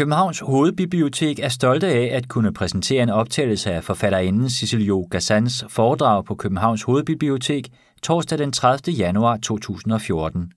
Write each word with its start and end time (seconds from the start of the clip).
Københavns 0.00 0.40
Hovedbibliotek 0.40 1.38
er 1.38 1.48
stolte 1.48 1.86
af 1.86 2.16
at 2.16 2.28
kunne 2.28 2.52
præsentere 2.52 3.02
en 3.02 3.08
optagelse 3.08 3.72
af 3.72 3.84
forfatterinden 3.84 4.50
Cicilio 4.50 5.08
Gassans 5.10 5.64
foredrag 5.68 6.24
på 6.24 6.34
Københavns 6.34 6.82
Hovedbibliotek 6.82 7.68
torsdag 8.02 8.38
den 8.38 8.52
30. 8.52 8.96
januar 8.96 9.36
2014. 9.36 10.52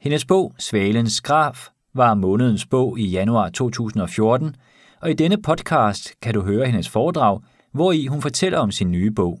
Hendes 0.00 0.24
bog 0.24 0.54
Svalens 0.58 1.20
Graf 1.20 1.68
var 1.94 2.14
månedens 2.14 2.66
bog 2.66 2.98
i 2.98 3.06
januar 3.06 3.48
2014, 3.48 4.56
og 5.00 5.10
i 5.10 5.14
denne 5.14 5.42
podcast 5.42 6.12
kan 6.22 6.34
du 6.34 6.42
høre 6.42 6.66
hendes 6.66 6.88
foredrag, 6.88 7.40
hvor 7.72 7.92
i 7.92 8.06
hun 8.06 8.22
fortæller 8.22 8.58
om 8.58 8.70
sin 8.70 8.90
nye 8.90 9.10
bog. 9.10 9.40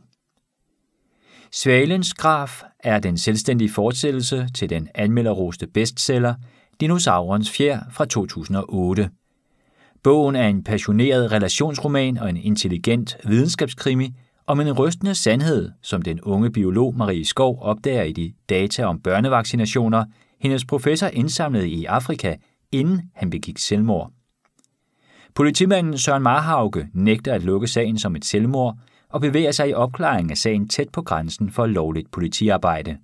Svalens 1.52 2.14
Graf 2.14 2.62
er 2.78 2.98
den 2.98 3.18
selvstændige 3.18 3.70
fortsættelse 3.70 4.48
til 4.54 4.70
den 4.70 4.88
anmelderroste 4.94 5.66
bestseller 5.66 6.34
Dinosaurens 6.80 7.50
fjer 7.50 7.80
fra 7.90 8.04
2008. 8.04 9.10
Bogen 10.02 10.36
er 10.36 10.48
en 10.48 10.64
passioneret 10.64 11.32
relationsroman 11.32 12.18
og 12.18 12.28
en 12.30 12.36
intelligent 12.36 13.16
videnskabskrimi 13.24 14.14
om 14.46 14.60
en 14.60 14.72
rystende 14.72 15.14
sandhed, 15.14 15.70
som 15.82 16.02
den 16.02 16.20
unge 16.20 16.50
biolog 16.50 16.94
Marie 16.96 17.24
Skov 17.24 17.58
opdager 17.62 18.02
i 18.02 18.12
de 18.12 18.32
data 18.48 18.84
om 18.84 19.00
børnevaccinationer, 19.00 20.04
hendes 20.40 20.64
professor 20.64 21.06
indsamlede 21.06 21.68
i 21.68 21.84
Afrika, 21.84 22.36
inden 22.72 23.02
han 23.14 23.30
begik 23.30 23.58
selvmord. 23.58 24.10
Politimanden 25.34 25.98
Søren 25.98 26.22
Marhauke 26.22 26.88
nægter 26.94 27.34
at 27.34 27.42
lukke 27.42 27.66
sagen 27.66 27.98
som 27.98 28.16
et 28.16 28.24
selvmord 28.24 28.78
og 29.08 29.20
bevæger 29.20 29.52
sig 29.52 29.68
i 29.68 29.74
opklaringen 29.74 30.30
af 30.30 30.36
sagen 30.36 30.68
tæt 30.68 30.88
på 30.92 31.02
grænsen 31.02 31.50
for 31.50 31.66
lovligt 31.66 32.10
politiarbejde. 32.10 32.98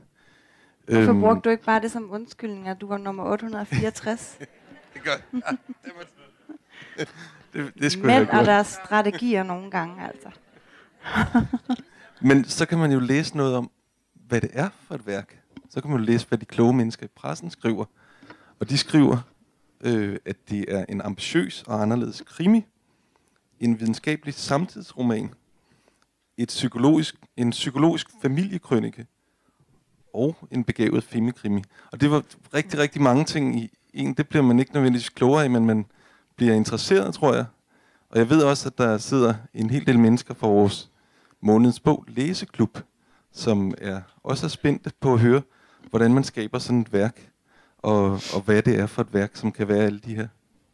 Hvorfor 0.85 1.11
øhm, 1.11 1.21
brugte 1.21 1.41
du 1.41 1.49
ikke 1.49 1.63
bare 1.63 1.81
det 1.81 1.91
som 1.91 2.11
undskyldning, 2.11 2.67
at 2.67 2.81
du 2.81 2.87
var 2.87 2.97
nummer 2.97 3.23
864? 3.23 4.37
det 4.97 5.05
gør 5.05 5.11
ja, 5.33 5.55
det, 5.85 5.91
må, 5.95 6.03
det, 7.53 7.73
det 7.79 7.91
skulle 7.91 8.07
Mænd 8.07 8.29
og 8.29 8.45
deres 8.45 8.67
strategier 8.67 9.43
nogle 9.43 9.71
gange, 9.71 10.07
altså. 10.07 10.29
Men 12.27 12.45
så 12.45 12.65
kan 12.65 12.77
man 12.77 12.91
jo 12.91 12.99
læse 12.99 13.37
noget 13.37 13.55
om, 13.55 13.71
hvad 14.13 14.41
det 14.41 14.49
er 14.53 14.69
for 14.87 14.95
et 14.95 15.07
værk. 15.07 15.43
Så 15.69 15.81
kan 15.81 15.91
man 15.91 15.99
jo 15.99 16.05
læse, 16.05 16.27
hvad 16.27 16.37
de 16.37 16.45
kloge 16.45 16.73
mennesker 16.73 17.05
i 17.05 17.09
pressen 17.15 17.49
skriver. 17.49 17.85
Og 18.59 18.69
de 18.69 18.77
skriver, 18.77 19.17
øh, 19.81 20.17
at 20.25 20.35
det 20.49 20.65
er 20.67 20.85
en 20.89 21.01
ambitiøs 21.01 21.63
og 21.67 21.81
anderledes 21.81 22.23
krimi, 22.25 22.65
en 23.59 23.79
videnskabelig 23.79 24.33
samtidsroman, 24.33 25.33
et 26.37 26.47
psykologisk, 26.47 27.15
en 27.37 27.49
psykologisk 27.49 28.07
familiekrønike 28.21 29.07
og 30.13 30.35
en 30.51 30.63
begavet 30.63 31.03
femikrimi. 31.03 31.63
Og 31.91 32.01
det 32.01 32.11
var 32.11 32.23
rigtig, 32.53 32.79
rigtig 32.79 33.01
mange 33.01 33.25
ting 33.25 33.59
i 33.59 33.76
en. 33.97 34.13
Det 34.13 34.29
bliver 34.29 34.43
man 34.43 34.59
ikke 34.59 34.73
nødvendigvis 34.73 35.09
klogere 35.09 35.45
i, 35.45 35.47
men 35.47 35.65
man 35.65 35.85
bliver 36.35 36.53
interesseret, 36.53 37.13
tror 37.13 37.33
jeg. 37.33 37.45
Og 38.09 38.19
jeg 38.19 38.29
ved 38.29 38.43
også, 38.43 38.69
at 38.69 38.77
der 38.77 38.97
sidder 38.97 39.33
en 39.53 39.69
hel 39.69 39.87
del 39.87 39.99
mennesker 39.99 40.33
fra 40.33 40.47
vores 40.47 40.91
månedens 41.41 41.79
bog 41.79 42.05
læseklub, 42.07 42.79
som 43.31 43.73
er 43.77 44.01
også 44.23 44.45
er 44.45 44.49
spændte 44.49 44.91
på 44.99 45.13
at 45.13 45.19
høre, 45.19 45.41
hvordan 45.89 46.13
man 46.13 46.23
skaber 46.23 46.59
sådan 46.59 46.81
et 46.81 46.93
værk, 46.93 47.31
og, 47.77 48.11
og 48.11 48.41
hvad 48.45 48.61
det 48.61 48.79
er 48.79 48.85
for 48.85 49.01
et 49.01 49.13
værk, 49.13 49.35
som 49.35 49.51
kan 49.51 49.67
være 49.67 49.85
alle 49.85 49.99
de 49.99 50.15
her 50.15 50.27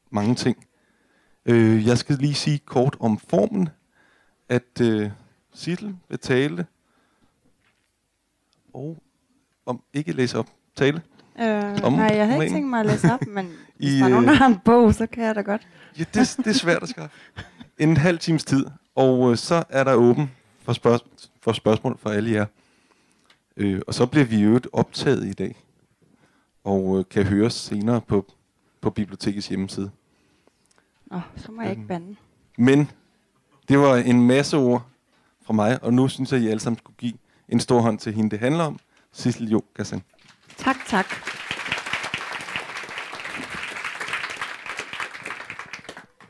mange 0.10 0.36
ting. 0.36 0.68
Øh, 1.46 1.88
jeg 1.88 1.98
skal 1.98 2.16
lige 2.16 2.34
sige 2.34 2.60
kort 2.60 2.98
om 3.00 3.18
formen, 3.18 3.70
at 4.50 4.82
øh, 4.82 5.12
Sittel 5.54 5.96
vil 6.10 6.20
tale, 6.20 6.66
og 8.74 8.98
om 9.66 9.84
ikke 9.94 10.12
læse 10.12 10.40
op, 10.40 10.50
tale. 10.76 11.02
Øh, 11.40 11.84
om 11.84 11.94
nej, 11.94 12.12
jeg 12.16 12.28
har 12.28 12.42
ikke 12.42 12.56
tænkt 12.56 12.70
mig 12.70 12.80
at 12.80 12.86
læse 12.86 13.14
op, 13.14 13.28
men 13.36 13.46
I, 13.80 13.90
hvis 13.90 14.00
der 14.00 14.06
er 14.06 14.10
nogen, 14.10 14.28
der 14.28 14.34
har 14.34 14.46
en 14.48 14.60
bog, 14.66 14.94
så 14.94 15.08
kan 15.08 15.24
jeg 15.24 15.36
da 15.36 15.42
godt. 15.42 15.68
ja, 16.00 16.04
det, 16.14 16.36
det 16.38 16.48
er 16.48 16.54
svært 16.54 16.84
at 16.84 16.90
skaffe. 16.90 17.18
En 17.78 17.98
halv 17.98 18.20
times 18.20 18.44
tid, 18.44 18.66
og 18.96 19.32
øh, 19.32 19.38
så 19.38 19.64
er 19.70 19.84
der 19.84 19.94
åben 19.94 20.32
for, 20.62 20.74
spørg- 20.74 21.28
for 21.42 21.52
spørgsmål 21.54 21.98
for 22.02 22.10
alle 22.10 22.32
jer. 22.32 22.46
Øh, 23.58 23.82
og 23.88 23.94
så 23.94 24.06
bliver 24.06 24.26
vi 24.26 24.38
jo 24.44 24.60
optaget 24.74 25.26
i 25.28 25.34
dag, 25.34 25.56
og 26.64 27.00
øh, 27.00 27.06
kan 27.10 27.24
høres 27.24 27.54
senere 27.54 28.02
på, 28.02 28.26
på 28.82 28.90
bibliotekets 28.90 29.48
hjemmeside. 29.48 29.92
Oh, 31.12 31.22
så 31.36 31.52
må 31.52 31.62
jeg 31.62 31.70
ikke 31.72 31.80
øhm, 31.82 31.88
bande. 31.88 32.16
Men 32.58 32.92
det 33.70 33.80
var 33.80 33.96
en 33.96 34.28
masse 34.28 34.58
ord 34.58 34.86
fra 35.46 35.54
mig, 35.54 35.84
og 35.84 35.94
nu 35.94 36.08
synes 36.08 36.32
jeg, 36.32 36.40
at 36.40 36.46
I 36.46 36.48
alle 36.50 36.60
sammen 36.60 36.78
skulle 36.78 36.96
give 36.98 37.14
en 37.50 37.60
stor 37.60 37.82
hånd 37.82 38.00
til 38.00 38.14
hende, 38.14 38.30
det 38.32 38.40
handler 38.40 38.64
om, 38.64 38.80
Sissel 39.12 39.50
Jo 39.52 39.62
Gassan. 39.74 40.02
Tak, 40.58 40.76
tak. 40.88 41.06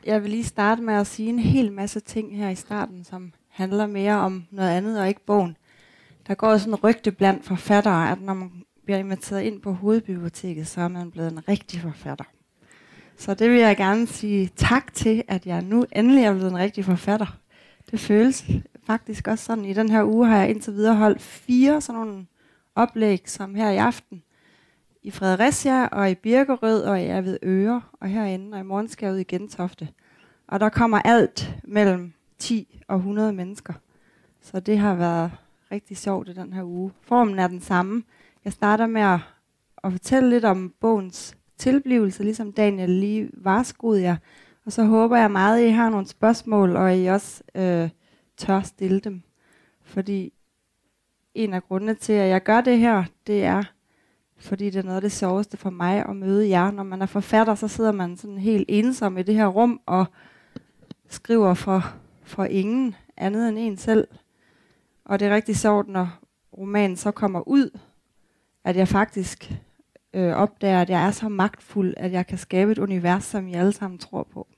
Jeg 0.06 0.22
vil 0.22 0.30
lige 0.30 0.44
starte 0.44 0.82
med 0.82 0.94
at 0.94 1.06
sige 1.06 1.28
en 1.28 1.38
hel 1.38 1.72
masse 1.72 2.00
ting 2.00 2.36
her 2.36 2.48
i 2.48 2.54
starten, 2.54 3.04
som 3.04 3.32
handler 3.48 3.86
mere 3.86 4.14
om 4.14 4.44
noget 4.50 4.70
andet 4.70 5.00
og 5.00 5.08
ikke 5.08 5.24
bogen. 5.26 5.56
Der 6.26 6.34
går 6.34 6.56
sådan 6.56 6.72
en 6.72 6.78
rygte 6.84 7.12
blandt 7.12 7.44
forfattere, 7.44 8.10
at 8.10 8.20
når 8.20 8.34
man 8.34 8.50
bliver 8.84 8.98
inviteret 8.98 9.42
ind 9.42 9.60
på 9.60 9.72
hovedbiblioteket, 9.72 10.66
så 10.66 10.80
er 10.80 10.88
man 10.88 11.10
blevet 11.10 11.32
en 11.32 11.48
rigtig 11.48 11.80
forfatter. 11.80 12.24
Så 13.16 13.34
det 13.34 13.50
vil 13.50 13.58
jeg 13.58 13.76
gerne 13.76 14.06
sige 14.06 14.50
tak 14.56 14.94
til, 14.94 15.22
at 15.28 15.46
jeg 15.46 15.62
nu 15.62 15.84
endelig 15.92 16.24
er 16.24 16.32
blevet 16.32 16.50
en 16.50 16.58
rigtig 16.58 16.84
forfatter. 16.84 17.38
Det 17.90 18.00
føles 18.00 18.44
faktisk 18.86 19.28
også 19.28 19.44
sådan. 19.44 19.64
I 19.64 19.72
den 19.72 19.88
her 19.88 20.04
uge 20.04 20.26
har 20.26 20.38
jeg 20.38 20.50
indtil 20.50 20.72
videre 20.72 20.94
holdt 20.94 21.22
fire 21.22 21.80
sådan 21.80 22.00
nogle 22.00 22.26
oplæg, 22.74 23.22
som 23.26 23.54
her 23.54 23.70
i 23.70 23.76
aften. 23.76 24.22
I 25.02 25.10
Fredericia 25.10 25.86
og 25.86 26.10
i 26.10 26.14
Birkerød 26.14 26.82
og 26.82 27.02
i 27.02 27.36
Øre 27.42 27.82
og 28.00 28.08
herinde, 28.08 28.54
og 28.54 28.60
i 28.60 28.62
morgen 28.62 28.88
skal 28.88 29.06
jeg 29.06 29.14
ud 29.14 29.18
i 29.18 29.24
Gentofte. 29.24 29.88
Og 30.48 30.60
der 30.60 30.68
kommer 30.68 30.98
alt 30.98 31.54
mellem 31.64 32.12
10 32.38 32.82
og 32.88 32.96
100 32.96 33.32
mennesker. 33.32 33.72
Så 34.40 34.60
det 34.60 34.78
har 34.78 34.94
været 34.94 35.30
rigtig 35.72 35.96
sjovt 35.96 36.28
i 36.28 36.32
den 36.32 36.52
her 36.52 36.62
uge. 36.62 36.92
Formen 37.00 37.38
er 37.38 37.48
den 37.48 37.60
samme. 37.60 38.02
Jeg 38.44 38.52
starter 38.52 38.86
med 38.86 39.02
at, 39.02 39.20
at 39.84 39.92
fortælle 39.92 40.30
lidt 40.30 40.44
om 40.44 40.74
bogens 40.80 41.36
tilblivelse, 41.58 42.22
ligesom 42.22 42.52
Daniel 42.52 42.90
lige 42.90 43.30
varskod 43.32 43.98
jer. 43.98 44.16
Og 44.66 44.72
så 44.72 44.84
håber 44.84 45.16
jeg 45.16 45.30
meget, 45.30 45.60
at 45.60 45.68
I 45.68 45.70
har 45.70 45.90
nogle 45.90 46.06
spørgsmål, 46.06 46.76
og 46.76 46.98
I 46.98 47.06
også 47.06 47.42
øh, 47.54 47.90
tør 48.36 48.60
stille 48.60 49.00
dem. 49.00 49.22
Fordi 49.82 50.32
en 51.34 51.54
af 51.54 51.62
grundene 51.62 51.94
til, 51.94 52.12
at 52.12 52.28
jeg 52.28 52.42
gør 52.42 52.60
det 52.60 52.78
her, 52.78 53.04
det 53.26 53.44
er, 53.44 53.62
fordi 54.38 54.70
det 54.70 54.76
er 54.78 54.82
noget 54.82 54.96
af 54.96 55.02
det 55.02 55.12
sjoveste 55.12 55.56
for 55.56 55.70
mig 55.70 56.04
at 56.08 56.16
møde 56.16 56.48
jer. 56.48 56.70
Når 56.70 56.82
man 56.82 57.02
er 57.02 57.06
forfatter, 57.06 57.54
så 57.54 57.68
sidder 57.68 57.92
man 57.92 58.16
sådan 58.16 58.38
helt 58.38 58.64
ensom 58.68 59.18
i 59.18 59.22
det 59.22 59.34
her 59.34 59.46
rum 59.46 59.80
og 59.86 60.06
skriver 61.08 61.54
for, 61.54 61.94
for 62.22 62.44
ingen 62.44 62.94
andet 63.16 63.48
end 63.48 63.58
en 63.58 63.76
selv. 63.76 64.08
Og 65.04 65.20
det 65.20 65.28
er 65.28 65.34
rigtig 65.34 65.56
sjovt, 65.56 65.88
når 65.88 66.18
romanen 66.58 66.96
så 66.96 67.10
kommer 67.10 67.48
ud, 67.48 67.78
at 68.64 68.76
jeg 68.76 68.88
faktisk 68.88 69.52
øh, 70.14 70.32
opdager, 70.32 70.80
at 70.80 70.90
jeg 70.90 71.06
er 71.06 71.10
så 71.10 71.28
magtfuld, 71.28 71.94
at 71.96 72.12
jeg 72.12 72.26
kan 72.26 72.38
skabe 72.38 72.72
et 72.72 72.78
univers, 72.78 73.24
som 73.24 73.48
I 73.48 73.54
alle 73.54 73.72
sammen 73.72 73.98
tror 73.98 74.28
på. 74.32 74.48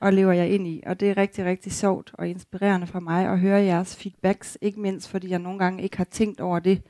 Og 0.00 0.12
lever 0.12 0.32
jeg 0.32 0.50
ind 0.50 0.66
i. 0.66 0.82
Og 0.86 1.00
det 1.00 1.10
er 1.10 1.16
rigtig, 1.16 1.44
rigtig 1.44 1.72
sjovt 1.72 2.10
og 2.14 2.28
inspirerende 2.28 2.86
for 2.86 3.00
mig 3.00 3.26
at 3.26 3.38
høre 3.38 3.62
jeres 3.62 3.96
feedbacks. 3.96 4.58
Ikke 4.60 4.80
mindst, 4.80 5.08
fordi 5.08 5.30
jeg 5.30 5.38
nogle 5.38 5.58
gange 5.58 5.82
ikke 5.82 5.96
har 5.96 6.04
tænkt 6.04 6.40
over 6.40 6.58
det, 6.58 6.82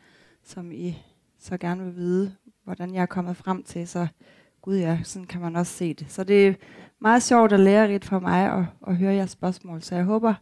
som 0.43 0.73
I 0.73 1.03
så 1.39 1.57
gerne 1.57 1.85
vil 1.85 1.97
vide, 1.97 2.35
hvordan 2.65 2.95
jeg 2.95 3.03
er 3.03 3.07
kommet 3.07 3.37
frem 3.37 3.63
til. 3.63 3.89
Så 3.89 4.07
gud 4.63 4.77
ja, 4.77 5.01
sådan 5.05 5.27
kan 5.27 5.41
man 5.41 5.57
også 5.57 5.73
se 5.73 5.95
det. 5.95 6.11
Så 6.11 6.25
det 6.25 6.49
er 6.49 6.55
meget 6.99 7.23
sjovt 7.23 7.53
og 7.53 7.59
lærerigt 7.59 8.05
for 8.05 8.19
mig 8.19 8.53
at, 8.53 8.65
at 8.87 8.97
høre 8.97 9.15
jeres 9.15 9.31
spørgsmål. 9.31 9.83
Så 9.83 9.95
jeg 9.95 10.05
håber, 10.05 10.35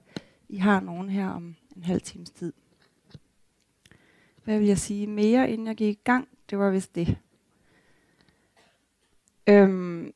I 0.49 0.57
har 0.57 0.81
nogen 0.81 1.09
her 1.09 1.29
om 1.29 1.57
en 1.77 1.83
halv 1.83 2.01
times 2.01 2.31
tid. 2.31 2.53
Hvad 4.45 4.59
vil 4.59 4.69
jeg 4.69 4.79
sige 4.79 5.07
mere, 5.07 5.51
inden 5.51 5.67
jeg 5.67 5.77
gik 5.77 5.97
i 5.97 6.01
gang? 6.05 6.29
Det 6.51 6.59
var 6.59 6.71
vist 6.71 6.95
det. 6.95 7.17
Øhm, 9.47 10.13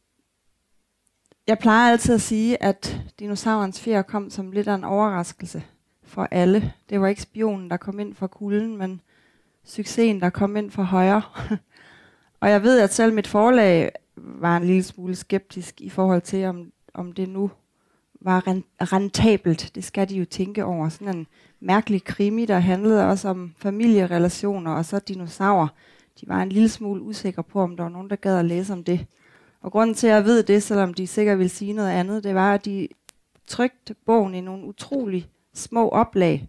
jeg 1.47 1.59
plejer 1.59 1.93
altid 1.93 2.15
at 2.15 2.21
sige, 2.21 2.63
at 2.63 3.01
dinosaurens 3.19 3.81
fjer 3.81 4.03
kom 4.03 4.31
som 4.31 4.53
lidt 4.53 4.69
af 4.69 4.75
en 4.75 4.85
overraskelse 4.85 5.63
for 6.03 6.29
alle. 6.31 6.73
Det 6.91 7.01
var 7.01 7.07
ikke 7.07 7.23
spionen, 7.23 7.71
der 7.71 7.77
kom 7.77 8.01
ind 8.01 8.15
fra 8.15 8.27
kulden, 8.27 8.77
men 8.77 9.01
succesen, 9.65 10.21
der 10.21 10.31
kom 10.31 10.57
ind 10.57 10.71
fra 10.71 10.83
højre. 10.83 11.23
og 12.41 12.51
jeg 12.51 12.63
ved, 12.63 12.81
at 12.81 12.95
selv 12.95 13.15
mit 13.15 13.27
forlag 13.27 13.93
var 14.17 14.57
en 14.57 14.65
lille 14.65 14.83
smule 14.83 15.17
skeptisk 15.17 15.81
i 15.81 15.89
forhold 15.89 16.23
til, 16.23 16.45
om, 16.45 16.73
om 16.95 17.13
det 17.13 17.29
nu 17.29 17.51
var 18.21 18.43
rentabelt. 18.93 19.71
Det 19.75 19.85
skal 19.85 20.09
de 20.09 20.17
jo 20.17 20.25
tænke 20.25 20.65
over. 20.65 20.89
Sådan 20.89 21.17
en 21.17 21.27
mærkelig 21.61 22.05
krimi, 22.05 22.47
der 22.47 22.59
handlede 22.59 23.09
også 23.09 23.29
om 23.29 23.55
familierelationer 23.59 24.73
og 24.73 24.85
så 24.85 24.99
dinosaurer. 24.99 25.69
De 26.21 26.29
var 26.29 26.43
en 26.43 26.49
lille 26.49 26.69
smule 26.69 27.03
usikre 27.03 27.43
på, 27.43 27.61
om 27.61 27.77
der 27.77 27.83
var 27.83 27.91
nogen, 27.91 28.11
der 28.11 28.17
gad 28.17 28.39
at 28.39 28.45
læse 28.45 28.73
om 28.73 28.85
det. 28.85 29.07
Og 29.61 29.73
grunden 29.73 29.95
til, 29.95 30.07
at 30.07 30.15
jeg 30.15 30.25
ved 30.25 30.43
det, 30.43 30.63
selvom 30.63 30.95
de 30.95 31.07
sikkert 31.07 31.39
vil 31.39 31.51
sige 31.51 31.73
noget 31.73 31.91
andet, 31.91 32.25
det 32.25 32.35
var, 32.35 32.55
at 32.55 32.65
de 32.65 32.89
trykte 33.47 33.95
bogen 34.07 34.35
i 34.35 34.41
nogle 34.41 34.65
utrolig 34.65 35.29
små 35.55 35.89
oplag 35.89 36.49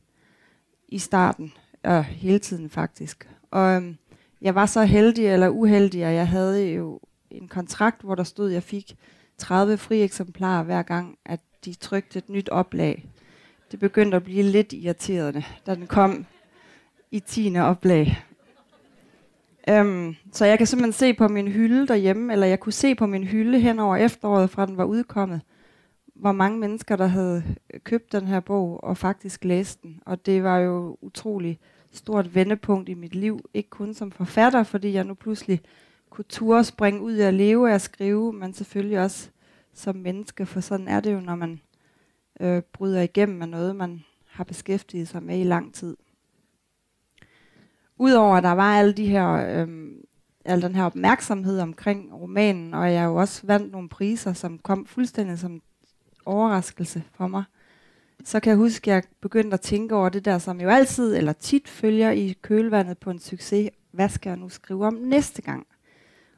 i 0.87 0.99
starten, 0.99 1.53
og 1.83 2.03
hele 2.03 2.39
tiden 2.39 2.69
faktisk. 2.69 3.29
Og 3.51 3.75
øhm, 3.75 3.97
jeg 4.41 4.55
var 4.55 4.65
så 4.65 4.83
heldig 4.83 5.27
eller 5.27 5.49
uheldig, 5.49 6.03
at 6.03 6.15
jeg 6.15 6.27
havde 6.27 6.71
jo 6.71 6.99
en 7.29 7.47
kontrakt, 7.47 8.01
hvor 8.01 8.15
der 8.15 8.23
stod, 8.23 8.47
at 8.47 8.53
jeg 8.53 8.63
fik 8.63 8.95
30 9.37 9.77
fri 9.77 10.01
eksemplarer 10.01 10.63
hver 10.63 10.81
gang, 10.81 11.17
at 11.25 11.39
de 11.65 11.73
trykte 11.73 12.19
et 12.19 12.29
nyt 12.29 12.49
oplag. 12.49 13.09
Det 13.71 13.79
begyndte 13.79 14.17
at 14.17 14.23
blive 14.23 14.43
lidt 14.43 14.73
irriterende, 14.73 15.43
da 15.65 15.75
den 15.75 15.87
kom 15.87 16.25
i 17.11 17.19
10. 17.19 17.57
oplag. 17.57 18.25
Øhm, 19.69 20.15
så 20.31 20.45
jeg 20.45 20.57
kan 20.57 20.67
simpelthen 20.67 20.93
se 20.93 21.13
på 21.13 21.27
min 21.27 21.47
hylde 21.47 21.87
derhjemme, 21.87 22.33
eller 22.33 22.47
jeg 22.47 22.59
kunne 22.59 22.73
se 22.73 22.95
på 22.95 23.05
min 23.05 23.23
hylde 23.23 23.59
hen 23.59 23.79
over 23.79 23.95
efteråret, 23.95 24.49
fra 24.49 24.65
den 24.65 24.77
var 24.77 24.83
udkommet, 24.83 25.41
hvor 26.15 26.31
mange 26.31 26.59
mennesker, 26.59 26.95
der 26.95 27.07
havde 27.07 27.43
øh, 27.73 27.79
købt 27.79 28.11
den 28.11 28.27
her 28.27 28.39
bog 28.39 28.83
og 28.83 28.97
faktisk 28.97 29.45
læst 29.45 29.83
den. 29.83 30.01
Og 30.05 30.25
det 30.25 30.43
var 30.43 30.57
jo 30.57 30.97
utrolig 31.01 31.59
stort 31.91 32.35
vendepunkt 32.35 32.89
i 32.89 32.93
mit 32.93 33.15
liv. 33.15 33.39
Ikke 33.53 33.69
kun 33.69 33.93
som 33.93 34.11
forfatter, 34.11 34.63
fordi 34.63 34.93
jeg 34.93 35.03
nu 35.03 35.13
pludselig 35.13 35.61
kunne 36.09 36.25
turde 36.29 36.63
springe 36.63 37.01
ud 37.01 37.13
af 37.13 37.27
at 37.27 37.33
leve 37.33 37.67
og 37.67 37.71
at 37.71 37.81
skrive, 37.81 38.33
men 38.33 38.53
selvfølgelig 38.53 38.99
også 38.99 39.29
som 39.73 39.95
menneske, 39.95 40.45
for 40.45 40.59
sådan 40.59 40.87
er 40.87 40.99
det 40.99 41.13
jo, 41.13 41.19
når 41.19 41.35
man 41.35 41.61
øh, 42.39 42.61
bryder 42.73 43.01
igennem 43.01 43.37
med 43.37 43.47
noget, 43.47 43.75
man 43.75 44.03
har 44.25 44.43
beskæftiget 44.43 45.07
sig 45.07 45.23
med 45.23 45.39
i 45.39 45.43
lang 45.43 45.73
tid. 45.73 45.97
Udover 48.01 48.35
at 48.35 48.43
der 48.43 48.51
var 48.51 48.77
alle 48.77 48.93
de 48.93 49.05
her, 49.05 49.31
øh, 49.31 49.67
al 50.45 50.61
den 50.61 50.75
her 50.75 50.83
opmærksomhed 50.83 51.59
omkring 51.59 52.13
romanen, 52.13 52.73
og 52.73 52.93
jeg 52.93 53.05
jo 53.05 53.15
også 53.15 53.41
vandt 53.47 53.71
nogle 53.71 53.89
priser, 53.89 54.33
som 54.33 54.57
kom 54.57 54.85
fuldstændig 54.85 55.39
som 55.39 55.61
overraskelse 56.25 57.03
for 57.13 57.27
mig, 57.27 57.43
så 58.23 58.39
kan 58.39 58.49
jeg 58.49 58.57
huske, 58.57 58.91
at 58.91 58.95
jeg 58.95 59.03
begyndte 59.21 59.53
at 59.53 59.61
tænke 59.61 59.95
over 59.95 60.09
det 60.09 60.25
der, 60.25 60.37
som 60.37 60.61
jo 60.61 60.69
altid 60.69 61.17
eller 61.17 61.33
tit 61.33 61.67
følger 61.67 62.11
i 62.11 62.37
kølvandet 62.41 62.97
på 62.97 63.09
en 63.09 63.19
succes. 63.19 63.69
Hvad 63.91 64.09
skal 64.09 64.29
jeg 64.29 64.37
nu 64.37 64.49
skrive 64.49 64.85
om 64.85 64.93
næste 64.93 65.41
gang? 65.41 65.67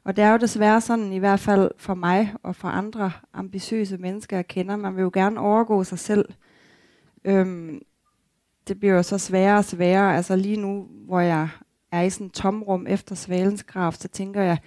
Og 0.04 0.16
det 0.16 0.24
er 0.24 0.30
jo 0.30 0.36
desværre 0.36 0.80
sådan, 0.80 1.12
i 1.12 1.18
hvert 1.18 1.40
fald 1.40 1.70
for 1.76 1.94
mig 1.94 2.34
og 2.42 2.56
for 2.56 2.68
andre 2.68 3.12
ambitiøse 3.34 3.98
mennesker, 3.98 4.36
jeg 4.36 4.46
kender, 4.46 4.76
man 4.76 4.96
vil 4.96 5.02
jo 5.02 5.10
gerne 5.14 5.40
overgå 5.40 5.84
sig 5.84 5.98
selv. 5.98 6.28
Øhm, 7.24 7.80
det 8.68 8.80
bliver 8.80 8.94
jo 8.94 9.02
så 9.02 9.18
sværere 9.18 9.58
og 9.58 9.64
sværere. 9.64 10.16
Altså 10.16 10.36
lige 10.36 10.56
nu, 10.56 10.86
hvor 11.06 11.20
jeg 11.20 11.48
er 11.92 12.02
i 12.02 12.10
sådan 12.10 12.26
et 12.26 12.32
tomrum 12.32 12.86
efter 12.88 13.14
Svalens 13.14 13.62
Graf, 13.62 13.94
så 13.94 14.08
tænker 14.08 14.42
jeg, 14.42 14.58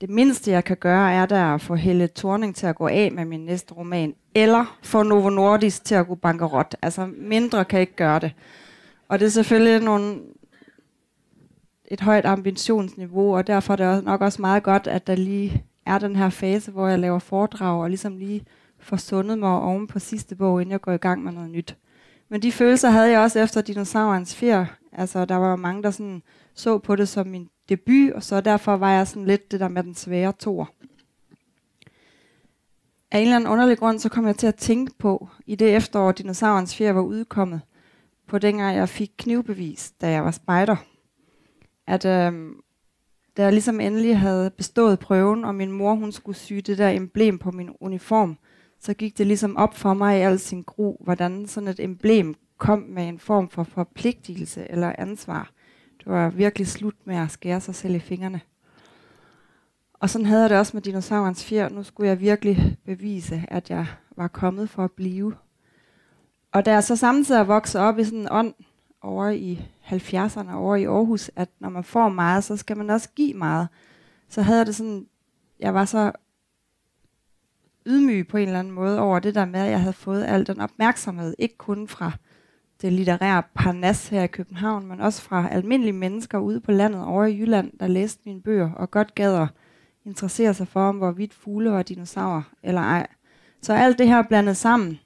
det 0.00 0.10
mindste 0.10 0.50
jeg 0.50 0.64
kan 0.64 0.76
gøre, 0.76 1.12
er 1.12 1.26
der 1.26 1.54
at 1.54 1.60
få 1.60 1.74
Helle 1.74 2.08
Thorning 2.16 2.56
til 2.56 2.66
at 2.66 2.76
gå 2.76 2.86
af 2.86 3.12
med 3.12 3.24
min 3.24 3.40
næste 3.40 3.74
roman, 3.74 4.14
eller 4.34 4.78
få 4.82 5.02
Novo 5.02 5.30
Nordisk 5.30 5.84
til 5.84 5.94
at 5.94 6.06
gå 6.06 6.14
bankerot. 6.14 6.74
Altså 6.82 7.10
mindre 7.16 7.64
kan 7.64 7.80
ikke 7.80 7.96
gøre 7.96 8.18
det. 8.18 8.32
Og 9.08 9.18
det 9.18 9.26
er 9.26 9.30
selvfølgelig 9.30 9.84
nogle, 9.84 10.20
et 11.90 12.00
højt 12.00 12.24
ambitionsniveau, 12.24 13.36
og 13.36 13.46
derfor 13.46 13.72
er 13.72 13.94
det 13.94 14.04
nok 14.04 14.20
også 14.20 14.42
meget 14.42 14.62
godt, 14.62 14.86
at 14.86 15.06
der 15.06 15.14
lige 15.14 15.64
er 15.86 15.98
den 15.98 16.16
her 16.16 16.30
fase, 16.30 16.70
hvor 16.70 16.88
jeg 16.88 16.98
laver 16.98 17.18
foredrag 17.18 17.82
og 17.82 17.88
ligesom 17.88 18.16
lige 18.16 18.44
får 18.78 18.96
sundet 18.96 19.38
mig 19.38 19.60
oven 19.60 19.86
på 19.86 19.98
sidste 19.98 20.36
bog, 20.36 20.60
inden 20.60 20.72
jeg 20.72 20.80
går 20.80 20.92
i 20.92 20.96
gang 20.96 21.24
med 21.24 21.32
noget 21.32 21.50
nyt. 21.50 21.76
Men 22.28 22.42
de 22.42 22.52
følelser 22.52 22.90
havde 22.90 23.10
jeg 23.10 23.20
også 23.20 23.40
efter 23.40 23.60
dinosaurens 23.60 24.34
fjer. 24.34 24.66
Altså, 24.92 25.24
der 25.24 25.36
var 25.36 25.56
mange, 25.56 25.82
der 25.82 25.90
sådan 25.90 26.22
så 26.54 26.78
på 26.78 26.96
det 26.96 27.08
som 27.08 27.26
min 27.26 27.48
debut, 27.68 28.12
og 28.12 28.22
så 28.22 28.40
derfor 28.40 28.76
var 28.76 28.92
jeg 28.92 29.06
sådan 29.06 29.26
lidt 29.26 29.52
det 29.52 29.60
der 29.60 29.68
med 29.68 29.82
den 29.82 29.94
svære 29.94 30.32
tor. 30.32 30.70
Af 33.10 33.18
en 33.18 33.22
eller 33.22 33.36
anden 33.36 33.50
underlig 33.50 33.78
grund, 33.78 33.98
så 33.98 34.08
kom 34.08 34.26
jeg 34.26 34.36
til 34.36 34.46
at 34.46 34.54
tænke 34.54 34.92
på, 34.98 35.28
i 35.46 35.54
det 35.54 35.76
efterår, 35.76 36.12
dinosaurens 36.12 36.76
fjer 36.76 36.92
var 36.92 37.00
udkommet, 37.00 37.60
på 38.26 38.38
dengang 38.38 38.76
jeg 38.76 38.88
fik 38.88 39.10
knivbevis, 39.18 39.92
da 40.00 40.10
jeg 40.10 40.24
var 40.24 40.30
spejder 40.30 40.76
at 41.88 42.04
øh, 42.04 42.32
da 43.36 43.42
jeg 43.42 43.52
ligesom 43.52 43.80
endelig 43.80 44.18
havde 44.18 44.50
bestået 44.50 44.98
prøven, 44.98 45.44
og 45.44 45.54
min 45.54 45.72
mor 45.72 45.94
hun 45.94 46.12
skulle 46.12 46.38
sy 46.38 46.52
det 46.52 46.78
der 46.78 46.88
emblem 46.88 47.38
på 47.38 47.50
min 47.50 47.70
uniform, 47.80 48.38
så 48.80 48.94
gik 48.94 49.18
det 49.18 49.26
ligesom 49.26 49.56
op 49.56 49.74
for 49.74 49.94
mig 49.94 50.18
i 50.18 50.22
al 50.22 50.38
sin 50.38 50.62
gru, 50.62 50.96
hvordan 51.00 51.46
sådan 51.46 51.68
et 51.68 51.80
emblem 51.80 52.34
kom 52.58 52.78
med 52.78 53.08
en 53.08 53.18
form 53.18 53.48
for 53.48 53.62
forpligtelse 53.62 54.70
eller 54.70 54.92
ansvar. 54.98 55.50
Det 55.98 56.06
var 56.06 56.30
virkelig 56.30 56.66
slut 56.66 56.94
med 57.04 57.16
at 57.16 57.30
skære 57.30 57.60
sig 57.60 57.74
selv 57.74 57.94
i 57.94 57.98
fingrene. 57.98 58.40
Og 59.94 60.10
sådan 60.10 60.26
havde 60.26 60.40
jeg 60.40 60.50
det 60.50 60.58
også 60.58 60.76
med 60.76 60.82
dinosaurens 60.82 61.44
fjer. 61.44 61.68
Nu 61.68 61.82
skulle 61.82 62.08
jeg 62.08 62.20
virkelig 62.20 62.76
bevise, 62.84 63.44
at 63.48 63.70
jeg 63.70 63.86
var 64.16 64.28
kommet 64.28 64.70
for 64.70 64.84
at 64.84 64.92
blive. 64.92 65.34
Og 66.52 66.64
da 66.64 66.72
jeg 66.72 66.84
så 66.84 66.96
samtidig 66.96 67.48
voksede 67.48 67.82
op 67.82 67.98
i 67.98 68.04
sådan 68.04 68.18
en 68.18 68.28
ånd, 68.30 68.54
over 69.02 69.28
i 69.28 69.68
70'erne 69.84 70.52
over 70.52 70.76
i 70.76 70.84
Aarhus, 70.84 71.30
at 71.36 71.48
når 71.60 71.68
man 71.68 71.84
får 71.84 72.08
meget, 72.08 72.44
så 72.44 72.56
skal 72.56 72.76
man 72.76 72.90
også 72.90 73.08
give 73.16 73.34
meget. 73.34 73.68
Så 74.28 74.42
havde 74.42 74.58
jeg 74.58 74.66
det 74.66 74.74
sådan, 74.74 75.06
jeg 75.60 75.74
var 75.74 75.84
så 75.84 76.12
ydmyg 77.88 78.28
på 78.28 78.36
en 78.36 78.48
eller 78.48 78.58
anden 78.58 78.74
måde 78.74 79.00
over 79.00 79.18
det 79.18 79.34
der 79.34 79.44
med, 79.44 79.60
at 79.60 79.70
jeg 79.70 79.80
havde 79.80 79.92
fået 79.92 80.24
al 80.24 80.46
den 80.46 80.60
opmærksomhed, 80.60 81.34
ikke 81.38 81.56
kun 81.58 81.88
fra 81.88 82.12
det 82.82 82.92
litterære 82.92 83.42
parnas 83.54 84.08
her 84.08 84.22
i 84.22 84.26
København, 84.26 84.86
men 84.86 85.00
også 85.00 85.22
fra 85.22 85.48
almindelige 85.50 85.92
mennesker 85.92 86.38
ude 86.38 86.60
på 86.60 86.72
landet 86.72 87.04
over 87.04 87.24
i 87.24 87.38
Jylland, 87.38 87.72
der 87.80 87.86
læste 87.86 88.22
mine 88.24 88.42
bøger 88.42 88.72
og 88.72 88.90
godt 88.90 89.14
gad 89.14 89.34
at 89.34 89.48
interessere 90.04 90.54
sig 90.54 90.68
for, 90.68 90.88
om 90.88 90.96
hvorvidt 90.96 91.34
fugle 91.34 91.70
var 91.70 91.82
dinosaurer 91.82 92.42
eller 92.62 92.80
ej. 92.80 93.06
Så 93.62 93.72
alt 93.72 93.98
det 93.98 94.08
her 94.08 94.22
blandet 94.22 94.56
sammen, 94.56 94.98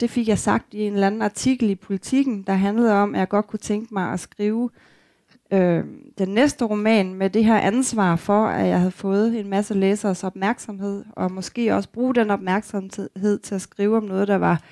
det 0.00 0.10
fik 0.10 0.28
jeg 0.28 0.38
sagt 0.38 0.74
i 0.74 0.80
en 0.80 0.92
eller 0.92 1.06
anden 1.06 1.22
artikel 1.22 1.70
i 1.70 1.74
Politiken, 1.74 2.42
der 2.42 2.52
handlede 2.52 2.92
om, 2.92 3.14
at 3.14 3.18
jeg 3.18 3.28
godt 3.28 3.46
kunne 3.46 3.58
tænke 3.58 3.94
mig 3.94 4.12
at 4.12 4.20
skrive 4.20 4.70
øh, 5.52 5.84
den 6.18 6.28
næste 6.28 6.64
roman 6.64 7.14
med 7.14 7.30
det 7.30 7.44
her 7.44 7.58
ansvar 7.58 8.16
for, 8.16 8.46
at 8.46 8.66
jeg 8.66 8.78
havde 8.78 8.90
fået 8.90 9.40
en 9.40 9.48
masse 9.48 9.74
læsers 9.74 10.24
opmærksomhed, 10.24 11.04
og 11.12 11.32
måske 11.32 11.74
også 11.74 11.88
bruge 11.88 12.14
den 12.14 12.30
opmærksomhed 12.30 13.38
til 13.38 13.54
at 13.54 13.60
skrive 13.60 13.96
om 13.96 14.04
noget, 14.04 14.28
der 14.28 14.36
var 14.36 14.62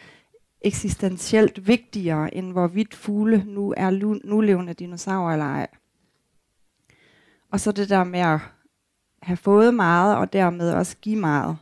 eksistentielt 0.61 1.69
vigtigere, 1.69 2.35
end 2.35 2.53
hvorvidt 2.53 2.95
fugle 2.95 3.45
nu 3.47 3.75
er 3.77 3.91
nulevende 4.25 4.75
dinosaurer 4.75 5.33
eller 5.33 5.47
ej. 5.47 5.67
Og 7.53 7.61
så 7.61 7.73
det 7.73 7.89
der 7.89 8.05
med 8.05 8.21
at 8.21 8.39
have 9.23 9.37
fået 9.37 9.75
meget, 9.75 10.17
og 10.17 10.33
dermed 10.33 10.73
også 10.73 10.97
give 11.01 11.17
meget. 11.17 11.57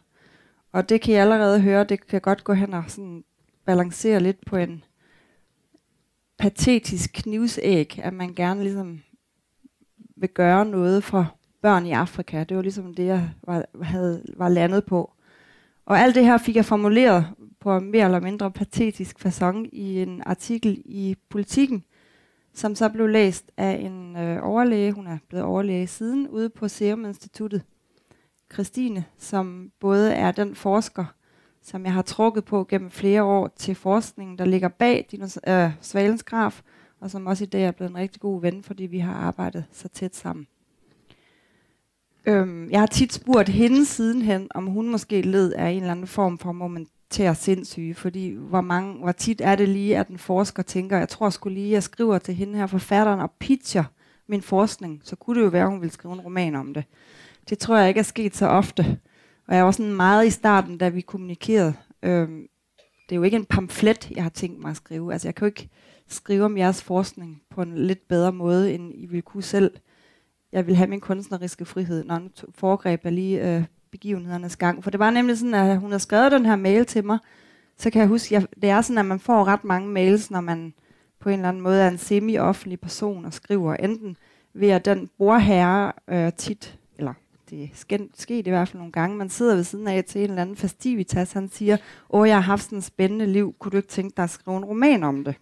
Og 0.72 0.88
det 0.88 1.00
kan 1.00 1.14
jeg 1.14 1.22
allerede 1.22 1.60
høre, 1.60 1.84
det 1.84 2.06
kan 2.06 2.20
godt 2.20 2.44
gå 2.44 2.52
hen 2.52 2.74
og 2.74 2.84
sådan 2.88 3.24
balancere 3.64 4.20
lidt 4.20 4.46
på 4.46 4.56
en 4.56 4.84
patetisk 6.38 7.10
knivsæg, 7.14 7.98
at 8.02 8.12
man 8.12 8.34
gerne 8.34 8.62
ligesom 8.62 9.02
vil 10.16 10.28
gøre 10.28 10.64
noget 10.66 11.04
for 11.04 11.34
børn 11.62 11.86
i 11.86 11.92
Afrika. 11.92 12.44
Det 12.44 12.56
var 12.56 12.62
ligesom 12.62 12.94
det, 12.94 13.06
jeg 13.06 13.30
var, 13.42 13.64
havde, 13.82 14.22
var 14.36 14.48
landet 14.48 14.84
på. 14.84 15.12
Og 15.86 15.98
alt 15.98 16.14
det 16.14 16.24
her 16.24 16.38
fik 16.38 16.56
jeg 16.56 16.64
formuleret 16.64 17.26
på 17.60 17.80
mere 17.80 18.04
eller 18.04 18.20
mindre 18.20 18.50
patetisk 18.50 19.26
façon 19.26 19.68
i 19.72 20.02
en 20.02 20.22
artikel 20.26 20.82
i 20.84 21.16
Politiken, 21.28 21.84
som 22.54 22.74
så 22.74 22.88
blev 22.88 23.08
læst 23.08 23.52
af 23.56 23.80
en 23.82 24.16
øh, 24.16 24.38
overlæge, 24.42 24.92
hun 24.92 25.06
er 25.06 25.18
blevet 25.28 25.44
overlæge 25.44 25.86
siden, 25.86 26.28
ude 26.28 26.48
på 26.48 26.68
Serum 26.68 27.04
Instituttet, 27.04 27.62
Christine, 28.52 29.04
som 29.18 29.70
både 29.80 30.12
er 30.12 30.32
den 30.32 30.54
forsker, 30.54 31.04
som 31.62 31.84
jeg 31.84 31.92
har 31.92 32.02
trukket 32.02 32.44
på 32.44 32.64
gennem 32.64 32.90
flere 32.90 33.22
år 33.22 33.48
til 33.56 33.74
forskningen, 33.74 34.38
der 34.38 34.44
ligger 34.44 34.68
bag 34.68 35.06
dinos- 35.12 35.50
øh, 35.50 35.70
Svalens 35.80 36.22
graf, 36.22 36.62
og 37.00 37.10
som 37.10 37.26
også 37.26 37.44
i 37.44 37.46
dag 37.46 37.64
er 37.64 37.70
blevet 37.70 37.90
en 37.90 37.96
rigtig 37.96 38.20
god 38.20 38.40
ven, 38.40 38.62
fordi 38.62 38.86
vi 38.86 38.98
har 38.98 39.14
arbejdet 39.14 39.64
så 39.72 39.88
tæt 39.88 40.16
sammen. 40.16 40.46
Øhm, 42.26 42.70
jeg 42.70 42.80
har 42.80 42.86
tit 42.86 43.12
spurgt 43.12 43.48
hende 43.48 43.84
sidenhen, 43.84 44.48
om 44.54 44.66
hun 44.66 44.88
måske 44.88 45.22
led 45.22 45.52
af 45.52 45.70
en 45.70 45.76
eller 45.76 45.90
anden 45.90 46.06
form 46.06 46.38
for 46.38 46.52
momentær 46.52 47.32
sindssyge, 47.32 47.94
fordi 47.94 48.30
hvor, 48.30 48.60
mange, 48.60 48.94
hvor 48.94 49.12
tit 49.12 49.40
er 49.40 49.56
det 49.56 49.68
lige, 49.68 49.98
at 49.98 50.08
en 50.08 50.18
forsker 50.18 50.62
tænker, 50.62 50.98
jeg 50.98 51.08
tror 51.08 51.30
skulle 51.30 51.54
lige, 51.54 51.72
jeg 51.72 51.82
skriver 51.82 52.18
til 52.18 52.34
hende 52.34 52.58
her 52.58 52.66
forfatteren 52.66 53.20
og 53.20 53.30
pitcher 53.30 53.84
min 54.26 54.42
forskning, 54.42 55.00
så 55.04 55.16
kunne 55.16 55.38
det 55.38 55.44
jo 55.44 55.50
være, 55.50 55.62
at 55.62 55.70
hun 55.70 55.80
ville 55.80 55.92
skrive 55.92 56.14
en 56.14 56.20
roman 56.20 56.54
om 56.54 56.74
det. 56.74 56.84
Det 57.48 57.58
tror 57.58 57.76
jeg 57.76 57.88
ikke 57.88 57.98
er 57.98 58.04
sket 58.04 58.36
så 58.36 58.46
ofte. 58.46 58.98
Og 59.48 59.56
jeg 59.56 59.64
var 59.64 59.70
sådan 59.70 59.94
meget 59.94 60.26
i 60.26 60.30
starten, 60.30 60.78
da 60.78 60.88
vi 60.88 61.00
kommunikerede. 61.00 61.74
Øhm, 62.02 62.48
det 63.08 63.12
er 63.12 63.16
jo 63.16 63.22
ikke 63.22 63.36
en 63.36 63.44
pamflet, 63.44 64.10
jeg 64.10 64.22
har 64.22 64.30
tænkt 64.30 64.60
mig 64.60 64.70
at 64.70 64.76
skrive. 64.76 65.12
Altså 65.12 65.28
jeg 65.28 65.34
kan 65.34 65.44
jo 65.44 65.46
ikke 65.46 65.68
skrive 66.08 66.44
om 66.44 66.56
jeres 66.56 66.82
forskning 66.82 67.42
på 67.50 67.62
en 67.62 67.78
lidt 67.78 68.08
bedre 68.08 68.32
måde, 68.32 68.74
end 68.74 68.92
I 68.94 69.06
ville 69.06 69.22
kunne 69.22 69.42
selv. 69.42 69.70
Jeg 70.52 70.66
vil 70.66 70.76
have 70.76 70.90
min 70.90 71.00
kunstneriske 71.00 71.64
frihed. 71.64 72.04
når 72.04 72.18
nu 72.18 72.28
foregreb 72.54 73.04
jeg 73.04 73.12
lige 73.12 73.56
øh, 73.56 73.64
begivenhedernes 73.90 74.56
gang. 74.56 74.84
For 74.84 74.90
det 74.90 75.00
var 75.00 75.10
nemlig 75.10 75.38
sådan, 75.38 75.54
at 75.54 75.78
hun 75.78 75.90
har 75.90 75.98
skrevet 75.98 76.32
den 76.32 76.46
her 76.46 76.56
mail 76.56 76.86
til 76.86 77.04
mig, 77.04 77.18
så 77.76 77.90
kan 77.90 78.00
jeg 78.00 78.08
huske, 78.08 78.36
at 78.36 78.46
det 78.62 78.70
er 78.70 78.80
sådan, 78.80 78.98
at 78.98 79.06
man 79.06 79.20
får 79.20 79.44
ret 79.44 79.64
mange 79.64 79.88
mails, 79.88 80.30
når 80.30 80.40
man 80.40 80.74
på 81.20 81.28
en 81.28 81.34
eller 81.34 81.48
anden 81.48 81.62
måde 81.62 81.82
er 81.82 81.88
en 81.88 81.98
semi-offentlig 81.98 82.80
person 82.80 83.24
og 83.24 83.32
skriver, 83.32 83.74
enten 83.74 84.16
ved 84.54 84.68
at 84.68 84.84
den 84.84 85.10
bordherre 85.18 85.92
øh, 86.08 86.32
tit, 86.32 86.78
eller 86.98 87.14
det 87.50 87.70
skete 88.14 88.48
i 88.48 88.50
hvert 88.50 88.68
fald 88.68 88.78
nogle 88.78 88.92
gange, 88.92 89.16
man 89.16 89.28
sidder 89.28 89.54
ved 89.54 89.64
siden 89.64 89.88
af 89.88 90.04
til 90.04 90.20
en 90.20 90.30
eller 90.30 90.42
anden 90.42 90.56
festivitas, 90.56 91.32
han 91.32 91.48
siger, 91.48 91.76
åh, 92.10 92.28
jeg 92.28 92.36
har 92.36 92.42
haft 92.42 92.62
sådan 92.62 92.78
et 92.78 92.84
spændende 92.84 93.26
liv, 93.26 93.54
kunne 93.58 93.70
du 93.70 93.76
ikke 93.76 93.88
tænke 93.88 94.16
dig 94.16 94.22
at 94.22 94.30
skrive 94.30 94.56
en 94.56 94.64
roman 94.64 95.02
om 95.02 95.24
det? 95.24 95.34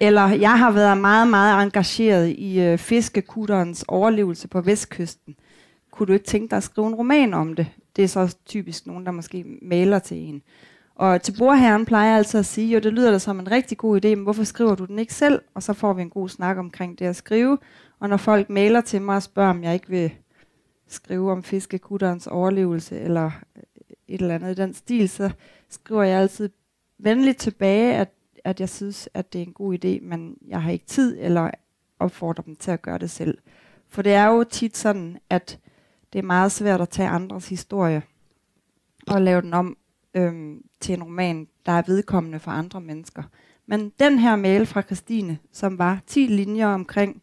Eller 0.00 0.28
jeg 0.28 0.58
har 0.58 0.70
været 0.70 0.98
meget, 0.98 1.28
meget 1.28 1.62
engageret 1.62 2.28
i 2.28 2.60
øh, 2.60 2.78
fiskekutterens 2.78 3.84
overlevelse 3.88 4.48
på 4.48 4.60
vestkysten. 4.60 5.36
Kunne 5.90 6.06
du 6.06 6.12
ikke 6.12 6.26
tænke 6.26 6.50
dig 6.50 6.56
at 6.56 6.62
skrive 6.62 6.86
en 6.86 6.94
roman 6.94 7.34
om 7.34 7.54
det? 7.54 7.66
Det 7.96 8.04
er 8.04 8.08
så 8.08 8.36
typisk 8.46 8.86
nogen, 8.86 9.06
der 9.06 9.12
måske 9.12 9.44
maler 9.62 9.98
til 9.98 10.16
en. 10.16 10.42
Og 10.94 11.22
til 11.22 11.34
bordherren 11.38 11.84
plejer 11.84 12.08
jeg 12.08 12.18
altså 12.18 12.38
at 12.38 12.46
sige, 12.46 12.74
jo 12.74 12.78
det 12.78 12.92
lyder 12.92 13.10
da 13.10 13.18
som 13.18 13.40
en 13.40 13.50
rigtig 13.50 13.78
god 13.78 14.04
idé, 14.04 14.08
men 14.08 14.22
hvorfor 14.22 14.44
skriver 14.44 14.74
du 14.74 14.84
den 14.84 14.98
ikke 14.98 15.14
selv? 15.14 15.42
Og 15.54 15.62
så 15.62 15.72
får 15.72 15.92
vi 15.92 16.02
en 16.02 16.10
god 16.10 16.28
snak 16.28 16.56
omkring 16.56 16.98
det 16.98 17.06
at 17.06 17.16
skrive. 17.16 17.58
Og 18.00 18.08
når 18.08 18.16
folk 18.16 18.50
mailer 18.50 18.80
til 18.80 19.02
mig 19.02 19.16
og 19.16 19.22
spørger, 19.22 19.50
om 19.50 19.64
jeg 19.64 19.74
ikke 19.74 19.88
vil 19.88 20.12
skrive 20.88 21.32
om 21.32 21.42
fiskekutterens 21.42 22.26
overlevelse, 22.26 23.00
eller 23.00 23.30
et 24.08 24.20
eller 24.20 24.34
andet 24.34 24.50
i 24.50 24.62
den 24.62 24.74
stil, 24.74 25.08
så 25.08 25.30
skriver 25.68 26.02
jeg 26.02 26.20
altid 26.20 26.50
venligt 26.98 27.38
tilbage, 27.38 27.94
at, 27.94 28.08
at 28.44 28.60
jeg 28.60 28.68
synes, 28.68 29.08
at 29.14 29.32
det 29.32 29.38
er 29.38 29.46
en 29.46 29.52
god 29.52 29.74
idé, 29.74 30.04
men 30.08 30.36
jeg 30.48 30.62
har 30.62 30.70
ikke 30.70 30.86
tid, 30.86 31.16
eller 31.20 31.50
opfordrer 31.98 32.44
dem 32.44 32.56
til 32.56 32.70
at 32.70 32.82
gøre 32.82 32.98
det 32.98 33.10
selv. 33.10 33.38
For 33.88 34.02
det 34.02 34.12
er 34.12 34.26
jo 34.26 34.44
tit 34.44 34.76
sådan, 34.76 35.18
at 35.30 35.58
det 36.12 36.18
er 36.18 36.22
meget 36.22 36.52
svært 36.52 36.80
at 36.80 36.88
tage 36.88 37.08
andres 37.08 37.48
historie 37.48 38.02
og 39.06 39.22
lave 39.22 39.42
den 39.42 39.54
om 39.54 39.76
øhm, 40.14 40.62
til 40.80 40.94
en 40.94 41.02
roman, 41.02 41.48
der 41.66 41.72
er 41.72 41.82
vedkommende 41.86 42.38
for 42.38 42.50
andre 42.50 42.80
mennesker. 42.80 43.22
Men 43.66 43.92
den 44.00 44.18
her 44.18 44.36
mail 44.36 44.66
fra 44.66 44.82
Christine, 44.82 45.38
som 45.52 45.78
var 45.78 46.00
10 46.06 46.20
linjer 46.20 46.66
omkring 46.66 47.22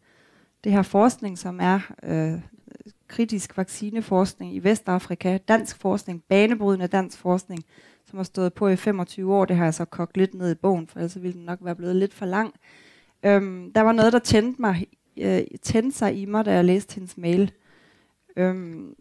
det 0.64 0.72
her 0.72 0.82
forskning, 0.82 1.38
som 1.38 1.58
er 1.62 1.80
øh, 2.02 2.40
kritisk 3.08 3.56
vaccineforskning 3.56 4.54
i 4.54 4.58
Vestafrika, 4.58 5.38
dansk 5.48 5.80
forskning, 5.80 6.22
banebrydende 6.28 6.86
dansk 6.86 7.18
forskning, 7.18 7.64
som 8.08 8.16
har 8.16 8.24
stået 8.24 8.54
på 8.54 8.68
i 8.68 8.76
25 8.76 9.34
år. 9.34 9.44
Det 9.44 9.56
har 9.56 9.64
jeg 9.64 9.74
så 9.74 9.84
kogt 9.84 10.16
lidt 10.16 10.34
ned 10.34 10.50
i 10.50 10.54
bogen, 10.54 10.86
for 10.86 10.98
ellers 10.98 11.22
ville 11.22 11.38
den 11.38 11.44
nok 11.44 11.58
være 11.62 11.74
blevet 11.74 11.96
lidt 11.96 12.14
for 12.14 12.26
lang. 12.26 12.54
Øhm, 13.24 13.72
der 13.72 13.80
var 13.80 13.92
noget, 13.92 14.12
der 14.12 14.18
tændte, 14.18 14.60
mig, 14.60 14.86
øh, 15.18 15.40
tændte 15.62 15.98
sig 15.98 16.20
i 16.20 16.24
mig, 16.24 16.44
da 16.44 16.52
jeg 16.52 16.64
læste 16.64 16.94
hendes 16.94 17.16
mail. 17.18 17.52
Øhm, 18.36 18.94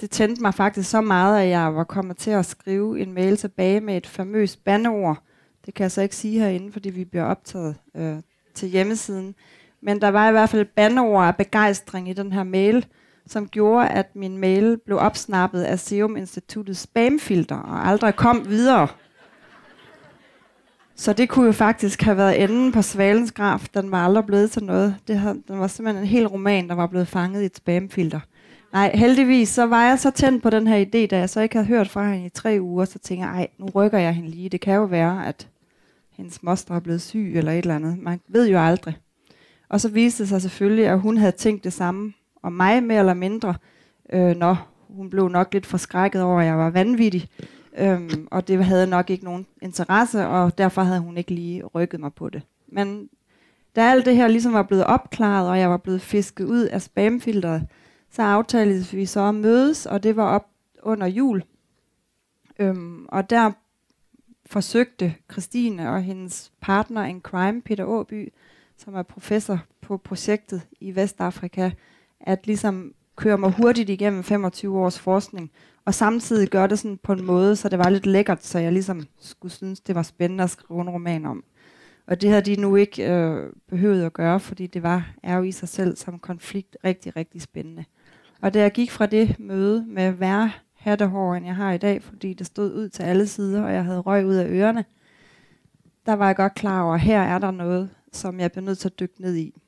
det 0.00 0.10
tændte 0.10 0.42
mig 0.42 0.54
faktisk 0.54 0.90
så 0.90 1.00
meget, 1.00 1.42
at 1.42 1.48
jeg 1.48 1.74
var 1.74 1.84
kommet 1.84 2.16
til 2.16 2.30
at 2.30 2.46
skrive 2.46 3.00
en 3.00 3.12
mail 3.12 3.36
tilbage 3.36 3.80
med 3.80 3.96
et 3.96 4.06
famøst 4.06 4.64
bandeord. 4.64 5.22
Det 5.66 5.74
kan 5.74 5.82
jeg 5.82 5.92
så 5.92 6.02
ikke 6.02 6.16
sige 6.16 6.40
herinde, 6.40 6.72
fordi 6.72 6.90
vi 6.90 7.04
bliver 7.04 7.24
optaget 7.24 7.76
øh, 7.96 8.16
til 8.54 8.68
hjemmesiden. 8.68 9.34
Men 9.82 10.00
der 10.00 10.08
var 10.08 10.28
i 10.28 10.32
hvert 10.32 10.50
fald 10.50 10.66
bandeord 10.76 11.26
af 11.26 11.36
begejstring 11.36 12.10
i 12.10 12.12
den 12.12 12.32
her 12.32 12.42
mail, 12.42 12.86
som 13.26 13.48
gjorde, 13.48 13.88
at 13.88 14.16
min 14.16 14.38
mail 14.38 14.78
blev 14.86 14.98
opsnappet 14.98 15.62
af 15.62 15.78
Serum 15.78 16.16
Instituttets 16.16 16.80
spamfilter 16.80 17.56
og 17.56 17.88
aldrig 17.88 18.16
kom 18.16 18.48
videre. 18.48 18.88
Så 20.96 21.12
det 21.12 21.28
kunne 21.28 21.46
jo 21.46 21.52
faktisk 21.52 22.02
have 22.02 22.16
været 22.16 22.42
enden 22.42 22.72
på 22.72 22.82
Svalens 22.82 23.32
graf. 23.32 23.66
Den 23.74 23.90
var 23.90 24.04
aldrig 24.04 24.26
blevet 24.26 24.50
til 24.50 24.64
noget. 24.64 24.96
Det 25.08 25.18
havde, 25.18 25.42
den 25.48 25.58
var 25.58 25.66
simpelthen 25.66 26.04
en 26.04 26.08
hel 26.08 26.26
roman, 26.26 26.68
der 26.68 26.74
var 26.74 26.86
blevet 26.86 27.08
fanget 27.08 27.42
i 27.42 27.46
et 27.46 27.56
spamfilter. 27.56 28.20
Nej, 28.72 28.90
heldigvis, 28.94 29.48
så 29.48 29.66
var 29.66 29.84
jeg 29.84 29.98
så 29.98 30.10
tændt 30.10 30.42
på 30.42 30.50
den 30.50 30.66
her 30.66 30.84
idé, 30.84 31.06
da 31.06 31.18
jeg 31.18 31.30
så 31.30 31.40
ikke 31.40 31.54
havde 31.54 31.66
hørt 31.66 31.88
fra 31.88 32.12
hende 32.12 32.26
i 32.26 32.28
tre 32.28 32.58
uger, 32.60 32.84
så 32.84 32.98
tænkte 32.98 33.26
jeg, 33.26 33.34
ej, 33.34 33.48
nu 33.58 33.66
rykker 33.66 33.98
jeg 33.98 34.14
hende 34.14 34.30
lige. 34.30 34.48
Det 34.48 34.60
kan 34.60 34.74
jo 34.74 34.84
være, 34.84 35.26
at 35.26 35.48
hendes 36.10 36.42
moster 36.42 36.74
er 36.74 36.80
blevet 36.80 37.02
syg 37.02 37.32
eller 37.36 37.52
et 37.52 37.58
eller 37.58 37.76
andet. 37.76 37.98
Man 37.98 38.20
ved 38.28 38.48
jo 38.48 38.58
aldrig. 38.58 38.96
Og 39.68 39.80
så 39.80 39.88
viste 39.88 40.22
det 40.22 40.28
sig 40.28 40.42
selvfølgelig, 40.42 40.86
at 40.86 41.00
hun 41.00 41.16
havde 41.16 41.32
tænkt 41.32 41.64
det 41.64 41.72
samme 41.72 42.12
om 42.44 42.52
mig, 42.52 42.82
mere 42.82 42.98
eller 42.98 43.14
mindre. 43.14 43.54
Øh, 44.12 44.36
nå, 44.36 44.56
hun 44.88 45.10
blev 45.10 45.28
nok 45.28 45.52
lidt 45.52 45.66
forskrækket 45.66 46.22
over, 46.22 46.40
at 46.40 46.46
jeg 46.46 46.58
var 46.58 46.70
vanvittig. 46.70 47.28
Øhm, 47.78 48.28
og 48.30 48.48
det 48.48 48.64
havde 48.64 48.86
nok 48.86 49.10
ikke 49.10 49.24
nogen 49.24 49.46
interesse, 49.62 50.26
og 50.26 50.58
derfor 50.58 50.82
havde 50.82 51.00
hun 51.00 51.16
ikke 51.16 51.34
lige 51.34 51.64
rykket 51.64 52.00
mig 52.00 52.14
på 52.14 52.28
det. 52.28 52.42
Men 52.68 53.08
da 53.76 53.90
alt 53.90 54.06
det 54.06 54.16
her 54.16 54.28
ligesom 54.28 54.52
var 54.52 54.62
blevet 54.62 54.84
opklaret, 54.84 55.48
og 55.48 55.58
jeg 55.58 55.70
var 55.70 55.76
blevet 55.76 56.02
fisket 56.02 56.44
ud 56.44 56.62
af 56.62 56.82
spamfilteret, 56.82 57.66
så 58.10 58.22
aftalte 58.22 58.96
vi 58.96 59.06
så 59.06 59.20
at 59.20 59.34
mødes, 59.34 59.86
og 59.86 60.02
det 60.02 60.16
var 60.16 60.26
op 60.26 60.46
under 60.82 61.06
jul. 61.06 61.42
Øhm, 62.58 63.06
og 63.08 63.30
der 63.30 63.52
forsøgte 64.46 65.14
Christine 65.32 65.90
og 65.90 66.02
hendes 66.02 66.52
partner 66.60 67.04
in 67.04 67.20
crime, 67.20 67.62
Peter 67.62 67.84
Åby, 67.84 68.32
som 68.76 68.94
er 68.94 69.02
professor 69.02 69.58
på 69.80 69.96
projektet 69.96 70.66
i 70.80 70.96
Vestafrika, 70.96 71.70
at 72.26 72.46
ligesom 72.46 72.94
køre 73.16 73.38
mig 73.38 73.50
hurtigt 73.50 73.90
igennem 73.90 74.22
25 74.22 74.78
års 74.78 74.98
forskning, 74.98 75.50
og 75.84 75.94
samtidig 75.94 76.48
gøre 76.48 76.68
det 76.68 76.78
sådan 76.78 76.98
på 77.02 77.12
en 77.12 77.24
måde, 77.24 77.56
så 77.56 77.68
det 77.68 77.78
var 77.78 77.88
lidt 77.88 78.06
lækkert, 78.06 78.44
så 78.44 78.58
jeg 78.58 78.72
ligesom 78.72 79.02
skulle 79.20 79.52
synes, 79.52 79.80
det 79.80 79.94
var 79.94 80.02
spændende 80.02 80.44
at 80.44 80.50
skrive 80.50 80.80
en 80.80 80.90
roman 80.90 81.26
om. 81.26 81.44
Og 82.06 82.20
det 82.20 82.30
havde 82.30 82.42
de 82.42 82.60
nu 82.60 82.76
ikke 82.76 83.12
øh, 83.12 83.52
behøvet 83.68 84.04
at 84.04 84.12
gøre, 84.12 84.40
fordi 84.40 84.66
det 84.66 84.82
var 84.82 85.14
er 85.22 85.36
jo 85.36 85.42
i 85.42 85.52
sig 85.52 85.68
selv 85.68 85.96
som 85.96 86.18
konflikt 86.18 86.76
rigtig, 86.84 87.16
rigtig 87.16 87.42
spændende. 87.42 87.84
Og 88.40 88.54
da 88.54 88.60
jeg 88.60 88.72
gik 88.72 88.90
fra 88.90 89.06
det 89.06 89.40
møde 89.40 89.84
med 89.88 90.12
værre 90.12 90.52
hattehår, 90.74 91.34
end 91.34 91.46
jeg 91.46 91.56
har 91.56 91.72
i 91.72 91.78
dag, 91.78 92.02
fordi 92.02 92.34
det 92.34 92.46
stod 92.46 92.74
ud 92.74 92.88
til 92.88 93.02
alle 93.02 93.26
sider, 93.26 93.62
og 93.62 93.72
jeg 93.72 93.84
havde 93.84 94.00
røg 94.00 94.26
ud 94.26 94.34
af 94.34 94.48
ørerne, 94.48 94.84
der 96.06 96.12
var 96.12 96.26
jeg 96.26 96.36
godt 96.36 96.54
klar 96.54 96.82
over, 96.82 96.94
at 96.94 97.00
her 97.00 97.20
er 97.20 97.38
der 97.38 97.50
noget, 97.50 97.90
som 98.12 98.40
jeg 98.40 98.52
bliver 98.52 98.64
nødt 98.64 98.78
til 98.78 98.88
at 98.88 99.00
dykke 99.00 99.22
ned 99.22 99.36
i. 99.36 99.60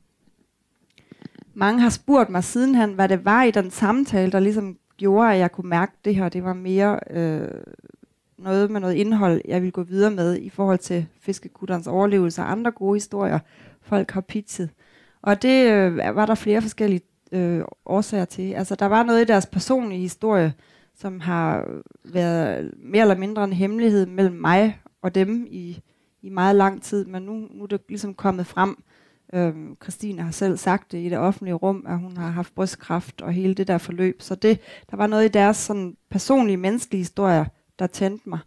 Mange 1.58 1.80
har 1.80 1.88
spurgt 1.88 2.30
mig 2.30 2.44
sidenhen, 2.44 2.92
hvad 2.92 3.08
det 3.08 3.25
var 3.25 3.42
i 3.42 3.50
den 3.50 3.70
samtale, 3.70 4.32
der 4.32 4.40
ligesom 4.40 4.76
gjorde, 4.96 5.32
at 5.32 5.38
jeg 5.38 5.52
kunne 5.52 5.68
mærke, 5.68 5.92
det 6.04 6.14
her 6.14 6.28
det 6.28 6.44
var 6.44 6.52
mere 6.52 7.00
øh, 7.10 7.48
noget 8.38 8.70
med 8.70 8.80
noget 8.80 8.94
indhold, 8.94 9.40
jeg 9.44 9.62
ville 9.62 9.72
gå 9.72 9.82
videre 9.82 10.10
med 10.10 10.38
i 10.38 10.48
forhold 10.48 10.78
til 10.78 11.06
fiskekutterens 11.20 11.86
overlevelse 11.86 12.42
og 12.42 12.52
andre 12.52 12.70
gode 12.70 12.96
historier, 12.96 13.38
folk 13.82 14.10
har 14.10 14.20
pizzet. 14.20 14.70
Og 15.22 15.42
det 15.42 15.72
øh, 15.72 15.96
var 15.96 16.26
der 16.26 16.34
flere 16.34 16.62
forskellige 16.62 17.00
øh, 17.32 17.62
årsager 17.86 18.25
til. 18.25 18.52
Altså, 18.52 18.75
der 18.75 18.86
var 18.86 19.02
noget 19.02 19.20
i 19.20 19.25
deres 19.25 19.46
personlige 19.46 20.00
historie, 20.00 20.54
som 20.94 21.20
har 21.20 21.68
været 22.04 22.72
mere 22.78 23.02
eller 23.02 23.16
mindre 23.16 23.44
en 23.44 23.52
hemmelighed 23.52 24.06
mellem 24.06 24.34
mig 24.34 24.80
og 25.02 25.14
dem 25.14 25.46
i, 25.50 25.80
i 26.22 26.28
meget 26.28 26.56
lang 26.56 26.82
tid, 26.82 27.04
men 27.04 27.22
nu, 27.22 27.32
nu 27.32 27.62
er 27.62 27.66
det 27.66 27.80
ligesom 27.88 28.14
kommet 28.14 28.46
frem. 28.46 28.82
Øhm, 29.35 29.76
Christine 29.83 30.23
har 30.23 30.30
selv 30.30 30.56
sagt 30.56 30.92
det 30.92 30.99
i 30.99 31.09
det 31.09 31.18
offentlige 31.18 31.54
rum, 31.54 31.85
at 31.88 31.99
hun 31.99 32.16
har 32.16 32.30
haft 32.30 32.54
brystkræft 32.54 33.23
og 33.23 33.33
hele 33.33 33.54
det 33.54 33.68
der 33.68 33.78
forløb. 33.78 34.23
Så 34.23 34.35
det, 34.35 34.61
der 34.90 34.97
var 34.97 35.06
noget 35.06 35.25
i 35.25 35.28
deres 35.28 35.56
sådan, 35.56 35.97
personlige, 36.11 36.56
menneskelige 36.56 37.00
historier, 37.00 37.45
der 37.78 37.87
tændte 37.87 38.28
mig. 38.28 38.38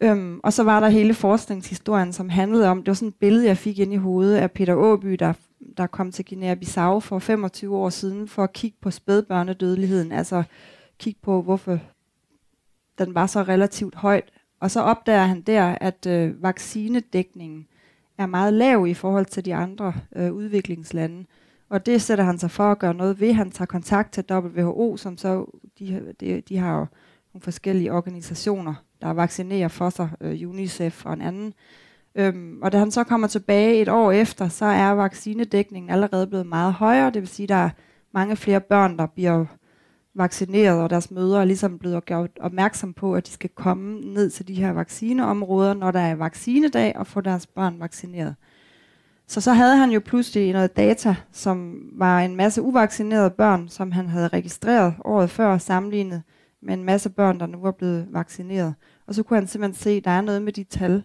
Øhm, 0.00 0.40
og 0.42 0.52
så 0.52 0.62
var 0.62 0.80
der 0.80 0.88
hele 0.88 1.14
forskningshistorien, 1.14 2.12
som 2.12 2.28
handlede 2.28 2.68
om, 2.68 2.78
det 2.78 2.86
var 2.86 2.94
sådan 2.94 3.08
et 3.08 3.14
billede, 3.14 3.46
jeg 3.46 3.56
fik 3.56 3.78
ind 3.78 3.92
i 3.92 3.96
hovedet 3.96 4.36
af 4.36 4.50
Peter 4.50 4.74
Åby, 4.74 5.12
der 5.12 5.32
der 5.76 5.86
kom 5.86 6.12
til 6.12 6.24
Guinea-Bissau 6.30 6.98
for 6.98 7.18
25 7.18 7.76
år 7.76 7.90
siden 7.90 8.28
for 8.28 8.44
at 8.44 8.52
kigge 8.52 8.76
på 8.80 8.90
spædbørnedødeligheden, 8.90 10.12
altså 10.12 10.42
kigge 10.98 11.20
på, 11.22 11.42
hvorfor 11.42 11.78
den 12.98 13.14
var 13.14 13.26
så 13.26 13.42
relativt 13.42 13.94
højt. 13.94 14.30
Og 14.60 14.70
så 14.70 14.80
opdager 14.80 15.24
han 15.24 15.40
der, 15.40 15.76
at 15.80 16.06
øh, 16.06 16.42
vaccinedækningen 16.42 17.66
er 18.18 18.26
meget 18.26 18.52
lav 18.52 18.86
i 18.86 18.94
forhold 18.94 19.26
til 19.26 19.44
de 19.44 19.54
andre 19.54 19.92
øh, 20.16 20.32
udviklingslande. 20.32 21.24
Og 21.68 21.86
det 21.86 22.02
sætter 22.02 22.24
han 22.24 22.38
sig 22.38 22.50
for 22.50 22.64
at 22.64 22.78
gøre 22.78 22.94
noget 22.94 23.20
ved. 23.20 23.32
Han 23.32 23.50
tager 23.50 23.66
kontakt 23.66 24.12
til 24.12 24.24
WHO, 24.30 24.96
som 24.96 25.18
så, 25.18 25.60
de, 25.78 26.14
de, 26.20 26.40
de 26.48 26.56
har 26.56 26.78
jo 26.78 26.86
nogle 27.34 27.42
forskellige 27.42 27.92
organisationer, 27.92 28.74
der 29.02 29.10
vaccinerer 29.10 29.68
for 29.68 29.90
sig, 29.90 30.10
øh, 30.20 30.48
UNICEF 30.48 31.06
og 31.06 31.12
en 31.12 31.20
anden. 31.20 31.54
Øhm, 32.14 32.62
og 32.62 32.72
da 32.72 32.78
han 32.78 32.90
så 32.90 33.04
kommer 33.04 33.26
tilbage 33.26 33.80
et 33.80 33.88
år 33.88 34.12
efter, 34.12 34.48
så 34.48 34.64
er 34.64 34.90
vaccinedækningen 34.90 35.90
allerede 35.90 36.26
blevet 36.26 36.46
meget 36.46 36.72
højere. 36.72 37.10
Det 37.10 37.22
vil 37.22 37.28
sige, 37.28 37.44
at 37.44 37.48
der 37.48 37.54
er 37.54 37.70
mange 38.12 38.36
flere 38.36 38.60
børn, 38.60 38.98
der 38.98 39.06
bliver 39.06 39.44
vaccineret, 40.14 40.82
og 40.82 40.90
deres 40.90 41.10
mødre 41.10 41.40
er 41.40 41.44
ligesom 41.44 41.78
blevet 41.78 42.04
gjort 42.04 42.30
opmærksom 42.40 42.94
på, 42.94 43.14
at 43.14 43.26
de 43.26 43.30
skal 43.30 43.50
komme 43.50 44.00
ned 44.00 44.30
til 44.30 44.48
de 44.48 44.54
her 44.54 44.72
vaccineområder, 44.72 45.74
når 45.74 45.90
der 45.90 46.00
er 46.00 46.14
vaccinedag, 46.14 46.96
og 46.96 47.06
få 47.06 47.20
deres 47.20 47.46
børn 47.46 47.80
vaccineret. 47.80 48.34
Så 49.26 49.40
så 49.40 49.52
havde 49.52 49.76
han 49.76 49.90
jo 49.90 50.00
pludselig 50.00 50.52
noget 50.52 50.76
data, 50.76 51.16
som 51.32 51.78
var 51.92 52.20
en 52.20 52.36
masse 52.36 52.62
uvaccinerede 52.62 53.30
børn, 53.30 53.68
som 53.68 53.92
han 53.92 54.08
havde 54.08 54.28
registreret 54.28 54.94
året 55.04 55.30
før 55.30 55.58
sammenlignet 55.58 56.22
med 56.62 56.74
en 56.74 56.84
masse 56.84 57.10
børn, 57.10 57.40
der 57.40 57.46
nu 57.46 57.58
var 57.58 57.70
blevet 57.70 58.06
vaccineret. 58.10 58.74
Og 59.06 59.14
så 59.14 59.22
kunne 59.22 59.36
han 59.38 59.46
simpelthen 59.46 59.82
se, 59.82 59.90
at 59.90 60.04
der 60.04 60.10
er 60.10 60.20
noget 60.20 60.42
med 60.42 60.52
de 60.52 60.64
tal, 60.64 61.02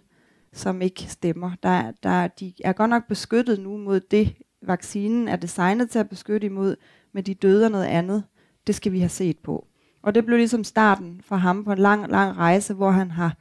som 0.53 0.81
ikke 0.81 1.03
stemmer. 1.03 1.51
Der, 1.63 1.91
der, 2.03 2.27
de 2.27 2.53
er 2.63 2.73
godt 2.73 2.89
nok 2.89 3.07
beskyttet 3.07 3.59
nu 3.59 3.77
mod 3.77 3.99
det, 3.99 4.35
vaccinen 4.61 5.27
er 5.27 5.35
designet 5.35 5.89
til 5.89 5.99
at 5.99 6.09
beskytte 6.09 6.47
imod, 6.47 6.75
men 7.13 7.23
de 7.23 7.33
døder 7.33 7.69
noget 7.69 7.85
andet. 7.85 8.23
Det 8.67 8.75
skal 8.75 8.91
vi 8.91 8.99
have 8.99 9.09
set 9.09 9.37
på. 9.39 9.67
Og 10.01 10.15
det 10.15 10.25
blev 10.25 10.37
ligesom 10.37 10.63
starten 10.63 11.21
for 11.25 11.35
ham 11.35 11.63
på 11.63 11.71
en 11.71 11.77
lang, 11.77 12.11
lang 12.11 12.37
rejse, 12.37 12.73
hvor 12.73 12.91
han 12.91 13.11
har 13.11 13.37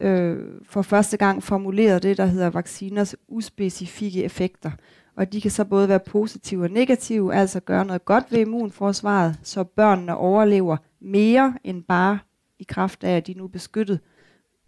øh, 0.00 0.38
for 0.64 0.82
første 0.82 1.16
gang 1.16 1.42
formuleret 1.42 2.02
det, 2.02 2.16
der 2.16 2.26
hedder 2.26 2.50
vacciners 2.50 3.16
uspecifikke 3.28 4.24
effekter. 4.24 4.70
Og 5.16 5.32
de 5.32 5.40
kan 5.40 5.50
så 5.50 5.64
både 5.64 5.88
være 5.88 6.00
positive 6.00 6.64
og 6.64 6.70
negative, 6.70 7.34
altså 7.34 7.60
gøre 7.60 7.84
noget 7.84 8.04
godt 8.04 8.24
ved 8.30 8.38
immunforsvaret, 8.38 9.38
så 9.42 9.64
børnene 9.64 10.16
overlever 10.16 10.76
mere 11.00 11.54
end 11.64 11.82
bare 11.82 12.18
i 12.58 12.64
kraft 12.68 13.04
af, 13.04 13.16
at 13.16 13.26
de 13.26 13.34
nu 13.34 13.44
er 13.44 13.48
beskyttet 13.48 14.00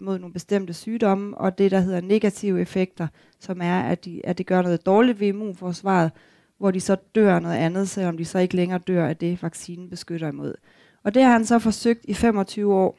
mod 0.00 0.18
nogle 0.18 0.32
bestemte 0.32 0.72
sygdomme, 0.72 1.38
og 1.38 1.58
det, 1.58 1.70
der 1.70 1.80
hedder 1.80 2.00
negative 2.00 2.60
effekter, 2.60 3.06
som 3.40 3.60
er, 3.62 3.80
at, 3.80 4.04
de, 4.04 4.26
at 4.26 4.38
det 4.38 4.46
gør 4.46 4.62
noget 4.62 4.86
dårligt 4.86 5.20
ved 5.20 5.28
immunforsvaret, 5.28 6.10
hvor 6.58 6.70
de 6.70 6.80
så 6.80 6.96
dør 7.14 7.38
noget 7.38 7.56
andet, 7.56 7.88
selvom 7.88 8.16
de 8.16 8.24
så 8.24 8.38
ikke 8.38 8.56
længere 8.56 8.78
dør 8.78 9.06
af 9.06 9.16
det, 9.16 9.42
vaccinen 9.42 9.90
beskytter 9.90 10.28
imod. 10.28 10.54
Og 11.02 11.14
det 11.14 11.22
har 11.22 11.32
han 11.32 11.46
så 11.46 11.58
forsøgt 11.58 12.04
i 12.04 12.14
25 12.14 12.74
år 12.74 12.98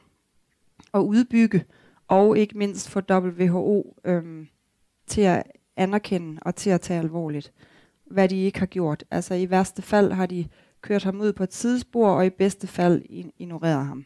at 0.94 1.00
udbygge, 1.00 1.66
og 2.08 2.38
ikke 2.38 2.58
mindst 2.58 2.90
få 2.90 3.02
WHO 3.10 3.98
øhm, 4.06 4.48
til 5.08 5.22
at 5.22 5.44
anerkende 5.78 6.40
og 6.42 6.56
til 6.56 6.70
at 6.70 6.82
tage 6.82 7.00
alvorligt, 7.00 7.54
hvad 8.06 8.30
de 8.30 8.44
ikke 8.44 8.60
har 8.60 8.66
gjort. 8.66 9.04
Altså 9.12 9.34
i 9.34 9.50
værste 9.50 9.82
fald 9.82 10.12
har 10.12 10.26
de 10.26 10.48
kørt 10.82 11.04
ham 11.04 11.22
ud 11.22 11.34
på 11.34 11.44
et 11.44 11.54
sidespor, 11.54 12.10
og 12.10 12.26
i 12.26 12.30
bedste 12.30 12.68
fald 12.68 13.02
ignoreret 13.38 13.86
ham. 13.86 14.06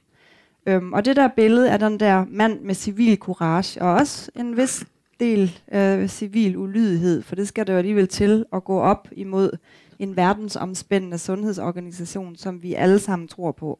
Øhm, 0.65 0.93
og 0.93 1.05
det 1.05 1.15
der 1.15 1.27
billede 1.27 1.71
af 1.71 1.79
den 1.79 1.99
der 1.99 2.25
mand 2.29 2.61
med 2.61 2.75
civil 2.75 3.17
courage, 3.17 3.81
og 3.81 3.93
også 3.93 4.31
en 4.35 4.57
vis 4.57 4.85
del 5.19 5.59
øh, 5.71 6.07
civil 6.07 6.57
ulydighed, 6.57 7.21
for 7.21 7.35
det 7.35 7.47
skal 7.47 7.67
der 7.67 7.73
jo 7.73 7.79
alligevel 7.79 8.07
til 8.07 8.45
at 8.53 8.63
gå 8.63 8.79
op 8.79 9.07
imod 9.11 9.57
en 9.99 10.15
verdensomspændende 10.15 11.17
sundhedsorganisation, 11.17 12.35
som 12.35 12.63
vi 12.63 12.73
alle 12.73 12.99
sammen 12.99 13.27
tror 13.27 13.51
på. 13.51 13.79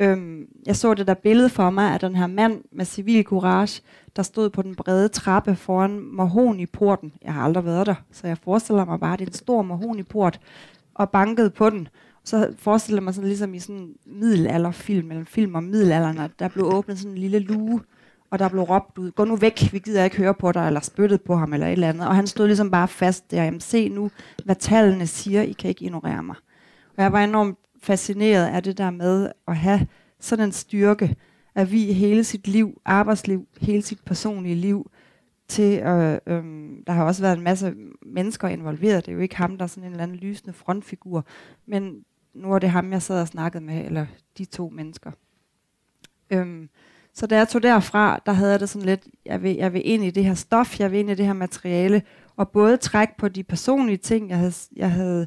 Øhm, 0.00 0.46
jeg 0.66 0.76
så 0.76 0.94
det 0.94 1.06
der 1.06 1.14
billede 1.14 1.48
for 1.48 1.70
mig 1.70 1.92
af 1.92 2.00
den 2.00 2.16
her 2.16 2.26
mand 2.26 2.64
med 2.72 2.84
civil 2.84 3.24
courage, 3.24 3.82
der 4.16 4.22
stod 4.22 4.50
på 4.50 4.62
den 4.62 4.74
brede 4.74 5.08
trappe 5.08 5.56
foran 5.56 6.00
Mahoni-porten. 6.00 7.12
Jeg 7.22 7.34
har 7.34 7.42
aldrig 7.42 7.64
været 7.64 7.86
der, 7.86 7.94
så 8.12 8.26
jeg 8.26 8.38
forestiller 8.38 8.84
mig 8.84 9.00
bare, 9.00 9.12
at 9.12 9.18
det 9.18 9.24
er 9.24 9.30
en 9.30 9.34
stor 9.34 9.62
Mahoni-port, 9.62 10.40
og 10.94 11.10
bankede 11.10 11.50
på 11.50 11.70
den. 11.70 11.88
Så 12.24 12.54
forestiller 12.58 13.00
man 13.00 13.04
mig 13.04 13.14
sådan 13.14 13.28
ligesom 13.28 13.54
i 13.54 13.58
sådan 13.58 13.76
en 13.80 13.94
middelalderfilm, 14.06 15.10
eller 15.10 15.20
en 15.20 15.26
film 15.26 15.54
om 15.54 15.62
middelalderen, 15.62 16.18
at 16.18 16.30
der 16.38 16.48
blev 16.48 16.66
åbnet 16.66 16.98
sådan 16.98 17.12
en 17.12 17.18
lille 17.18 17.38
luge, 17.38 17.80
og 18.30 18.38
der 18.38 18.48
blev 18.48 18.62
råbt 18.62 18.98
ud, 18.98 19.10
gå 19.10 19.24
nu 19.24 19.36
væk, 19.36 19.72
vi 19.72 19.78
gider 19.78 20.04
ikke 20.04 20.16
høre 20.16 20.34
på 20.34 20.52
dig, 20.52 20.66
eller 20.66 20.80
spyttet 20.80 21.22
på 21.22 21.36
ham, 21.36 21.52
eller 21.52 21.66
et 21.66 21.72
eller 21.72 21.88
andet. 21.88 22.08
Og 22.08 22.14
han 22.16 22.26
stod 22.26 22.46
ligesom 22.46 22.70
bare 22.70 22.88
fast 22.88 23.30
der, 23.30 23.44
jamen 23.44 23.60
se 23.60 23.88
nu, 23.88 24.10
hvad 24.44 24.56
tallene 24.56 25.06
siger, 25.06 25.42
I 25.42 25.52
kan 25.52 25.68
ikke 25.68 25.84
ignorere 25.84 26.22
mig. 26.22 26.36
Og 26.96 27.02
jeg 27.02 27.12
var 27.12 27.24
enormt 27.24 27.58
fascineret 27.82 28.46
af 28.46 28.62
det 28.62 28.78
der 28.78 28.90
med 28.90 29.30
at 29.48 29.56
have 29.56 29.86
sådan 30.20 30.44
en 30.44 30.52
styrke, 30.52 31.16
at 31.54 31.72
vi 31.72 31.92
hele 31.92 32.24
sit 32.24 32.48
liv, 32.48 32.80
arbejdsliv, 32.84 33.48
hele 33.60 33.82
sit 33.82 34.00
personlige 34.04 34.54
liv, 34.54 34.90
til, 35.48 35.78
øh, 35.78 36.18
øh, 36.26 36.44
der 36.86 36.92
har 36.92 37.04
også 37.04 37.22
været 37.22 37.36
en 37.36 37.44
masse 37.44 37.74
mennesker 38.02 38.48
involveret, 38.48 39.06
det 39.06 39.12
er 39.12 39.16
jo 39.16 39.22
ikke 39.22 39.36
ham, 39.36 39.58
der 39.58 39.62
er 39.62 39.66
sådan 39.66 39.84
en 39.84 39.90
eller 39.90 40.02
anden 40.02 40.16
lysende 40.16 40.52
frontfigur, 40.52 41.26
men 41.66 42.04
nu 42.34 42.52
er 42.52 42.58
det 42.58 42.70
ham, 42.70 42.92
jeg 42.92 43.02
sad 43.02 43.20
og 43.20 43.28
snakkede 43.28 43.64
med, 43.64 43.84
eller 43.84 44.06
de 44.38 44.44
to 44.44 44.68
mennesker. 44.68 45.10
Øhm, 46.30 46.68
så 47.14 47.26
da 47.26 47.36
jeg 47.36 47.48
tog 47.48 47.62
derfra, 47.62 48.20
der 48.26 48.32
havde 48.32 48.50
jeg 48.50 48.60
det 48.60 48.68
sådan 48.68 48.86
lidt, 48.86 49.08
jeg 49.26 49.42
vil, 49.42 49.56
jeg 49.56 49.72
vil 49.72 49.82
ind 49.84 50.04
i 50.04 50.10
det 50.10 50.24
her 50.24 50.34
stof, 50.34 50.80
jeg 50.80 50.92
vil 50.92 51.00
ind 51.00 51.10
i 51.10 51.14
det 51.14 51.26
her 51.26 51.32
materiale, 51.32 52.02
og 52.36 52.48
både 52.48 52.76
trække 52.76 53.14
på 53.18 53.28
de 53.28 53.42
personlige 53.42 53.96
ting, 53.96 54.30
jeg 54.30 54.38
havde, 54.38 54.52
jeg 54.76 54.90
havde 54.90 55.26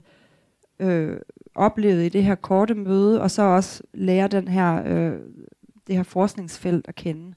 øh, 0.80 1.18
oplevet 1.56 2.06
i 2.06 2.10
det 2.10 2.24
her 2.24 2.36
korte 2.36 2.76
møde, 2.76 3.22
og 3.22 3.32
så 3.32 3.42
også 3.42 3.84
lære 3.94 4.28
den 4.28 4.48
her, 4.48 4.84
øh, 4.86 5.20
det 5.88 5.96
her 5.96 6.04
forskningsfelt 6.04 6.88
at 6.88 6.96
kende. 6.96 7.34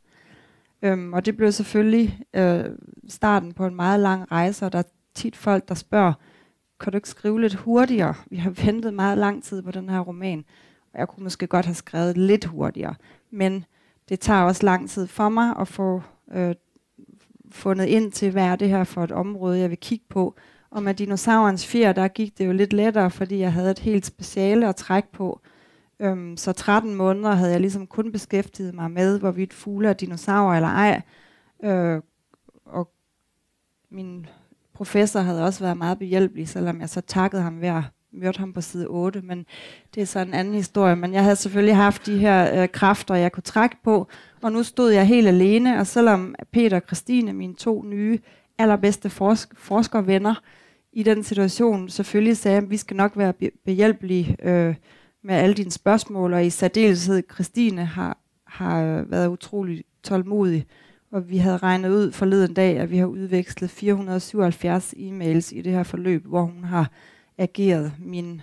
Øhm, 0.83 1.13
og 1.13 1.27
det 1.27 1.37
blev 1.37 1.53
selvfølgelig 1.53 2.21
øh, 2.35 2.65
starten 3.09 3.53
på 3.53 3.67
en 3.67 3.75
meget 3.75 4.01
lang 4.01 4.33
rejse, 4.33 4.67
og 4.67 4.73
der 4.73 4.79
er 4.79 4.89
tit 5.15 5.37
folk, 5.37 5.69
der 5.69 5.75
spørger, 5.75 6.13
kan 6.81 6.93
du 6.93 6.97
ikke 6.97 7.09
skrive 7.09 7.41
lidt 7.41 7.55
hurtigere? 7.55 8.15
Vi 8.31 8.37
har 8.37 8.51
ventet 8.65 8.95
meget 8.95 9.19
lang 9.19 9.45
tid 9.45 9.63
på 9.63 9.71
den 9.71 9.89
her 9.89 10.01
roman, 10.01 10.45
og 10.93 10.99
jeg 10.99 11.09
kunne 11.09 11.25
måske 11.25 11.47
godt 11.47 11.67
have 11.67 11.75
skrevet 11.75 12.17
lidt 12.17 12.45
hurtigere. 12.45 12.95
Men 13.31 13.65
det 14.11 14.21
tager 14.21 14.43
også 14.43 14.67
lang 14.67 14.91
tid 14.91 15.07
for 15.07 15.29
mig 15.29 15.57
at 15.61 15.69
få 15.69 16.03
øh, 16.33 16.55
fundet 17.51 17.87
ind 17.87 18.13
til, 18.13 18.31
hvad 18.31 18.45
er 18.45 18.57
det 18.57 18.69
her 18.69 18.85
for 18.85 19.05
et 19.05 19.13
område, 19.13 19.59
jeg 19.59 19.71
vil 19.71 19.79
kigge 19.79 20.05
på. 20.09 20.35
Og 20.71 20.83
med 20.83 20.95
dinosaurens 20.95 21.67
fjer, 21.67 21.93
der 21.93 22.09
gik 22.09 22.39
det 22.39 22.47
jo 22.47 22.53
lidt 22.53 22.73
lettere, 22.73 23.11
fordi 23.11 23.39
jeg 23.39 23.53
havde 23.53 23.71
et 23.71 23.79
helt 23.79 24.07
speciale 24.07 24.69
at 24.69 24.77
trække 24.77 25.13
på. 25.13 25.41
Øhm, 26.01 26.37
så 26.37 26.53
13 26.53 26.95
måneder 26.95 27.35
havde 27.35 27.53
jeg 27.53 27.61
ligesom 27.61 27.87
kun 27.87 28.13
beskæftiget 28.13 28.75
mig 28.75 28.91
med, 28.91 29.19
hvorvidt 29.19 29.53
fugle 29.53 29.89
er 29.89 29.93
dinosaurer 29.93 30.57
eller 30.57 30.69
ej. 30.69 31.03
Øh, 31.65 32.03
og 32.65 32.91
min 33.91 34.27
professor 34.73 35.21
havde 35.21 35.45
også 35.45 35.65
været 35.65 35.77
meget 35.77 35.99
behjælpelig, 35.99 36.49
selvom 36.49 36.81
jeg 36.81 36.89
så 36.89 37.01
takkede 37.01 37.43
ham 37.43 37.55
hver 37.55 37.83
at 38.23 38.37
ham 38.37 38.53
på 38.53 38.61
side 38.61 38.87
8, 38.87 39.21
men 39.23 39.47
det 39.95 40.01
er 40.01 40.05
så 40.05 40.21
en 40.21 40.35
anden 40.35 40.55
historie. 40.55 40.97
Men 40.97 41.15
jeg 41.15 41.23
havde 41.23 41.37
selvfølgelig 41.37 41.77
haft 41.77 42.07
de 42.07 42.19
her 42.19 42.63
øh, 42.63 42.69
kræfter, 42.69 43.15
jeg 43.15 43.33
kunne 43.33 43.43
trække 43.43 43.77
på, 43.85 44.09
og 44.43 44.53
nu 44.53 44.63
stod 44.63 44.91
jeg 44.91 45.07
helt 45.07 45.29
alene, 45.29 45.79
og 45.79 45.87
selvom 45.87 46.35
Peter 46.53 46.77
og 46.77 46.83
Christine, 46.87 47.33
mine 47.33 47.55
to 47.55 47.83
nye 47.83 48.19
allerbedste 48.59 49.09
forsk- 49.09 49.55
forskervenner, 49.57 50.35
i 50.93 51.03
den 51.03 51.23
situation 51.23 51.89
selvfølgelig 51.89 52.37
sagde, 52.37 52.59
at 52.59 52.71
vi 52.71 52.77
skal 52.77 52.97
nok 52.97 53.17
være 53.17 53.33
behjælpelige 53.65 54.37
øh, 54.43 54.75
med 55.23 55.35
alle 55.35 55.55
dine 55.55 55.71
spørgsmål, 55.71 56.33
og 56.33 56.47
i 56.47 56.51
særdeleshed 56.51 57.23
Christine 57.33 57.85
har, 57.85 58.19
har 58.47 58.83
øh, 58.83 59.11
været 59.11 59.29
utrolig 59.29 59.85
tålmodig 60.03 60.67
og 61.13 61.31
vi 61.31 61.37
havde 61.37 61.57
regnet 61.57 61.91
ud 61.91 62.13
forleden 62.13 62.55
dag, 62.55 62.79
at 62.79 62.91
vi 62.91 62.99
har 62.99 63.07
udvekslet 63.07 63.71
477 63.71 64.95
e-mails 64.97 65.57
i 65.57 65.63
det 65.63 65.73
her 65.73 65.83
forløb, 65.83 66.27
hvor 66.27 66.43
hun 66.43 66.65
har 66.65 66.91
ageret 67.41 67.93
min, 67.99 68.41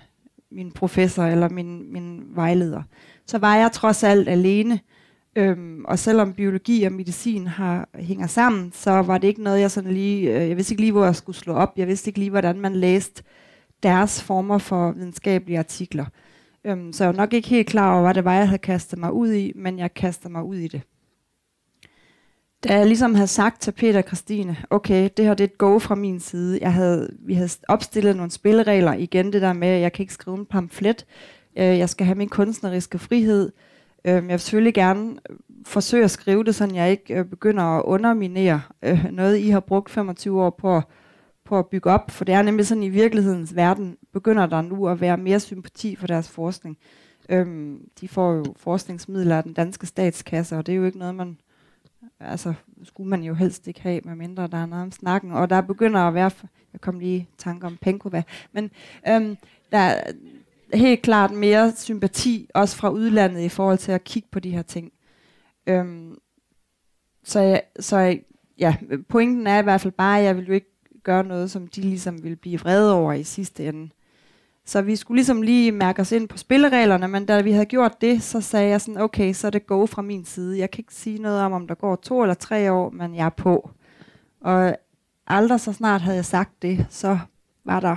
min 0.51 0.71
professor 0.71 1.23
eller 1.23 1.49
min, 1.49 1.93
min 1.93 2.23
vejleder. 2.27 2.83
Så 3.25 3.37
var 3.37 3.55
jeg 3.55 3.71
trods 3.71 4.03
alt 4.03 4.29
alene, 4.29 4.79
øhm, 5.35 5.85
og 5.85 5.99
selvom 5.99 6.33
biologi 6.33 6.83
og 6.83 6.91
medicin 6.91 7.47
har, 7.47 7.89
hænger 7.95 8.27
sammen, 8.27 8.71
så 8.73 8.91
var 8.91 9.17
det 9.17 9.27
ikke 9.27 9.43
noget, 9.43 9.61
jeg 9.61 9.71
sådan 9.71 9.91
lige, 9.91 10.35
øh, 10.35 10.49
jeg 10.49 10.57
vidste 10.57 10.73
ikke 10.73 10.81
lige, 10.81 10.91
hvor 10.91 11.05
jeg 11.05 11.15
skulle 11.15 11.35
slå 11.35 11.53
op. 11.53 11.73
Jeg 11.77 11.87
vidste 11.87 12.09
ikke 12.09 12.19
lige, 12.19 12.29
hvordan 12.29 12.59
man 12.59 12.75
læste 12.75 13.23
deres 13.83 14.23
former 14.23 14.57
for 14.57 14.91
videnskabelige 14.91 15.59
artikler. 15.59 16.05
Øhm, 16.63 16.93
så 16.93 17.03
jeg 17.03 17.13
var 17.13 17.17
nok 17.17 17.33
ikke 17.33 17.49
helt 17.49 17.67
klar 17.67 17.93
over, 17.93 18.01
hvad 18.01 18.13
det 18.13 18.25
var, 18.25 18.33
jeg 18.33 18.47
havde 18.47 18.57
kastet 18.57 18.99
mig 18.99 19.13
ud 19.13 19.33
i, 19.33 19.51
men 19.55 19.79
jeg 19.79 19.93
kastede 19.93 20.31
mig 20.31 20.43
ud 20.43 20.55
i 20.55 20.67
det. 20.67 20.81
Da 22.63 22.77
jeg 22.77 22.85
ligesom 22.85 23.15
havde 23.15 23.27
sagt 23.27 23.61
til 23.61 23.71
Peter 23.71 23.97
og 23.97 24.03
Christine, 24.07 24.57
okay, 24.69 25.09
det 25.17 25.25
her 25.25 25.33
det 25.33 25.43
er 25.43 25.47
et 25.47 25.57
go 25.57 25.79
fra 25.79 25.95
min 25.95 26.19
side. 26.19 26.59
Jeg 26.61 26.73
havde, 26.73 27.09
vi 27.19 27.33
havde 27.33 27.49
opstillet 27.67 28.15
nogle 28.15 28.31
spilleregler. 28.31 28.93
Igen 28.93 29.33
det 29.33 29.41
der 29.41 29.53
med, 29.53 29.67
at 29.67 29.81
jeg 29.81 29.93
kan 29.93 30.03
ikke 30.03 30.13
skrive 30.13 30.37
en 30.37 30.45
pamflet. 30.45 31.05
Øh, 31.57 31.77
jeg 31.77 31.89
skal 31.89 32.05
have 32.05 32.17
min 32.17 32.29
kunstneriske 32.29 32.99
frihed. 32.99 33.51
Øh, 34.05 34.13
jeg 34.13 34.23
vil 34.23 34.39
selvfølgelig 34.39 34.73
gerne 34.73 35.15
øh, 35.29 35.35
forsøge 35.65 36.03
at 36.03 36.11
skrive 36.11 36.43
det, 36.43 36.55
så 36.55 36.71
jeg 36.73 36.91
ikke 36.91 37.19
øh, 37.19 37.25
begynder 37.25 37.63
at 37.63 37.83
underminere 37.83 38.61
øh, 38.81 39.05
noget, 39.11 39.37
I 39.37 39.49
har 39.49 39.59
brugt 39.59 39.89
25 39.89 40.43
år 40.43 40.49
på, 40.49 40.81
på 41.45 41.59
at 41.59 41.67
bygge 41.67 41.89
op. 41.89 42.11
For 42.11 42.25
det 42.25 42.35
er 42.35 42.41
nemlig 42.41 42.67
sådan, 42.67 42.83
i 42.83 42.89
virkelighedens 42.89 43.55
verden 43.55 43.97
begynder 44.13 44.45
der 44.45 44.61
nu 44.61 44.87
at 44.87 45.01
være 45.01 45.17
mere 45.17 45.39
sympati 45.39 45.95
for 45.95 46.07
deres 46.07 46.29
forskning. 46.29 46.77
Øh, 47.29 47.75
de 48.01 48.07
får 48.07 48.33
jo 48.33 48.45
forskningsmidler 48.55 49.37
af 49.37 49.43
den 49.43 49.53
danske 49.53 49.85
statskasse, 49.85 50.57
og 50.57 50.65
det 50.65 50.71
er 50.71 50.77
jo 50.77 50.85
ikke 50.85 50.99
noget, 50.99 51.15
man 51.15 51.37
altså, 52.19 52.53
skulle 52.83 53.09
man 53.09 53.23
jo 53.23 53.33
helst 53.33 53.67
ikke 53.67 53.81
have, 53.81 54.01
medmindre 54.05 54.47
der 54.47 54.57
er 54.57 54.65
noget 54.65 54.83
om 54.83 54.91
snakken. 54.91 55.31
Og 55.31 55.49
der 55.49 55.61
begynder 55.61 55.99
at 55.99 56.13
være, 56.13 56.31
jeg 56.73 56.81
kom 56.81 56.99
lige 56.99 57.17
i 57.17 57.27
tanke 57.37 57.67
om 57.67 57.77
Penkova, 57.81 58.23
men 58.51 58.71
øhm, 59.09 59.37
der 59.71 59.77
er 59.77 60.11
helt 60.73 61.01
klart 61.01 61.31
mere 61.31 61.71
sympati, 61.75 62.49
også 62.53 62.75
fra 62.75 62.89
udlandet, 62.89 63.41
i 63.41 63.49
forhold 63.49 63.77
til 63.77 63.91
at 63.91 64.03
kigge 64.03 64.29
på 64.31 64.39
de 64.39 64.51
her 64.51 64.61
ting. 64.61 64.91
Øhm, 65.67 66.17
så, 67.23 67.61
så 67.79 68.17
ja, 68.57 68.75
pointen 69.09 69.47
er 69.47 69.59
i 69.59 69.63
hvert 69.63 69.81
fald 69.81 69.93
bare, 69.93 70.19
at 70.19 70.25
jeg 70.25 70.37
vil 70.37 70.47
jo 70.47 70.53
ikke 70.53 70.71
gøre 71.03 71.23
noget, 71.23 71.51
som 71.51 71.67
de 71.67 71.81
ligesom 71.81 72.23
vil 72.23 72.35
blive 72.35 72.59
vrede 72.59 72.93
over 72.93 73.13
i 73.13 73.23
sidste 73.23 73.65
ende. 73.65 73.89
Så 74.67 74.81
vi 74.81 74.95
skulle 74.95 75.17
ligesom 75.17 75.41
lige 75.41 75.71
mærke 75.71 76.01
os 76.01 76.11
ind 76.11 76.27
på 76.27 76.37
spillereglerne, 76.37 77.07
men 77.07 77.25
da 77.25 77.41
vi 77.41 77.51
havde 77.51 77.65
gjort 77.65 78.01
det, 78.01 78.23
så 78.23 78.41
sagde 78.41 78.69
jeg 78.69 78.81
sådan, 78.81 79.01
okay, 79.01 79.33
så 79.33 79.47
er 79.47 79.51
det 79.51 79.67
go 79.67 79.85
fra 79.85 80.01
min 80.01 80.25
side. 80.25 80.59
Jeg 80.59 80.71
kan 80.71 80.81
ikke 80.81 80.93
sige 80.93 81.19
noget 81.19 81.41
om, 81.41 81.53
om 81.53 81.67
der 81.67 81.75
går 81.75 81.95
to 81.95 82.21
eller 82.21 82.33
tre 82.33 82.71
år, 82.71 82.89
men 82.89 83.15
jeg 83.15 83.25
er 83.25 83.29
på. 83.29 83.69
Og 84.41 84.77
aldrig 85.27 85.59
så 85.59 85.73
snart 85.73 86.01
havde 86.01 86.15
jeg 86.15 86.25
sagt 86.25 86.61
det, 86.61 86.85
så 86.89 87.19
var 87.65 87.79
der 87.79 87.95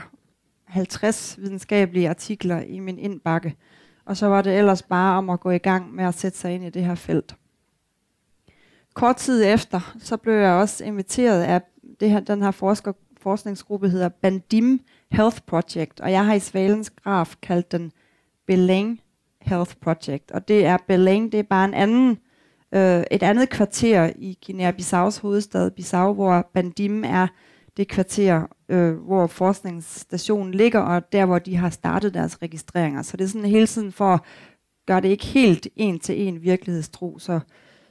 50 0.65 1.39
videnskabelige 1.39 2.09
artikler 2.09 2.61
i 2.61 2.79
min 2.79 2.99
indbakke. 2.99 3.57
Og 4.05 4.17
så 4.17 4.27
var 4.27 4.43
det 4.43 4.59
ellers 4.59 4.83
bare 4.83 5.19
om 5.19 5.31
at 5.31 5.41
gå 5.41 5.51
i 5.51 5.59
gang 5.59 5.95
med 5.95 6.05
at 6.05 6.15
sætte 6.15 6.39
sig 6.39 6.55
ind 6.55 6.65
i 6.65 6.71
det 6.71 6.85
her 6.85 6.95
felt. 6.95 7.37
Kort 8.95 9.17
tid 9.17 9.45
efter, 9.45 9.95
så 9.99 10.17
blev 10.17 10.35
jeg 10.35 10.53
også 10.53 10.85
inviteret 10.85 11.43
af 11.43 11.61
det 12.01 12.11
her, 12.11 12.21
den 12.21 12.43
her 12.43 12.51
forsker, 12.51 12.93
forskningsgruppe, 13.21 13.89
hedder 13.89 14.09
Bandim 14.09 14.81
Health 15.13 15.39
Project, 15.47 16.01
og 16.01 16.13
jeg 16.13 16.27
har 16.27 16.35
i 16.35 16.41
Svalens 16.41 16.91
graf 16.91 17.35
kaldt 17.43 17.73
den 17.73 17.93
Beleng 18.47 19.01
Health 19.43 19.75
Project. 19.81 20.31
Og 20.31 20.49
det 20.49 20.67
er 20.67 20.77
Beleng, 20.89 21.33
det 21.33 21.41
er 21.41 21.45
bare 21.51 21.65
en 21.65 21.75
anden, 21.75 22.19
øh, 22.73 23.03
et 23.11 23.23
andet 23.23 23.49
kvarter 23.49 24.11
i 24.17 24.39
Guinea-Bissaus 24.47 25.21
hovedstad, 25.21 25.71
Bissau, 25.71 26.15
hvor 26.15 26.51
Bandim 26.55 27.05
er 27.05 27.27
det 27.77 27.89
kvarter, 27.89 28.47
øh, 28.69 28.95
hvor 28.95 29.27
forskningsstationen 29.27 30.55
ligger, 30.55 30.81
og 30.81 31.13
der, 31.13 31.27
hvor 31.27 31.39
de 31.39 31.57
har 31.57 31.71
startet 31.71 32.15
deres 32.15 32.43
registreringer. 32.43 33.03
Så 33.03 33.17
det 33.17 33.25
er 33.25 33.29
sådan 33.29 33.51
hele 33.51 33.67
tiden 33.67 33.93
for 33.93 34.15
at 34.15 34.21
gøre 34.87 35.01
det 35.01 35.09
ikke 35.09 35.27
helt 35.27 35.69
en 35.77 35.99
til 35.99 36.29
en 36.29 36.43
virkelighedstro, 36.43 37.19
så, 37.19 37.41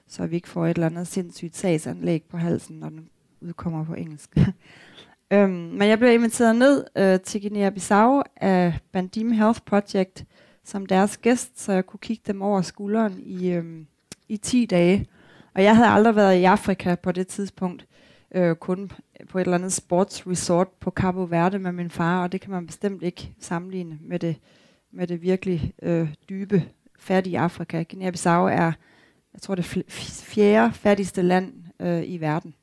så 0.08 0.28
vi 0.28 0.36
ikke 0.36 0.50
får 0.50 0.66
et 0.66 0.76
eller 0.76 0.88
andet 0.88 1.08
sindssygt 1.08 1.58
sagsanlæg 1.58 2.24
på 2.30 2.38
halsen, 2.38 2.80
når 2.80 2.90
den 2.90 3.10
udkommer 3.42 3.86
på 3.86 3.94
engelsk. 3.94 4.36
øhm, 5.32 5.52
men 5.52 5.90
jeg 5.90 6.00
blev 6.00 6.14
inviteret 6.14 6.56
ned 6.56 6.86
øh, 6.96 7.20
til 7.20 7.40
Guinea-Bissau 7.40 8.22
af 8.36 8.80
Bandim 8.92 9.32
Health 9.32 9.62
Project 9.66 10.26
som 10.64 10.86
deres 10.86 11.18
gæst, 11.18 11.60
så 11.60 11.74
jeg 11.74 11.86
kunne 11.86 12.00
kigge 12.02 12.24
dem 12.28 12.42
over 12.42 12.62
skulderen 12.62 13.20
i, 13.20 13.52
øhm, 13.52 13.88
i 14.30 14.38
10 14.38 14.66
dage. 14.66 15.08
Og 15.56 15.64
jeg 15.64 15.76
havde 15.76 15.90
aldrig 15.90 16.16
været 16.16 16.36
i 16.36 16.44
Afrika 16.44 16.96
på 16.96 17.12
det 17.12 17.28
tidspunkt, 17.28 17.88
øh, 18.36 18.56
kun 18.56 18.92
på 19.30 19.38
et 19.38 19.42
eller 19.42 19.58
andet 19.58 19.74
sportsresort 19.74 20.68
på 20.68 20.92
Cabo 20.92 21.24
Verde 21.24 21.60
med 21.60 21.72
min 21.72 21.90
far, 21.90 22.24
og 22.24 22.32
det 22.32 22.42
kan 22.42 22.52
man 22.52 22.66
bestemt 22.66 23.04
ikke 23.04 23.34
sammenligne 23.40 23.98
med 24.02 24.20
det, 24.20 24.36
med 24.92 25.08
det 25.08 25.22
virkelig 25.22 25.74
øh, 25.82 26.10
dybe, 26.30 26.64
fattige 27.00 27.40
Afrika. 27.40 27.84
Guinea-Bissau 27.94 28.48
er, 28.48 28.72
jeg 29.34 29.42
tror, 29.42 29.56
det 29.56 29.66
fjerde 30.24 30.74
fattigste 30.74 31.22
land 31.22 31.54
øh, 31.80 32.04
i 32.06 32.18
verden. 32.18 32.54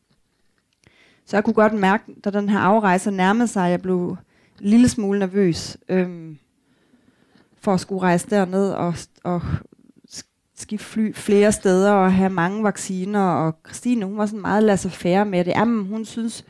Så 1.27 1.37
jeg 1.37 1.45
kunne 1.45 1.55
godt 1.55 1.73
mærke, 1.73 2.05
da 2.25 2.31
den 2.31 2.49
her 2.49 2.59
afrejse 2.59 3.11
nærmede 3.11 3.49
sig, 3.49 3.65
at 3.65 3.71
jeg 3.71 3.83
blev 3.83 4.17
en 4.61 4.69
lille 4.69 4.89
smule 4.89 5.19
nervøs 5.19 5.77
øhm, 5.89 6.39
for 7.61 7.75
at 7.75 7.81
skulle 7.81 8.03
rejse 8.03 8.31
derned 8.31 8.71
og, 8.71 8.95
og 9.25 9.43
skifte 10.55 10.85
fly 10.85 11.12
flere 11.15 11.53
steder 11.53 11.93
og 11.93 12.12
have 12.12 12.31
mange 12.31 12.65
vacciner. 12.65 13.21
Og 13.21 13.57
Christine, 13.67 14.05
hun 14.07 14.19
var 14.19 14.27
sådan 14.27 14.41
meget 14.41 14.62
laissez 14.62 15.05
med 15.05 15.45
det. 15.45 15.53
Jamen, 15.53 15.87
hun 15.87 16.05
synes 16.05 16.45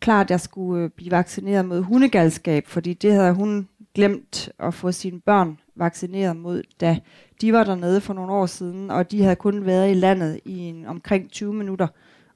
klart, 0.00 0.26
at 0.26 0.30
jeg 0.30 0.40
skulle 0.40 0.84
øh, 0.84 0.90
blive 0.90 1.10
vaccineret 1.10 1.64
mod 1.64 1.82
hundegalskab, 1.82 2.66
fordi 2.66 2.94
det 2.94 3.12
havde 3.12 3.32
hun 3.32 3.68
glemt 3.94 4.50
at 4.58 4.74
få 4.74 4.92
sine 4.92 5.20
børn 5.20 5.58
vaccineret 5.76 6.36
mod, 6.36 6.62
da 6.80 6.98
de 7.40 7.52
var 7.52 7.64
dernede 7.64 8.00
for 8.00 8.14
nogle 8.14 8.32
år 8.32 8.46
siden, 8.46 8.90
og 8.90 9.10
de 9.10 9.22
havde 9.22 9.36
kun 9.36 9.66
været 9.66 9.90
i 9.90 9.94
landet 9.94 10.40
i 10.44 10.58
en, 10.58 10.86
omkring 10.86 11.30
20 11.30 11.54
minutter. 11.54 11.86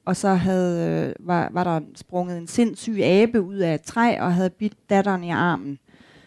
Og 0.06 0.16
så 0.16 0.28
havde, 0.28 1.06
øh, 1.08 1.26
var, 1.26 1.48
var 1.52 1.64
der 1.64 1.80
sprunget 1.94 2.38
en 2.38 2.46
sindssyg 2.46 3.00
abe 3.02 3.40
ud 3.40 3.56
af 3.56 3.74
et 3.74 3.82
træ, 3.82 4.20
og 4.20 4.34
havde 4.34 4.50
bidt 4.50 4.90
datteren 4.90 5.24
i 5.24 5.30
armen. 5.30 5.78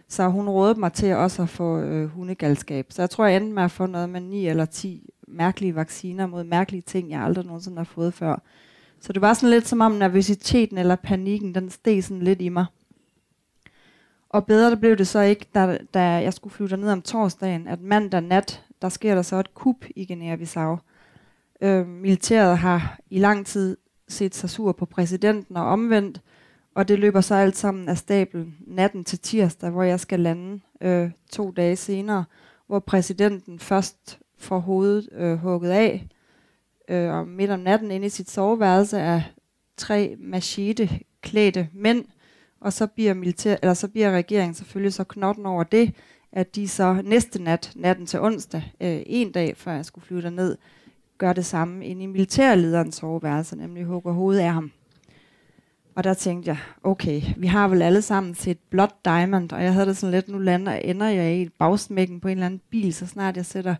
Så 0.07 0.27
hun 0.27 0.49
rådede 0.49 0.79
mig 0.79 0.93
til 0.93 1.15
også 1.15 1.41
at 1.41 1.49
få 1.49 1.79
øh, 1.79 2.09
hundegalskab. 2.09 2.85
Så 2.89 3.01
jeg 3.01 3.09
tror, 3.09 3.25
jeg 3.25 3.37
endte 3.37 3.53
med 3.53 3.63
at 3.63 3.71
få 3.71 3.85
noget 3.85 4.09
med 4.09 4.21
9 4.21 4.47
eller 4.47 4.65
10 4.65 5.09
mærkelige 5.27 5.75
vacciner 5.75 6.27
mod 6.27 6.43
mærkelige 6.43 6.81
ting, 6.81 7.11
jeg 7.11 7.21
aldrig 7.21 7.45
nogensinde 7.45 7.77
har 7.77 7.83
fået 7.83 8.13
før. 8.13 8.41
Så 9.01 9.13
det 9.13 9.21
var 9.21 9.33
sådan 9.33 9.49
lidt 9.49 9.67
som 9.67 9.81
om 9.81 9.91
nervøsiteten 9.91 10.77
eller 10.77 10.95
panikken, 10.95 11.55
den 11.55 11.69
steg 11.69 12.03
sådan 12.03 12.21
lidt 12.21 12.41
i 12.41 12.49
mig. 12.49 12.65
Og 14.29 14.45
bedre 14.45 14.71
det 14.71 14.79
blev 14.79 14.97
det 14.97 15.07
så 15.07 15.19
ikke, 15.19 15.45
da, 15.55 15.77
da 15.93 16.01
jeg 16.01 16.33
skulle 16.33 16.53
flyve 16.53 16.77
ned 16.77 16.91
om 16.91 17.01
torsdagen, 17.01 17.67
at 17.67 17.81
mandag 17.81 18.21
nat, 18.21 18.63
der 18.81 18.89
sker 18.89 19.15
der 19.15 19.21
så 19.21 19.35
et 19.35 19.53
kup 19.53 19.85
i 19.95 20.07
Guinea-Bissau. 20.11 20.77
Øh, 21.61 21.87
militæret 21.87 22.57
har 22.57 22.99
i 23.09 23.19
lang 23.19 23.45
tid 23.45 23.77
set 24.07 24.35
sig 24.35 24.49
sur 24.49 24.71
på 24.71 24.85
præsidenten 24.85 25.57
og 25.57 25.65
omvendt, 25.65 26.21
og 26.75 26.87
det 26.87 26.99
løber 26.99 27.21
så 27.21 27.35
alt 27.35 27.57
sammen 27.57 27.89
af 27.89 27.97
stablen 27.97 28.57
natten 28.67 29.03
til 29.03 29.19
tirsdag, 29.19 29.69
hvor 29.69 29.83
jeg 29.83 29.99
skal 29.99 30.19
lande 30.19 30.59
øh, 30.81 31.11
to 31.31 31.51
dage 31.51 31.75
senere, 31.75 32.25
hvor 32.67 32.79
præsidenten 32.79 33.59
først 33.59 34.19
får 34.37 34.59
hovedet 34.59 35.09
øh, 35.11 35.37
hugget 35.37 35.69
af, 35.69 36.07
øh, 36.89 37.13
og 37.13 37.27
midt 37.27 37.51
om 37.51 37.59
natten 37.59 37.91
inde 37.91 38.05
i 38.05 38.09
sit 38.09 38.29
soveværelse 38.29 38.97
er 38.97 39.21
tre 39.77 40.15
machete 40.19 40.89
klædte 41.21 41.67
mænd, 41.73 42.05
og 42.61 42.73
så 42.73 42.87
bliver, 42.87 43.13
militær, 43.13 43.55
eller 43.61 43.73
så 43.73 43.87
bliver 43.87 44.11
regeringen 44.11 44.53
selvfølgelig 44.53 44.93
så 44.93 45.03
knotten 45.03 45.45
over 45.45 45.63
det, 45.63 45.95
at 46.31 46.55
de 46.55 46.67
så 46.67 47.01
næste 47.05 47.43
nat, 47.43 47.71
natten 47.75 48.05
til 48.05 48.19
onsdag, 48.19 48.63
øh, 48.81 49.01
en 49.05 49.31
dag 49.31 49.57
før 49.57 49.73
jeg 49.73 49.85
skulle 49.85 50.05
flyve 50.05 50.21
derned, 50.21 50.57
gør 51.19 51.33
det 51.33 51.45
samme 51.45 51.85
inde 51.85 52.03
i 52.03 52.05
militærlederens 52.05 52.95
soveværelse, 52.95 53.55
nemlig 53.55 53.85
hugger 53.85 54.11
hovedet 54.11 54.41
af 54.41 54.53
ham. 54.53 54.71
Og 55.95 56.03
der 56.03 56.13
tænkte 56.13 56.49
jeg, 56.49 56.57
okay, 56.83 57.21
vi 57.37 57.47
har 57.47 57.67
vel 57.67 57.81
alle 57.81 58.01
sammen 58.01 58.35
set 58.35 58.57
Blood 58.69 58.87
Diamond, 59.05 59.53
og 59.53 59.63
jeg 59.63 59.73
havde 59.73 59.85
det 59.85 59.97
sådan 59.97 60.13
lidt, 60.13 60.29
nu 60.29 60.37
lander, 60.37 60.73
ender 60.73 61.07
jeg 61.07 61.37
i 61.37 61.49
bagsmækken 61.49 62.19
på 62.19 62.27
en 62.27 62.31
eller 62.31 62.45
anden 62.45 62.61
bil, 62.69 62.93
så 62.93 63.07
snart 63.07 63.37
jeg 63.37 63.45
sætter 63.45 63.75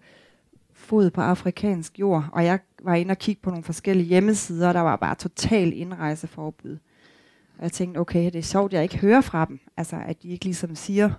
fod 0.74 1.10
på 1.10 1.22
afrikansk 1.22 2.00
jord. 2.00 2.30
Og 2.32 2.46
jeg 2.46 2.60
var 2.84 2.96
inde 2.96 3.12
og 3.12 3.18
kigge 3.18 3.42
på 3.42 3.50
nogle 3.50 3.64
forskellige 3.64 4.08
hjemmesider, 4.08 4.68
og 4.68 4.74
der 4.74 4.80
var 4.80 4.96
bare 4.96 5.16
total 5.16 5.74
indrejseforbud. 5.74 6.78
Og 7.58 7.64
jeg 7.64 7.72
tænkte, 7.72 7.98
okay, 7.98 8.26
det 8.26 8.36
er 8.36 8.42
sjovt, 8.42 8.74
jeg 8.74 8.84
ikke 8.84 8.98
hører 8.98 9.22
fra 9.22 9.46
dem. 9.46 9.60
Altså, 9.78 9.96
at 10.06 10.24
de 10.24 10.30
ikke 10.30 10.46
ligesom 10.46 10.76
siger, 10.76 11.12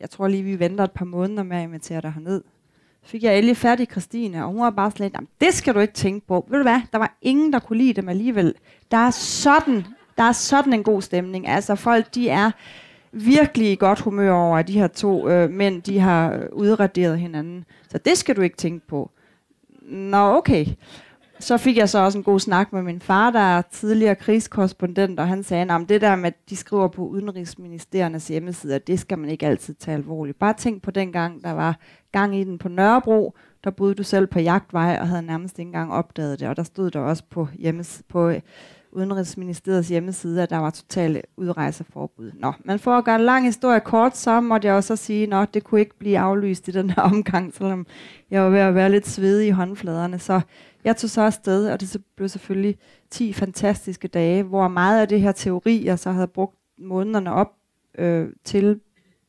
jeg 0.00 0.10
tror 0.10 0.28
lige, 0.28 0.42
vi 0.42 0.58
venter 0.58 0.84
et 0.84 0.92
par 0.92 1.04
måneder 1.04 1.42
med 1.42 1.56
at 1.56 1.62
invitere 1.62 2.00
dig 2.00 2.12
herned 2.12 2.42
fik 3.04 3.22
jeg 3.22 3.38
endelig 3.38 3.56
færdig 3.56 3.88
Christine, 3.90 4.44
og 4.44 4.50
hun 4.50 4.60
var 4.60 4.70
bare 4.70 4.90
sådan 4.90 5.04
lidt, 5.04 5.30
det 5.40 5.54
skal 5.54 5.74
du 5.74 5.80
ikke 5.80 5.94
tænke 5.94 6.26
på. 6.26 6.46
Ved 6.48 6.58
du 6.58 6.62
hvad, 6.62 6.80
der 6.92 6.98
var 6.98 7.18
ingen, 7.22 7.52
der 7.52 7.58
kunne 7.58 7.78
lide 7.78 8.00
dem 8.00 8.08
alligevel. 8.08 8.54
Der 8.90 8.96
er 8.96 9.10
sådan, 9.10 9.84
der 10.18 10.24
er 10.24 10.32
sådan 10.32 10.72
en 10.72 10.82
god 10.82 11.02
stemning. 11.02 11.48
Altså 11.48 11.74
folk, 11.74 12.14
de 12.14 12.28
er 12.28 12.50
virkelig 13.12 13.72
i 13.72 13.76
godt 13.76 14.00
humør 14.00 14.32
over, 14.32 14.58
at 14.58 14.68
de 14.68 14.72
her 14.72 14.86
to 14.86 15.28
øh, 15.28 15.50
mænd, 15.50 15.82
de 15.82 15.98
har 15.98 16.42
udraderet 16.52 17.18
hinanden. 17.18 17.64
Så 17.88 17.98
det 17.98 18.18
skal 18.18 18.36
du 18.36 18.40
ikke 18.40 18.56
tænke 18.56 18.86
på. 18.86 19.10
Nå, 19.82 20.36
okay 20.36 20.66
så 21.44 21.56
fik 21.56 21.76
jeg 21.76 21.88
så 21.88 21.98
også 21.98 22.18
en 22.18 22.24
god 22.24 22.40
snak 22.40 22.72
med 22.72 22.82
min 22.82 23.00
far, 23.00 23.30
der 23.30 23.56
er 23.56 23.62
tidligere 23.62 24.14
krigskorrespondent, 24.14 25.20
og 25.20 25.28
han 25.28 25.42
sagde, 25.42 25.72
at 25.72 25.88
det 25.88 26.00
der 26.00 26.16
med, 26.16 26.26
at 26.26 26.50
de 26.50 26.56
skriver 26.56 26.88
på 26.88 27.06
Udenrigsministeriernes 27.06 28.28
hjemmesider, 28.28 28.78
det 28.78 29.00
skal 29.00 29.18
man 29.18 29.30
ikke 29.30 29.46
altid 29.46 29.74
tage 29.74 29.94
alvorligt. 29.94 30.38
Bare 30.38 30.54
tænk 30.54 30.82
på 30.82 30.90
den 30.90 31.12
gang, 31.12 31.44
der 31.44 31.52
var 31.52 31.78
gang 32.18 32.36
i 32.36 32.44
den 32.44 32.58
på 32.58 32.68
Nørrebro, 32.68 33.34
der 33.64 33.70
boede 33.70 33.94
du 33.94 34.02
selv 34.02 34.26
på 34.26 34.40
jagtvej 34.40 34.98
og 35.00 35.08
havde 35.08 35.22
nærmest 35.22 35.58
ikke 35.58 35.68
engang 35.68 35.92
opdaget 35.92 36.40
det, 36.40 36.48
og 36.48 36.56
der 36.56 36.62
stod 36.62 36.90
der 36.90 37.00
også 37.00 37.24
på, 37.30 37.48
hjemmes, 37.58 38.02
på 38.08 38.32
Udenrigsministeriets 38.92 39.88
hjemmeside, 39.88 40.42
at 40.42 40.50
der 40.50 40.58
var 40.58 40.70
totalt 40.70 41.26
udrejseforbud. 41.36 42.30
Nå, 42.34 42.52
men 42.64 42.78
for 42.78 42.90
at 42.90 43.04
gøre 43.04 43.14
en 43.14 43.24
lang 43.24 43.44
historie 43.44 43.80
kort, 43.80 44.16
så 44.16 44.40
måtte 44.40 44.68
jeg 44.68 44.74
også 44.74 44.96
sige, 44.96 45.34
at 45.34 45.54
det 45.54 45.64
kunne 45.64 45.80
ikke 45.80 45.98
blive 45.98 46.18
aflyst 46.18 46.68
i 46.68 46.70
den 46.70 46.90
her 46.90 47.02
omgang, 47.02 47.54
selvom 47.54 47.86
jeg 48.30 48.42
var 48.42 48.48
ved 48.48 48.58
at 48.58 48.74
være 48.74 48.90
lidt 48.90 49.08
svedig 49.08 49.46
i 49.46 49.50
håndfladerne. 49.50 50.18
Så 50.18 50.40
jeg 50.84 50.96
tog 50.96 51.10
så 51.10 51.20
afsted, 51.20 51.70
og 51.70 51.80
det 51.80 51.96
blev 52.16 52.28
selvfølgelig 52.28 52.78
10 53.10 53.32
fantastiske 53.32 54.08
dage, 54.08 54.42
hvor 54.42 54.68
meget 54.68 55.00
af 55.00 55.08
det 55.08 55.20
her 55.20 55.32
teori, 55.32 55.84
jeg 55.84 55.98
så 55.98 56.10
havde 56.10 56.28
brugt 56.28 56.56
månederne 56.78 57.32
op 57.32 57.52
øh, 57.98 58.28
til 58.44 58.80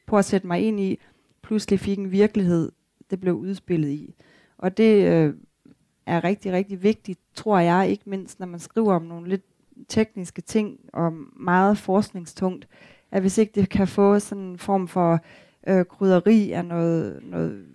på 0.07 0.17
at 0.17 0.25
sætte 0.25 0.47
mig 0.47 0.61
ind 0.61 0.79
i, 0.79 0.99
pludselig 1.45 1.79
fik 1.79 1.99
en 1.99 2.11
virkelighed, 2.11 2.71
det 3.09 3.19
blev 3.19 3.33
udspillet 3.33 3.89
i. 3.89 4.15
Og 4.57 4.77
det 4.77 5.07
øh, 5.07 5.33
er 6.05 6.23
rigtig, 6.23 6.51
rigtig 6.51 6.83
vigtigt, 6.83 7.19
tror 7.33 7.59
jeg, 7.59 7.89
ikke 7.89 8.09
mindst 8.09 8.39
når 8.39 8.47
man 8.47 8.59
skriver 8.59 8.93
om 8.93 9.01
nogle 9.01 9.29
lidt 9.29 9.43
tekniske 9.87 10.41
ting 10.41 10.79
og 10.93 11.13
meget 11.35 11.77
forskningstungt, 11.77 12.67
at 13.11 13.21
hvis 13.21 13.37
ikke 13.37 13.51
det 13.55 13.69
kan 13.69 13.87
få 13.87 14.19
sådan 14.19 14.43
en 14.43 14.57
form 14.57 14.87
for 14.87 15.19
øh, 15.67 15.85
krydderi 15.85 16.51
af 16.51 16.65
noget, 16.65 17.19
noget 17.23 17.65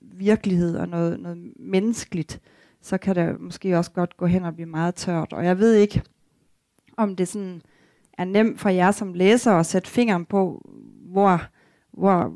virkelighed 0.00 0.76
og 0.76 0.88
noget, 0.88 1.20
noget 1.20 1.52
menneskeligt, 1.56 2.40
så 2.80 2.98
kan 2.98 3.16
det 3.16 3.40
måske 3.40 3.78
også 3.78 3.90
godt 3.90 4.16
gå 4.16 4.26
hen 4.26 4.44
og 4.44 4.54
blive 4.54 4.68
meget 4.68 4.94
tørt. 4.94 5.32
Og 5.32 5.44
jeg 5.44 5.58
ved 5.58 5.74
ikke, 5.74 6.02
om 6.96 7.16
det 7.16 7.28
sådan 7.28 7.62
er 8.18 8.24
nemt 8.24 8.60
for 8.60 8.68
jer 8.68 8.90
som 8.90 9.14
læser 9.14 9.52
at 9.52 9.66
sætte 9.66 9.88
fingeren 9.88 10.24
på, 10.24 10.70
hvor, 11.10 11.42
hvor, 11.92 12.34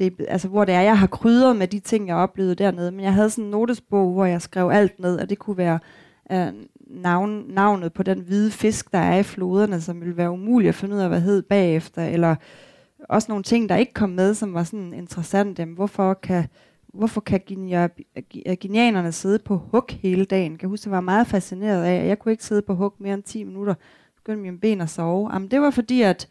det, 0.00 0.26
altså 0.28 0.48
hvor 0.48 0.64
det 0.64 0.74
er, 0.74 0.80
jeg 0.80 0.98
har 0.98 1.06
krydret 1.06 1.56
med 1.56 1.66
de 1.66 1.78
ting, 1.78 2.08
jeg 2.08 2.16
oplevede 2.16 2.54
dernede. 2.54 2.90
Men 2.90 3.00
jeg 3.00 3.14
havde 3.14 3.30
sådan 3.30 3.44
en 3.44 3.50
notesbog, 3.50 4.12
hvor 4.12 4.24
jeg 4.24 4.42
skrev 4.42 4.70
alt 4.72 5.00
ned, 5.00 5.18
og 5.18 5.30
det 5.30 5.38
kunne 5.38 5.56
være 5.56 5.78
øh, 6.32 6.52
navn, 6.90 7.44
navnet 7.48 7.92
på 7.92 8.02
den 8.02 8.20
hvide 8.20 8.50
fisk, 8.50 8.92
der 8.92 8.98
er 8.98 9.18
i 9.18 9.22
floderne, 9.22 9.80
som 9.80 10.00
ville 10.00 10.16
være 10.16 10.30
umuligt 10.30 10.68
at 10.68 10.74
finde 10.74 10.96
ud 10.96 11.00
af, 11.00 11.08
hvad 11.08 11.20
hed 11.20 11.42
bagefter, 11.42 12.04
eller 12.04 12.36
også 13.08 13.26
nogle 13.28 13.44
ting, 13.44 13.68
der 13.68 13.76
ikke 13.76 13.92
kom 13.92 14.10
med, 14.10 14.34
som 14.34 14.54
var 14.54 14.64
sådan 14.64 14.94
interessante. 14.94 15.62
Jamen, 15.62 15.74
hvorfor 15.74 16.14
kan, 16.14 16.44
hvorfor 16.94 17.20
kan 17.20 17.40
guineanerne 18.60 19.12
sidde 19.12 19.38
på 19.38 19.56
hug 19.56 19.84
hele 19.90 20.24
dagen? 20.24 20.52
Jeg 20.52 20.58
kan 20.58 20.68
huske, 20.68 20.88
jeg 20.88 20.92
var 20.92 21.00
meget 21.00 21.26
fascineret 21.26 21.84
af, 21.84 21.94
at 21.94 22.06
jeg 22.06 22.18
kunne 22.18 22.32
ikke 22.32 22.44
sidde 22.44 22.62
på 22.62 22.74
hug 22.74 22.94
mere 22.98 23.14
end 23.14 23.22
10 23.22 23.44
minutter. 23.44 23.74
Begyndte 24.16 24.42
mine 24.42 24.58
ben 24.58 24.80
at 24.80 24.90
sove. 24.90 25.32
Jamen, 25.32 25.50
det 25.50 25.60
var 25.60 25.70
fordi, 25.70 26.02
at 26.02 26.28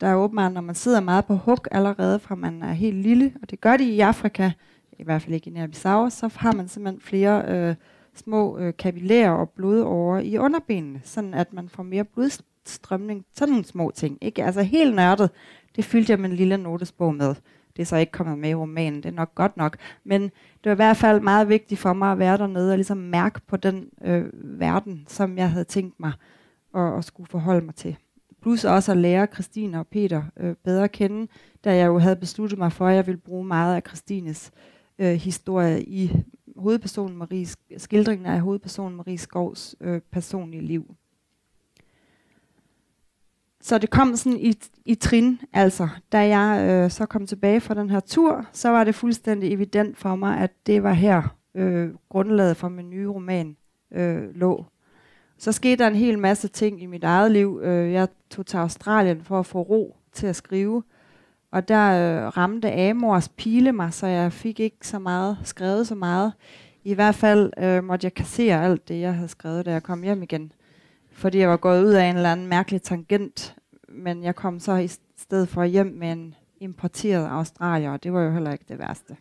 der 0.00 0.06
er 0.06 0.14
åbenbart, 0.14 0.52
når 0.52 0.60
man 0.60 0.74
sidder 0.74 1.00
meget 1.00 1.24
på 1.24 1.36
hug 1.36 1.58
allerede 1.70 2.18
fra 2.18 2.34
man 2.34 2.62
er 2.62 2.72
helt 2.72 2.96
lille, 2.96 3.32
og 3.42 3.50
det 3.50 3.60
gør 3.60 3.76
de 3.76 3.84
i 3.84 4.00
Afrika, 4.00 4.50
i 4.98 5.04
hvert 5.04 5.22
fald 5.22 5.34
ikke 5.34 5.50
i 5.50 5.54
Guinea-Bissau, 5.54 6.10
så 6.10 6.30
har 6.36 6.52
man 6.52 6.68
simpelthen 6.68 7.00
flere 7.00 7.44
øh, 7.48 7.74
små 8.14 8.58
øh, 8.58 8.74
kapillærer 8.78 9.30
og 9.30 9.50
blodårer 9.50 10.20
i 10.20 10.38
underbenene, 10.38 11.00
sådan 11.04 11.34
at 11.34 11.52
man 11.52 11.68
får 11.68 11.82
mere 11.82 12.04
blodstrømning. 12.04 13.24
Sådan 13.34 13.52
nogle 13.52 13.64
små 13.64 13.90
ting. 13.94 14.18
Ikke? 14.20 14.44
Altså 14.44 14.62
helt 14.62 14.96
nørdet, 14.96 15.30
det 15.76 15.84
fyldte 15.84 16.10
jeg 16.10 16.20
min 16.20 16.32
lille 16.32 16.56
notesbog 16.56 17.14
med. 17.14 17.34
Det 17.76 17.82
er 17.82 17.86
så 17.86 17.96
ikke 17.96 18.12
kommet 18.12 18.38
med 18.38 18.50
i 18.50 18.54
romanen, 18.54 19.02
det 19.02 19.08
er 19.08 19.14
nok 19.14 19.34
godt 19.34 19.56
nok. 19.56 19.76
Men 20.04 20.22
det 20.22 20.64
var 20.64 20.72
i 20.72 20.74
hvert 20.74 20.96
fald 20.96 21.20
meget 21.20 21.48
vigtigt 21.48 21.80
for 21.80 21.92
mig 21.92 22.12
at 22.12 22.18
være 22.18 22.38
dernede 22.38 22.72
og 22.72 22.76
ligesom 22.76 22.96
mærke 22.98 23.40
på 23.46 23.56
den 23.56 23.88
øh, 24.04 24.24
verden, 24.32 25.04
som 25.08 25.38
jeg 25.38 25.50
havde 25.50 25.64
tænkt 25.64 26.00
mig 26.00 26.12
at, 26.74 26.98
at 26.98 27.04
skulle 27.04 27.30
forholde 27.30 27.64
mig 27.64 27.74
til. 27.74 27.96
Plus 28.46 28.64
også 28.64 28.92
at 28.92 28.98
lære 28.98 29.26
Christine 29.26 29.78
og 29.78 29.86
Peter 29.86 30.22
øh, 30.36 30.54
bedre 30.64 30.84
at 30.84 30.92
kende, 30.92 31.28
da 31.64 31.76
jeg 31.76 31.86
jo 31.86 31.98
havde 31.98 32.16
besluttet 32.16 32.58
mig 32.58 32.72
for, 32.72 32.86
at 32.86 32.96
jeg 32.96 33.06
ville 33.06 33.20
bruge 33.20 33.44
meget 33.44 33.76
af 33.76 33.82
Christines 33.86 34.50
øh, 34.98 35.12
historie 35.12 35.82
i 35.84 36.12
hovedpersonen 36.56 37.16
Maries, 37.16 37.56
skildringen 37.76 38.26
af 38.26 38.40
hovedpersonen 38.40 38.96
Marie 38.96 39.18
Skovs 39.18 39.76
øh, 39.80 40.00
personlige 40.12 40.62
liv. 40.62 40.94
Så 43.60 43.78
det 43.78 43.90
kom 43.90 44.16
sådan 44.16 44.38
i, 44.38 44.54
i 44.84 44.94
trin, 44.94 45.40
altså. 45.52 45.88
Da 46.12 46.38
jeg 46.38 46.68
øh, 46.70 46.90
så 46.90 47.06
kom 47.06 47.26
tilbage 47.26 47.60
fra 47.60 47.74
den 47.74 47.90
her 47.90 48.00
tur, 48.00 48.46
så 48.52 48.68
var 48.68 48.84
det 48.84 48.94
fuldstændig 48.94 49.52
evident 49.52 49.98
for 49.98 50.16
mig, 50.16 50.38
at 50.38 50.52
det 50.66 50.82
var 50.82 50.92
her 50.92 51.36
øh, 51.54 51.90
grundlaget 52.08 52.56
for 52.56 52.68
min 52.68 52.90
nye 52.90 53.08
roman 53.08 53.56
øh, 53.90 54.34
lå. 54.34 54.66
Så 55.38 55.52
skete 55.52 55.76
der 55.76 55.90
en 55.90 55.96
hel 55.96 56.18
masse 56.18 56.48
ting 56.48 56.82
i 56.82 56.86
mit 56.86 57.04
eget 57.04 57.32
liv. 57.32 57.60
Øh, 57.62 57.92
jeg 57.92 58.08
tog 58.30 58.46
til 58.46 58.56
Australien 58.56 59.24
for 59.24 59.38
at 59.38 59.46
få 59.46 59.62
ro 59.62 59.96
til 60.12 60.26
at 60.26 60.36
skrive. 60.36 60.82
Og 61.50 61.68
der 61.68 61.86
øh, 61.88 62.26
ramte 62.36 62.72
Amors 62.72 63.28
pile 63.28 63.72
mig, 63.72 63.94
så 63.94 64.06
jeg 64.06 64.32
fik 64.32 64.60
ikke 64.60 64.86
så 64.86 64.98
meget 64.98 65.38
skrevet 65.44 65.86
så 65.86 65.94
meget. 65.94 66.32
I 66.84 66.94
hvert 66.94 67.14
fald 67.14 67.52
øh, 67.58 67.84
måtte 67.84 68.04
jeg 68.04 68.14
kassere 68.14 68.64
alt 68.64 68.88
det, 68.88 69.00
jeg 69.00 69.14
havde 69.14 69.28
skrevet, 69.28 69.66
da 69.66 69.72
jeg 69.72 69.82
kom 69.82 70.02
hjem 70.02 70.22
igen. 70.22 70.52
Fordi 71.12 71.38
jeg 71.38 71.48
var 71.48 71.56
gået 71.56 71.84
ud 71.84 71.92
af 71.92 72.04
en 72.04 72.16
eller 72.16 72.32
anden 72.32 72.46
mærkelig 72.46 72.82
tangent. 72.82 73.56
Men 73.88 74.24
jeg 74.24 74.34
kom 74.34 74.60
så 74.60 74.76
i 74.76 74.88
stedet 75.16 75.48
for 75.48 75.64
hjem 75.64 75.86
med 75.86 76.12
en 76.12 76.34
importeret 76.60 77.28
australier, 77.28 77.90
og 77.90 78.02
det 78.02 78.12
var 78.12 78.22
jo 78.22 78.30
heller 78.30 78.52
ikke 78.52 78.64
det 78.68 78.78
værste. 78.78 79.16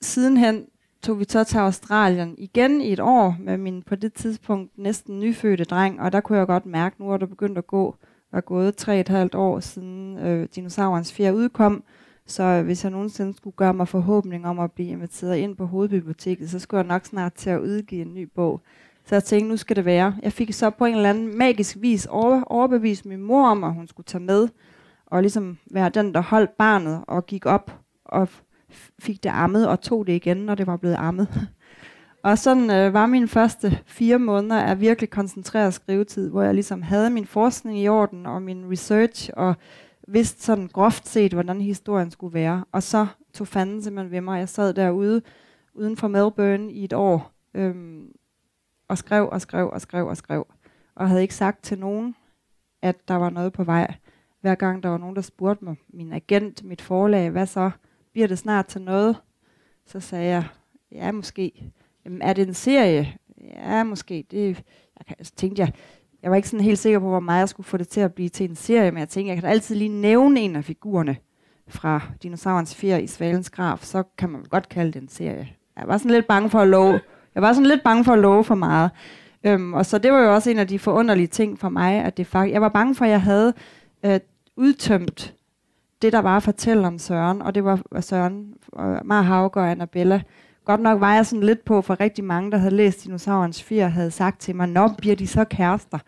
Sidenhen 0.00 0.66
tog 1.06 1.18
vi 1.18 1.24
så 1.28 1.44
til 1.44 1.58
Australien 1.58 2.34
igen 2.38 2.80
i 2.80 2.92
et 2.92 3.00
år 3.00 3.36
med 3.40 3.58
min 3.58 3.82
på 3.82 3.94
det 3.94 4.12
tidspunkt 4.12 4.78
næsten 4.78 5.20
nyfødte 5.20 5.64
dreng, 5.64 6.00
og 6.00 6.12
der 6.12 6.20
kunne 6.20 6.38
jeg 6.38 6.46
godt 6.46 6.66
mærke, 6.66 6.96
nu 6.98 7.10
er 7.10 7.16
der 7.16 7.26
begyndt 7.26 7.58
at 7.58 7.66
gå, 7.66 7.96
var 8.32 8.40
gået 8.40 8.76
tre 8.76 9.00
et 9.00 9.08
halvt 9.08 9.34
år 9.34 9.60
siden 9.60 10.18
øh, 10.18 10.48
dinosaurens 10.54 11.12
fjerde 11.12 11.36
udkom, 11.36 11.84
så 12.26 12.62
hvis 12.62 12.84
jeg 12.84 12.92
nogensinde 12.92 13.36
skulle 13.36 13.56
gøre 13.56 13.74
mig 13.74 13.88
forhåbning 13.88 14.46
om 14.46 14.58
at 14.58 14.72
blive 14.72 14.88
inviteret 14.88 15.36
ind 15.36 15.56
på 15.56 15.66
hovedbiblioteket, 15.66 16.50
så 16.50 16.58
skulle 16.58 16.78
jeg 16.78 16.86
nok 16.86 17.04
snart 17.04 17.34
til 17.34 17.50
at 17.50 17.60
udgive 17.60 18.02
en 18.02 18.14
ny 18.14 18.28
bog. 18.34 18.60
Så 19.04 19.14
jeg 19.14 19.24
tænkte, 19.24 19.48
nu 19.48 19.56
skal 19.56 19.76
det 19.76 19.84
være. 19.84 20.16
Jeg 20.22 20.32
fik 20.32 20.52
så 20.52 20.70
på 20.70 20.84
en 20.84 20.94
eller 20.94 21.10
anden 21.10 21.38
magisk 21.38 21.76
vis 21.80 22.06
over, 22.06 22.42
overbevist 22.42 23.06
min 23.06 23.22
mor 23.22 23.48
om, 23.48 23.64
at 23.64 23.74
hun 23.74 23.88
skulle 23.88 24.06
tage 24.06 24.24
med, 24.24 24.48
og 25.06 25.22
ligesom 25.22 25.58
være 25.70 25.88
den, 25.88 26.14
der 26.14 26.20
holdt 26.20 26.56
barnet 26.56 27.04
og 27.08 27.26
gik 27.26 27.46
op 27.46 27.80
og 28.04 28.28
fik 28.98 29.22
det 29.22 29.30
ammet 29.30 29.68
og 29.68 29.80
tog 29.80 30.06
det 30.06 30.12
igen, 30.12 30.36
når 30.36 30.54
det 30.54 30.66
var 30.66 30.76
blevet 30.76 30.96
ammet. 30.98 31.28
og 32.24 32.38
sådan 32.38 32.70
øh, 32.70 32.94
var 32.94 33.06
mine 33.06 33.28
første 33.28 33.78
fire 33.86 34.18
måneder 34.18 34.60
af 34.60 34.80
virkelig 34.80 35.10
koncentreret 35.10 35.74
skrivetid, 35.74 36.30
hvor 36.30 36.42
jeg 36.42 36.54
ligesom 36.54 36.82
havde 36.82 37.10
min 37.10 37.26
forskning 37.26 37.78
i 37.78 37.88
orden 37.88 38.26
og 38.26 38.42
min 38.42 38.70
research 38.70 39.30
og 39.36 39.54
vidste 40.08 40.42
sådan 40.42 40.68
groft 40.68 41.08
set, 41.08 41.32
hvordan 41.32 41.60
historien 41.60 42.10
skulle 42.10 42.34
være. 42.34 42.64
Og 42.72 42.82
så 42.82 43.06
tog 43.34 43.48
fanden 43.48 43.82
simpelthen 43.82 44.12
ved 44.12 44.20
mig. 44.20 44.38
Jeg 44.38 44.48
sad 44.48 44.74
derude 44.74 45.22
uden 45.74 45.96
for 45.96 46.08
Melbourne 46.08 46.72
i 46.72 46.84
et 46.84 46.92
år 46.92 47.32
øhm, 47.54 48.12
og 48.88 48.98
skrev 48.98 49.28
og 49.32 49.40
skrev 49.40 49.70
og 49.70 49.80
skrev 49.80 50.06
og 50.06 50.16
skrev. 50.16 50.46
Og 50.94 51.08
havde 51.08 51.22
ikke 51.22 51.34
sagt 51.34 51.62
til 51.62 51.78
nogen, 51.78 52.14
at 52.82 53.08
der 53.08 53.14
var 53.14 53.30
noget 53.30 53.52
på 53.52 53.64
vej. 53.64 53.94
Hver 54.40 54.54
gang 54.54 54.82
der 54.82 54.88
var 54.88 54.98
nogen, 54.98 55.16
der 55.16 55.22
spurgte 55.22 55.64
mig, 55.64 55.76
min 55.88 56.12
agent, 56.12 56.64
mit 56.64 56.82
forlag, 56.82 57.30
hvad 57.30 57.46
så? 57.46 57.70
Bliver 58.16 58.28
det 58.28 58.38
snart 58.38 58.66
til 58.66 58.80
noget? 58.82 59.16
Så 59.86 60.00
sagde 60.00 60.24
jeg, 60.24 60.44
ja 60.92 61.12
måske. 61.12 61.72
Jamen, 62.04 62.22
er 62.22 62.32
det 62.32 62.48
en 62.48 62.54
serie? 62.54 63.14
Ja, 63.56 63.84
måske. 63.84 64.24
Det, 64.30 64.46
jeg 64.98 65.06
kan, 65.06 65.24
så 65.24 65.32
tænkte 65.36 65.60
jeg, 65.60 65.72
jeg 66.22 66.30
var 66.30 66.36
ikke 66.36 66.48
sådan 66.48 66.64
helt 66.64 66.78
sikker 66.78 66.98
på, 66.98 67.08
hvor 67.08 67.20
meget 67.20 67.40
jeg 67.40 67.48
skulle 67.48 67.66
få 67.66 67.76
det 67.76 67.88
til 67.88 68.00
at 68.00 68.14
blive 68.14 68.28
til 68.28 68.50
en 68.50 68.56
serie, 68.56 68.90
men 68.90 68.98
jeg 68.98 69.08
tænkte, 69.08 69.34
jeg 69.34 69.40
kan 69.40 69.50
altid 69.50 69.76
lige 69.76 69.88
nævne 69.88 70.40
en 70.40 70.56
af 70.56 70.64
figurerne 70.64 71.16
fra 71.68 72.00
Dinosaurens 72.22 72.74
Fjer 72.74 72.96
i 72.96 73.06
Svalens 73.06 73.50
Graf, 73.50 73.82
så 73.82 74.02
kan 74.18 74.30
man 74.30 74.44
godt 74.44 74.68
kalde 74.68 74.92
det 74.92 75.02
en 75.02 75.08
serie. 75.08 75.48
Jeg 75.76 75.88
var 75.88 75.98
sådan 75.98 76.10
lidt 76.10 76.26
bange 76.26 76.50
for 76.50 76.58
at 76.58 76.68
love. 76.68 77.00
Jeg 77.34 77.42
var 77.42 77.52
sådan 77.52 77.66
lidt 77.66 77.82
bange 77.84 78.04
for 78.04 78.12
at 78.12 78.18
love 78.18 78.44
for 78.44 78.54
meget. 78.54 78.90
Øhm, 79.44 79.74
og 79.74 79.86
så 79.86 79.98
det 79.98 80.12
var 80.12 80.20
jo 80.20 80.34
også 80.34 80.50
en 80.50 80.58
af 80.58 80.68
de 80.68 80.78
forunderlige 80.78 81.26
ting 81.26 81.58
for 81.58 81.68
mig, 81.68 82.04
at 82.04 82.16
det 82.16 82.26
faktisk, 82.26 82.52
jeg 82.52 82.60
var 82.60 82.68
bange 82.68 82.94
for, 82.94 83.04
at 83.04 83.10
jeg 83.10 83.22
havde 83.22 83.54
øh, 84.04 84.20
udtømt 84.56 85.35
det, 86.02 86.12
der 86.12 86.18
var 86.18 86.36
at 86.36 86.42
fortælle 86.42 86.86
om 86.86 86.98
Søren, 86.98 87.42
og 87.42 87.54
det 87.54 87.64
var 87.64 87.80
Søren, 88.00 88.54
og 88.72 89.00
Mar 89.04 89.22
Hauger 89.22 89.50
og 89.62 89.70
Annabella. 89.70 90.22
Godt 90.64 90.80
nok 90.80 91.00
var 91.00 91.14
jeg 91.14 91.26
sådan 91.26 91.42
lidt 91.42 91.64
på, 91.64 91.82
for 91.82 92.00
rigtig 92.00 92.24
mange, 92.24 92.50
der 92.50 92.58
havde 92.58 92.74
læst 92.74 93.04
Dinosaurens 93.04 93.62
4, 93.62 93.90
havde 93.90 94.10
sagt 94.10 94.40
til 94.40 94.56
mig, 94.56 94.68
nå, 94.68 94.88
bliver 94.98 95.16
de 95.16 95.26
så 95.26 95.44
kærester? 95.44 95.98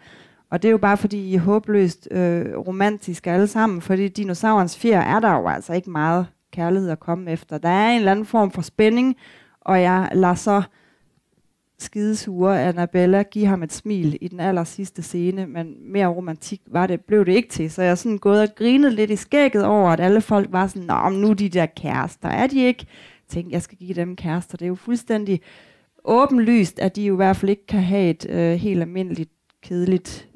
Og 0.50 0.62
det 0.62 0.68
er 0.68 0.72
jo 0.72 0.78
bare, 0.78 0.96
fordi 0.96 1.18
I 1.18 1.34
er 1.34 1.40
håbløst 1.40 2.08
øh, 2.10 2.56
romantiske 2.56 3.30
alle 3.30 3.46
sammen, 3.46 3.80
fordi 3.80 4.08
Dinosaurens 4.08 4.78
4 4.78 5.04
er 5.04 5.20
der 5.20 5.32
jo 5.32 5.48
altså 5.48 5.72
ikke 5.72 5.90
meget 5.90 6.26
kærlighed 6.52 6.90
at 6.90 7.00
komme 7.00 7.30
efter. 7.30 7.58
Der 7.58 7.68
er 7.68 7.90
en 7.90 7.98
eller 7.98 8.10
anden 8.10 8.26
form 8.26 8.50
for 8.50 8.62
spænding, 8.62 9.16
og 9.60 9.82
jeg 9.82 10.08
lader 10.12 10.34
så 10.34 10.62
skidesure 11.78 12.62
Annabella 12.62 13.22
give 13.22 13.46
ham 13.46 13.62
et 13.62 13.72
smil 13.72 14.18
i 14.20 14.28
den 14.28 14.40
aller 14.40 14.64
sidste 14.64 15.02
scene, 15.02 15.46
men 15.46 15.92
mere 15.92 16.06
romantik 16.06 16.60
var 16.66 16.86
det, 16.86 17.00
blev 17.00 17.26
det 17.26 17.32
ikke 17.32 17.48
til. 17.48 17.70
Så 17.70 17.82
jeg 17.82 17.90
er 17.90 17.94
sådan 17.94 18.18
gået 18.18 18.42
og 18.42 18.48
grinet 18.56 18.92
lidt 18.92 19.10
i 19.10 19.16
skægget 19.16 19.64
over, 19.64 19.90
at 19.90 20.00
alle 20.00 20.20
folk 20.20 20.48
var 20.52 20.66
sådan, 20.66 20.82
Nå, 20.82 21.08
nu 21.08 21.32
de 21.32 21.48
der 21.48 21.66
kærester, 21.66 22.28
er 22.28 22.46
de 22.46 22.64
ikke? 22.64 22.86
Jeg 22.88 23.28
tænkte, 23.28 23.54
jeg 23.54 23.62
skal 23.62 23.78
give 23.78 23.94
dem 23.94 24.16
kærester. 24.16 24.56
Det 24.56 24.64
er 24.64 24.68
jo 24.68 24.74
fuldstændig 24.74 25.40
åbenlyst, 26.04 26.78
at 26.78 26.96
de 26.96 27.02
jo 27.02 27.14
i 27.14 27.16
hvert 27.16 27.36
fald 27.36 27.50
ikke 27.50 27.66
kan 27.66 27.82
have 27.82 28.10
et 28.10 28.26
øh, 28.30 28.52
helt 28.54 28.80
almindeligt, 28.80 29.30
kedeligt, 29.62 30.28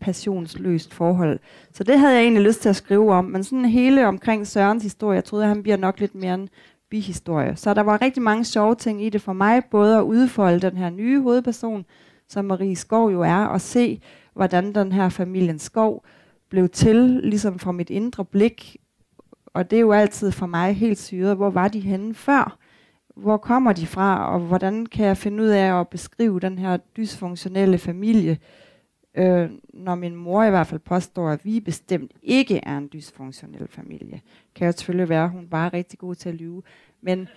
passionsløst 0.00 0.94
forhold. 0.94 1.38
Så 1.72 1.84
det 1.84 1.98
havde 1.98 2.14
jeg 2.14 2.22
egentlig 2.22 2.42
lyst 2.42 2.62
til 2.62 2.68
at 2.68 2.76
skrive 2.76 3.12
om, 3.12 3.24
men 3.24 3.44
sådan 3.44 3.64
hele 3.64 4.06
omkring 4.06 4.46
Sørens 4.46 4.82
historie, 4.82 5.14
jeg 5.14 5.24
troede, 5.24 5.44
at 5.44 5.48
han 5.48 5.62
bliver 5.62 5.76
nok 5.76 6.00
lidt 6.00 6.14
mere 6.14 6.34
en 6.34 6.48
bihistorie. 6.90 7.56
Så 7.56 7.74
der 7.74 7.82
var 7.82 8.02
rigtig 8.02 8.22
mange 8.22 8.44
sjove 8.44 8.74
ting 8.74 9.04
i 9.04 9.08
det 9.08 9.22
for 9.22 9.32
mig, 9.32 9.62
både 9.70 9.96
at 9.96 10.02
udfolde 10.02 10.60
den 10.60 10.76
her 10.76 10.90
nye 10.90 11.20
hovedperson, 11.20 11.84
som 12.28 12.44
Marie 12.44 12.76
Skov 12.76 13.12
jo 13.12 13.22
er, 13.22 13.44
og 13.44 13.60
se, 13.60 14.00
hvordan 14.34 14.74
den 14.74 14.92
her 14.92 15.08
familien 15.08 15.58
Skov 15.58 16.04
blev 16.48 16.68
til, 16.68 17.20
ligesom 17.22 17.58
fra 17.58 17.72
mit 17.72 17.90
indre 17.90 18.24
blik. 18.24 18.76
Og 19.46 19.70
det 19.70 19.76
er 19.76 19.80
jo 19.80 19.92
altid 19.92 20.32
for 20.32 20.46
mig 20.46 20.76
helt 20.76 20.98
syret, 20.98 21.36
hvor 21.36 21.50
var 21.50 21.68
de 21.68 21.80
henne 21.80 22.14
før? 22.14 22.58
Hvor 23.16 23.36
kommer 23.36 23.72
de 23.72 23.86
fra, 23.86 24.32
og 24.32 24.40
hvordan 24.40 24.86
kan 24.86 25.06
jeg 25.06 25.16
finde 25.16 25.42
ud 25.42 25.48
af 25.48 25.80
at 25.80 25.88
beskrive 25.88 26.40
den 26.40 26.58
her 26.58 26.76
dysfunktionelle 26.76 27.78
familie, 27.78 28.38
øh, 29.16 29.50
når 29.74 29.94
min 29.94 30.16
mor 30.16 30.44
i 30.44 30.50
hvert 30.50 30.66
fald 30.66 30.80
påstår, 30.80 31.28
at 31.30 31.44
vi 31.44 31.60
bestemt 31.60 32.12
ikke 32.22 32.60
er 32.62 32.78
en 32.78 32.88
dysfunktionel 32.92 33.68
familie. 33.68 34.20
Kan 34.54 34.66
jo 34.66 34.72
selvfølgelig 34.72 35.08
være, 35.08 35.24
at 35.24 35.30
hun 35.30 35.48
bare 35.48 35.66
er 35.66 35.74
rigtig 35.74 35.98
god 35.98 36.14
til 36.14 36.28
at 36.28 36.34
lyve. 36.34 36.62
Men 37.02 37.28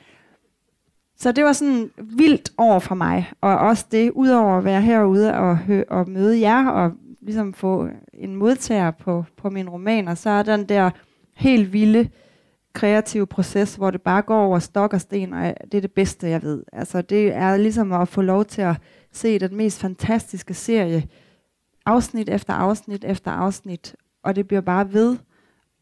så 1.15 1.31
det 1.31 1.43
var 1.43 1.53
sådan 1.53 1.91
vildt 1.97 2.51
over 2.57 2.79
for 2.79 2.95
mig, 2.95 3.31
og 3.41 3.57
også 3.57 3.85
det, 3.91 4.11
udover 4.11 4.57
at 4.57 4.63
være 4.63 4.81
herude 4.81 5.33
og, 5.33 5.57
hø- 5.57 5.83
og 5.89 6.09
møde 6.09 6.41
jer, 6.41 6.67
og 6.67 6.91
ligesom 7.21 7.53
få 7.53 7.89
en 8.13 8.35
modtager 8.35 8.91
på, 8.91 9.25
på 9.37 9.49
min 9.49 9.69
romaner, 9.69 10.15
så 10.15 10.29
er 10.29 10.43
den 10.43 10.69
der 10.69 10.89
helt 11.35 11.73
vilde 11.73 12.09
kreative 12.73 13.27
proces, 13.27 13.75
hvor 13.75 13.91
det 13.91 14.01
bare 14.01 14.21
går 14.21 14.45
over 14.45 14.59
stok 14.59 14.93
og 14.93 15.01
sten, 15.01 15.33
og 15.33 15.53
det 15.71 15.77
er 15.77 15.81
det 15.81 15.91
bedste, 15.91 16.29
jeg 16.29 16.43
ved. 16.43 16.63
Altså 16.73 17.01
det 17.01 17.33
er 17.33 17.57
ligesom 17.57 17.91
at 17.91 18.07
få 18.07 18.21
lov 18.21 18.45
til 18.45 18.61
at 18.61 18.75
se 19.11 19.39
den 19.39 19.55
mest 19.55 19.79
fantastiske 19.79 20.53
serie, 20.53 21.03
afsnit 21.89 22.29
efter 22.29 22.53
afsnit 22.53 23.03
efter 23.03 23.31
afsnit, 23.31 23.95
og 24.23 24.35
det 24.35 24.47
bliver 24.47 24.61
bare 24.61 24.93
ved. 24.93 25.17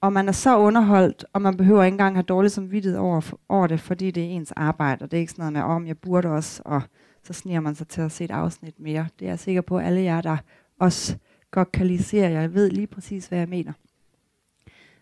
Og 0.01 0.13
man 0.13 0.27
er 0.27 0.31
så 0.31 0.57
underholdt, 0.57 1.25
og 1.33 1.41
man 1.41 1.57
behøver 1.57 1.83
ikke 1.83 1.93
engang 1.93 2.15
have 2.15 2.23
dårligt 2.23 2.53
samvittighed 2.53 2.99
over, 2.99 3.33
over 3.49 3.67
det, 3.67 3.79
fordi 3.79 4.11
det 4.11 4.23
er 4.23 4.27
ens 4.27 4.51
arbejde, 4.51 5.03
og 5.03 5.11
det 5.11 5.17
er 5.17 5.21
ikke 5.21 5.31
sådan 5.31 5.53
noget 5.53 5.53
med, 5.53 5.75
om 5.75 5.81
oh, 5.81 5.87
jeg 5.87 5.97
burde 5.97 6.27
også, 6.27 6.61
og 6.65 6.81
så 7.23 7.33
sniger 7.33 7.59
man 7.59 7.75
sig 7.75 7.87
til 7.87 8.01
at 8.01 8.11
se 8.11 8.23
et 8.23 8.31
afsnit 8.31 8.79
mere. 8.79 9.07
Det 9.19 9.25
er 9.25 9.29
jeg 9.29 9.39
sikker 9.39 9.61
på, 9.61 9.77
at 9.77 9.85
alle 9.85 10.01
jer, 10.01 10.21
der 10.21 10.37
også 10.79 11.17
godt 11.51 11.71
kan 11.71 11.87
lide 11.87 12.03
serier, 12.03 12.39
jeg 12.41 12.53
ved 12.53 12.69
lige 12.69 12.87
præcis, 12.87 13.27
hvad 13.27 13.39
jeg 13.39 13.49
mener. 13.49 13.73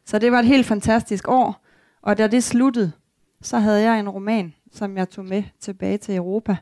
Så 0.06 0.20
det 0.20 0.32
var 0.32 0.40
et 0.40 0.46
helt 0.46 0.66
fantastisk 0.66 1.28
år, 1.28 1.66
og 2.02 2.18
da 2.18 2.28
det 2.28 2.44
sluttede, 2.44 2.92
så 3.42 3.60
havde 3.60 3.82
jeg 3.82 4.00
en 4.00 4.10
roman, 4.10 4.54
som 4.72 4.98
jeg 4.98 5.10
tog 5.10 5.26
med 5.26 5.44
tilbage 5.60 5.98
til 5.98 6.16
Europa. 6.16 6.58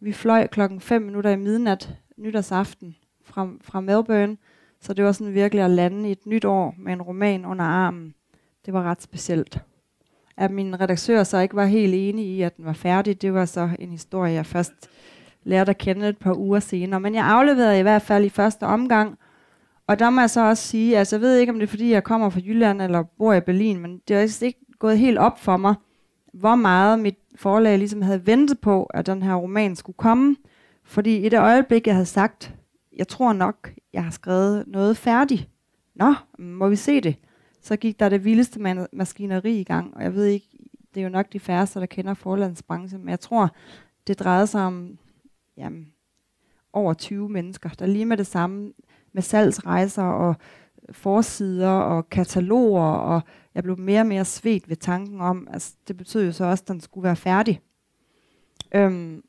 Vi 0.00 0.12
fløj 0.12 0.46
klokken 0.46 0.80
5 0.80 1.02
minutter 1.02 1.30
i 1.30 1.36
midnat 1.36 1.96
nytårsaften 2.16 2.96
fra, 3.34 3.48
fra 3.62 3.80
Melbourne, 3.80 4.36
så 4.80 4.94
det 4.94 5.04
var 5.04 5.12
sådan 5.12 5.34
virkelig 5.34 5.64
at 5.64 5.70
lande 5.70 6.08
i 6.08 6.12
et 6.12 6.26
nyt 6.26 6.44
år 6.44 6.74
med 6.78 6.92
en 6.92 7.02
roman 7.02 7.44
under 7.44 7.64
armen. 7.64 8.14
Det 8.66 8.74
var 8.74 8.82
ret 8.82 9.02
specielt. 9.02 9.58
At 10.36 10.50
min 10.50 10.80
redaktør 10.80 11.22
så 11.22 11.38
ikke 11.38 11.56
var 11.56 11.64
helt 11.66 11.94
enig 11.94 12.26
i, 12.26 12.42
at 12.42 12.56
den 12.56 12.64
var 12.64 12.72
færdig, 12.72 13.22
det 13.22 13.34
var 13.34 13.44
så 13.44 13.68
en 13.78 13.90
historie, 13.90 14.32
jeg 14.32 14.46
først 14.46 14.72
lærte 15.44 15.70
at 15.70 15.78
kende 15.78 16.08
et 16.08 16.18
par 16.18 16.34
uger 16.34 16.60
senere. 16.60 17.00
Men 17.00 17.14
jeg 17.14 17.24
afleverede 17.24 17.78
i 17.78 17.82
hvert 17.82 18.02
fald 18.02 18.24
i 18.24 18.28
første 18.28 18.62
omgang, 18.62 19.18
og 19.86 19.98
der 19.98 20.10
må 20.10 20.20
jeg 20.20 20.30
så 20.30 20.48
også 20.48 20.62
sige, 20.62 20.98
altså 20.98 21.16
jeg 21.16 21.20
ved 21.20 21.38
ikke, 21.38 21.52
om 21.52 21.58
det 21.58 21.66
er 21.66 21.70
fordi, 21.70 21.90
jeg 21.90 22.04
kommer 22.04 22.30
fra 22.30 22.40
Jylland 22.44 22.82
eller 22.82 23.02
bor 23.02 23.32
i 23.32 23.40
Berlin, 23.40 23.80
men 23.80 24.00
det 24.08 24.16
er 24.16 24.44
ikke 24.44 24.60
gået 24.78 24.98
helt 24.98 25.18
op 25.18 25.40
for 25.40 25.56
mig, 25.56 25.74
hvor 26.32 26.54
meget 26.54 26.98
mit 26.98 27.18
forlag 27.36 27.78
ligesom 27.78 28.02
havde 28.02 28.26
ventet 28.26 28.60
på, 28.60 28.84
at 28.84 29.06
den 29.06 29.22
her 29.22 29.34
roman 29.34 29.76
skulle 29.76 29.96
komme. 29.96 30.36
Fordi 30.84 31.26
i 31.26 31.28
det 31.28 31.38
øjeblik, 31.38 31.86
jeg 31.86 31.94
havde 31.94 32.06
sagt, 32.06 32.54
jeg 32.96 33.08
tror 33.08 33.32
nok, 33.32 33.72
jeg 33.92 34.04
har 34.04 34.10
skrevet 34.10 34.64
noget 34.66 34.96
færdigt. 34.96 35.48
Nå, 35.94 36.14
må 36.38 36.68
vi 36.68 36.76
se 36.76 37.00
det? 37.00 37.16
Så 37.60 37.76
gik 37.76 38.00
der 38.00 38.08
det 38.08 38.24
vildeste 38.24 38.60
man- 38.60 38.86
maskineri 38.92 39.60
i 39.60 39.64
gang, 39.64 39.96
og 39.96 40.02
jeg 40.02 40.14
ved 40.14 40.24
ikke, 40.24 40.48
det 40.94 41.00
er 41.00 41.04
jo 41.04 41.10
nok 41.10 41.32
de 41.32 41.40
færreste, 41.40 41.80
der 41.80 41.86
kender 41.86 42.14
forlandsbranchen, 42.14 43.00
men 43.00 43.08
jeg 43.08 43.20
tror, 43.20 43.54
det 44.06 44.18
drejede 44.18 44.46
sig 44.46 44.62
om 44.62 44.98
jamen, 45.56 45.86
over 46.72 46.94
20 46.94 47.28
mennesker, 47.28 47.68
der 47.68 47.86
lige 47.86 48.04
med 48.06 48.16
det 48.16 48.26
samme 48.26 48.72
med 49.12 49.22
salgsrejser 49.22 50.02
og 50.02 50.34
forsider 50.92 51.68
og 51.70 52.08
kataloger, 52.10 52.82
og 52.82 53.20
jeg 53.54 53.62
blev 53.62 53.78
mere 53.78 54.00
og 54.00 54.06
mere 54.06 54.24
svedt 54.24 54.68
ved 54.68 54.76
tanken 54.76 55.20
om, 55.20 55.48
altså 55.50 55.74
det 55.88 55.96
betød 55.96 56.26
jo 56.26 56.32
så 56.32 56.44
også, 56.44 56.62
at 56.64 56.68
den 56.68 56.80
skulle 56.80 57.04
være 57.04 57.16
færdig. 57.16 57.60
Øhm, 58.74 59.22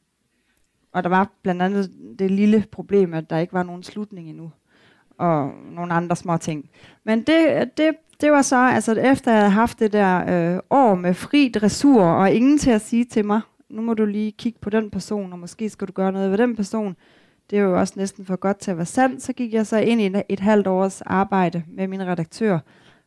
og 0.95 1.03
der 1.03 1.10
var 1.10 1.31
blandt 1.43 1.62
andet 1.62 1.91
det 2.19 2.31
lille 2.31 2.65
problem, 2.71 3.13
at 3.13 3.29
der 3.29 3.38
ikke 3.38 3.53
var 3.53 3.63
nogen 3.63 3.84
slutning 3.84 4.29
endnu, 4.29 4.51
og 5.17 5.51
nogle 5.71 5.93
andre 5.93 6.15
små 6.15 6.38
ting. 6.38 6.69
Men 7.03 7.19
det, 7.19 7.69
det, 7.77 7.95
det 8.21 8.31
var 8.31 8.41
så, 8.41 8.55
altså 8.55 8.91
efter 8.91 9.31
jeg 9.31 9.39
havde 9.39 9.51
haft 9.51 9.79
det 9.79 9.93
der 9.93 10.53
øh, 10.53 10.60
år 10.69 10.95
med 10.95 11.13
fri 11.13 11.51
dressur, 11.55 12.03
og 12.03 12.31
ingen 12.31 12.58
til 12.58 12.71
at 12.71 12.81
sige 12.81 13.05
til 13.05 13.25
mig, 13.25 13.41
nu 13.69 13.81
må 13.81 13.93
du 13.93 14.05
lige 14.05 14.31
kigge 14.31 14.60
på 14.62 14.69
den 14.69 14.89
person, 14.89 15.34
og 15.34 15.39
måske 15.39 15.69
skal 15.69 15.88
du 15.88 15.91
gøre 15.91 16.12
noget 16.12 16.31
ved 16.31 16.38
den 16.38 16.55
person, 16.55 16.95
det 17.49 17.60
er 17.60 17.63
jo 17.63 17.79
også 17.79 17.93
næsten 17.97 18.25
for 18.25 18.36
godt 18.36 18.58
til 18.58 18.71
at 18.71 18.77
være 18.77 18.86
sandt, 18.86 19.23
så 19.23 19.34
gik 19.34 19.53
jeg 19.53 19.67
så 19.67 19.77
ind 19.77 20.01
i 20.01 20.05
et, 20.05 20.23
et 20.29 20.39
halvt 20.39 20.67
års 20.67 21.01
arbejde 21.01 21.63
med 21.67 21.88
min 21.88 22.08
redaktør, 22.08 22.60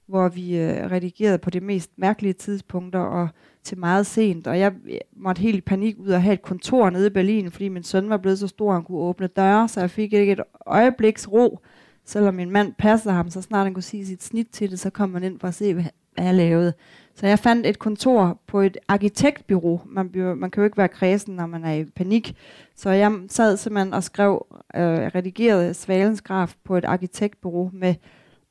hvor 0.07 0.29
vi 0.29 0.59
øh, 0.59 0.91
redigerede 0.91 1.39
på 1.39 1.51
de 1.51 1.61
mest 1.61 1.91
mærkelige 1.97 2.33
tidspunkter 2.33 3.01
og 3.01 3.29
til 3.65 3.79
meget 3.79 4.07
sent. 4.07 4.47
Og 4.47 4.59
jeg 4.59 4.73
måtte 5.17 5.41
helt 5.41 5.57
i 5.57 5.61
panik 5.61 5.97
ud 5.99 6.09
og 6.09 6.23
have 6.23 6.35
et 6.35 6.43
kontor 6.43 6.91
nede 6.91 7.07
i 7.07 7.11
Berlin, 7.11 7.51
fordi 7.51 7.69
min 7.69 7.83
søn 7.83 8.11
var 8.11 8.17
blevet 8.17 8.39
så 8.39 8.49
stor, 8.49 8.71
at 8.71 8.75
han 8.75 8.85
kunne 8.85 8.99
åbne 8.99 9.27
døre, 9.27 9.69
så 9.69 9.81
jeg 9.81 9.91
fik 9.91 10.13
ikke 10.13 10.33
et 10.33 10.41
øjebliks 10.67 11.29
ro. 11.29 11.59
Selvom 12.05 12.35
min 12.35 12.51
mand 12.51 12.75
passede 12.79 13.15
ham, 13.15 13.31
så 13.31 13.43
snart 13.43 13.67
han 13.67 13.75
kunne 13.75 13.83
sige 13.83 14.07
sit 14.07 14.23
snit 14.23 14.49
til 14.53 14.71
det, 14.71 14.81
så 14.81 14.91
kom 14.91 15.11
man 15.11 15.23
ind 15.23 15.41
for 15.41 15.49
at 15.49 15.55
se, 15.55 15.75
hvad 15.75 15.85
jeg 16.19 16.35
lavede. 16.35 16.73
Så 17.15 17.27
jeg 17.27 17.39
fandt 17.39 17.67
et 17.67 17.79
kontor 17.79 18.41
på 18.47 18.61
et 18.61 18.77
arkitektbyrå. 18.89 19.81
Man, 19.87 20.11
man 20.37 20.51
kan 20.51 20.61
jo 20.61 20.65
ikke 20.65 20.77
være 20.77 20.89
kredsen, 20.89 21.37
når 21.37 21.47
man 21.47 21.65
er 21.65 21.73
i 21.73 21.85
panik. 21.85 22.37
Så 22.77 22.91
jeg 22.91 23.13
sad 23.29 23.57
simpelthen 23.57 23.95
og 23.95 24.05
skrev, 24.05 24.47
øh, 24.77 24.83
redigerede 24.83 25.75
Svalens 25.75 26.23
graf 26.23 26.55
på 26.65 26.77
et 26.77 26.85
arkitektbyrå 26.85 27.71
med 27.73 27.95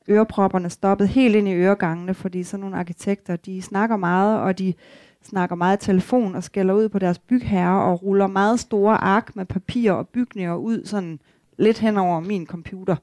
ørepropperne 0.08 0.70
stoppet 0.70 1.08
helt 1.08 1.36
ind 1.36 1.48
i 1.48 1.52
øregangene, 1.52 2.14
fordi 2.14 2.42
sådan 2.42 2.60
nogle 2.60 2.76
arkitekter, 2.76 3.36
de 3.36 3.62
snakker 3.62 3.96
meget, 3.96 4.40
og 4.40 4.58
de 4.58 4.74
snakker 5.22 5.56
meget 5.56 5.80
telefon 5.80 6.34
og 6.34 6.44
skælder 6.44 6.74
ud 6.74 6.88
på 6.88 6.98
deres 6.98 7.18
bygherrer 7.18 7.80
og 7.80 8.02
ruller 8.02 8.26
meget 8.26 8.60
store 8.60 8.96
ark 8.96 9.36
med 9.36 9.44
papir 9.44 9.92
og 9.92 10.08
bygninger 10.08 10.54
ud 10.54 10.84
sådan 10.84 11.20
lidt 11.58 11.78
hen 11.78 11.96
over 11.96 12.20
min 12.20 12.46
computer. 12.46 12.96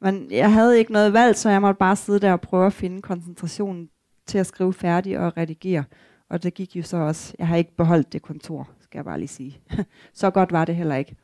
Men 0.00 0.26
jeg 0.30 0.52
havde 0.52 0.78
ikke 0.78 0.92
noget 0.92 1.12
valg, 1.12 1.36
så 1.36 1.50
jeg 1.50 1.60
måtte 1.60 1.78
bare 1.78 1.96
sidde 1.96 2.20
der 2.20 2.32
og 2.32 2.40
prøve 2.40 2.66
at 2.66 2.72
finde 2.72 3.02
koncentrationen 3.02 3.88
til 4.26 4.38
at 4.38 4.46
skrive 4.46 4.72
færdig 4.72 5.18
og 5.18 5.36
redigere. 5.36 5.84
Og 6.30 6.42
det 6.42 6.54
gik 6.54 6.76
jo 6.76 6.82
så 6.82 6.96
også. 6.96 7.34
Jeg 7.38 7.48
har 7.48 7.56
ikke 7.56 7.76
beholdt 7.76 8.12
det 8.12 8.22
kontor, 8.22 8.68
skal 8.80 8.98
jeg 8.98 9.04
bare 9.04 9.18
lige 9.18 9.28
sige. 9.28 9.60
så 10.14 10.30
godt 10.30 10.52
var 10.52 10.64
det 10.64 10.76
heller 10.76 10.94
ikke. 10.94 11.16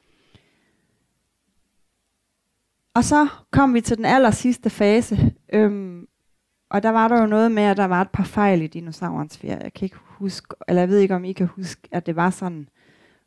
Og 2.95 3.05
så 3.05 3.29
kom 3.51 3.75
vi 3.75 3.81
til 3.81 3.97
den 3.97 4.05
aller 4.05 4.31
sidste 4.31 4.71
fase. 4.71 5.35
Øhm, 5.53 6.07
og 6.71 6.83
der 6.83 6.91
var 6.91 7.09
der 7.09 7.21
jo 7.21 7.27
noget 7.27 7.53
med, 7.53 7.63
at 7.63 7.77
der 7.77 7.85
var 7.85 8.01
et 8.01 8.11
par 8.11 8.25
fejl 8.25 8.63
i 8.63 8.67
dinosaurens 8.67 9.39
fjer. 9.39 9.59
Jeg 9.63 9.73
kan 9.73 9.87
ikke 9.87 9.97
huske, 10.01 10.55
eller 10.69 10.83
jeg 10.83 10.89
ved 10.89 10.99
ikke, 10.99 11.15
om 11.15 11.25
I 11.25 11.33
kan 11.33 11.47
huske, 11.47 11.89
at 11.93 12.07
det 12.07 12.17
var 12.17 12.31
sådan. 12.31 12.69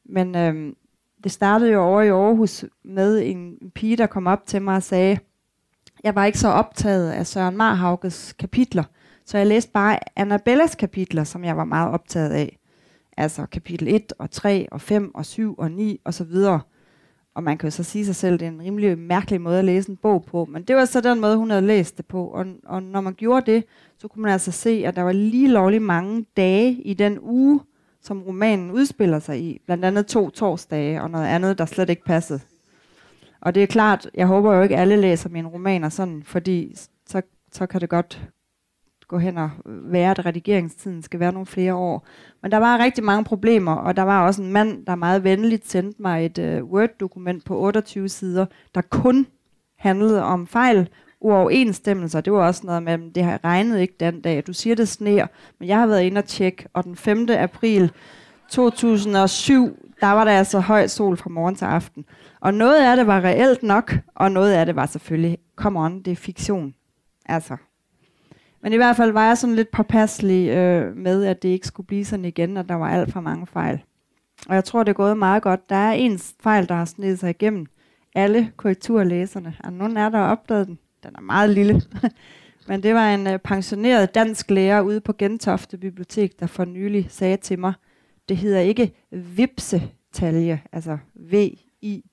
Men 0.06 0.36
øhm, 0.36 0.76
det 1.24 1.32
startede 1.32 1.72
jo 1.72 1.82
over 1.82 2.02
i 2.02 2.10
Aarhus 2.10 2.66
med 2.84 3.22
en, 3.26 3.58
pige, 3.76 3.98
der 3.98 4.08
kom 4.08 4.28
op 4.28 4.46
til 4.46 4.62
mig 4.62 4.76
og 4.76 4.84
sagde, 4.84 5.20
jeg 6.04 6.16
var 6.16 6.26
ikke 6.26 6.40
så 6.40 6.48
optaget 6.48 7.12
af 7.12 7.28
Søren 7.28 7.58
Marhaukes 7.58 8.34
kapitler, 8.34 8.84
så 9.26 9.38
jeg 9.38 9.48
læste 9.48 9.72
bare 9.72 10.00
Annabellas 10.16 10.76
kapitler, 10.76 11.24
som 11.24 11.44
jeg 11.44 11.58
var 11.58 11.64
meget 11.64 11.92
optaget 11.92 12.30
af. 12.30 12.60
Altså 13.18 13.46
kapitel 13.46 13.88
1 13.88 14.14
og 14.20 14.32
3 14.32 14.68
og 14.72 14.82
5 14.82 15.16
og 15.16 15.26
7 15.26 15.56
og 15.56 15.72
9 15.72 16.02
og 16.06 16.14
så 16.14 16.24
videre. 16.24 16.62
Og 17.38 17.44
man 17.44 17.58
kan 17.58 17.68
jo 17.68 17.72
så 17.72 17.84
sige 17.84 18.06
sig 18.06 18.16
selv, 18.16 18.34
at 18.34 18.40
det 18.40 18.46
er 18.46 18.52
en 18.52 18.62
rimelig 18.62 18.98
mærkelig 18.98 19.42
måde 19.42 19.60
at 19.60 19.66
læse 19.66 19.90
en 19.90 19.98
bog 19.98 20.26
på. 20.26 20.46
Men 20.46 20.64
det 20.64 20.76
var 20.76 20.86
så 20.86 21.02
den 21.02 21.20
måde, 21.20 21.38
hun 21.38 21.50
havde 21.50 21.66
læst 21.66 21.98
det 21.98 22.06
på. 22.06 22.28
Og, 22.28 22.46
og 22.66 22.84
når 22.84 23.02
man 23.02 23.14
gjorde 23.14 23.52
det, 23.52 23.64
så 23.98 24.08
kunne 24.08 24.22
man 24.22 24.32
altså 24.32 24.52
se, 24.52 24.84
at 24.86 24.96
der 24.96 25.02
var 25.02 25.12
lige 25.12 25.48
lovligt 25.48 25.84
mange 25.84 26.26
dage 26.38 26.72
i 26.74 26.94
den 26.94 27.20
uge, 27.22 27.60
som 28.02 28.24
romanen 28.24 28.72
udspiller 28.72 29.20
sig 29.20 29.42
i. 29.42 29.62
Blandt 29.66 29.86
andet 29.86 30.08
to 30.08 30.30
torsdage 30.30 31.02
og 31.02 31.10
noget 31.10 31.26
andet, 31.26 31.58
der 31.58 31.66
slet 31.66 31.90
ikke 31.90 32.04
passede. 32.06 32.40
Og 33.42 33.56
det 33.56 33.64
er 33.64 33.68
klart, 33.68 34.10
jeg 34.14 34.28
håber 34.28 34.56
jo 34.56 34.62
ikke, 34.62 34.76
at 34.76 34.82
alle 34.82 34.98
læser 34.98 35.30
mine 35.30 35.48
romaner 35.48 35.90
sådan, 35.90 36.24
fordi 36.24 36.76
så, 37.08 37.22
så 37.52 37.66
kan 37.66 37.82
det 37.82 37.90
godt 37.90 38.30
gå 39.08 39.18
hen 39.18 39.38
og 39.38 39.50
være, 39.66 40.12
at 40.12 40.26
redigeringstiden 40.26 41.02
skal 41.02 41.20
være 41.20 41.32
nogle 41.32 41.46
flere 41.46 41.76
år. 41.76 42.08
Men 42.42 42.52
der 42.52 42.58
var 42.58 42.78
rigtig 42.78 43.04
mange 43.04 43.24
problemer, 43.24 43.76
og 43.76 43.98
der 43.98 44.04
var 44.04 44.26
også 44.26 44.42
en 44.42 44.52
mand, 44.52 44.86
der 44.86 44.96
meget 44.96 45.24
venligt 45.24 45.72
sendte 45.72 46.02
mig 46.02 46.26
et 46.26 46.62
uh, 46.62 46.72
Word-dokument 46.72 47.46
på 47.46 47.58
28 47.60 48.10
sider, 48.10 48.46
der 48.76 48.82
kun 48.82 49.28
handlede 49.80 50.24
om 50.24 50.48
fejl, 50.48 50.90
uoverensstemmelser. 51.20 52.22
Det 52.22 52.34
var 52.34 52.48
også 52.48 52.62
noget 52.66 52.84
med, 52.84 52.94
at 52.94 53.00
det 53.16 53.24
har 53.24 53.40
regnet 53.44 53.80
ikke 53.80 53.96
den 54.00 54.22
dag. 54.22 54.44
Du 54.48 54.54
siger, 54.54 54.76
det 54.76 54.88
sner, 54.88 55.28
men 55.60 55.70
jeg 55.70 55.80
har 55.80 55.88
været 55.88 56.04
inde 56.04 56.20
og 56.20 56.26
tjekke, 56.26 56.68
og 56.74 56.84
den 56.84 56.96
5. 56.96 57.28
april 57.30 57.92
2007, 58.50 59.78
der 60.02 60.08
var 60.08 60.24
der 60.24 60.32
altså 60.32 60.60
høj 60.60 60.88
sol 60.88 61.18
fra 61.18 61.30
morgen 61.30 61.56
til 61.56 61.66
aften. 61.66 62.06
Og 62.40 62.54
noget 62.54 62.84
af 62.84 62.98
det 62.98 63.08
var 63.08 63.22
reelt 63.22 63.64
nok, 63.64 63.94
og 64.16 64.32
noget 64.32 64.52
af 64.52 64.66
det 64.66 64.76
var 64.76 64.86
selvfølgelig, 64.86 65.38
come 65.56 65.80
on, 65.80 66.02
det 66.02 66.12
er 66.12 66.16
fiktion. 66.16 66.74
Altså, 67.26 67.58
men 68.62 68.74
i 68.74 68.76
hvert 68.76 68.96
fald 68.96 69.12
var 69.12 69.28
jeg 69.28 69.38
sådan 69.38 69.56
lidt 69.56 69.72
påpasselig 69.72 70.50
øh, 70.50 70.98
med, 70.98 71.26
at 71.26 71.44
det 71.44 71.50
ikke 71.50 71.68
skulle 71.68 71.88
blive 71.88 72.06
sådan 72.06 72.26
igen, 72.26 72.58
at 72.58 72.70
der 72.70 72.76
var 72.76 72.90
alt 72.90 73.14
for 73.14 73.22
mange 73.22 73.48
fejl. 73.48 73.80
Og 74.50 74.56
jeg 74.56 74.64
tror, 74.64 74.84
det 74.84 74.90
er 74.90 74.94
gået 74.94 75.18
meget 75.18 75.44
godt. 75.44 75.70
Der 75.70 75.76
er 75.76 75.92
en 75.92 76.20
fejl, 76.20 76.70
der 76.70 76.76
har 76.76 76.86
snedet 76.86 77.20
sig 77.20 77.30
igennem 77.30 77.66
alle 78.16 78.52
korrekturlæserne. 78.58 79.56
Og 79.64 79.74
nogen 79.74 79.98
er 79.98 80.10
der 80.10 80.20
opdaget 80.20 80.68
den. 80.68 80.80
Den 81.04 81.12
er 81.16 81.22
meget 81.22 81.50
lille. 81.50 81.82
Men 82.68 82.84
det 82.84 82.94
var 82.94 83.14
en 83.14 83.28
øh, 83.28 83.40
pensioneret 83.40 84.16
dansk 84.16 84.52
lærer 84.52 84.82
ude 84.82 85.02
på 85.02 85.14
Gentofte 85.14 85.78
Bibliotek, 85.78 86.40
der 86.40 86.48
for 86.48 86.66
nylig 86.66 87.08
sagde 87.10 87.38
til 87.38 87.60
mig, 87.60 87.74
det 88.30 88.38
hedder 88.38 88.60
ikke 88.60 88.92
vipsetalje, 89.12 90.62
altså 90.72 90.98
V-I-P-S-E, 91.16 92.12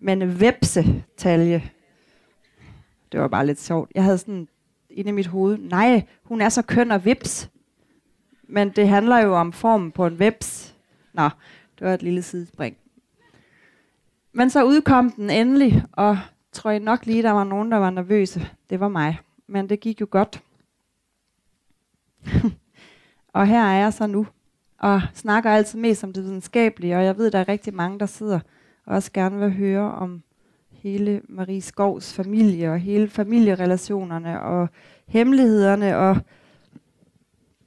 men 0.00 0.40
vepsetalje. 0.40 1.62
Det 3.14 3.22
var 3.22 3.28
bare 3.28 3.46
lidt 3.46 3.60
sjovt. 3.60 3.92
Jeg 3.94 4.04
havde 4.04 4.18
sådan 4.18 4.48
inde 4.90 5.08
i 5.08 5.12
mit 5.12 5.26
hoved, 5.26 5.58
nej, 5.58 6.02
hun 6.22 6.40
er 6.40 6.48
så 6.48 6.62
køn 6.62 6.90
og 6.90 7.04
vips. 7.04 7.50
Men 8.42 8.70
det 8.70 8.88
handler 8.88 9.18
jo 9.18 9.36
om 9.36 9.52
formen 9.52 9.92
på 9.92 10.06
en 10.06 10.18
vips. 10.18 10.76
Nå, 11.12 11.28
det 11.78 11.86
var 11.86 11.94
et 11.94 12.02
lille 12.02 12.22
sidespring. 12.22 12.76
Men 14.32 14.50
så 14.50 14.64
udkom 14.64 15.10
den 15.10 15.30
endelig, 15.30 15.84
og 15.92 16.18
tror 16.52 16.70
jeg 16.70 16.80
nok 16.80 17.06
lige, 17.06 17.22
der 17.22 17.30
var 17.30 17.44
nogen, 17.44 17.72
der 17.72 17.78
var 17.78 17.90
nervøse. 17.90 18.48
Det 18.70 18.80
var 18.80 18.88
mig. 18.88 19.18
Men 19.46 19.68
det 19.68 19.80
gik 19.80 20.00
jo 20.00 20.06
godt. 20.10 20.42
og 23.34 23.46
her 23.46 23.64
er 23.64 23.78
jeg 23.78 23.92
så 23.92 24.06
nu, 24.06 24.26
og 24.78 25.02
snakker 25.14 25.50
altid 25.50 25.78
mest 25.78 26.04
om 26.04 26.12
det 26.12 26.24
videnskabelige, 26.24 26.96
og 26.96 27.04
jeg 27.04 27.16
ved, 27.16 27.30
der 27.30 27.38
er 27.38 27.48
rigtig 27.48 27.74
mange, 27.74 27.98
der 27.98 28.06
sidder 28.06 28.40
og 28.86 28.94
også 28.94 29.12
gerne 29.12 29.38
vil 29.38 29.52
høre 29.52 29.92
om 29.92 30.22
hele 30.84 31.20
Marie 31.28 31.60
Skovs 31.60 32.14
familie 32.14 32.70
og 32.70 32.78
hele 32.78 33.08
familierelationerne 33.08 34.40
og 34.40 34.68
hemmelighederne 35.06 35.96
og 35.96 36.16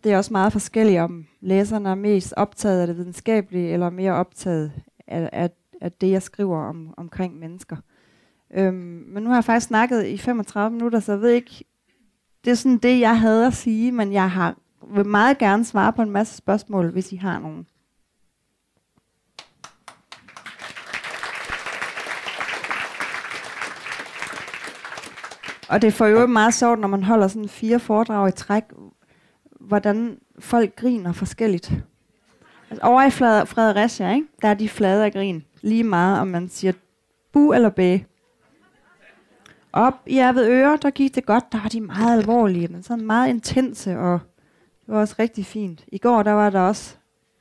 det 0.04 0.12
er 0.12 0.18
også 0.18 0.34
meget 0.34 0.52
forskelligt 0.52 1.00
om 1.00 1.26
læserne 1.42 1.90
er 1.90 1.96
mest 1.96 2.34
optaget 2.38 2.82
af 2.82 2.88
det 2.88 2.98
videnskabelige 2.98 3.70
eller 3.70 3.90
mere 3.90 4.14
optaget 4.14 4.72
af, 5.08 5.30
af, 5.34 5.50
af 5.82 5.92
det, 5.92 6.12
jeg 6.12 6.22
skriver 6.22 6.58
om, 6.58 6.94
omkring 6.98 7.40
mennesker. 7.40 7.76
Øhm, 8.54 9.04
men 9.08 9.24
nu 9.24 9.30
har 9.30 9.36
jeg 9.36 9.44
faktisk 9.44 9.68
snakket 9.68 10.06
i 10.06 10.18
35 10.18 10.72
minutter, 10.72 11.00
så 11.00 11.12
jeg 11.12 11.22
ved 11.22 11.30
ikke, 11.30 11.64
det 12.46 12.52
er 12.52 12.56
sådan 12.56 12.78
det, 12.78 13.00
jeg 13.00 13.20
havde 13.20 13.48
at 13.48 13.54
sige, 13.54 13.92
men 13.92 14.14
jeg 14.14 14.32
har, 14.32 14.56
vil 14.94 15.06
meget 15.06 15.38
gerne 15.38 15.66
svare 15.66 15.94
på 15.94 16.02
en 16.02 16.12
masse 16.12 16.38
spørgsmål, 16.38 16.92
hvis 16.92 17.12
I 17.12 17.16
har 17.16 17.40
nogen. 17.40 17.68
Og 25.70 25.82
det 25.82 25.94
får 25.94 26.06
jo 26.06 26.26
meget 26.26 26.54
sjovt, 26.54 26.80
når 26.80 26.88
man 26.88 27.04
holder 27.04 27.28
sådan 27.28 27.50
fire 27.50 27.80
foredrag 27.80 28.30
i 28.30 28.32
træk, 28.32 28.64
hvordan 29.60 30.20
folk 30.40 30.76
griner 30.76 31.12
forskelligt. 31.12 31.74
Altså 32.70 32.86
over 32.86 33.04
i 33.04 33.12
Fredericia, 33.46 34.14
ikke? 34.14 34.28
der 34.42 34.48
er 34.48 34.54
de 34.54 34.70
flade 34.70 35.06
af 35.06 35.14
grin. 35.14 35.46
Lige 35.62 35.84
meget, 35.84 36.20
om 36.20 36.28
man 36.28 36.50
siger 36.50 36.74
bu 37.32 37.54
eller 37.54 37.70
bæ. 37.70 37.98
Op 39.74 39.94
i 40.06 40.20
ved 40.20 40.48
Øre, 40.50 40.80
der 40.82 40.90
gik 40.90 41.16
det 41.16 41.26
godt. 41.26 41.52
Der 41.52 41.62
var 41.62 41.70
de 41.70 41.82
meget 41.82 42.20
alvorlige, 42.20 42.68
men 42.68 42.84
sådan 42.84 43.06
meget 43.06 43.30
intense, 43.30 43.98
og 43.98 44.20
det 44.86 44.94
var 44.94 45.00
også 45.00 45.16
rigtig 45.20 45.46
fint. 45.46 45.86
I 45.88 45.98
går, 45.98 46.24
der 46.24 46.32
var 46.32 46.50
der 46.50 46.62
også 46.62 46.96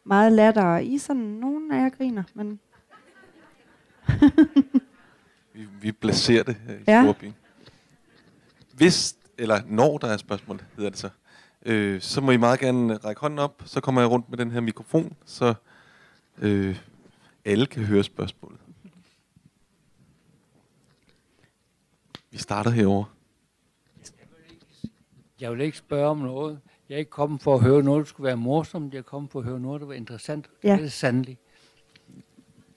meget 0.05 0.33
latter, 0.33 0.65
og 0.65 0.85
I 0.85 0.99
sådan, 0.99 1.23
nogen 1.23 1.73
af 1.73 1.83
jer 1.83 1.89
griner, 1.89 2.23
men... 2.35 2.61
vi, 5.55 5.67
vi 5.81 5.93
placerer 5.93 6.43
det 6.43 6.57
her 6.67 6.75
i 6.75 6.83
ja. 6.89 7.03
Storbyen. 7.03 7.35
Hvis, 8.77 9.17
eller 9.39 9.61
når 9.67 9.99
der 9.99 10.09
er 10.09 10.17
spørgsmål, 10.17 10.63
hedder 10.77 10.91
det 10.91 10.99
så, 10.99 11.09
øh, 11.67 12.01
så 12.01 12.21
må 12.21 12.31
I 12.31 12.37
meget 12.37 12.61
gerne 12.61 12.97
række 12.97 13.21
hånden 13.21 13.39
op, 13.39 13.63
så 13.65 13.81
kommer 13.81 14.01
jeg 14.01 14.11
rundt 14.11 14.31
med 14.31 14.39
den 14.39 14.51
her 14.51 14.61
mikrofon, 14.61 15.17
så 15.25 15.55
øh, 16.39 16.77
alle 17.45 17.67
kan 17.67 17.85
høre 17.85 18.05
spørgsmålet. 18.05 18.59
Vi 22.31 22.39
starter 22.39 22.71
herover. 22.71 23.05
Jeg 25.41 25.53
vil 25.53 25.61
ikke 25.61 25.79
spørge 25.79 26.09
om 26.09 26.19
noget. 26.19 26.61
Jeg 26.89 26.95
er 26.95 26.99
ikke 26.99 27.11
kommet 27.11 27.43
for 27.43 27.55
at 27.55 27.61
høre 27.61 27.83
noget, 27.83 27.99
der 27.99 28.09
skulle 28.09 28.27
være 28.27 28.37
morsomt. 28.37 28.93
Jeg 28.93 28.99
er 28.99 29.03
kommet 29.03 29.31
for 29.31 29.39
at 29.39 29.45
høre 29.45 29.61
noget, 29.61 29.81
der 29.81 29.87
var 29.87 29.95
interessant. 29.95 30.51
Ja. 30.65 30.77
Det 30.77 30.85
er 30.85 30.89
sandelig. 30.89 31.39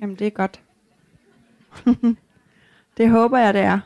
Jamen, 0.01 0.15
det 0.15 0.27
er 0.27 0.31
godt. 0.31 0.61
det 2.97 3.09
håber 3.09 3.37
jeg, 3.37 3.53
det 3.53 3.61
er. 3.61 3.79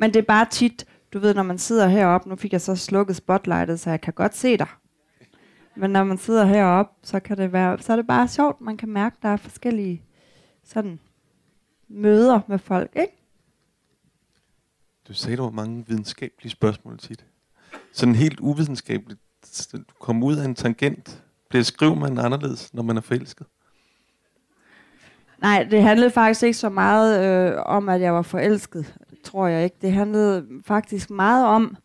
Men 0.00 0.14
det 0.14 0.20
er 0.20 0.26
bare 0.26 0.46
tit, 0.50 0.84
du 1.12 1.18
ved, 1.18 1.34
når 1.34 1.42
man 1.42 1.58
sidder 1.58 1.88
heroppe, 1.88 2.28
nu 2.28 2.36
fik 2.36 2.52
jeg 2.52 2.60
så 2.60 2.76
slukket 2.76 3.16
spotlightet, 3.16 3.80
så 3.80 3.90
jeg 3.90 4.00
kan 4.00 4.12
godt 4.12 4.36
se 4.36 4.56
dig. 4.56 4.66
Men 5.76 5.90
når 5.90 6.04
man 6.04 6.18
sidder 6.18 6.44
heroppe, 6.44 6.92
så 7.02 7.20
kan 7.20 7.36
det 7.36 7.52
være, 7.52 7.78
så 7.82 7.92
er 7.92 7.96
det 7.96 8.06
bare 8.06 8.28
sjovt, 8.28 8.60
man 8.60 8.76
kan 8.76 8.88
mærke, 8.88 9.16
der 9.22 9.28
er 9.28 9.36
forskellige 9.36 10.02
sådan 10.64 11.00
møder 11.88 12.40
med 12.48 12.58
folk, 12.58 12.90
ikke? 12.96 13.12
Du 15.08 15.14
sagde, 15.14 15.36
der 15.36 15.42
var 15.42 15.50
mange 15.50 15.86
videnskabelige 15.86 16.50
spørgsmål 16.50 16.98
tit. 16.98 17.26
Sådan 17.92 18.14
helt 18.14 18.40
uvidenskabeligt. 18.40 19.20
Du 19.72 19.94
kommer 20.00 20.26
ud 20.26 20.36
af 20.36 20.44
en 20.44 20.54
tangent. 20.54 21.22
Bliver 21.48 21.62
skriver 21.62 21.94
man 21.94 22.18
anderledes, 22.18 22.74
når 22.74 22.82
man 22.82 22.96
er 22.96 23.00
forelsket? 23.00 23.46
Nej, 25.38 25.62
det 25.70 25.82
handlede 25.82 26.10
faktisk 26.10 26.42
ikke 26.42 26.58
så 26.58 26.68
meget 26.68 27.24
øh, 27.24 27.62
om, 27.66 27.88
at 27.88 28.00
jeg 28.00 28.14
var 28.14 28.22
forelsket, 28.22 28.94
tror 29.24 29.46
jeg 29.46 29.64
ikke. 29.64 29.76
Det 29.82 29.92
handlede 29.92 30.46
faktisk 30.64 31.10
meget 31.10 31.46
om, 31.46 31.76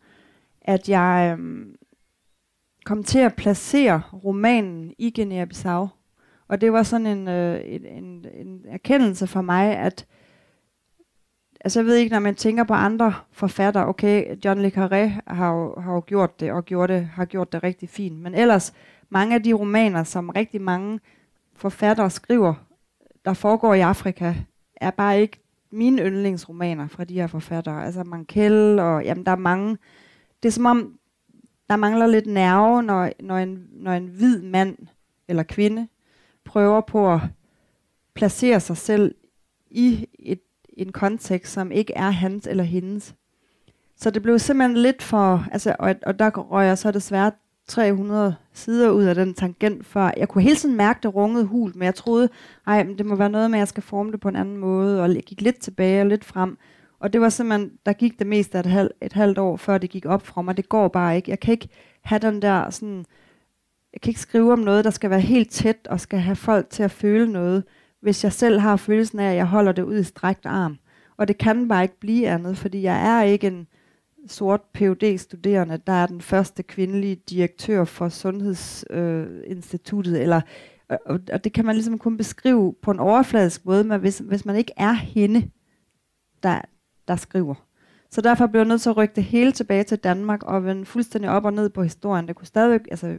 at 0.62 0.88
jeg 0.88 1.36
øhm, 1.38 1.74
kom 2.84 3.04
til 3.04 3.18
at 3.18 3.34
placere 3.36 4.02
romanen 4.24 4.94
i 4.98 5.14
Guinea-Bissau. 5.18 5.88
Og 6.48 6.60
det 6.60 6.72
var 6.72 6.82
sådan 6.82 7.06
en, 7.06 7.28
øh, 7.28 7.60
en, 7.64 7.86
en, 7.86 8.26
en 8.34 8.60
erkendelse 8.68 9.26
for 9.26 9.42
mig, 9.42 9.76
at 9.76 10.06
altså 11.60 11.80
jeg 11.80 11.86
ved 11.86 11.96
ikke, 11.96 12.12
når 12.12 12.20
man 12.20 12.34
tænker 12.34 12.64
på 12.64 12.74
andre 12.74 13.14
forfatter, 13.32 13.84
okay, 13.84 14.36
John 14.44 14.62
Le 14.62 14.68
Carré 14.68 15.34
har 15.34 15.52
jo, 15.52 15.80
har 15.80 15.92
jo 15.92 16.02
gjort 16.06 16.40
det, 16.40 16.52
og 16.52 16.64
gjort 16.64 16.88
det, 16.88 17.06
har 17.06 17.24
gjort 17.24 17.52
det 17.52 17.62
rigtig 17.62 17.88
fint, 17.88 18.20
men 18.20 18.34
ellers 18.34 18.74
mange 19.10 19.34
af 19.34 19.42
de 19.42 19.52
romaner, 19.52 20.04
som 20.04 20.28
rigtig 20.28 20.62
mange 20.62 21.00
forfattere 21.56 22.10
skriver, 22.10 22.54
der 23.24 23.34
foregår 23.34 23.74
i 23.74 23.80
Afrika, 23.80 24.34
er 24.76 24.90
bare 24.90 25.20
ikke 25.20 25.43
mine 25.74 26.02
yndlingsromaner 26.02 26.88
fra 26.88 27.04
de 27.04 27.14
her 27.14 27.26
forfattere. 27.26 27.84
Altså 27.84 28.04
Mankell, 28.04 28.78
og 28.78 29.04
jamen, 29.04 29.26
der 29.26 29.32
er 29.32 29.36
mange. 29.36 29.78
Det 30.42 30.48
er 30.48 30.52
som 30.52 30.66
om, 30.66 30.98
der 31.70 31.76
mangler 31.76 32.06
lidt 32.06 32.26
nerve, 32.26 32.82
når, 32.82 33.10
når, 33.20 33.36
en, 33.38 33.66
når 33.72 33.92
en 33.92 34.06
hvid 34.06 34.42
mand 34.42 34.76
eller 35.28 35.42
kvinde 35.42 35.88
prøver 36.44 36.80
på 36.80 37.12
at 37.12 37.20
placere 38.14 38.60
sig 38.60 38.76
selv 38.76 39.14
i 39.70 40.08
et, 40.18 40.40
en 40.76 40.92
kontekst, 40.92 41.52
som 41.52 41.72
ikke 41.72 41.92
er 41.92 42.10
hans 42.10 42.46
eller 42.46 42.64
hendes. 42.64 43.14
Så 43.96 44.10
det 44.10 44.22
blev 44.22 44.38
simpelthen 44.38 44.76
lidt 44.76 45.02
for, 45.02 45.46
altså, 45.52 45.76
og, 45.78 45.94
og 46.06 46.18
der 46.18 46.30
røg 46.30 46.66
jeg 46.66 46.78
så 46.78 46.90
desværre 46.90 47.32
300 47.66 48.36
sider 48.52 48.90
ud 48.90 49.02
af 49.02 49.14
den 49.14 49.34
tangent, 49.34 49.86
før 49.86 50.10
jeg 50.16 50.28
kunne 50.28 50.42
hele 50.42 50.56
tiden 50.56 50.76
mærke, 50.76 51.00
det 51.02 51.14
rungede 51.14 51.44
hul, 51.44 51.72
men 51.74 51.82
jeg 51.82 51.94
troede, 51.94 52.28
ej, 52.66 52.84
men 52.84 52.98
det 52.98 53.06
må 53.06 53.14
være 53.14 53.30
noget 53.30 53.50
med, 53.50 53.58
at 53.58 53.60
jeg 53.60 53.68
skal 53.68 53.82
forme 53.82 54.12
det 54.12 54.20
på 54.20 54.28
en 54.28 54.36
anden 54.36 54.56
måde, 54.56 55.02
og 55.02 55.14
jeg 55.14 55.22
gik 55.22 55.40
lidt 55.40 55.60
tilbage 55.60 56.00
og 56.00 56.06
lidt 56.06 56.24
frem. 56.24 56.58
Og 57.00 57.12
det 57.12 57.20
var 57.20 57.28
simpelthen, 57.28 57.70
der 57.86 57.92
gik 57.92 58.18
det 58.18 58.26
meste 58.26 58.58
af 58.58 58.62
et, 58.62 58.66
halv, 58.66 58.90
et 59.02 59.12
halvt 59.12 59.38
år, 59.38 59.56
før 59.56 59.78
det 59.78 59.90
gik 59.90 60.06
op 60.06 60.26
fra 60.26 60.42
mig. 60.42 60.56
Det 60.56 60.68
går 60.68 60.88
bare 60.88 61.16
ikke. 61.16 61.30
Jeg 61.30 61.40
kan 61.40 61.52
ikke 61.52 61.68
have 62.02 62.18
den 62.18 62.42
der 62.42 62.70
sådan, 62.70 63.04
jeg 63.92 64.00
kan 64.00 64.10
ikke 64.10 64.20
skrive 64.20 64.52
om 64.52 64.58
noget, 64.58 64.84
der 64.84 64.90
skal 64.90 65.10
være 65.10 65.20
helt 65.20 65.50
tæt, 65.50 65.86
og 65.90 66.00
skal 66.00 66.18
have 66.18 66.36
folk 66.36 66.70
til 66.70 66.82
at 66.82 66.90
føle 66.90 67.32
noget, 67.32 67.64
hvis 68.00 68.24
jeg 68.24 68.32
selv 68.32 68.60
har 68.60 68.76
følelsen 68.76 69.20
af, 69.20 69.30
at 69.30 69.36
jeg 69.36 69.46
holder 69.46 69.72
det 69.72 69.82
ud 69.82 69.98
i 69.98 70.04
strækt 70.04 70.46
arm. 70.46 70.78
Og 71.16 71.28
det 71.28 71.38
kan 71.38 71.68
bare 71.68 71.82
ikke 71.82 72.00
blive 72.00 72.28
andet, 72.28 72.58
fordi 72.58 72.82
jeg 72.82 73.18
er 73.18 73.22
ikke 73.22 73.46
en, 73.46 73.66
sort 74.26 74.60
phd 74.74 75.18
studerende 75.18 75.80
der 75.86 75.92
er 75.92 76.06
den 76.06 76.20
første 76.20 76.62
kvindelige 76.62 77.16
direktør 77.16 77.84
for 77.84 78.08
Sundhedsinstituttet, 78.08 80.16
øh, 80.16 80.22
eller 80.22 80.40
og, 80.88 81.20
og 81.32 81.44
det 81.44 81.52
kan 81.52 81.64
man 81.64 81.74
ligesom 81.74 81.98
kun 81.98 82.16
beskrive 82.16 82.74
på 82.82 82.90
en 82.90 83.00
overfladisk 83.00 83.66
måde, 83.66 83.84
men 83.84 84.00
hvis, 84.00 84.18
hvis 84.18 84.44
man 84.44 84.56
ikke 84.56 84.72
er 84.76 84.92
hende, 84.92 85.50
der, 86.42 86.60
der 87.08 87.16
skriver. 87.16 87.54
Så 88.10 88.20
derfor 88.20 88.46
blev 88.46 88.60
jeg 88.60 88.68
nødt 88.68 88.80
til 88.80 88.90
at 88.90 88.96
rykke 88.96 89.14
det 89.14 89.24
hele 89.24 89.52
tilbage 89.52 89.84
til 89.84 89.98
Danmark, 89.98 90.42
og 90.42 90.64
vende 90.64 90.84
fuldstændig 90.84 91.30
op 91.30 91.44
og 91.44 91.52
ned 91.52 91.70
på 91.70 91.82
historien. 91.82 92.28
Det 92.28 92.36
kunne 92.36 92.46
stadigvæk, 92.46 92.80
altså, 92.90 93.16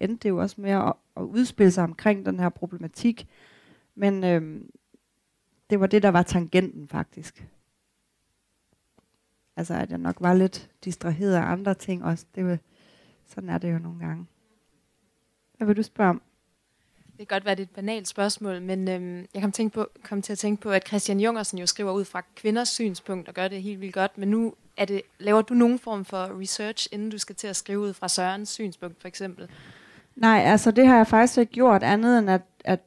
endte 0.00 0.22
det 0.22 0.28
jo 0.28 0.40
også 0.40 0.60
med 0.60 0.70
at, 0.70 0.92
at 1.16 1.22
udspille 1.22 1.70
sig 1.70 1.84
omkring 1.84 2.26
den 2.26 2.40
her 2.40 2.48
problematik, 2.48 3.28
men 3.94 4.24
øhm, 4.24 4.70
det 5.70 5.80
var 5.80 5.86
det, 5.86 6.02
der 6.02 6.08
var 6.08 6.22
tangenten 6.22 6.88
faktisk. 6.88 7.46
Altså, 9.56 9.74
at 9.74 9.90
jeg 9.90 9.98
nok 9.98 10.16
var 10.20 10.34
lidt 10.34 10.70
distraheret 10.84 11.34
af 11.34 11.42
andre 11.42 11.74
ting 11.74 12.04
også. 12.04 12.24
Det 12.34 12.46
var, 12.46 12.58
sådan 13.26 13.48
er 13.48 13.58
det 13.58 13.72
jo 13.72 13.78
nogle 13.78 13.98
gange. 13.98 14.26
Hvad 15.56 15.66
vil 15.66 15.76
du 15.76 15.82
spørge 15.82 16.10
om? 16.10 16.22
Det 17.18 17.28
kan 17.28 17.36
godt 17.36 17.44
være, 17.44 17.54
det 17.54 17.62
er 17.62 17.66
et 17.66 17.70
banalt 17.70 18.08
spørgsmål, 18.08 18.62
men 18.62 18.88
øhm, 18.88 19.26
jeg 19.34 19.42
kom, 19.42 19.52
tænke 19.52 19.74
på, 19.74 19.86
kom 20.02 20.22
til 20.22 20.32
at 20.32 20.38
tænke 20.38 20.62
på, 20.62 20.70
at 20.70 20.88
Christian 20.88 21.20
Jungersen 21.20 21.58
jo 21.58 21.66
skriver 21.66 21.92
ud 21.92 22.04
fra 22.04 22.22
kvinders 22.36 22.68
synspunkt 22.68 23.28
og 23.28 23.34
gør 23.34 23.48
det 23.48 23.62
helt 23.62 23.80
vildt 23.80 23.94
godt, 23.94 24.18
men 24.18 24.28
nu 24.28 24.54
er 24.76 24.84
det, 24.84 25.02
laver 25.18 25.42
du 25.42 25.54
nogen 25.54 25.78
form 25.78 26.04
for 26.04 26.40
research, 26.40 26.88
inden 26.92 27.10
du 27.10 27.18
skal 27.18 27.36
til 27.36 27.46
at 27.46 27.56
skrive 27.56 27.78
ud 27.80 27.92
fra 27.92 28.08
Sørens 28.08 28.48
synspunkt, 28.48 29.00
for 29.00 29.08
eksempel? 29.08 29.48
Nej, 30.16 30.42
altså 30.44 30.70
det 30.70 30.86
har 30.86 30.96
jeg 30.96 31.06
faktisk 31.06 31.38
ikke 31.38 31.52
gjort 31.52 31.82
andet 31.82 32.18
end, 32.18 32.30
at, 32.30 32.42
at 32.64 32.80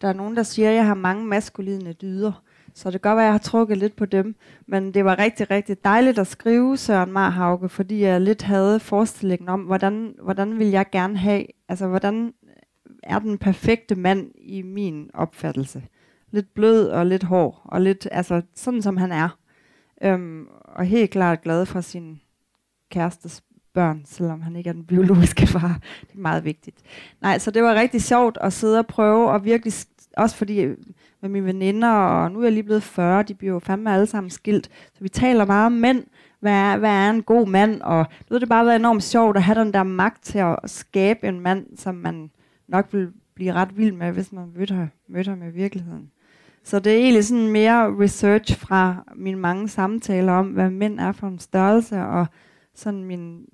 der 0.00 0.08
er 0.08 0.12
nogen, 0.12 0.36
der 0.36 0.42
siger, 0.42 0.70
at 0.70 0.76
jeg 0.76 0.86
har 0.86 0.94
mange 0.94 1.26
maskuline 1.26 1.92
dyder. 1.92 2.42
Så 2.74 2.90
det 2.90 3.02
kan 3.02 3.10
godt 3.10 3.16
være, 3.16 3.24
at 3.24 3.28
jeg 3.28 3.34
har 3.34 3.38
trukket 3.38 3.78
lidt 3.78 3.96
på 3.96 4.06
dem. 4.06 4.34
Men 4.66 4.94
det 4.94 5.04
var 5.04 5.18
rigtig, 5.18 5.50
rigtig 5.50 5.84
dejligt 5.84 6.18
at 6.18 6.26
skrive 6.26 6.76
Søren 6.76 7.12
Marhauke, 7.12 7.68
fordi 7.68 8.02
jeg 8.02 8.20
lidt 8.20 8.42
havde 8.42 8.80
forestillingen 8.80 9.48
om, 9.48 9.60
hvordan, 9.60 10.14
hvordan 10.22 10.58
vil 10.58 10.66
jeg 10.66 10.86
gerne 10.92 11.16
have, 11.16 11.46
altså 11.68 11.86
hvordan 11.86 12.32
er 13.02 13.18
den 13.18 13.38
perfekte 13.38 13.94
mand 13.94 14.30
i 14.34 14.62
min 14.62 15.10
opfattelse. 15.14 15.82
Lidt 16.30 16.54
blød 16.54 16.88
og 16.88 17.06
lidt 17.06 17.22
hård, 17.22 17.60
og 17.64 17.80
lidt, 17.80 18.08
altså 18.12 18.42
sådan 18.54 18.82
som 18.82 18.96
han 18.96 19.12
er. 19.12 19.38
Øhm, 20.02 20.46
og 20.64 20.84
helt 20.84 21.10
klart 21.10 21.42
glad 21.42 21.66
for 21.66 21.80
sin 21.80 22.20
kærestes 22.90 23.42
børn, 23.74 24.02
selvom 24.06 24.42
han 24.42 24.56
ikke 24.56 24.68
er 24.68 24.74
den 24.74 24.84
biologiske 24.84 25.46
far. 25.46 25.78
Det 26.08 26.14
er 26.14 26.20
meget 26.20 26.44
vigtigt. 26.44 26.76
Nej, 27.20 27.38
så 27.38 27.50
det 27.50 27.62
var 27.62 27.74
rigtig 27.74 28.02
sjovt 28.02 28.38
at 28.40 28.52
sidde 28.52 28.78
og 28.78 28.86
prøve, 28.86 29.30
og 29.30 29.44
virkelig, 29.44 29.72
også 30.16 30.36
fordi 30.36 30.60
øh, 30.60 30.76
med 31.20 31.30
mine 31.30 31.46
veninder, 31.46 31.88
og 31.88 32.32
nu 32.32 32.38
er 32.40 32.44
jeg 32.44 32.52
lige 32.52 32.62
blevet 32.62 32.82
40, 32.82 33.22
de 33.22 33.34
bliver 33.34 33.52
jo 33.52 33.58
fandme 33.58 33.92
alle 33.92 34.06
sammen 34.06 34.30
skilt. 34.30 34.70
Så 34.94 35.00
vi 35.00 35.08
taler 35.08 35.44
meget 35.44 35.66
om 35.66 35.72
mænd, 35.72 36.04
hvad 36.40 36.52
er, 36.52 36.76
hvad 36.76 36.90
er 36.90 37.10
en 37.10 37.22
god 37.22 37.46
mand, 37.46 37.80
og 37.82 38.06
nu 38.30 38.34
har 38.34 38.38
det 38.38 38.48
bare 38.48 38.66
været 38.66 38.76
enormt 38.76 39.02
sjovt 39.02 39.36
at 39.36 39.42
have 39.42 39.60
den 39.60 39.72
der 39.72 39.82
magt 39.82 40.24
til 40.24 40.38
at 40.38 40.56
skabe 40.66 41.28
en 41.28 41.40
mand, 41.40 41.66
som 41.76 41.94
man 41.94 42.30
nok 42.68 42.92
vil 42.92 43.12
blive 43.34 43.52
ret 43.52 43.76
vild 43.76 43.92
med, 43.92 44.12
hvis 44.12 44.32
man 44.32 44.52
mødte, 44.56 44.90
mødte 45.08 45.30
ham 45.30 45.42
i 45.42 45.50
virkeligheden. 45.50 46.10
Så 46.64 46.78
det 46.78 46.92
er 46.92 46.98
egentlig 46.98 47.24
sådan 47.24 47.48
mere 47.48 47.96
research 48.00 48.58
fra 48.58 49.04
mine 49.16 49.38
mange 49.38 49.68
samtaler 49.68 50.32
om, 50.32 50.46
hvad 50.46 50.70
mænd 50.70 51.00
er 51.00 51.12
for 51.12 51.26
en 51.26 51.38
størrelse, 51.38 52.00
og 52.00 52.26
sådan 52.74 53.04
min, 53.04 53.44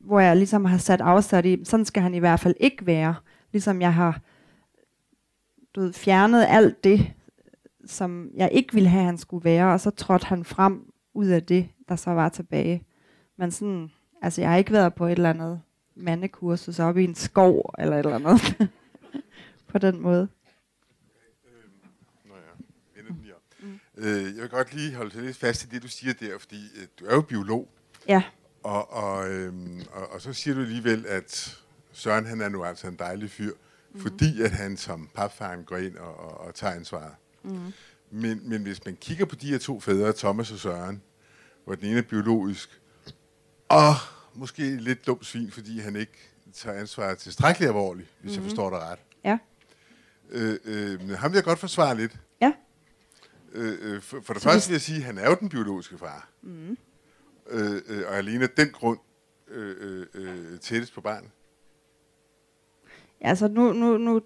hvor 0.00 0.20
jeg 0.20 0.36
ligesom 0.36 0.64
har 0.64 0.78
sat 0.78 1.00
afsat 1.00 1.46
i, 1.46 1.64
sådan 1.64 1.84
skal 1.84 2.02
han 2.02 2.14
i 2.14 2.18
hvert 2.18 2.40
fald 2.40 2.54
ikke 2.60 2.86
være. 2.86 3.14
Ligesom 3.52 3.80
jeg 3.80 3.94
har 3.94 4.20
du 5.76 5.80
ved, 5.80 5.92
fjernet 5.92 6.46
alt 6.48 6.84
det, 6.84 7.12
som 7.86 8.30
jeg 8.34 8.48
ikke 8.52 8.74
ville 8.74 8.88
have, 8.88 9.04
han 9.04 9.18
skulle 9.18 9.44
være, 9.44 9.72
og 9.72 9.80
så 9.80 9.90
trådte 9.90 10.26
han 10.26 10.44
frem 10.44 10.92
ud 11.14 11.26
af 11.26 11.42
det, 11.42 11.68
der 11.88 11.96
så 11.96 12.10
var 12.10 12.28
tilbage. 12.28 12.86
Men 13.38 13.50
sådan, 13.50 13.90
altså 14.22 14.40
jeg 14.40 14.50
har 14.50 14.56
ikke 14.56 14.72
været 14.72 14.94
på 14.94 15.06
et 15.06 15.12
eller 15.12 15.30
andet 15.30 15.60
mandekursus 15.94 16.78
oppe 16.78 17.00
i 17.00 17.04
en 17.04 17.14
skov, 17.14 17.74
eller 17.78 17.96
et 17.98 18.06
eller 18.06 18.14
andet, 18.14 18.70
på 19.72 19.78
den 19.78 20.00
måde. 20.00 20.28
Øh, 23.98 24.34
jeg 24.34 24.42
vil 24.42 24.48
godt 24.48 24.74
lige 24.74 24.94
holde 24.94 25.22
lidt 25.22 25.36
fast 25.36 25.64
i 25.64 25.68
det, 25.68 25.82
du 25.82 25.88
siger 25.88 26.12
der, 26.12 26.38
fordi 26.38 26.64
øh, 26.76 26.86
du 27.00 27.06
er 27.06 27.14
jo 27.14 27.20
biolog. 27.20 27.68
Ja. 28.08 28.22
Og, 28.62 28.92
og, 28.92 29.30
øhm, 29.30 29.82
og, 29.92 30.12
og 30.12 30.20
så 30.20 30.32
siger 30.32 30.54
du 30.54 30.60
alligevel, 30.60 31.06
at 31.08 31.58
Søren 31.92 32.26
han 32.26 32.40
er 32.40 32.48
nu 32.48 32.64
altså 32.64 32.88
en 32.88 32.96
dejlig 32.98 33.30
fyr, 33.30 33.52
mm. 33.96 34.02
fordi 34.02 34.42
at 34.42 34.50
han 34.50 34.76
som 34.76 35.10
papfaren 35.14 35.64
går 35.64 35.76
ind 35.76 35.96
og, 35.96 36.16
og, 36.16 36.40
og 36.40 36.54
tager 36.54 36.74
ansvar. 36.74 37.18
Mm. 37.42 37.72
Men, 38.10 38.48
men 38.48 38.62
hvis 38.62 38.84
man 38.84 38.96
kigger 38.96 39.24
på 39.24 39.36
de 39.36 39.46
her 39.46 39.58
to 39.58 39.80
fædre, 39.80 40.12
Thomas 40.12 40.52
og 40.52 40.58
Søren, 40.58 41.02
hvor 41.64 41.74
den 41.74 41.88
ene 41.88 41.98
er 41.98 42.02
biologisk, 42.02 42.80
og 43.68 43.94
måske 44.34 44.76
lidt 44.76 45.06
dumt 45.06 45.26
svin, 45.26 45.50
fordi 45.50 45.80
han 45.80 45.96
ikke 45.96 46.30
tager 46.52 46.80
ansvar 46.80 47.14
tilstrækkeligt 47.14 47.68
alvorligt, 47.68 48.08
hvis 48.20 48.32
mm. 48.32 48.42
jeg 48.42 48.50
forstår 48.50 48.70
dig 48.70 48.78
ret. 48.78 48.98
Ja. 49.24 49.38
Øh, 50.30 50.58
øh, 50.64 51.10
ham 51.10 51.32
vil 51.32 51.36
jeg 51.36 51.44
godt 51.44 51.58
forsvare 51.58 51.96
lidt. 51.96 52.18
Ja. 52.40 52.52
Øh, 53.52 53.78
øh, 53.80 54.02
for, 54.02 54.20
for 54.22 54.32
det 54.32 54.42
Så 54.42 54.48
første 54.48 54.68
vil 54.68 54.74
jeg 54.74 54.80
sige, 54.80 54.98
at 54.98 55.04
han 55.04 55.18
er 55.18 55.30
jo 55.30 55.36
den 55.40 55.48
biologiske 55.48 55.98
far. 55.98 56.28
Mm. 56.42 56.76
Øh, 57.50 57.82
øh, 57.86 58.04
og 58.08 58.16
alene 58.16 58.44
af 58.44 58.50
den 58.50 58.70
grund 58.70 58.98
øh, 59.48 59.76
øh, 59.78 60.06
øh, 60.14 60.58
tættest 60.60 60.94
på 60.94 61.00
barnet. 61.00 61.30
Ja, 63.20 63.28
altså 63.28 63.48
nu, 63.48 63.72
nu, 63.72 63.98
nu 63.98 64.20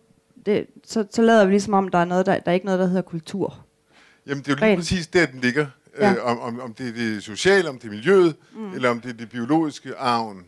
det, 0.46 0.66
så, 0.84 1.06
så 1.10 1.22
lader 1.22 1.44
vi 1.44 1.50
ligesom 1.50 1.74
om, 1.74 1.88
der 1.88 1.98
er, 1.98 2.04
noget, 2.04 2.26
der, 2.26 2.38
der 2.38 2.50
er 2.50 2.54
ikke 2.54 2.66
noget, 2.66 2.80
der 2.80 2.86
hedder 2.86 3.02
kultur. 3.02 3.64
Jamen, 4.26 4.42
det 4.42 4.48
er 4.48 4.52
jo 4.52 4.56
lige 4.56 4.66
Ren. 4.66 4.78
præcis 4.78 5.06
der, 5.06 5.26
den 5.26 5.40
ligger. 5.40 5.66
Ja. 5.98 6.12
Øh, 6.12 6.24
om, 6.24 6.40
om, 6.40 6.60
om 6.60 6.74
det 6.74 6.88
er 6.88 6.92
det 6.92 7.22
sociale, 7.22 7.68
om 7.68 7.78
det 7.78 7.84
er 7.84 7.90
miljøet, 7.90 8.36
mm. 8.52 8.72
eller 8.72 8.88
om 8.88 9.00
det 9.00 9.08
er 9.10 9.16
det 9.16 9.30
biologiske 9.30 9.96
arven, 9.96 10.44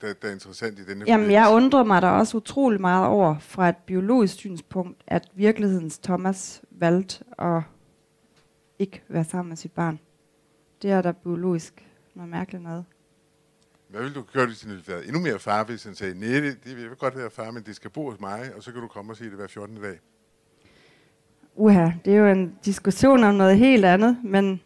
der, 0.00 0.12
der 0.22 0.28
er 0.28 0.32
interessant 0.32 0.78
i 0.78 0.84
denne 0.84 1.04
Jamen, 1.06 1.30
jeg 1.30 1.50
undrer 1.52 1.84
mig 1.84 2.02
da 2.02 2.08
også 2.08 2.36
utrolig 2.36 2.80
meget 2.80 3.06
over, 3.06 3.38
fra 3.38 3.68
et 3.68 3.76
biologisk 3.76 4.34
synspunkt, 4.34 5.02
at 5.06 5.28
virkelighedens 5.34 5.98
Thomas 5.98 6.62
valgte 6.70 7.24
at 7.38 7.62
ikke 8.78 9.02
være 9.08 9.24
sammen 9.24 9.48
med 9.48 9.56
sit 9.56 9.72
barn. 9.72 9.98
Det 10.82 10.90
er 10.90 11.02
da 11.02 11.12
biologisk 11.12 11.86
noget 12.14 12.30
mærkeligt 12.30 12.62
noget. 12.62 12.84
Hvad 13.88 14.00
ville 14.00 14.14
du 14.14 14.24
gøre, 14.32 14.46
hvis 14.46 14.62
han 14.62 14.70
ville 14.70 14.84
være 14.86 15.04
endnu 15.04 15.20
mere 15.20 15.38
far, 15.38 15.64
hvis 15.64 15.84
han 15.84 15.94
sagde, 15.94 16.20
nej, 16.20 16.40
det, 16.40 16.64
det 16.64 16.76
vil 16.76 16.88
godt 16.98 17.16
være 17.16 17.30
far, 17.30 17.50
men 17.50 17.62
det 17.62 17.76
skal 17.76 17.90
bo 17.90 18.10
hos 18.10 18.20
mig, 18.20 18.50
og 18.56 18.62
så 18.62 18.72
kan 18.72 18.80
du 18.80 18.88
komme 18.88 19.12
og 19.12 19.16
se 19.16 19.24
det 19.24 19.32
hver 19.32 19.46
14. 19.46 19.82
dag? 19.82 19.98
Uha, 21.54 21.90
det 22.04 22.12
er 22.12 22.18
jo 22.18 22.26
en 22.26 22.54
diskussion 22.64 23.24
om 23.24 23.34
noget 23.34 23.58
helt 23.58 23.84
andet, 23.84 24.18
men 24.24 24.60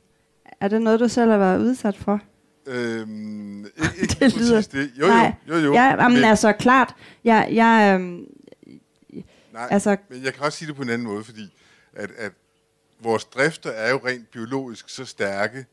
er 0.61 0.69
det 0.69 0.83
noget, 0.83 1.01
du 1.01 1.09
selv 1.09 1.31
har 1.31 1.39
været 1.39 1.61
udsat 1.61 1.97
for? 1.97 2.21
Øhm, 2.67 3.65
ikke, 3.65 3.71
ikke 4.03 4.15
det 4.21 4.37
lyder... 4.37 4.61
det. 4.73 4.91
Jo, 5.01 5.07
Nej. 5.07 5.35
jo, 5.49 5.55
jo, 5.55 5.61
jo. 5.61 5.73
Ja, 5.75 5.97
men, 5.97 6.15
men 6.15 6.25
altså 6.25 6.53
klart, 6.53 6.95
jeg, 7.25 7.49
jeg, 7.53 7.95
øhm, 7.95 8.27
Nej, 9.53 9.69
altså, 9.71 9.97
men 10.09 10.25
jeg 10.25 10.35
kan 10.35 10.45
også 10.45 10.59
sige 10.59 10.69
det 10.69 10.77
på 10.77 10.83
en 10.83 10.89
anden 10.89 11.07
måde, 11.07 11.25
fordi 11.25 11.55
at, 11.93 12.11
at 12.11 12.33
vores 13.03 13.25
drifter 13.25 13.71
er 13.71 13.91
jo 13.91 14.01
rent 14.07 14.31
biologisk 14.31 14.89
så 14.89 15.05
stærke, 15.05 15.67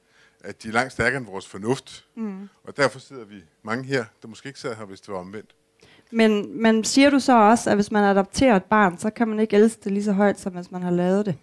at 0.43 0.63
de 0.63 0.67
er 0.67 0.71
langt 0.71 0.91
stærkere 0.91 1.17
end 1.17 1.25
vores 1.25 1.47
fornuft. 1.47 2.05
Mm. 2.15 2.49
Og 2.63 2.77
derfor 2.77 2.99
sidder 2.99 3.25
vi 3.25 3.35
mange 3.63 3.83
her, 3.83 4.05
der 4.21 4.27
måske 4.27 4.47
ikke 4.47 4.59
sad 4.59 4.75
her, 4.75 4.85
hvis 4.85 5.01
det 5.01 5.13
var 5.13 5.19
omvendt. 5.19 5.55
Men, 6.11 6.61
men 6.61 6.83
siger 6.83 7.09
du 7.09 7.19
så 7.19 7.39
også, 7.39 7.69
at 7.69 7.77
hvis 7.77 7.91
man 7.91 8.03
adopterer 8.03 8.55
et 8.55 8.63
barn, 8.63 8.97
så 8.97 9.09
kan 9.09 9.27
man 9.27 9.39
ikke 9.39 9.55
elske 9.55 9.81
det 9.83 9.91
lige 9.91 10.03
så 10.03 10.11
højt, 10.11 10.39
som 10.39 10.53
hvis 10.53 10.71
man 10.71 10.83
har 10.83 10.91
lavet 10.91 11.25
det? 11.25 11.35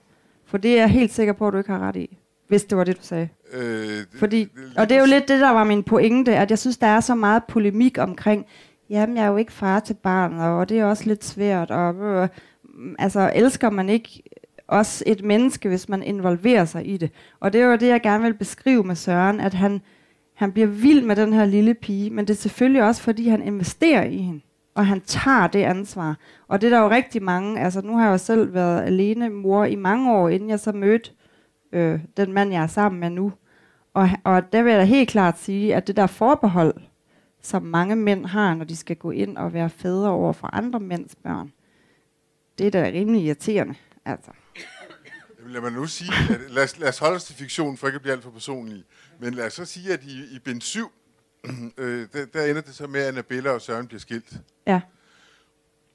For 0.47 0.59
det 0.59 0.70
er 0.72 0.76
jeg 0.76 0.90
helt 0.90 1.12
sikker 1.12 1.32
på, 1.32 1.47
at 1.47 1.53
du 1.53 1.59
ikke 1.59 1.70
har 1.70 1.88
ret 1.88 1.97
i. 1.97 2.18
Hvis 2.49 2.64
det 2.64 2.78
var 2.78 2.84
det, 2.84 2.97
du 2.97 3.03
sagde. 3.03 3.28
Øh, 3.53 3.62
det, 3.62 4.09
Fordi, 4.14 4.40
det, 4.40 4.51
det, 4.55 4.76
og 4.76 4.88
det 4.88 4.97
er 4.97 5.01
jo 5.01 5.07
lidt 5.07 5.28
det, 5.28 5.40
der 5.40 5.51
var 5.51 5.64
min 5.64 5.82
pointe, 5.82 6.36
at 6.36 6.51
jeg 6.51 6.59
synes, 6.59 6.76
der 6.76 6.86
er 6.86 7.01
så 7.01 7.14
meget 7.14 7.42
polemik 7.49 7.99
omkring, 7.99 8.47
jamen 8.90 9.16
jeg 9.16 9.24
er 9.24 9.28
jo 9.28 9.36
ikke 9.36 9.53
far 9.53 9.80
til 9.80 9.94
barnet, 9.94 10.40
og 10.40 10.68
det 10.68 10.78
er 10.78 10.84
også 10.84 11.05
lidt 11.05 11.24
svært, 11.24 11.70
og 11.70 11.94
øh, 11.94 12.28
altså 12.99 13.32
elsker 13.34 13.70
man 13.70 13.88
ikke 13.88 14.22
også 14.69 15.05
et 15.07 15.25
menneske, 15.25 15.69
hvis 15.69 15.89
man 15.89 16.03
involverer 16.03 16.64
sig 16.64 16.89
i 16.89 16.97
det. 16.97 17.11
Og 17.41 17.53
det 17.53 17.61
er 17.61 17.67
jo 17.67 17.77
det, 17.77 17.89
jeg 17.89 18.03
gerne 18.03 18.25
vil 18.25 18.35
beskrive 18.35 18.85
med 18.85 18.95
Søren, 18.95 19.41
at 19.41 19.55
han, 19.55 19.81
han 20.35 20.53
bliver 20.53 20.69
vild 20.69 21.05
med 21.05 21.17
den 21.17 21.33
her 21.33 21.45
lille 21.45 21.75
pige, 21.75 22.11
men 22.11 22.27
det 22.27 22.35
er 22.35 22.39
selvfølgelig 22.39 22.83
også, 22.83 23.03
fordi 23.03 23.29
han 23.29 23.43
investerer 23.43 24.05
i 24.05 24.17
hende, 24.17 24.41
og 24.75 24.87
han 24.87 25.01
tager 25.01 25.47
det 25.47 25.62
ansvar. 25.62 26.17
Og 26.49 26.61
det 26.61 26.67
er 26.67 26.77
der 26.77 26.83
jo 26.83 26.91
rigtig 26.91 27.23
mange, 27.23 27.61
altså 27.61 27.81
nu 27.81 27.97
har 27.97 28.05
jeg 28.05 28.12
jo 28.12 28.19
selv 28.19 28.55
været 28.55 28.83
alene 28.83 29.29
mor 29.29 29.64
i 29.64 29.77
mange 29.77 30.12
år, 30.12 30.29
inden 30.29 30.51
jeg 30.51 30.61
så 30.61 30.73
mødte 30.73 31.11
øh, 31.73 32.01
den 32.17 32.33
mand, 32.33 32.53
jeg 32.53 32.62
er 32.62 32.67
sammen 32.67 33.01
med 33.01 33.11
nu. 33.11 33.33
Og, 33.95 34.09
og 34.25 34.53
der 34.53 34.62
vil 34.62 34.71
jeg 34.71 34.81
da 34.81 34.85
helt 34.85 35.09
klart 35.09 35.39
sige, 35.39 35.75
at 35.75 35.87
det 35.87 35.97
der 35.97 36.07
forbehold, 36.07 36.75
som 37.43 37.62
mange 37.62 37.97
mænd 37.97 38.27
har, 38.27 38.55
når 38.55 38.64
de 38.64 38.77
skal 38.77 38.97
gå 38.97 39.11
ind 39.11 39.37
og 39.37 39.53
være 39.53 39.71
fædre 39.71 40.11
over 40.11 40.33
for 40.33 40.51
andre 40.53 40.81
mænds 40.81 41.17
børn, 41.17 41.53
det 42.59 42.67
er 42.67 42.71
da 42.71 42.91
rimelig 42.95 43.23
irriterende. 43.23 43.75
Altså. 44.05 44.31
Lad 45.47 45.61
mig 45.61 45.72
nu 45.72 45.86
sige, 45.86 46.12
at 46.30 46.51
lad, 46.51 46.64
os, 46.64 46.78
lad 46.78 46.88
os 46.88 46.99
holde 46.99 47.16
os 47.16 47.24
til 47.24 47.34
fiktionen, 47.34 47.76
for 47.76 47.86
ikke 47.86 47.97
at 47.97 48.03
blive 48.03 48.12
alt 48.12 48.22
for 48.22 48.30
personlig. 48.30 48.84
Men 49.20 49.34
lad 49.34 49.47
os 49.47 49.53
så 49.53 49.64
sige, 49.64 49.92
at 49.92 50.05
i, 50.05 50.36
i 50.36 50.38
bind 50.38 50.61
7, 50.61 50.90
øh, 51.78 52.07
der, 52.12 52.26
der 52.26 52.44
ender 52.44 52.62
det 52.62 52.74
så 52.74 52.86
med, 52.86 53.01
at 53.01 53.09
Annabella 53.09 53.51
og 53.51 53.61
Søren 53.61 53.86
bliver 53.86 54.01
skilt. 54.01 54.32
Ja. 54.66 54.80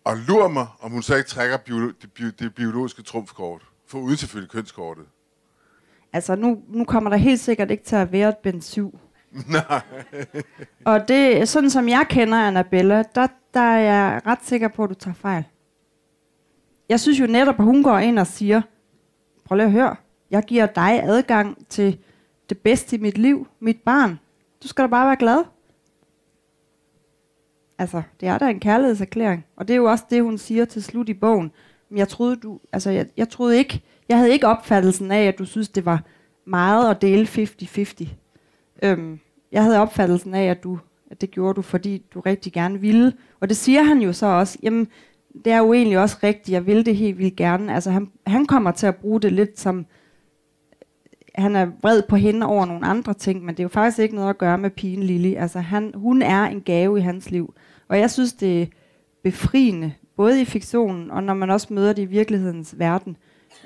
Og 0.04 0.18
lur 0.18 0.48
mig, 0.48 0.68
om 0.80 0.92
hun 0.92 1.04
så 1.04 1.16
ikke 1.16 1.30
trækker 1.30 1.58
bio, 1.58 1.88
det, 1.88 2.12
bio, 2.14 2.30
det 2.40 2.56
biologiske 2.56 3.02
trumfkort, 3.02 3.62
for 3.88 4.00
uden 4.00 4.18
selvfølgelig 4.18 4.52
kønskortet. 4.52 5.06
Altså, 6.14 6.36
nu, 6.36 6.62
nu 6.68 6.86
kommer 6.86 7.10
der 7.10 7.18
helt 7.18 7.40
sikkert 7.40 7.72
ikke 7.72 7.84
til 7.84 7.96
at 7.96 8.12
være 8.12 8.30
et 8.30 8.38
bind 8.38 8.62
7. 8.62 9.00
Nej. 9.50 9.82
og 10.86 11.08
det, 11.08 11.50
sådan 11.50 11.70
som 11.70 11.90
jeg 11.90 12.06
kender 12.10 12.38
Annabella, 12.38 13.04
der, 13.16 13.28
der 13.54 13.60
er 13.60 13.80
jeg 13.80 14.22
ret 14.26 14.40
sikker 14.44 14.68
på, 14.68 14.84
at 14.84 14.90
du 14.90 14.96
tager 14.96 15.16
fejl. 15.16 15.44
Jeg 16.90 17.00
synes 17.00 17.20
jo 17.20 17.26
netop, 17.26 17.60
at 17.60 17.66
hun 17.66 17.84
går 17.84 17.98
ind 17.98 18.20
og 18.20 18.28
siger, 18.28 18.62
prøv 19.52 19.56
lige 19.56 19.66
at 19.66 19.72
høre, 19.72 19.96
jeg 20.30 20.44
giver 20.44 20.66
dig 20.66 21.04
adgang 21.04 21.68
til 21.70 21.98
det 22.50 22.58
bedste 22.58 22.96
i 22.96 23.00
mit 23.00 23.18
liv, 23.18 23.48
mit 23.60 23.78
barn. 23.86 24.20
Du 24.64 24.68
skal 24.68 24.84
da 24.84 24.88
bare 24.88 25.08
være 25.08 25.16
glad. 25.16 25.44
Altså, 27.78 28.02
det 28.20 28.28
er 28.28 28.38
da 28.38 28.50
en 28.50 28.60
kærlighedserklæring. 28.60 29.46
Og 29.56 29.68
det 29.68 29.74
er 29.74 29.78
jo 29.78 29.86
også 29.86 30.04
det, 30.10 30.24
hun 30.24 30.38
siger 30.38 30.66
til 30.66 30.84
slut 30.84 31.10
i 31.10 31.14
bogen. 31.14 31.52
Men 31.90 31.98
jeg 31.98 32.08
troede, 32.08 32.36
du, 32.36 32.60
altså, 32.72 32.90
jeg, 32.90 33.08
jeg 33.18 33.30
troede 33.30 33.58
ikke, 33.58 33.82
jeg 34.10 34.18
havde 34.18 34.32
ikke 34.32 34.48
opfattelsen 34.48 35.12
af, 35.12 35.24
at 35.24 35.40
du 35.40 35.46
synes, 35.46 35.70
det 35.70 35.86
var 35.86 36.04
meget 36.46 36.92
at 36.92 37.02
dele 37.02 37.26
50-50. 37.26 38.08
Øhm, 38.84 39.20
jeg 39.52 39.64
havde 39.64 39.80
opfattelsen 39.80 40.34
af, 40.34 40.46
at, 40.46 40.64
du, 40.64 40.80
at 41.12 41.22
det 41.22 41.32
gjorde 41.32 41.54
du, 41.54 41.62
fordi 41.62 42.06
du 42.14 42.20
rigtig 42.20 42.54
gerne 42.54 42.80
ville. 42.80 43.14
Og 43.40 43.50
det 43.50 43.58
siger 43.58 43.84
han 43.84 44.02
jo 44.02 44.14
så 44.14 44.26
også. 44.26 44.58
Jamen, 44.64 44.88
det 45.46 45.54
er 45.54 45.58
jo 45.58 45.74
egentlig 45.74 46.00
også 46.00 46.18
rigtigt, 46.24 46.54
jeg 46.54 46.66
vil 46.66 46.86
det 46.86 46.96
helt 46.96 47.18
vildt 47.18 47.36
gerne. 47.36 47.74
Altså 47.74 47.92
han, 47.92 48.12
han 48.28 48.46
kommer 48.46 48.72
til 48.72 48.88
at 48.88 48.96
bruge 48.96 49.22
det 49.22 49.32
lidt 49.32 49.60
som, 49.60 49.86
han 51.36 51.56
er 51.56 51.68
vred 51.82 52.02
på 52.10 52.16
hende 52.16 52.46
over 52.46 52.66
nogle 52.66 52.86
andre 52.86 53.14
ting, 53.14 53.46
men 53.46 53.56
det 53.56 53.60
er 53.60 53.64
jo 53.64 53.70
faktisk 53.70 54.00
ikke 54.00 54.16
noget 54.16 54.30
at 54.30 54.38
gøre 54.38 54.58
med 54.58 54.70
pigen 54.70 55.04
Lili. 55.04 55.36
Altså 55.36 55.60
han, 55.60 55.92
hun 55.96 56.22
er 56.22 56.44
en 56.44 56.62
gave 56.62 57.00
i 57.00 57.02
hans 57.02 57.32
liv. 57.32 57.54
Og 57.88 58.00
jeg 58.00 58.12
synes, 58.12 58.34
det 58.34 58.62
er 58.62 58.66
befriende, 59.24 59.94
både 60.18 60.42
i 60.42 60.46
fiktionen, 60.46 61.12
og 61.12 61.24
når 61.24 61.34
man 61.34 61.50
også 61.50 61.68
møder 61.74 61.94
det 61.94 62.02
i 62.02 62.06
virkelighedens 62.06 62.76
verden. 62.80 63.18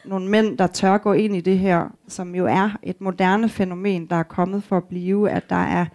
Nogle 0.05 0.29
mænd, 0.29 0.57
der 0.57 0.67
tør 0.67 0.97
gå 0.97 1.13
ind 1.13 1.35
i 1.35 1.41
det 1.41 1.59
her, 1.59 1.95
som 2.07 2.35
jo 2.35 2.45
er 2.45 2.77
et 2.83 3.01
moderne 3.01 3.49
fænomen, 3.49 4.05
der 4.05 4.15
er 4.15 4.23
kommet 4.23 4.63
for 4.63 4.77
at 4.77 4.83
blive, 4.83 5.29
at 5.29 5.49
der 5.49 5.55
er 5.55 5.85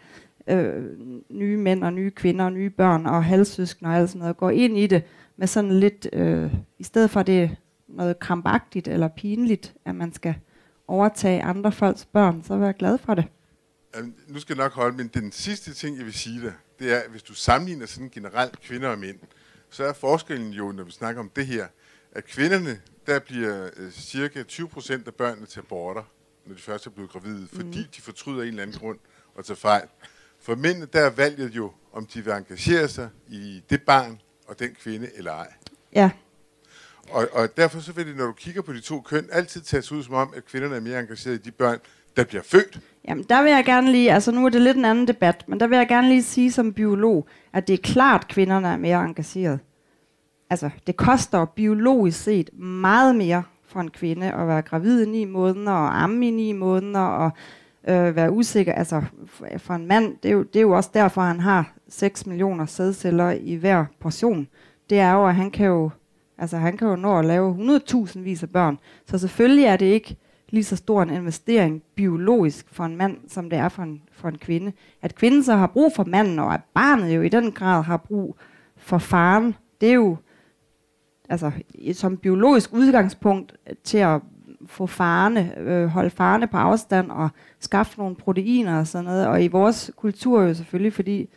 øh, 0.46 0.84
nye 1.30 1.56
mænd 1.56 1.84
og 1.84 1.92
nye 1.92 2.10
kvinder 2.10 2.44
og 2.44 2.52
nye 2.52 2.70
børn 2.70 3.06
og 3.06 3.24
halvsøskende 3.24 3.90
og 3.90 3.96
alt 3.96 4.10
sådan 4.10 4.18
noget, 4.18 4.36
går 4.36 4.50
ind 4.50 4.78
i 4.78 4.86
det, 4.86 5.02
med 5.40 5.46
sådan 5.46 5.80
lidt, 5.80 6.08
øh, 6.12 6.54
i 6.78 6.84
stedet 6.84 7.10
for 7.10 7.22
det 7.22 7.56
noget 7.88 8.18
krampagtigt 8.18 8.88
eller 8.88 9.08
pinligt, 9.08 9.74
at 9.84 9.94
man 9.94 10.12
skal 10.12 10.34
overtage 10.88 11.42
andre 11.42 11.72
folks 11.72 12.04
børn, 12.04 12.42
så 12.42 12.54
jeg 12.54 12.74
glad 12.74 12.98
for 12.98 13.14
det. 13.14 13.24
Jamen, 13.96 14.14
nu 14.28 14.40
skal 14.40 14.56
jeg 14.56 14.64
nok 14.64 14.72
holde, 14.72 14.96
men 14.96 15.08
den 15.08 15.32
sidste 15.32 15.74
ting, 15.74 15.96
jeg 15.96 16.04
vil 16.04 16.12
sige 16.12 16.40
dig, 16.40 16.52
det 16.78 16.92
er, 16.92 16.96
at 16.98 17.10
hvis 17.10 17.22
du 17.22 17.34
sammenligner 17.34 17.86
sådan 17.86 18.08
generelt 18.08 18.60
kvinder 18.60 18.88
og 18.88 18.98
mænd, 18.98 19.18
så 19.70 19.84
er 19.84 19.92
forskellen 19.92 20.52
jo, 20.52 20.72
når 20.72 20.84
vi 20.84 20.90
snakker 20.90 21.20
om 21.20 21.30
det 21.36 21.46
her, 21.46 21.66
at 22.12 22.24
kvinderne, 22.24 22.80
der 23.06 23.18
bliver 23.18 23.70
øh, 23.76 23.90
cirka 23.90 24.42
20% 24.42 24.92
af 25.06 25.14
børnene 25.14 25.46
til 25.46 25.60
aborter, 25.60 26.02
når 26.46 26.54
de 26.54 26.60
først 26.60 26.86
er 26.86 26.90
blevet 26.90 27.10
gravide, 27.10 27.48
fordi 27.52 27.78
mm. 27.78 27.90
de 27.96 28.02
fortryder 28.02 28.42
en 28.42 28.48
eller 28.48 28.62
anden 28.62 28.78
grund 28.78 28.98
og 29.34 29.44
tager 29.44 29.56
fejl. 29.56 29.88
For 30.40 30.54
mændene, 30.54 30.86
der 30.92 31.00
er 31.00 31.10
valget 31.10 31.56
jo, 31.56 31.72
om 31.92 32.06
de 32.06 32.24
vil 32.24 32.32
engagere 32.32 32.88
sig 32.88 33.08
i 33.28 33.62
det 33.70 33.82
barn, 33.82 34.20
og 34.50 34.58
den 34.58 34.68
kvinde 34.82 35.08
eller 35.16 35.32
ej. 35.32 35.52
Ja. 35.94 36.10
Og, 37.10 37.28
og 37.32 37.56
derfor 37.56 37.80
så 37.80 37.92
vil 37.92 38.06
det, 38.06 38.16
når 38.16 38.26
du 38.26 38.32
kigger 38.32 38.62
på 38.62 38.72
de 38.72 38.80
to 38.80 39.00
køn, 39.00 39.26
altid 39.32 39.60
tages 39.60 39.92
ud 39.92 40.02
som 40.02 40.14
om, 40.14 40.32
at 40.36 40.44
kvinderne 40.44 40.76
er 40.76 40.80
mere 40.80 41.00
engagerede 41.00 41.38
i 41.38 41.42
de 41.42 41.50
børn, 41.50 41.78
der 42.16 42.24
bliver 42.24 42.42
født. 42.42 42.80
Jamen, 43.08 43.24
der 43.28 43.42
vil 43.42 43.52
jeg 43.52 43.64
gerne 43.64 43.92
lige, 43.92 44.12
altså 44.12 44.32
nu 44.32 44.46
er 44.46 44.48
det 44.48 44.60
lidt 44.62 44.76
en 44.76 44.84
anden 44.84 45.08
debat, 45.08 45.44
men 45.48 45.60
der 45.60 45.66
vil 45.66 45.76
jeg 45.78 45.88
gerne 45.88 46.08
lige 46.08 46.22
sige 46.22 46.52
som 46.52 46.72
biolog, 46.72 47.28
at 47.52 47.68
det 47.68 47.74
er 47.74 47.82
klart, 47.82 48.20
at 48.20 48.28
kvinderne 48.28 48.68
er 48.68 48.76
mere 48.76 49.04
engageret. 49.04 49.58
Altså, 50.50 50.70
det 50.86 50.96
koster 50.96 51.44
biologisk 51.44 52.22
set 52.22 52.50
meget 52.58 53.16
mere 53.16 53.42
for 53.66 53.80
en 53.80 53.90
kvinde 53.90 54.32
at 54.32 54.48
være 54.48 54.62
gravid 54.62 55.02
i 55.06 55.08
ni 55.08 55.24
måneder, 55.24 55.72
og 55.72 56.02
amme 56.02 56.28
i 56.28 56.30
ni 56.30 56.52
måneder, 56.52 57.00
og 57.00 57.30
øh, 57.88 58.16
være 58.16 58.32
usikker. 58.32 58.72
Altså 58.72 59.02
for 59.58 59.74
en 59.74 59.86
mand, 59.86 60.16
det 60.22 60.28
er, 60.28 60.32
jo, 60.32 60.42
det 60.42 60.56
er 60.56 60.60
jo 60.60 60.70
også 60.70 60.90
derfor, 60.94 61.22
han 61.22 61.40
har 61.40 61.74
6 61.90 62.26
millioner 62.26 62.66
sædceller 62.66 63.30
i 63.30 63.54
hver 63.54 63.84
portion. 64.00 64.48
Det 64.90 64.98
er 64.98 65.12
jo, 65.12 65.26
at 65.26 65.34
han 65.34 65.50
kan 65.50 65.66
jo, 65.66 65.90
altså, 66.38 66.56
han 66.56 66.76
kan 66.76 66.88
jo 66.88 66.96
nå 66.96 67.18
at 67.18 67.24
lave 67.24 67.80
100.000 67.90 68.18
vis 68.20 68.42
af 68.42 68.50
børn. 68.50 68.78
Så 69.06 69.18
selvfølgelig 69.18 69.64
er 69.64 69.76
det 69.76 69.86
ikke 69.86 70.16
lige 70.50 70.64
så 70.64 70.76
stor 70.76 71.02
en 71.02 71.10
investering 71.10 71.82
biologisk 71.94 72.66
for 72.72 72.84
en 72.84 72.96
mand, 72.96 73.16
som 73.28 73.50
det 73.50 73.58
er 73.58 73.68
for 73.68 73.82
en, 73.82 74.02
for 74.12 74.28
en 74.28 74.38
kvinde. 74.38 74.72
At 75.02 75.14
kvinden 75.14 75.44
så 75.44 75.56
har 75.56 75.66
brug 75.66 75.92
for 75.96 76.04
manden, 76.04 76.38
og 76.38 76.54
at 76.54 76.60
barnet 76.74 77.16
jo 77.16 77.22
i 77.22 77.28
den 77.28 77.52
grad 77.52 77.82
har 77.82 77.96
brug 77.96 78.36
for 78.76 78.98
faren, 78.98 79.54
det 79.80 79.88
er 79.88 79.94
jo 79.94 80.16
altså, 81.28 81.50
som 81.92 82.16
biologisk 82.16 82.72
udgangspunkt 82.72 83.56
til 83.84 83.98
at 83.98 84.20
få 84.66 84.86
farne, 84.86 85.58
øh, 85.58 85.86
holde 85.86 86.10
farne 86.10 86.46
på 86.46 86.56
afstand 86.56 87.10
og 87.10 87.28
skaffe 87.60 87.98
nogle 87.98 88.16
proteiner 88.16 88.78
og 88.78 88.86
sådan 88.86 89.04
noget. 89.04 89.26
Og 89.26 89.44
i 89.44 89.48
vores 89.48 89.90
kultur 89.96 90.42
jo 90.42 90.54
selvfølgelig, 90.54 90.92
fordi 90.92 91.28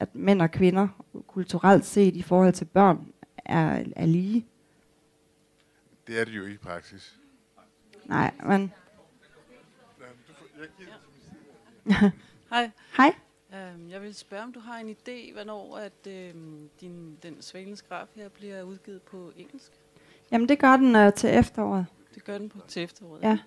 at 0.00 0.14
mænd 0.14 0.42
og 0.42 0.50
kvinder 0.50 0.88
kulturelt 1.26 1.84
set 1.84 2.16
i 2.16 2.22
forhold 2.22 2.52
til 2.52 2.64
børn 2.64 3.12
er, 3.36 3.84
er 3.96 4.06
lige. 4.06 4.46
Det 6.06 6.20
er 6.20 6.24
det 6.24 6.36
jo 6.36 6.42
ikke 6.42 6.54
i 6.54 6.58
praksis. 6.58 7.18
Nej, 8.04 8.34
men... 8.46 8.72
Hej. 12.50 12.70
Hej. 12.96 13.14
Øhm, 13.54 13.90
jeg 13.90 14.02
vil 14.02 14.14
spørge, 14.14 14.42
om 14.42 14.52
du 14.52 14.60
har 14.60 14.78
en 14.78 14.88
idé, 14.88 15.32
hvornår 15.32 15.76
at 15.78 16.06
øhm, 16.06 16.68
din, 16.80 17.18
den 17.22 17.42
svalensgraf 17.42 18.06
her 18.14 18.28
bliver 18.28 18.62
udgivet 18.62 19.02
på 19.02 19.32
engelsk? 19.36 19.72
Jamen, 20.32 20.48
det 20.48 20.58
gør 20.58 20.76
den 20.76 20.96
uh, 20.96 21.12
til 21.12 21.30
efteråret. 21.30 21.86
Det 22.14 22.24
gør 22.24 22.38
den 22.38 22.48
på 22.48 22.58
til 22.68 22.82
efteråret? 22.82 23.22
Ja. 23.22 23.38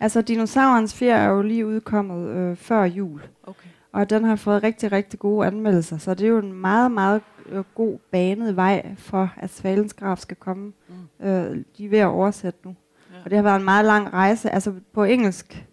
Altså, 0.00 0.22
dinosaurens 0.22 0.94
fjer 0.94 1.16
er 1.16 1.28
jo 1.28 1.42
lige 1.42 1.66
udkommet 1.66 2.28
øh, 2.28 2.56
før 2.56 2.84
jul. 2.84 3.22
Okay. 3.42 3.68
Og 3.94 4.10
den 4.10 4.24
har 4.24 4.36
fået 4.36 4.62
rigtig, 4.62 4.92
rigtig 4.92 5.18
gode 5.18 5.46
anmeldelser. 5.46 5.98
Så 5.98 6.14
det 6.14 6.24
er 6.24 6.28
jo 6.28 6.38
en 6.38 6.52
meget, 6.52 6.90
meget 6.90 7.22
øh, 7.48 7.64
god 7.74 7.98
banet 8.10 8.56
vej 8.56 8.94
for, 8.96 9.32
at 9.36 9.50
Svalens 9.50 9.94
Graf 9.94 10.18
skal 10.18 10.36
komme. 10.36 10.72
Mm. 10.88 11.26
Øh, 11.26 11.64
de 11.78 11.84
er 11.84 11.88
ved 11.88 11.98
at 11.98 12.06
oversætte 12.06 12.58
nu. 12.64 12.74
Ja. 13.12 13.16
Og 13.24 13.30
det 13.30 13.36
har 13.36 13.42
været 13.42 13.56
en 13.58 13.64
meget 13.64 13.84
lang 13.84 14.12
rejse. 14.12 14.50
Altså 14.50 14.74
på 14.92 15.04
engelsk, 15.04 15.66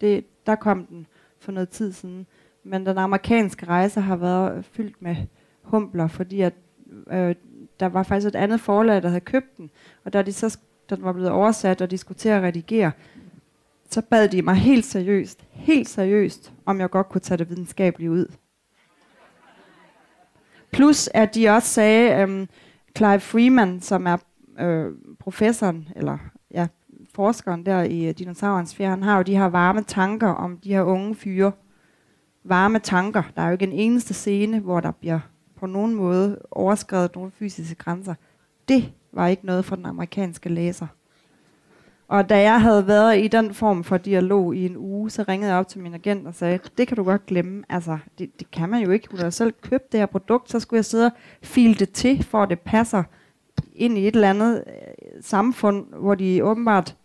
det, 0.00 0.24
der 0.46 0.54
kom 0.54 0.86
den 0.86 1.06
for 1.38 1.52
noget 1.52 1.68
tid 1.68 1.92
siden. 1.92 2.26
Men 2.64 2.86
den 2.86 2.98
amerikanske 2.98 3.66
rejse 3.66 4.00
har 4.00 4.16
været 4.16 4.64
fyldt 4.64 5.02
med 5.02 5.16
humbler, 5.62 6.06
fordi 6.06 6.40
at, 6.40 6.54
øh, 7.10 7.34
der 7.80 7.86
var 7.86 8.02
faktisk 8.02 8.28
et 8.28 8.36
andet 8.36 8.60
forlag, 8.60 9.02
der 9.02 9.08
havde 9.08 9.20
købt 9.20 9.56
den. 9.56 9.70
Og 10.04 10.12
da 10.12 10.22
de 10.22 10.32
så 10.32 10.58
den 10.90 11.02
var 11.02 11.12
blevet 11.12 11.30
oversat, 11.30 11.80
og 11.80 11.90
de 11.90 11.98
skulle 11.98 12.18
til 12.18 12.28
at 12.28 12.42
redigere, 12.42 12.92
så 13.90 14.02
bad 14.02 14.28
de 14.28 14.42
mig 14.42 14.54
helt 14.54 14.84
seriøst, 14.84 15.46
helt 15.50 15.88
seriøst, 15.88 16.52
om 16.66 16.80
jeg 16.80 16.90
godt 16.90 17.08
kunne 17.08 17.20
tage 17.20 17.38
det 17.38 17.50
videnskabeligt 17.50 18.10
ud. 18.10 18.26
Plus 20.72 21.08
at 21.14 21.34
de 21.34 21.48
også 21.48 21.68
sagde, 21.68 22.22
øhm, 22.22 22.48
Clive 22.96 23.20
Freeman, 23.20 23.80
som 23.80 24.06
er 24.06 24.16
øh, 24.58 24.92
professoren, 25.20 25.88
eller 25.96 26.18
ja, 26.50 26.66
forskeren 27.14 27.66
der 27.66 27.82
i 27.82 28.08
uh, 28.08 28.14
dinosaurens 28.18 28.74
fjer, 28.74 28.90
han 28.90 29.02
har 29.02 29.16
jo 29.16 29.22
de 29.22 29.36
her 29.36 29.44
varme 29.44 29.82
tanker 29.82 30.28
om 30.28 30.58
de 30.58 30.68
her 30.68 30.82
unge 30.82 31.14
fyre. 31.14 31.52
Varme 32.44 32.78
tanker. 32.78 33.22
Der 33.36 33.42
er 33.42 33.46
jo 33.46 33.52
ikke 33.52 33.66
en 33.66 33.72
eneste 33.72 34.14
scene, 34.14 34.60
hvor 34.60 34.80
der 34.80 34.90
bliver 34.90 35.20
på 35.56 35.66
nogen 35.66 35.94
måde 35.94 36.38
overskrevet 36.50 37.14
nogle 37.14 37.30
fysiske 37.30 37.74
grænser. 37.74 38.14
Det 38.68 38.92
var 39.12 39.26
ikke 39.26 39.46
noget 39.46 39.64
for 39.64 39.76
den 39.76 39.86
amerikanske 39.86 40.48
læser. 40.48 40.86
Og 42.08 42.28
da 42.28 42.40
jeg 42.40 42.60
havde 42.62 42.86
været 42.86 43.18
i 43.18 43.28
den 43.28 43.54
form 43.54 43.84
for 43.84 43.96
dialog 43.96 44.56
i 44.56 44.66
en 44.66 44.76
uge, 44.76 45.10
så 45.10 45.24
ringede 45.28 45.50
jeg 45.50 45.58
op 45.58 45.68
til 45.68 45.80
min 45.80 45.94
agent 45.94 46.26
og 46.26 46.34
sagde, 46.34 46.58
det 46.78 46.88
kan 46.88 46.96
du 46.96 47.04
godt 47.04 47.26
glemme. 47.26 47.64
Altså, 47.68 47.98
det, 48.18 48.40
det 48.40 48.50
kan 48.50 48.68
man 48.68 48.82
jo 48.82 48.90
ikke. 48.90 49.08
Hun 49.10 49.20
har 49.20 49.30
selv 49.30 49.52
købt 49.62 49.92
det 49.92 50.00
her 50.00 50.06
produkt, 50.06 50.50
så 50.50 50.60
skulle 50.60 50.78
jeg 50.78 50.84
sidde 50.84 51.06
og 51.06 51.12
file 51.42 51.74
det 51.74 51.92
til, 51.92 52.24
for 52.24 52.42
at 52.42 52.50
det 52.50 52.60
passer 52.60 53.02
ind 53.74 53.98
i 53.98 54.08
et 54.08 54.14
eller 54.14 54.30
andet 54.30 54.64
øh, 54.66 55.22
samfund, 55.22 55.86
hvor 55.94 56.14
de 56.14 56.44
åbenbart 56.44 56.96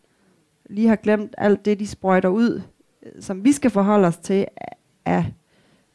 lige 0.70 0.88
har 0.88 0.96
glemt 0.96 1.36
alt 1.38 1.66
det, 1.66 1.80
de 1.80 1.88
sprøjter 1.88 2.30
ud, 2.30 2.62
øh, 3.04 3.22
som 3.22 3.44
vi 3.44 3.52
skal 3.52 3.72
forholde 3.72 4.08
os 4.08 4.18
til, 4.18 4.40
øh, 4.40 4.46
af 5.06 5.26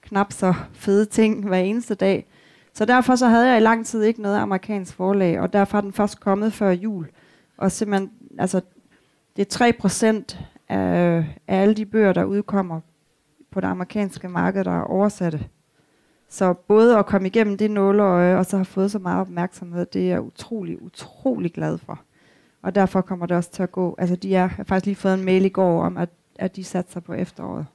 knap 0.03 0.33
så 0.33 0.55
fede 0.73 1.05
ting 1.05 1.49
hver 1.49 1.59
eneste 1.59 1.95
dag. 1.95 2.27
Så 2.73 2.85
derfor 2.85 3.17
så 3.17 3.27
havde 3.29 3.49
jeg 3.49 3.57
i 3.57 3.65
lang 3.65 3.87
tid 3.87 4.03
ikke 4.03 4.23
noget 4.23 4.37
amerikansk 4.37 4.95
forlag, 4.95 5.41
og 5.41 5.53
derfor 5.53 5.79
er 5.79 5.83
den 5.83 5.93
først 5.93 6.21
kommet 6.21 6.53
før 6.53 6.71
jul. 6.71 7.07
Og 7.57 7.73
simpelthen, 7.73 8.11
altså, 8.39 8.61
det 9.37 9.43
er 9.43 9.51
3 9.51 9.73
procent 9.73 10.41
af, 10.69 11.25
af 11.49 11.63
alle 11.63 11.75
de 11.75 11.87
bøger, 11.87 12.13
der 12.13 12.25
udkommer 12.25 12.81
på 13.51 13.61
det 13.61 13.69
amerikanske 13.69 14.29
marked, 14.29 14.65
der 14.65 14.79
er 14.79 14.83
oversatte. 14.83 15.49
Så 16.29 16.53
både 16.53 16.99
at 16.99 17.07
komme 17.07 17.29
igennem 17.29 17.57
det 17.57 17.71
nåleøje, 17.71 18.37
og 18.37 18.47
så 18.47 18.57
har 18.57 18.65
fået 18.65 18.91
så 18.91 18.99
meget 18.99 19.21
opmærksomhed, 19.21 19.87
det 19.87 20.03
er 20.03 20.09
jeg 20.09 20.21
utrolig, 20.21 20.83
utrolig 20.83 21.53
glad 21.53 21.79
for. 21.79 22.01
Og 22.63 22.75
derfor 22.75 23.01
kommer 23.01 23.27
det 23.27 23.37
også 23.37 23.51
til 23.51 23.63
at 23.63 23.73
gå. 23.73 23.95
Altså, 23.99 24.17
de 24.17 24.29
er, 24.29 24.41
jeg 24.41 24.49
har 24.49 24.65
faktisk 24.65 24.87
lige 24.87 24.97
fået 24.97 25.15
en 25.15 25.25
mail 25.25 25.45
i 25.45 25.49
går 25.49 25.83
om, 25.83 25.97
at, 25.97 26.09
at 26.37 26.57
de 26.57 26.65
satser 26.65 27.01
på 27.01 27.13
efteråret. 27.13 27.67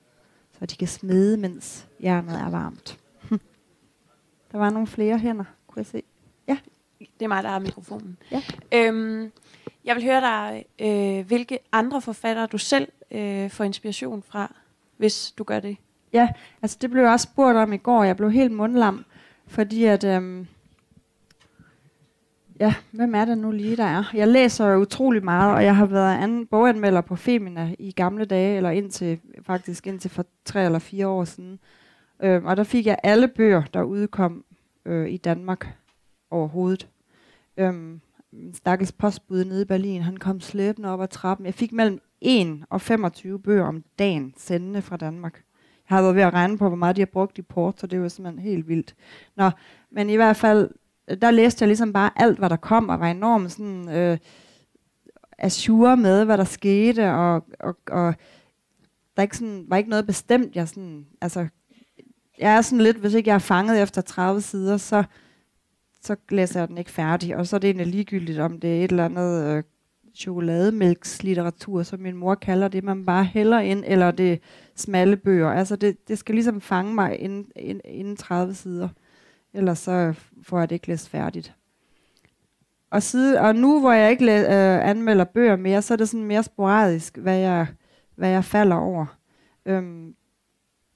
Så 0.59 0.65
de 0.65 0.75
kan 0.75 0.87
smide, 0.87 1.37
mens 1.37 1.87
jernet 2.03 2.39
er 2.39 2.49
varmt. 2.49 2.99
Der 4.51 4.57
var 4.57 4.69
nogle 4.69 4.87
flere 4.87 5.17
hænder, 5.17 5.43
kunne 5.67 5.79
jeg 5.79 5.85
se. 5.85 6.03
Ja. 6.47 6.57
Det 6.99 7.25
er 7.25 7.27
mig, 7.27 7.43
der 7.43 7.49
har 7.49 7.59
mikrofonen. 7.59 8.17
Ja. 8.31 8.41
Øhm, 8.73 9.31
jeg 9.85 9.95
vil 9.95 10.03
høre 10.03 10.21
dig, 10.21 10.65
øh, 10.81 11.27
hvilke 11.27 11.59
andre 11.71 12.01
forfattere 12.01 12.47
du 12.47 12.57
selv 12.57 12.87
øh, 13.11 13.49
får 13.49 13.63
inspiration 13.63 14.23
fra, 14.23 14.55
hvis 14.97 15.31
du 15.31 15.43
gør 15.43 15.59
det. 15.59 15.77
Ja, 16.13 16.29
altså 16.61 16.77
det 16.81 16.91
blev 16.91 17.03
jeg 17.03 17.11
også 17.11 17.23
spurgt 17.23 17.57
om 17.57 17.73
i 17.73 17.77
går. 17.77 18.03
Jeg 18.03 18.17
blev 18.17 18.31
helt 18.31 18.51
mundlam, 18.51 19.05
fordi 19.47 19.83
at... 19.83 20.03
Øh, 20.03 20.45
ja, 22.59 22.73
hvem 22.91 23.15
er 23.15 23.25
det 23.25 23.37
nu 23.37 23.51
lige, 23.51 23.77
der 23.77 23.83
er? 23.83 24.03
Jeg 24.13 24.27
læser 24.27 24.77
utrolig 24.77 25.23
meget, 25.23 25.55
og 25.55 25.63
jeg 25.63 25.75
har 25.75 25.85
været 25.85 26.17
anden 26.17 26.45
boganmelder 26.45 27.01
på 27.01 27.15
Femina 27.15 27.75
i 27.79 27.91
gamle 27.91 28.25
dage, 28.25 28.57
eller 28.57 28.69
indtil, 28.69 29.19
faktisk 29.41 29.87
indtil 29.87 30.11
for 30.11 30.25
tre 30.45 30.65
eller 30.65 30.79
fire 30.79 31.07
år 31.07 31.23
siden. 31.23 31.59
Øh, 32.23 32.43
og 32.43 32.57
der 32.57 32.63
fik 32.63 32.85
jeg 32.85 32.97
alle 33.03 33.27
bøger, 33.27 33.63
der 33.73 33.83
udkom 33.83 34.45
øh, 34.85 35.09
i 35.09 35.17
Danmark 35.17 35.67
overhovedet. 36.31 36.87
Øh, 37.57 37.97
stakkels 38.53 38.91
postbud 38.91 39.45
nede 39.45 39.61
i 39.61 39.65
Berlin, 39.65 40.01
han 40.01 40.17
kom 40.17 40.41
slæbende 40.41 40.89
op 40.89 41.01
ad 41.01 41.07
trappen. 41.07 41.45
Jeg 41.45 41.53
fik 41.53 41.71
mellem 41.71 42.01
1 42.21 42.63
og 42.69 42.81
25 42.81 43.39
bøger 43.39 43.65
om 43.65 43.83
dagen 43.99 44.33
sendende 44.37 44.81
fra 44.81 44.97
Danmark. 44.97 45.43
Jeg 45.89 45.97
har 45.97 46.01
været 46.01 46.15
ved 46.15 46.23
at 46.23 46.33
regne 46.33 46.57
på, 46.57 46.67
hvor 46.67 46.77
meget 46.77 46.95
de 46.95 47.01
har 47.01 47.05
brugt 47.05 47.37
i 47.37 47.41
port, 47.41 47.79
så 47.79 47.87
det 47.87 48.01
var 48.01 48.07
simpelthen 48.07 48.43
helt 48.43 48.67
vildt. 48.67 48.95
Nå, 49.35 49.49
men 49.91 50.09
i 50.09 50.15
hvert 50.15 50.35
fald, 50.35 50.69
der 51.21 51.31
læste 51.31 51.63
jeg 51.63 51.67
ligesom 51.67 51.93
bare 51.93 52.09
alt, 52.15 52.39
hvad 52.39 52.49
der 52.49 52.55
kom, 52.55 52.89
og 52.89 52.99
var 52.99 53.11
enormt 53.11 53.51
sådan, 53.51 53.89
øh, 53.89 54.17
assure 55.37 55.97
med, 55.97 56.25
hvad 56.25 56.37
der 56.37 56.43
skete, 56.43 57.11
og, 57.11 57.45
og, 57.59 57.77
og 57.91 58.13
der 59.15 59.23
ikke 59.23 59.37
sådan, 59.37 59.65
var 59.67 59.77
ikke 59.77 59.89
noget 59.89 60.07
bestemt, 60.07 60.55
jeg 60.55 60.67
sådan, 60.67 61.05
altså 61.21 61.47
jeg 62.37 62.57
er 62.57 62.61
sådan 62.61 62.83
lidt, 62.83 62.97
hvis 62.97 63.13
ikke 63.13 63.29
jeg 63.29 63.35
er 63.35 63.39
fanget 63.39 63.81
efter 63.81 64.01
30 64.01 64.41
sider, 64.41 64.77
så, 64.77 65.03
så 66.01 66.15
læser 66.29 66.59
jeg 66.59 66.67
den 66.67 66.77
ikke 66.77 66.91
færdig. 66.91 67.35
Og 67.37 67.47
så 67.47 67.55
er 67.55 67.59
det 67.59 67.67
egentlig 67.67 67.87
ligegyldigt, 67.87 68.39
om 68.39 68.59
det 68.59 68.79
er 68.79 68.83
et 68.83 68.91
eller 68.91 69.05
andet 69.05 69.45
øh, 69.45 69.63
chokolademælkslitteratur, 70.15 71.83
som 71.83 71.99
min 71.99 72.15
mor 72.15 72.35
kalder 72.35 72.67
det, 72.67 72.83
man 72.83 73.05
bare 73.05 73.23
hælder 73.23 73.59
ind, 73.59 73.83
eller 73.87 74.11
det 74.11 74.39
smalle 74.75 75.17
bøger. 75.17 75.49
Altså 75.49 75.75
det, 75.75 76.07
det 76.07 76.17
skal 76.17 76.35
ligesom 76.35 76.61
fange 76.61 76.93
mig 76.93 77.19
inden, 77.19 77.51
inden, 77.55 77.81
inden 77.85 78.17
30 78.17 78.53
sider. 78.53 78.89
Ellers 79.53 79.79
så 79.79 80.13
får 80.43 80.59
jeg 80.59 80.69
det 80.69 80.75
ikke 80.75 80.87
læst 80.87 81.09
færdigt. 81.09 81.55
Og, 82.89 83.03
side, 83.03 83.39
og 83.41 83.55
nu, 83.55 83.79
hvor 83.79 83.91
jeg 83.91 84.11
ikke 84.11 84.25
læ- 84.25 84.41
øh, 84.41 84.89
anmelder 84.89 85.23
bøger 85.23 85.55
mere, 85.55 85.81
så 85.81 85.93
er 85.93 85.97
det 85.97 86.09
sådan 86.09 86.25
mere 86.25 86.43
sporadisk, 86.43 87.17
hvad 87.17 87.37
jeg, 87.37 87.67
hvad 88.15 88.29
jeg 88.29 88.45
falder 88.45 88.75
over. 88.75 89.05
Øhm, 89.65 90.15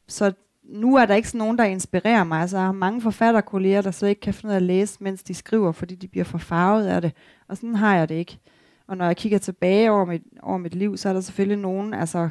så 0.07 0.33
nu 0.69 0.95
er 0.95 1.05
der 1.05 1.15
ikke 1.15 1.27
sådan 1.27 1.39
nogen, 1.39 1.57
der 1.57 1.63
inspirerer 1.63 2.23
mig. 2.23 2.41
Altså, 2.41 2.57
jeg 2.57 2.65
har 2.65 2.71
mange 2.71 3.01
forfatterkolleger, 3.01 3.81
der 3.81 3.91
så 3.91 4.05
ikke 4.05 4.21
kan 4.21 4.33
finde 4.33 4.47
ud 4.47 4.53
af 4.53 4.55
at 4.57 4.61
læse, 4.61 4.97
mens 5.03 5.23
de 5.23 5.33
skriver, 5.33 5.71
fordi 5.71 5.95
de 5.95 6.07
bliver 6.07 6.23
for 6.23 6.37
farvet 6.37 6.87
af 6.87 7.01
det. 7.01 7.13
Og 7.47 7.57
sådan 7.57 7.75
har 7.75 7.95
jeg 7.95 8.09
det 8.09 8.15
ikke. 8.15 8.39
Og 8.87 8.97
når 8.97 9.05
jeg 9.05 9.17
kigger 9.17 9.37
tilbage 9.37 9.91
over 9.91 10.05
mit, 10.05 10.23
over 10.41 10.57
mit 10.57 10.75
liv, 10.75 10.97
så 10.97 11.09
er 11.09 11.13
der 11.13 11.21
selvfølgelig 11.21 11.57
nogen, 11.57 11.93
altså, 11.93 12.29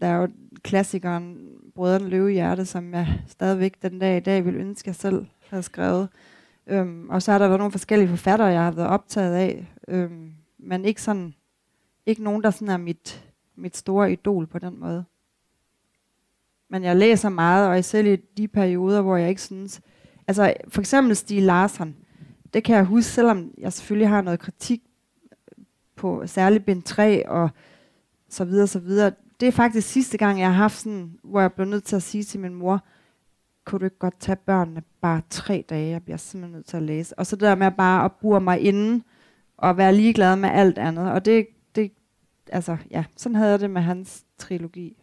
der 0.00 0.06
er 0.06 0.16
jo 0.16 0.28
klassikeren 0.62 1.48
Brødrene 1.74 2.08
Løvehjerte, 2.08 2.64
som 2.64 2.94
jeg 2.94 3.20
stadigvæk 3.26 3.82
den 3.82 3.98
dag 3.98 4.16
i 4.16 4.20
dag 4.20 4.44
vil 4.44 4.56
ønske, 4.56 4.88
jeg 4.88 4.94
selv 4.94 5.26
havde 5.48 5.62
skrevet. 5.62 6.08
Øhm, 6.66 7.10
og 7.10 7.22
så 7.22 7.32
har 7.32 7.38
der 7.38 7.48
været 7.48 7.58
nogle 7.58 7.72
forskellige 7.72 8.08
forfattere, 8.08 8.48
jeg 8.48 8.64
har 8.64 8.70
været 8.70 8.88
optaget 8.88 9.34
af, 9.34 9.66
øhm, 9.88 10.32
men 10.58 10.84
ikke 10.84 11.02
sådan, 11.02 11.34
ikke 12.06 12.22
nogen, 12.22 12.42
der 12.42 12.50
sådan 12.50 12.68
er 12.68 12.76
mit, 12.76 13.32
mit 13.56 13.76
store 13.76 14.12
idol 14.12 14.46
på 14.46 14.58
den 14.58 14.80
måde. 14.80 15.04
Men 16.70 16.84
jeg 16.84 16.96
læser 16.96 17.28
meget, 17.28 17.68
og 17.68 17.84
selv 17.84 18.06
i 18.06 18.16
de 18.16 18.48
perioder, 18.48 19.02
hvor 19.02 19.16
jeg 19.16 19.28
ikke 19.28 19.42
synes... 19.42 19.80
Altså, 20.26 20.54
for 20.68 20.80
eksempel 20.80 21.16
Stig 21.16 21.42
Larsen, 21.42 21.96
Det 22.54 22.64
kan 22.64 22.76
jeg 22.76 22.84
huske, 22.84 23.10
selvom 23.10 23.50
jeg 23.58 23.72
selvfølgelig 23.72 24.08
har 24.08 24.20
noget 24.22 24.40
kritik 24.40 24.82
på 25.96 26.22
særligt 26.26 26.64
bind 26.64 26.82
3 26.82 27.28
og 27.28 27.50
så 28.28 28.44
videre, 28.44 28.66
så 28.66 28.78
videre. 28.78 29.12
Det 29.40 29.48
er 29.48 29.52
faktisk 29.52 29.88
sidste 29.88 30.18
gang, 30.18 30.40
jeg 30.40 30.48
har 30.48 30.54
haft 30.54 30.78
sådan, 30.78 31.18
hvor 31.24 31.40
jeg 31.40 31.52
blev 31.52 31.66
nødt 31.66 31.84
til 31.84 31.96
at 31.96 32.02
sige 32.02 32.24
til 32.24 32.40
min 32.40 32.54
mor, 32.54 32.84
kunne 33.64 33.78
du 33.78 33.84
ikke 33.84 33.98
godt 33.98 34.20
tage 34.20 34.36
børnene 34.36 34.82
bare 35.00 35.22
tre 35.30 35.64
dage? 35.68 35.90
Jeg 35.90 36.02
bliver 36.02 36.16
simpelthen 36.16 36.56
nødt 36.56 36.66
til 36.66 36.76
at 36.76 36.82
læse. 36.82 37.18
Og 37.18 37.26
så 37.26 37.36
det 37.36 37.42
der 37.42 37.54
med 37.54 37.70
bare 37.70 38.04
at 38.04 38.12
bure 38.20 38.40
mig 38.40 38.60
inden 38.60 39.02
og 39.56 39.76
være 39.76 39.94
ligeglad 39.94 40.36
med 40.36 40.48
alt 40.48 40.78
andet. 40.78 41.12
Og 41.12 41.24
det, 41.24 41.46
det 41.74 41.92
altså, 42.52 42.76
ja, 42.90 43.04
sådan 43.16 43.36
havde 43.36 43.50
jeg 43.50 43.60
det 43.60 43.70
med 43.70 43.82
hans 43.82 44.24
trilogi. 44.38 44.99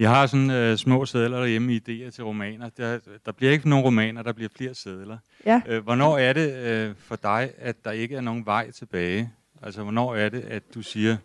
Jeg 0.00 0.10
har 0.10 0.26
sådan 0.26 0.50
øh, 0.50 0.76
små 0.76 1.06
sædler 1.06 1.38
derhjemme 1.38 1.74
i 1.74 1.76
idéer 1.76 2.10
til 2.10 2.24
romaner. 2.24 2.68
Der, 2.68 2.98
der 3.26 3.32
bliver 3.32 3.52
ikke 3.52 3.68
nogen 3.68 3.84
romaner, 3.84 4.22
der 4.22 4.32
bliver 4.32 4.48
flere 4.56 4.74
sædler. 4.74 5.18
Ja. 5.46 5.60
Øh, 5.66 5.82
hvornår 5.82 6.18
er 6.18 6.32
det 6.32 6.54
øh, 6.54 6.94
for 6.98 7.16
dig, 7.16 7.50
at 7.58 7.84
der 7.84 7.90
ikke 7.90 8.16
er 8.16 8.20
nogen 8.20 8.46
vej 8.46 8.70
tilbage? 8.70 9.30
Altså, 9.62 9.82
hvornår 9.82 10.14
er 10.14 10.28
det, 10.28 10.40
at 10.40 10.62
du 10.74 10.82
siger, 10.82 11.16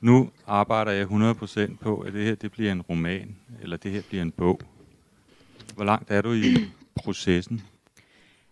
nu 0.00 0.30
arbejder 0.46 0.92
jeg 0.92 1.06
100% 1.06 1.76
på, 1.80 1.98
at 1.98 2.12
det 2.12 2.24
her 2.24 2.34
det 2.34 2.52
bliver 2.52 2.72
en 2.72 2.82
roman, 2.82 3.36
eller 3.62 3.76
det 3.76 3.90
her 3.90 4.02
bliver 4.08 4.22
en 4.22 4.32
bog? 4.32 4.60
Hvor 5.74 5.84
langt 5.84 6.10
er 6.10 6.22
du 6.22 6.32
i 6.32 6.56
processen? 7.04 7.62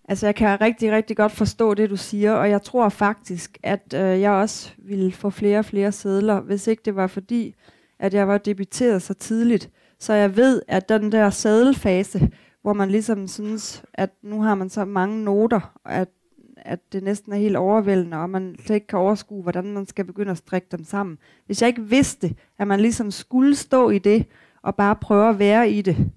Altså, 0.08 0.26
jeg 0.26 0.34
kan 0.34 0.60
rigtig, 0.60 0.92
rigtig 0.92 1.16
godt 1.16 1.32
forstå 1.32 1.74
det, 1.74 1.90
du 1.90 1.96
siger, 1.96 2.32
og 2.32 2.50
jeg 2.50 2.62
tror 2.62 2.88
faktisk, 2.88 3.58
at 3.62 3.94
øh, 3.94 4.20
jeg 4.20 4.30
også 4.30 4.70
ville 4.78 5.12
få 5.12 5.30
flere 5.30 5.58
og 5.58 5.64
flere 5.64 5.92
sædler, 5.92 6.40
hvis 6.40 6.66
ikke 6.66 6.82
det 6.84 6.96
var 6.96 7.06
fordi, 7.06 7.54
at 7.98 8.14
jeg 8.14 8.28
var 8.28 8.38
debuteret 8.38 9.02
så 9.02 9.14
tidligt. 9.14 9.70
Så 9.98 10.12
jeg 10.12 10.36
ved, 10.36 10.62
at 10.68 10.88
den 10.88 11.12
der 11.12 11.30
sædelfase, 11.30 12.30
hvor 12.62 12.72
man 12.72 12.90
ligesom 12.90 13.28
synes, 13.28 13.84
at 13.94 14.10
nu 14.22 14.42
har 14.42 14.54
man 14.54 14.70
så 14.70 14.84
mange 14.84 15.24
noter, 15.24 15.78
at, 15.84 16.08
at 16.56 16.92
det 16.92 17.02
næsten 17.02 17.32
er 17.32 17.36
helt 17.36 17.56
overvældende, 17.56 18.16
og 18.16 18.30
man 18.30 18.56
slet 18.58 18.74
ikke 18.74 18.86
kan 18.86 18.98
overskue, 18.98 19.42
hvordan 19.42 19.72
man 19.72 19.86
skal 19.86 20.04
begynde 20.04 20.30
at 20.30 20.38
strikke 20.38 20.68
dem 20.70 20.84
sammen. 20.84 21.18
Hvis 21.46 21.62
jeg 21.62 21.68
ikke 21.68 21.82
vidste, 21.82 22.34
at 22.58 22.68
man 22.68 22.80
ligesom 22.80 23.10
skulle 23.10 23.54
stå 23.54 23.90
i 23.90 23.98
det, 23.98 24.26
og 24.62 24.76
bare 24.76 24.96
prøve 24.96 25.28
at 25.28 25.38
være 25.38 25.70
i 25.70 25.82
det, 25.82 26.10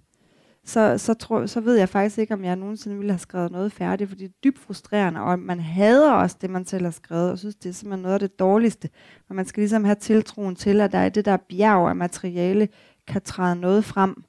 så, 0.67 0.97
så, 0.97 1.13
tror, 1.13 1.45
så 1.45 1.61
ved 1.61 1.75
jeg 1.75 1.89
faktisk 1.89 2.17
ikke, 2.17 2.33
om 2.33 2.43
jeg 2.43 2.55
nogensinde 2.55 2.97
ville 2.97 3.11
have 3.11 3.19
skrevet 3.19 3.51
noget 3.51 3.71
færdigt, 3.71 4.09
for 4.09 4.17
det 4.17 4.25
er 4.25 4.33
dybt 4.43 4.59
frustrerende, 4.59 5.21
og 5.21 5.39
man 5.39 5.59
hader 5.59 6.11
også 6.11 6.37
det, 6.41 6.49
man 6.49 6.65
selv 6.65 6.83
har 6.83 6.91
skrevet, 6.91 7.31
og 7.31 7.39
synes, 7.39 7.55
det 7.55 7.69
er 7.69 7.73
simpelthen 7.73 8.01
noget 8.01 8.13
af 8.13 8.19
det 8.19 8.39
dårligste. 8.39 8.89
Men 9.27 9.35
man 9.35 9.45
skal 9.45 9.61
ligesom 9.61 9.83
have 9.83 9.95
tiltroen 9.95 10.55
til, 10.55 10.81
at 10.81 10.91
der 10.91 10.97
er 10.97 11.09
det 11.09 11.25
der 11.25 11.37
bjerg 11.37 11.89
af 11.89 11.95
materiale, 11.95 12.67
kan 13.07 13.21
træde 13.21 13.55
noget 13.55 13.85
frem. 13.85 14.23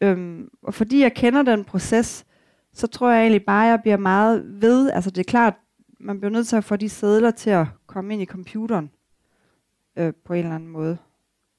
Øhm, 0.00 0.48
og 0.62 0.74
fordi 0.74 1.00
jeg 1.00 1.14
kender 1.14 1.42
den 1.42 1.64
proces, 1.64 2.24
så 2.72 2.86
tror 2.86 3.10
jeg 3.10 3.20
egentlig 3.20 3.44
bare, 3.44 3.64
at 3.64 3.70
jeg 3.70 3.80
bliver 3.82 3.96
meget 3.96 4.62
ved. 4.62 4.90
Altså 4.90 5.10
det 5.10 5.18
er 5.18 5.30
klart, 5.30 5.54
man 6.00 6.20
bliver 6.20 6.32
nødt 6.32 6.46
til 6.46 6.56
at 6.56 6.64
få 6.64 6.76
de 6.76 6.88
sædler 6.88 7.30
til 7.30 7.50
at 7.50 7.66
komme 7.86 8.12
ind 8.12 8.22
i 8.22 8.26
computeren 8.26 8.90
øh, 9.98 10.12
på 10.24 10.32
en 10.32 10.38
eller 10.38 10.54
anden 10.54 10.68
måde. 10.68 10.98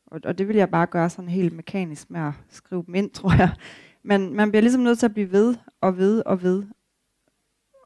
Og, 0.08 0.20
og 0.24 0.38
det 0.38 0.48
vil 0.48 0.56
jeg 0.56 0.70
bare 0.70 0.88
gøre 0.88 1.10
sådan 1.10 1.30
helt 1.30 1.54
mekanisk 1.54 2.10
med 2.10 2.22
at 2.22 2.34
skrive 2.50 2.84
dem 2.86 2.96
ind, 2.96 3.10
tror 3.20 3.34
jeg. 3.38 3.50
Men 4.06 4.34
man 4.34 4.52
bliver 4.52 4.62
ligesom 4.62 4.82
nødt 4.82 5.00
til 5.00 5.06
at 5.06 5.14
blive 5.14 5.32
ved 5.32 5.56
og 5.82 5.98
ved 5.98 6.24
og 6.26 6.44
ved. 6.44 6.64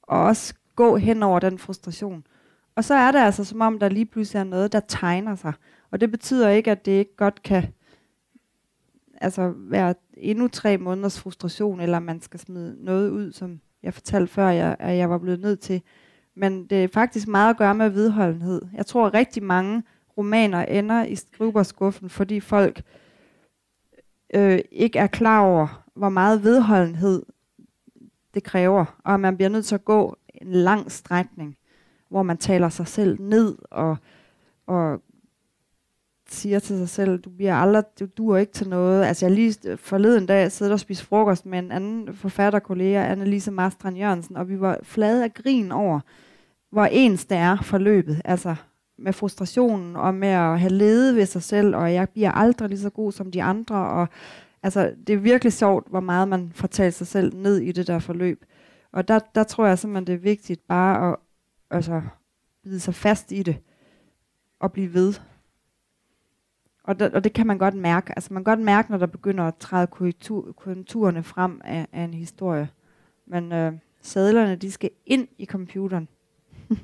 Og 0.04 0.24
også 0.24 0.54
gå 0.76 0.98
hen 0.98 1.24
over 1.24 1.40
den 1.40 1.58
frustration. 1.58 2.24
Og 2.76 2.84
så 2.84 2.94
er 2.94 3.12
det 3.12 3.20
altså 3.20 3.44
som 3.44 3.62
om, 3.62 3.80
der 3.80 3.90
lige 3.90 4.06
pludselig 4.06 4.40
er 4.40 4.44
noget, 4.44 4.72
der 4.72 4.80
tegner 4.80 5.36
sig. 5.36 5.54
Og 5.92 6.02
det 6.02 6.12
betyder 6.12 6.50
ikke, 6.50 6.72
at 6.72 6.86
det 6.86 6.92
ikke 6.92 7.16
godt 7.16 7.44
kan 7.44 7.64
altså 9.22 9.54
være 9.58 9.96
endnu 10.14 10.48
tre 10.48 10.78
måneders 10.78 11.20
frustration, 11.20 11.80
eller 11.80 12.00
man 12.00 12.22
skal 12.22 12.40
smide 12.40 12.76
noget 12.86 13.10
ud, 13.10 13.32
som 13.32 13.62
jeg 13.84 13.94
fortalte 13.94 14.34
før, 14.34 14.50
jeg, 14.50 14.76
at 14.80 14.98
jeg 14.98 15.10
var 15.10 15.18
blevet 15.18 15.40
nødt 15.40 15.60
til. 15.60 15.82
Men 16.36 16.66
det 16.66 16.84
er 16.84 16.88
faktisk 16.88 17.28
meget 17.28 17.50
at 17.50 17.58
gøre 17.58 17.76
med 17.76 17.90
vedholdenhed. 17.90 18.62
Jeg 18.74 18.86
tror, 18.86 19.08
at 19.08 19.14
rigtig 19.14 19.44
mange 19.44 19.84
romaner 20.18 20.66
ender 20.66 21.04
i 21.04 21.16
skriverskuffen, 21.16 22.10
fordi 22.10 22.40
folk 22.40 22.82
øh, 24.34 24.60
ikke 24.72 25.00
er 25.00 25.08
klar 25.08 25.42
over, 25.42 25.89
hvor 26.00 26.10
meget 26.10 26.44
vedholdenhed 26.44 27.26
det 28.34 28.44
kræver, 28.44 28.86
og 29.06 29.20
man 29.20 29.36
bliver 29.36 29.50
nødt 29.50 29.66
til 29.66 29.76
at 29.76 29.86
gå 29.86 30.18
en 30.42 30.52
lang 30.52 30.92
strækning, 30.92 31.58
hvor 32.10 32.24
man 32.24 32.38
taler 32.38 32.70
sig 32.70 32.88
selv 32.88 33.22
ned 33.22 33.58
og, 33.72 33.98
og 34.68 35.02
siger 36.30 36.60
til 36.60 36.78
sig 36.78 36.90
selv, 36.90 37.20
du 37.20 37.30
bliver 37.30 37.56
aldrig, 37.56 37.84
du 38.00 38.06
duer 38.18 38.38
ikke 38.38 38.52
til 38.52 38.70
noget. 38.70 39.06
Altså 39.06 39.26
jeg 39.26 39.36
lige 39.36 39.78
forleden 39.78 40.26
dag 40.26 40.52
sidder 40.52 40.74
og 40.74 40.80
spiste 40.80 41.06
frokost 41.06 41.46
med 41.46 41.60
en 41.60 41.72
anden 41.72 42.14
forfatterkollega, 42.14 43.12
Annelise 43.12 43.52
Marstrand 43.52 43.98
Jørgensen, 43.98 44.38
og 44.38 44.50
vi 44.50 44.60
var 44.60 44.80
flade 44.84 45.24
af 45.24 45.34
grin 45.34 45.72
over, 45.72 46.00
hvor 46.72 46.86
ens 46.86 47.26
det 47.26 47.38
er 47.38 47.58
forløbet. 47.62 48.22
Altså 48.26 48.56
med 48.98 49.14
frustrationen 49.14 49.96
og 49.96 50.14
med 50.16 50.30
at 50.30 50.60
have 50.60 50.74
ledet 50.74 51.16
ved 51.16 51.26
sig 51.26 51.44
selv, 51.44 51.76
og 51.76 51.94
jeg 51.94 52.10
bliver 52.10 52.32
aldrig 52.32 52.70
lige 52.70 52.80
så 52.80 52.90
god 52.90 53.12
som 53.12 53.32
de 53.32 53.44
andre, 53.44 53.76
og 53.76 54.08
altså, 54.64 54.96
det 55.08 55.14
er 55.14 55.20
virkelig 55.20 55.54
sjovt, 55.54 55.90
hvor 55.90 56.00
meget 56.00 56.28
man 56.28 56.52
får 56.52 56.68
talt 56.68 56.94
sig 56.94 57.08
selv 57.08 57.36
ned 57.36 57.58
i 57.58 57.72
det 57.72 57.88
der 57.88 58.00
forløb. 58.00 58.46
Og 58.92 59.08
der, 59.08 59.20
der 59.36 59.44
tror 59.44 59.66
jeg 59.66 59.80
simpelthen, 59.80 60.08
det 60.08 60.14
er 60.14 60.18
vigtigt 60.18 60.68
bare 60.68 61.12
at 61.12 61.18
altså, 61.70 62.02
bide 62.64 62.80
sig 62.80 62.96
fast 62.96 63.32
i 63.32 63.44
det, 63.44 63.58
og 64.60 64.72
blive 64.72 64.94
ved. 64.94 65.14
Og, 66.84 67.00
der, 67.00 67.10
og 67.10 67.24
det 67.24 67.34
kan 67.34 67.48
man 67.48 67.58
godt 67.58 67.76
mærke. 67.76 68.14
Altså 68.16 68.34
man 68.34 68.44
kan 68.44 68.52
godt 68.52 68.66
mærke, 68.66 68.92
når 68.92 68.98
der 68.98 69.06
begynder 69.06 69.44
at 69.44 69.56
træde 69.56 69.88
konturerne 70.58 71.24
frem 71.24 71.62
af, 71.64 71.88
af 71.92 72.02
en 72.02 72.14
historie. 72.14 72.70
Men 73.26 73.52
øh, 73.52 73.74
sadlerne, 74.02 74.56
de 74.56 74.72
skal 74.72 74.90
ind 75.06 75.28
i 75.38 75.46
computeren. 75.46 76.08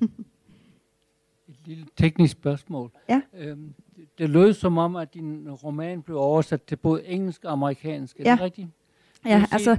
Et 1.48 1.60
lille 1.66 1.86
teknisk 1.98 2.32
spørgsmål. 2.32 2.92
Ja. 3.10 3.22
Øhm, 3.34 3.74
det 4.18 4.30
lød 4.30 4.54
som 4.54 4.78
om, 4.78 4.96
at 4.96 5.14
din 5.14 5.48
roman 5.52 6.02
blev 6.02 6.18
oversat 6.18 6.64
til 6.64 6.76
både 6.76 7.06
engelsk 7.06 7.46
og 7.46 7.52
amerikansk. 7.52 8.20
Er 8.20 8.24
ja. 8.26 8.32
det 8.32 8.42
rigtigt? 8.42 8.68
Ja, 9.26 9.46
altså 9.52 9.78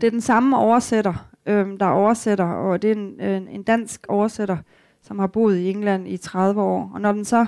det 0.00 0.06
er 0.06 0.10
den 0.10 0.20
samme 0.20 0.58
oversætter, 0.58 1.28
øhm, 1.46 1.78
der 1.78 1.86
oversætter, 1.86 2.44
og 2.44 2.82
det 2.82 2.90
er 2.90 2.94
en, 2.94 3.20
en, 3.20 3.48
en 3.48 3.62
dansk 3.62 4.06
oversætter, 4.08 4.56
som 5.02 5.18
har 5.18 5.26
boet 5.26 5.56
i 5.56 5.70
England 5.70 6.08
i 6.08 6.16
30 6.16 6.62
år. 6.62 6.90
Og 6.94 7.00
når 7.00 7.12
den 7.12 7.24
så 7.24 7.46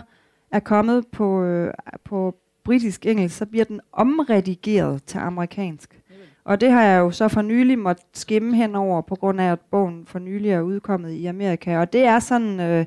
er 0.50 0.60
kommet 0.60 1.06
på, 1.06 1.42
øh, 1.42 1.74
på 2.04 2.36
britisk-engelsk, 2.64 3.36
så 3.36 3.46
bliver 3.46 3.64
den 3.64 3.80
omredigeret 3.92 5.04
til 5.04 5.18
amerikansk. 5.18 6.00
Og 6.44 6.60
det 6.60 6.70
har 6.70 6.82
jeg 6.82 7.00
jo 7.00 7.10
så 7.10 7.28
for 7.28 7.42
nylig 7.42 7.78
måtte 7.78 8.02
skimme 8.12 8.56
henover, 8.56 9.00
på 9.00 9.14
grund 9.14 9.40
af, 9.40 9.52
at 9.52 9.60
bogen 9.60 10.06
for 10.06 10.18
nylig 10.18 10.50
er 10.50 10.60
udkommet 10.60 11.10
i 11.10 11.26
Amerika. 11.26 11.78
Og 11.78 11.92
det 11.92 12.04
er 12.04 12.18
sådan... 12.18 12.60
Øh, 12.60 12.84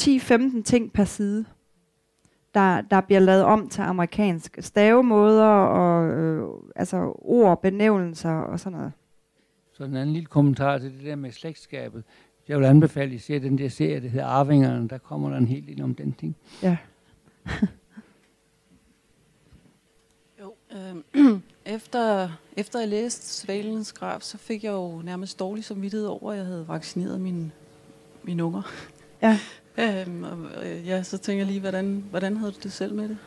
10-15 0.00 0.62
ting 0.62 0.92
per 0.92 1.04
side, 1.04 1.44
der, 2.54 2.80
der 2.80 3.00
bliver 3.00 3.20
lavet 3.20 3.44
om 3.44 3.68
til 3.68 3.80
amerikansk. 3.80 4.58
Stavemåder 4.60 5.46
og 5.46 6.10
øh, 6.10 6.48
altså 6.76 7.12
ord, 7.18 7.62
benævnelser 7.62 8.30
og 8.30 8.60
sådan 8.60 8.78
noget. 8.78 8.92
Så 9.72 9.84
en 9.84 9.96
anden 9.96 10.12
lille 10.12 10.26
kommentar 10.26 10.78
til 10.78 10.92
det 10.92 11.04
der 11.04 11.16
med 11.16 11.32
slægtskabet. 11.32 12.04
Jeg 12.48 12.58
vil 12.58 12.64
anbefale, 12.64 13.06
at 13.06 13.12
I 13.12 13.18
ser 13.18 13.38
den 13.38 13.58
der 13.58 13.68
serie, 13.68 14.00
der 14.00 14.08
hedder 14.08 14.26
Arvingerne. 14.26 14.88
Der 14.88 14.98
kommer 14.98 15.30
der 15.30 15.36
en 15.36 15.46
hel 15.46 15.66
del 15.66 15.82
om 15.82 15.94
den 15.94 16.12
ting. 16.12 16.36
Ja. 16.62 16.76
jo, 20.40 20.54
øh, 20.72 20.96
efter, 21.76 22.28
efter 22.56 22.78
jeg 22.78 22.88
læste 22.88 23.26
Svalens 23.26 23.92
graf, 23.92 24.20
så 24.20 24.38
fik 24.38 24.64
jeg 24.64 24.72
jo 24.72 25.02
nærmest 25.04 25.38
dårlig 25.38 25.64
samvittighed 25.64 26.06
over, 26.06 26.32
at 26.32 26.38
jeg 26.38 26.46
havde 26.46 26.68
vaccineret 26.68 27.20
mine, 27.20 27.50
mine 28.22 28.44
unger. 28.44 28.62
Ja. 29.22 29.38
Øhm, 29.78 30.24
og, 30.24 30.66
øh, 30.66 30.86
ja, 30.86 31.02
så 31.02 31.18
tænker 31.18 31.40
jeg 31.40 31.46
lige, 31.46 31.60
hvordan, 31.60 32.04
hvordan 32.10 32.36
havde 32.36 32.52
du 32.52 32.58
det 32.62 32.72
selv 32.72 32.94
med 32.94 33.08
det? 33.08 33.18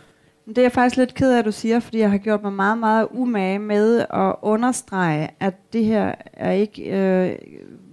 Det 0.45 0.57
er 0.57 0.61
jeg 0.61 0.71
faktisk 0.71 0.97
lidt 0.97 1.13
ked 1.13 1.31
af, 1.31 1.39
at 1.39 1.45
du 1.45 1.51
siger, 1.51 1.79
fordi 1.79 1.99
jeg 1.99 2.11
har 2.11 2.17
gjort 2.17 2.41
mig 2.41 2.53
meget, 2.53 2.77
meget 2.77 3.07
umage 3.11 3.59
med 3.59 4.05
at 4.13 4.35
understrege, 4.41 5.29
at 5.39 5.73
det 5.73 5.85
her 5.85 6.15
er 6.33 6.51
ikke 6.51 6.83
øh, 6.83 7.35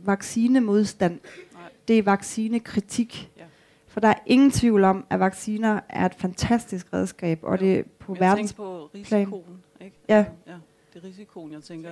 vaccinemodstand. 0.04 1.12
Nej. 1.52 1.62
Det 1.88 1.98
er 1.98 2.02
vaccinekritik. 2.02 3.30
Ja. 3.38 3.44
For 3.86 4.00
der 4.00 4.08
er 4.08 4.18
ingen 4.26 4.50
tvivl 4.50 4.84
om, 4.84 5.04
at 5.10 5.20
vacciner 5.20 5.80
er 5.88 6.06
et 6.06 6.14
fantastisk 6.14 6.92
redskab, 6.92 7.38
og 7.42 7.60
det 7.60 7.78
er 7.78 7.82
på 7.98 8.14
verdens 8.14 8.52
på 8.52 8.90
risikoen, 8.94 9.62
ikke? 9.80 9.96
Ja. 10.08 10.24
ja. 10.46 10.54
Det 10.94 11.04
er 11.04 11.08
risikoen, 11.08 11.52
jeg 11.52 11.62
tænker. 11.62 11.90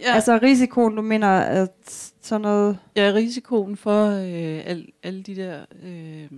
Ja. 0.00 0.14
Altså 0.14 0.38
risikoen, 0.42 0.96
du 0.96 1.02
mener, 1.02 1.28
at 1.28 2.12
sådan 2.22 2.40
noget... 2.40 2.78
Ja, 2.96 3.12
risikoen 3.14 3.76
for 3.76 4.06
øh, 4.06 4.62
al, 4.64 4.86
alle 5.02 5.22
de 5.22 5.36
der 5.36 5.64
øh, 5.82 6.28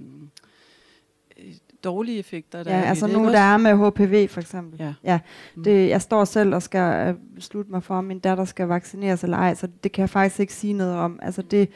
dårlige 1.84 2.18
effekter, 2.18 2.62
der 2.62 2.70
ja, 2.70 2.82
er 2.82 2.88
altså 2.88 3.06
nu 3.06 3.24
der 3.24 3.38
er 3.38 3.56
med 3.56 3.90
HPV 3.90 4.28
for 4.28 4.40
eksempel. 4.40 4.80
Ja. 4.80 4.94
ja 5.04 5.18
det, 5.64 5.88
jeg 5.88 6.02
står 6.02 6.24
selv 6.24 6.54
og 6.54 6.62
skal 6.62 7.08
øh, 7.08 7.14
beslutte 7.34 7.70
mig 7.70 7.82
for, 7.82 7.94
om 7.94 8.04
min 8.04 8.18
datter 8.18 8.44
skal 8.44 8.68
vaccineres 8.68 9.24
eller 9.24 9.36
ej, 9.36 9.54
så 9.54 9.68
det 9.82 9.92
kan 9.92 10.02
jeg 10.02 10.10
faktisk 10.10 10.40
ikke 10.40 10.54
sige 10.54 10.72
noget 10.72 10.94
om. 10.94 11.18
Altså 11.22 11.42
det, 11.42 11.68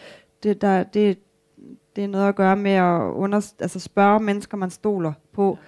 det, 0.42 0.60
der, 0.60 0.82
det, 0.82 1.18
det 1.96 2.04
er 2.04 2.08
noget 2.08 2.28
at 2.28 2.34
gøre 2.34 2.56
med 2.56 2.72
at 2.72 3.00
under, 3.00 3.52
altså 3.60 3.80
spørge 3.80 4.20
mennesker, 4.20 4.56
man 4.56 4.70
stoler 4.70 5.12
på, 5.32 5.58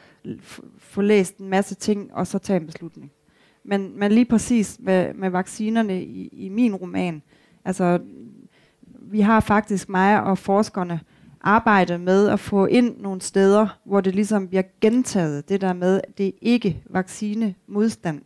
få 0.79 1.01
læst 1.01 1.37
en 1.37 1.49
masse 1.49 1.75
ting, 1.75 2.15
og 2.15 2.27
så 2.27 2.39
tage 2.39 2.61
en 2.61 2.67
beslutning. 2.67 3.13
Men, 3.69 3.99
men 3.99 4.13
lige 4.13 4.25
præcis 4.25 4.77
med, 4.81 5.15
med 5.15 5.31
vaccinerne 5.31 6.03
i, 6.03 6.29
i 6.33 6.49
min 6.49 6.75
roman, 6.75 7.23
altså 7.65 7.99
vi 9.03 9.21
har 9.21 9.41
faktisk 9.41 9.89
mig 9.89 10.23
og 10.23 10.39
forskerne 10.39 11.01
arbejdet 11.41 12.01
med 12.01 12.29
at 12.29 12.41
få 12.41 12.67
ind 12.67 13.01
nogle 13.01 13.21
steder, 13.21 13.79
hvor 13.85 14.01
det 14.01 14.15
ligesom 14.15 14.49
bliver 14.49 14.63
gentaget, 14.81 15.49
det 15.49 15.61
der 15.61 15.73
med, 15.73 16.01
at 16.09 16.19
det 16.19 16.27
er 16.27 16.33
ikke 16.41 16.83
vaccinemodstand. 16.91 18.23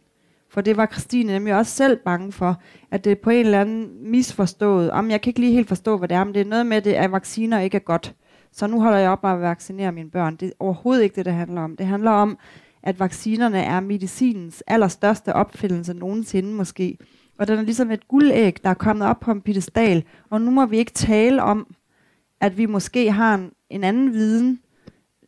For 0.49 0.61
det 0.61 0.77
var 0.77 0.87
Christine 0.87 1.33
nemlig 1.33 1.55
også 1.55 1.73
selv 1.73 1.97
bange 2.05 2.33
for, 2.33 2.61
at 2.91 3.05
det 3.05 3.13
er 3.13 3.17
på 3.23 3.31
en 3.31 3.45
eller 3.45 3.61
anden 3.61 4.11
misforstået. 4.11 4.91
Om 4.91 5.11
jeg 5.11 5.21
kan 5.21 5.31
ikke 5.31 5.41
lige 5.41 5.53
helt 5.53 5.69
forstå, 5.69 5.97
hvad 5.97 6.09
det 6.09 6.15
er, 6.15 6.25
men 6.25 6.35
det 6.35 6.41
er 6.41 6.45
noget 6.45 6.67
med, 6.67 6.83
det, 6.83 6.93
at 6.93 7.13
vacciner 7.13 7.61
ikke 7.61 7.77
er 7.77 7.81
godt. 7.81 8.15
Så 8.53 8.67
nu 8.67 8.81
holder 8.81 8.99
jeg 8.99 9.11
op 9.11 9.23
med 9.23 9.31
at 9.31 9.41
vaccinere 9.41 9.93
mine 9.93 10.11
børn. 10.11 10.37
Det 10.37 10.49
er 10.49 10.53
overhovedet 10.59 11.03
ikke 11.03 11.17
det, 11.17 11.25
det 11.25 11.33
handler 11.33 11.61
om. 11.61 11.77
Det 11.77 11.87
handler 11.87 12.11
om, 12.11 12.39
at 12.83 13.01
vaccinerne 13.01 13.63
er 13.63 13.81
medicinens 13.81 14.63
allerstørste 14.67 15.33
opfindelse 15.33 15.95
nogensinde 15.95 16.55
måske. 16.55 16.99
Og 17.39 17.49
den 17.49 17.59
er 17.59 17.63
ligesom 17.63 17.91
et 17.91 18.09
guldæg, 18.09 18.57
der 18.63 18.71
er 18.71 18.75
kommet 18.75 19.09
op 19.09 19.21
på 19.21 19.31
en 19.31 19.41
pedestal. 19.41 20.05
Og 20.31 20.41
nu 20.41 20.51
må 20.51 20.67
vi 20.67 20.79
ikke 20.79 20.93
tale 20.93 21.43
om, 21.43 21.75
at 22.41 22.59
vi 22.59 22.67
måske 22.67 23.13
har 23.13 23.35
en, 23.35 23.53
en 23.71 23.85
anden 23.85 24.13
viden 24.13 24.61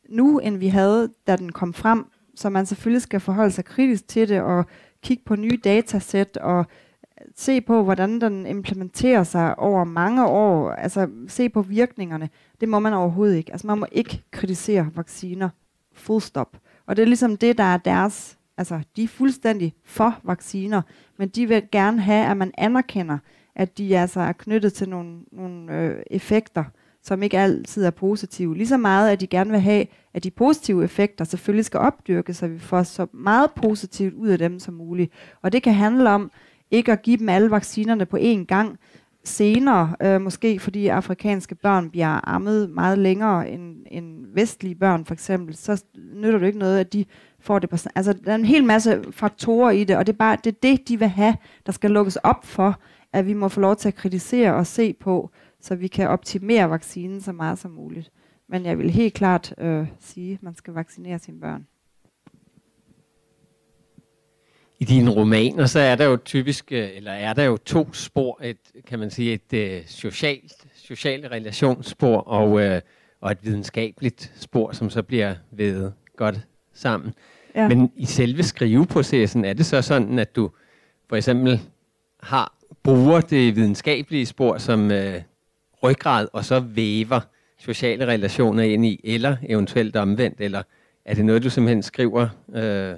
nu, 0.09 0.39
end 0.39 0.57
vi 0.57 0.69
havde, 0.69 1.13
da 1.27 1.37
den 1.37 1.53
kom 1.53 1.75
frem. 1.75 2.07
Så 2.35 2.51
man 2.51 2.67
selvfølgelig 2.67 3.03
skal 3.03 3.21
forholde 3.21 3.51
sig 3.51 3.65
kritisk 3.65 4.09
til 4.09 4.29
det 4.29 4.41
og 4.41 4.67
kigge 5.03 5.23
på 5.27 5.37
nye 5.37 5.59
datasæt 5.65 6.37
og 6.37 6.59
øh, 6.59 7.27
se 7.37 7.61
på, 7.61 7.83
hvordan 7.83 8.21
den 8.21 8.47
implementerer 8.47 9.25
sig 9.25 9.59
over 9.59 9.85
mange 9.85 10.27
år, 10.27 10.71
altså 10.71 11.09
se 11.29 11.49
på 11.49 11.63
virkningerne. 11.63 12.29
Det 12.61 12.69
må 12.69 12.79
man 12.79 12.93
overhovedet 12.93 13.37
ikke. 13.37 13.53
Altså 13.53 13.67
man 13.67 13.79
må 13.79 13.87
ikke 13.93 14.23
kritisere 14.31 14.91
vacciner. 14.95 15.49
Full 15.93 16.21
stop. 16.21 16.57
Og 16.87 16.97
det 16.97 17.03
er 17.03 17.07
ligesom 17.07 17.37
det, 17.37 17.59
der 17.59 17.65
er 17.65 17.77
deres, 17.77 18.39
altså 18.57 18.81
de 18.97 19.03
er 19.03 19.09
fuldstændig 19.09 19.75
for 19.85 20.21
vacciner, 20.25 20.83
men 21.19 21.29
de 21.29 21.47
vil 21.47 21.63
gerne 21.73 22.01
have, 22.01 22.27
at 22.27 22.37
man 22.37 22.53
anerkender, 22.59 23.19
at 23.55 23.79
de 23.79 23.99
altså 23.99 24.21
er 24.21 24.33
knyttet 24.33 24.73
til 24.73 24.89
nogle, 24.89 25.19
nogle 25.33 25.79
øh, 25.79 26.03
effekter, 26.11 26.65
som 27.03 27.23
ikke 27.23 27.39
altid 27.39 27.85
er 27.85 27.91
positive. 27.91 28.57
Lige 28.57 28.67
så 28.67 28.77
meget, 28.77 29.11
at 29.11 29.21
de 29.21 29.27
gerne 29.27 29.51
vil 29.51 29.61
have, 29.61 29.87
at 30.15 30.25
de 30.25 30.31
positive 30.31 30.85
effekter 30.85 31.25
selvfølgelig 31.25 31.65
skal 31.65 31.81
opdyrkes, 31.81 32.37
så 32.37 32.47
vi 32.47 32.59
får 32.59 32.83
så 32.83 33.07
meget 33.13 33.51
positivt 33.51 34.15
ud 34.15 34.29
af 34.29 34.39
dem 34.39 34.59
som 34.59 34.75
muligt. 34.75 35.13
Og 35.43 35.53
det 35.53 35.63
kan 35.63 35.75
handle 35.75 36.11
om 36.11 36.31
ikke 36.71 36.93
at 36.93 37.03
give 37.03 37.17
dem 37.17 37.29
alle 37.29 37.51
vaccinerne 37.51 38.07
på 38.07 38.17
én 38.17 38.45
gang, 38.45 38.79
senere, 39.25 39.97
øh, 40.03 40.21
måske 40.21 40.59
fordi 40.59 40.87
afrikanske 40.87 41.55
børn 41.55 41.91
bliver 41.91 42.29
ammet 42.29 42.71
meget 42.71 42.99
længere 42.99 43.51
end, 43.51 43.77
end 43.91 44.27
vestlige 44.35 44.75
børn 44.75 45.05
for 45.05 45.15
eksempel, 45.15 45.57
så 45.57 45.85
nytter 46.15 46.39
det 46.39 46.47
ikke 46.47 46.59
noget, 46.59 46.79
at 46.79 46.93
de 46.93 47.05
får 47.41 47.59
det 47.59 47.71
på 47.71 47.77
Altså, 47.95 48.13
der 48.13 48.31
er 48.31 48.35
en 48.35 48.45
hel 48.45 48.65
masse 48.65 49.03
faktorer 49.11 49.71
i 49.71 49.85
det, 49.85 49.97
og 49.97 50.07
det 50.07 50.13
er 50.13 50.17
bare 50.17 50.37
det, 50.45 50.55
er 50.55 50.59
det 50.63 50.89
de 50.89 50.99
vil 50.99 51.09
have, 51.09 51.37
der 51.67 51.73
skal 51.73 51.91
lukkes 51.91 52.17
op 52.17 52.45
for, 52.45 52.81
at 53.13 53.27
vi 53.27 53.33
må 53.33 53.49
få 53.49 53.61
lov 53.61 53.77
til 53.77 53.89
at 53.89 53.95
kritisere 53.95 54.55
og 54.55 54.67
se 54.67 54.93
på, 54.93 55.31
så 55.61 55.75
vi 55.75 55.89
kan 55.89 56.09
optimere 56.09 56.71
vaccinen 56.71 57.21
så 57.21 57.33
meget 57.33 57.59
som 57.59 57.71
muligt. 57.71 58.13
Men 58.49 58.65
jeg 58.65 58.79
vil 58.79 58.91
helt 58.91 59.15
klart 59.15 59.55
øh, 59.59 59.87
sige, 60.01 60.35
at 60.35 60.43
man 60.43 60.55
skal 60.55 60.75
vaccinere 60.75 61.19
sine 61.19 61.41
børn. 61.41 61.67
I 64.83 64.85
dine 64.85 65.11
romaner, 65.11 65.67
så 65.67 65.81
er 65.81 65.95
der 65.95 66.05
jo 66.05 66.17
typisk, 66.17 66.73
øh, 66.73 66.89
eller 66.95 67.13
er 67.13 67.33
der 67.33 67.45
jo 67.45 67.57
to 67.57 67.93
spor, 67.93 68.41
et, 68.45 68.57
kan 68.87 68.99
man 68.99 69.11
sige, 69.11 69.41
et 69.53 69.79
uh, 69.81 69.87
socialt, 69.87 70.53
socialt 70.75 71.27
relationsspor 71.31 72.19
og, 72.19 72.51
uh, 72.51 72.81
og 73.21 73.33
et 73.33 73.39
videnskabeligt 73.43 74.33
spor, 74.37 74.73
som 74.73 74.91
så 74.91 75.03
bliver 75.03 75.35
ved 75.51 75.91
godt 76.17 76.41
sammen. 76.75 77.15
Ja. 77.55 77.69
Men 77.69 77.93
i 77.97 78.07
selve 78.07 78.43
skriveprocessen, 78.43 79.45
er 79.45 79.53
det 79.53 79.67
så 79.67 79.83
sådan, 79.83 80.19
at 80.19 80.37
du 80.37 80.51
for 81.09 81.17
eksempel 81.17 81.61
har 82.23 82.55
bruger 82.83 83.21
det 83.21 83.57
videnskabelige 83.57 84.27
spor 84.27 84.59
som 84.59 84.87
uh, 84.87 85.15
ryggrad, 85.83 86.29
og 86.33 86.45
så 86.45 86.61
væver 86.61 87.21
sociale 87.59 88.07
relationer 88.07 88.63
ind 88.63 88.87
i, 88.87 89.01
eller 89.05 89.37
eventuelt 89.49 89.97
omvendt, 89.97 90.41
eller 90.41 90.63
er 91.05 91.15
det 91.15 91.25
noget, 91.25 91.43
du 91.43 91.51
simpelthen 91.51 91.83
skriver 91.83 92.29
øh, 92.55 92.95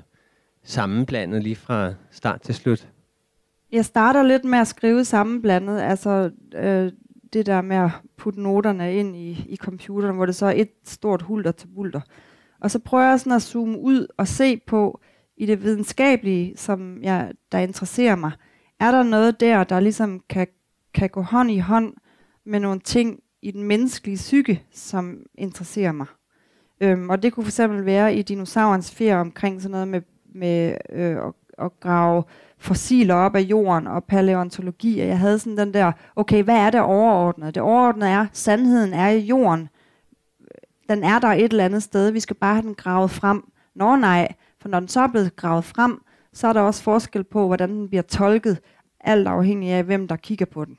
sammenblandet 0.65 1.43
lige 1.43 1.57
fra 1.57 1.93
start 2.11 2.41
til 2.41 2.55
slut? 2.55 2.89
Jeg 3.73 3.85
starter 3.85 4.23
lidt 4.23 4.45
med 4.45 4.59
at 4.59 4.67
skrive 4.67 5.05
sammenblandet, 5.05 5.81
altså 5.81 6.31
øh, 6.55 6.93
det 7.33 7.47
der 7.47 7.63
med 7.63 7.77
at 7.77 7.91
putte 8.17 8.41
noterne 8.41 8.97
ind 8.97 9.17
i, 9.17 9.47
i 9.49 9.57
computeren, 9.57 10.17
hvor 10.17 10.27
det 10.27 10.35
så 10.35 10.47
er 10.47 10.53
et 10.57 10.71
stort 10.85 11.23
hulter 11.23 11.53
til 11.53 11.67
bulter. 11.67 12.01
Og 12.61 12.71
så 12.71 12.79
prøver 12.79 13.05
jeg 13.05 13.21
sådan 13.21 13.33
at 13.33 13.43
zoome 13.43 13.79
ud 13.79 14.07
og 14.17 14.29
se 14.29 14.57
på, 14.67 15.01
i 15.37 15.47
det 15.47 15.63
videnskabelige, 15.63 16.57
som 16.57 17.03
jeg, 17.03 17.33
der 17.53 17.59
interesserer 17.59 18.17
mig, 18.17 18.33
er 18.81 18.91
der 18.91 19.03
noget 19.03 19.41
der, 19.41 19.65
der 19.65 19.81
ligesom 19.81 20.21
kan, 20.29 20.47
kan 20.95 21.09
gå 21.09 21.23
hånd 21.23 21.51
i 21.51 21.59
hånd 21.59 21.95
med 22.47 22.61
nogle 22.61 22.81
ting 22.81 23.21
i 23.43 23.51
den 23.51 23.63
menneskelige 23.63 24.17
psyke, 24.17 24.63
som 24.73 25.19
interesserer 25.35 25.93
mig. 25.93 26.07
Øhm, 26.81 27.11
og 27.11 27.23
det 27.23 27.33
kunne 27.33 27.47
fx 27.47 27.61
være 27.69 28.15
i 28.15 28.23
dinosaurens 28.23 28.91
ferie 28.95 29.17
omkring 29.17 29.63
sådan 29.63 29.71
noget 29.71 29.89
med, 29.89 30.01
med 30.35 30.77
øh, 30.93 31.17
at, 31.17 31.33
at 31.59 31.81
grave 31.81 32.23
fossiler 32.59 33.15
op 33.15 33.37
af 33.37 33.41
jorden 33.41 33.87
og 33.87 34.05
paleontologi, 34.05 35.01
og 35.01 35.07
jeg 35.07 35.19
havde 35.19 35.39
sådan 35.39 35.59
den 35.59 35.75
der, 35.75 35.93
okay, 36.17 36.43
hvad 36.43 36.57
er 36.57 36.71
det 36.71 36.81
overordnede? 36.81 37.53
Det 37.53 37.63
overordnede 37.63 38.11
er, 38.11 38.27
sandheden 38.33 38.93
er 38.93 39.09
i 39.09 39.19
jorden. 39.19 39.69
Den 40.89 41.05
er 41.05 41.19
der 41.19 41.29
et 41.29 41.45
eller 41.51 41.65
andet 41.65 41.83
sted, 41.83 42.11
vi 42.11 42.21
skal 42.21 42.37
bare 42.37 42.55
have 42.55 42.67
den 42.67 42.75
gravet 42.75 43.11
frem. 43.11 43.45
Nå 43.75 43.97
nej, 43.97 44.35
for 44.61 44.69
når 44.69 44.81
den 44.81 44.89
så 44.89 45.01
er 45.01 45.09
blevet 45.09 45.37
gravet 45.37 45.65
frem, 45.65 46.03
så 46.33 46.47
er 46.47 46.53
der 46.53 46.61
også 46.61 46.83
forskel 46.83 47.25
på, 47.25 47.47
hvordan 47.47 47.71
den 47.71 47.89
bliver 47.89 48.03
tolket, 48.03 48.59
alt 49.01 49.29
afhængig 49.29 49.71
af, 49.71 49.85
hvem 49.85 50.09
der 50.09 50.17
kigger 50.17 50.47
på 50.47 50.65
den. 50.65 50.79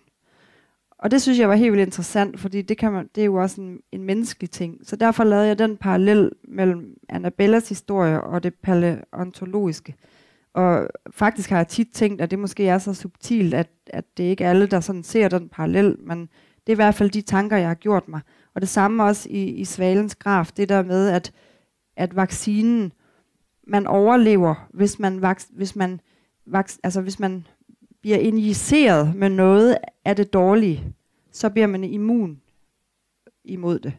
Og 1.06 1.12
det 1.12 1.22
synes 1.22 1.39
jeg 1.39 1.49
var 1.49 1.56
helt 1.56 1.72
vildt 1.72 1.86
interessant, 1.86 2.39
fordi 2.39 2.62
det, 2.62 2.78
kan 2.78 2.91
man, 2.91 3.10
det 3.16 3.22
er 3.22 3.26
jo 3.26 3.36
også 3.36 3.62
en, 3.62 3.80
en 3.91 4.03
menneskelig 4.03 4.51
ting. 4.51 4.80
Så 4.84 4.95
derfor 4.95 5.24
lavede 5.24 5.47
jeg 5.47 5.60
den 5.60 5.78
parallel 5.78 6.32
mellem 6.47 6.97
Annabellas 7.10 7.70
historie 7.70 8.22
og 8.22 8.43
det 8.43 8.53
paleontologiske. 8.53 9.95
Og 10.53 10.88
faktisk 11.12 11.49
har 11.49 11.58
jeg 11.58 11.68
tit 11.68 11.88
tænkt, 11.93 12.22
at 12.22 12.32
det 12.32 12.39
måske 12.39 12.68
er 12.68 12.78
så 12.78 12.93
subtilt, 12.93 13.53
at, 13.53 13.70
at 13.88 14.18
det 14.18 14.24
ikke 14.24 14.43
er 14.43 14.49
alle, 14.49 14.66
der 14.66 14.80
sådan 14.80 15.03
ser 15.03 15.28
den 15.28 15.49
parallel, 15.49 15.95
men 15.99 16.20
det 16.68 16.70
er 16.70 16.76
i 16.76 16.84
hvert 16.84 16.95
fald 16.95 17.10
de 17.10 17.22
tanker, 17.22 17.58
jeg 17.58 17.68
har 17.68 17.76
gjort 17.76 18.08
mig. 18.08 18.22
Og 18.56 18.62
det 18.62 18.70
samme 18.70 19.03
også 19.03 19.30
i, 19.30 19.43
i 19.43 19.66
Svalens 19.66 20.16
graf, 20.16 20.51
det 20.58 20.70
der 20.70 20.84
med, 20.84 21.10
at, 21.10 21.34
at 21.97 22.16
vaccinen, 22.16 22.91
man 23.68 23.88
overlever, 23.88 24.68
hvis 24.74 24.99
man, 24.99 25.22
vaks, 25.22 25.47
hvis 25.51 25.76
man, 25.76 25.99
vaks, 26.47 26.80
altså 26.84 27.01
hvis 27.01 27.20
man 27.20 27.45
bliver 28.06 28.18
injiceret 28.18 29.16
med 29.16 29.30
noget 29.30 29.78
af 30.06 30.16
det 30.16 30.34
dårlige, 30.34 30.93
så 31.32 31.49
bliver 31.49 31.68
man 31.68 31.84
immun 31.84 32.41
imod 33.43 33.80
det. 33.80 33.93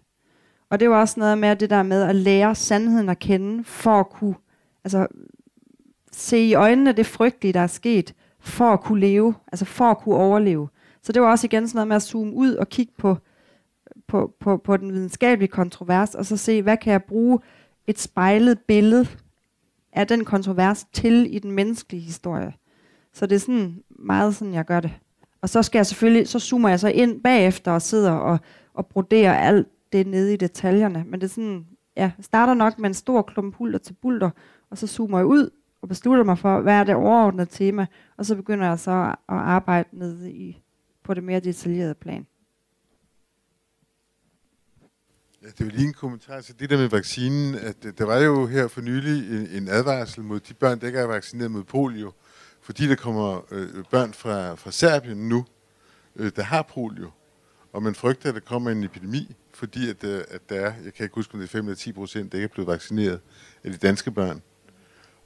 Og 0.71 0.81
det 0.81 0.91
var 0.91 1.01
også 1.01 1.21
noget 1.21 1.39
med 1.39 1.57
det 1.57 1.71
der 1.71 1.83
med 1.83 2.03
at 2.03 2.17
lære 2.17 2.55
sandheden 2.55 3.09
at 3.09 3.19
kende, 3.19 3.65
for 3.65 4.01
at 4.01 4.11
kunne 4.11 4.35
altså, 4.85 5.07
se 6.13 6.39
i 6.39 6.55
øjnene 6.55 6.93
det 6.93 7.07
frygtelige, 7.07 7.53
der 7.53 7.61
er 7.61 7.67
sket, 7.67 8.15
for 8.41 8.73
at 8.73 8.81
kunne 8.81 9.01
leve, 9.01 9.35
altså 9.53 9.65
for 9.65 9.85
at 9.85 9.99
kunne 9.99 10.17
overleve. 10.17 10.69
Så 11.03 11.13
det 11.13 11.23
var 11.23 11.31
også 11.31 11.47
igen 11.47 11.69
sådan 11.69 11.77
noget 11.77 11.89
med 11.89 11.97
at 11.97 12.03
zoome 12.03 12.33
ud 12.33 12.55
og 12.55 12.69
kigge 12.69 12.93
på, 12.99 13.17
på, 14.07 14.35
på, 14.41 14.57
på 14.57 14.77
den 14.77 14.93
videnskabelige 14.93 15.51
kontrovers, 15.51 16.15
og 16.15 16.27
så 16.27 16.37
se, 16.37 16.63
hvad 16.63 16.77
kan 16.77 16.93
jeg 16.93 17.05
bruge 17.05 17.39
et 17.87 17.99
spejlet 17.99 18.59
billede 18.59 19.09
af 19.93 20.07
den 20.07 20.25
kontrovers 20.25 20.87
til 20.93 21.35
i 21.35 21.39
den 21.39 21.51
menneskelige 21.53 22.03
historie. 22.03 22.53
Så 23.17 23.27
det 23.27 23.35
er 23.35 23.41
sådan 23.41 23.83
meget 23.89 24.35
sådan, 24.35 24.55
jeg 24.55 24.65
gør 24.65 24.81
det. 24.81 24.93
Og 25.41 25.49
så 25.49 25.63
skal 25.63 25.79
jeg 25.79 25.87
selvfølgelig, 25.87 26.29
så 26.29 26.39
zoomer 26.39 26.69
jeg 26.69 26.81
så 26.81 26.89
ind 26.89 27.23
bagefter 27.23 27.73
og 27.73 27.83
sidder 27.83 28.13
og, 28.13 28.39
og 28.75 28.87
broderer 28.87 29.35
alt 29.35 29.69
det 29.93 30.07
nede 30.07 30.35
i 30.35 30.37
detaljerne. 30.37 31.05
Men 31.07 31.21
det 31.21 31.27
er 31.27 31.31
sådan, 31.31 31.67
ja, 31.97 32.13
starter 32.21 32.55
nok 32.55 32.79
med 32.79 32.91
en 32.91 32.95
stor 32.95 33.23
klump 33.23 33.55
hulter 33.55 33.79
til 33.79 33.93
bulter, 33.93 34.31
og 34.71 34.79
så 34.79 34.87
zoomer 34.87 35.19
jeg 35.19 35.27
ud 35.27 35.51
og 35.83 35.89
beslutter 35.89 36.25
mig 36.25 36.39
for, 36.39 36.61
hvad 36.61 36.75
er 36.75 36.85
det 36.85 36.95
overordnede 36.95 37.47
tema, 37.51 37.87
og 38.17 38.27
så 38.27 38.37
begynder 38.37 38.67
jeg 38.67 38.79
så 38.79 39.15
at 39.29 39.35
arbejde 39.35 39.89
nede 39.93 40.33
i, 40.33 40.63
på 41.05 41.15
det 41.15 41.25
mere 41.25 41.41
detaljerede 41.41 41.95
plan. 41.95 42.27
Ja, 45.43 45.47
det 45.59 45.61
er 45.67 45.77
lige 45.77 45.89
en 45.89 45.95
kommentar 45.95 46.41
til 46.41 46.61
det 46.61 46.71
der 46.71 46.77
med 46.77 46.89
vaccinen, 46.89 47.55
at 47.55 47.99
der 47.99 48.05
var 48.05 48.19
jo 48.19 48.47
her 48.47 48.69
for 48.69 48.81
nylig 48.81 49.39
en, 49.39 49.63
en 49.63 49.69
advarsel 49.69 50.25
mod 50.25 50.41
de 50.41 50.55
børn, 50.55 50.81
der 50.81 50.87
ikke 50.87 50.99
er 50.99 51.07
vaccineret 51.07 51.51
mod 51.51 51.65
polio, 51.65 52.13
fordi 52.67 52.89
der 52.89 52.95
kommer 52.95 53.41
øh, 53.51 53.85
børn 53.91 54.13
fra, 54.13 54.55
fra 54.55 54.71
Serbien 54.71 55.29
nu, 55.29 55.45
øh, 56.17 56.33
der 56.37 56.43
har 56.43 56.63
polio, 56.63 57.11
og 57.73 57.83
man 57.83 57.95
frygter, 57.95 58.29
at 58.29 58.35
der 58.35 58.41
kommer 58.41 58.71
en 58.71 58.85
epidemi, 58.85 59.35
fordi 59.55 59.91
at, 59.91 60.05
øh, 60.05 60.25
at 60.29 60.41
der 60.49 60.61
er, 60.61 60.73
jeg 60.85 60.95
kan 60.95 61.05
ikke 61.05 61.15
huske, 61.15 61.35
om 61.35 61.41
det 61.41 61.47
er 61.47 61.51
5 61.51 61.65
eller 61.65 61.77
10 61.77 61.93
procent, 61.93 62.33
der 62.33 62.39
ikke 62.39 62.45
er 62.45 62.55
blevet 62.55 62.69
vaccineret 62.69 63.21
af 63.65 63.71
de 63.71 63.77
danske 63.77 64.11
børn. 64.11 64.43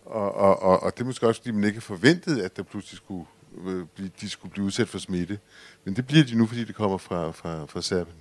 Og, 0.04 0.34
og, 0.34 0.62
og, 0.62 0.82
og 0.82 0.94
det 0.94 1.00
er 1.00 1.06
måske 1.06 1.26
også, 1.26 1.40
fordi 1.40 1.50
man 1.50 1.64
ikke 1.64 1.76
har 1.76 1.80
forventet, 1.80 2.40
at 2.40 2.56
der 2.56 2.62
pludselig 2.62 2.96
skulle, 2.96 3.26
øh, 3.66 3.84
blive, 3.94 4.10
de 4.20 4.28
skulle 4.28 4.52
blive 4.52 4.66
udsat 4.66 4.88
for 4.88 4.98
smitte. 4.98 5.38
Men 5.84 5.96
det 5.96 6.06
bliver 6.06 6.24
de 6.24 6.34
nu, 6.34 6.46
fordi 6.46 6.64
det 6.64 6.74
kommer 6.74 6.98
fra, 6.98 7.30
fra, 7.30 7.66
fra 7.66 7.82
Serbien. 7.82 8.16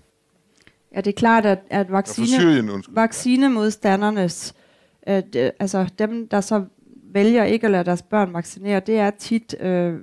Ja, 0.95 1.01
det 1.01 1.07
er 1.07 1.17
klart, 1.17 1.45
at, 1.45 1.59
at 1.70 1.91
vaccine, 1.91 2.28
Syrien, 2.28 2.84
vaccinemodstandernes, 2.88 4.53
at, 5.01 5.36
øh, 5.36 5.51
altså 5.59 5.89
dem, 5.99 6.28
der 6.28 6.41
så 6.41 6.65
vælger 7.14 7.43
ikke 7.43 7.68
at 7.68 7.72
lade 7.72 7.84
deres 7.84 8.01
børn 8.01 8.34
vaccinere, 8.34 8.80
det 8.80 8.97
er 8.97 9.10
tit 9.10 9.55
øh, 9.60 9.93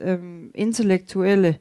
øh, 0.00 0.18
intellektuelle 0.54 1.56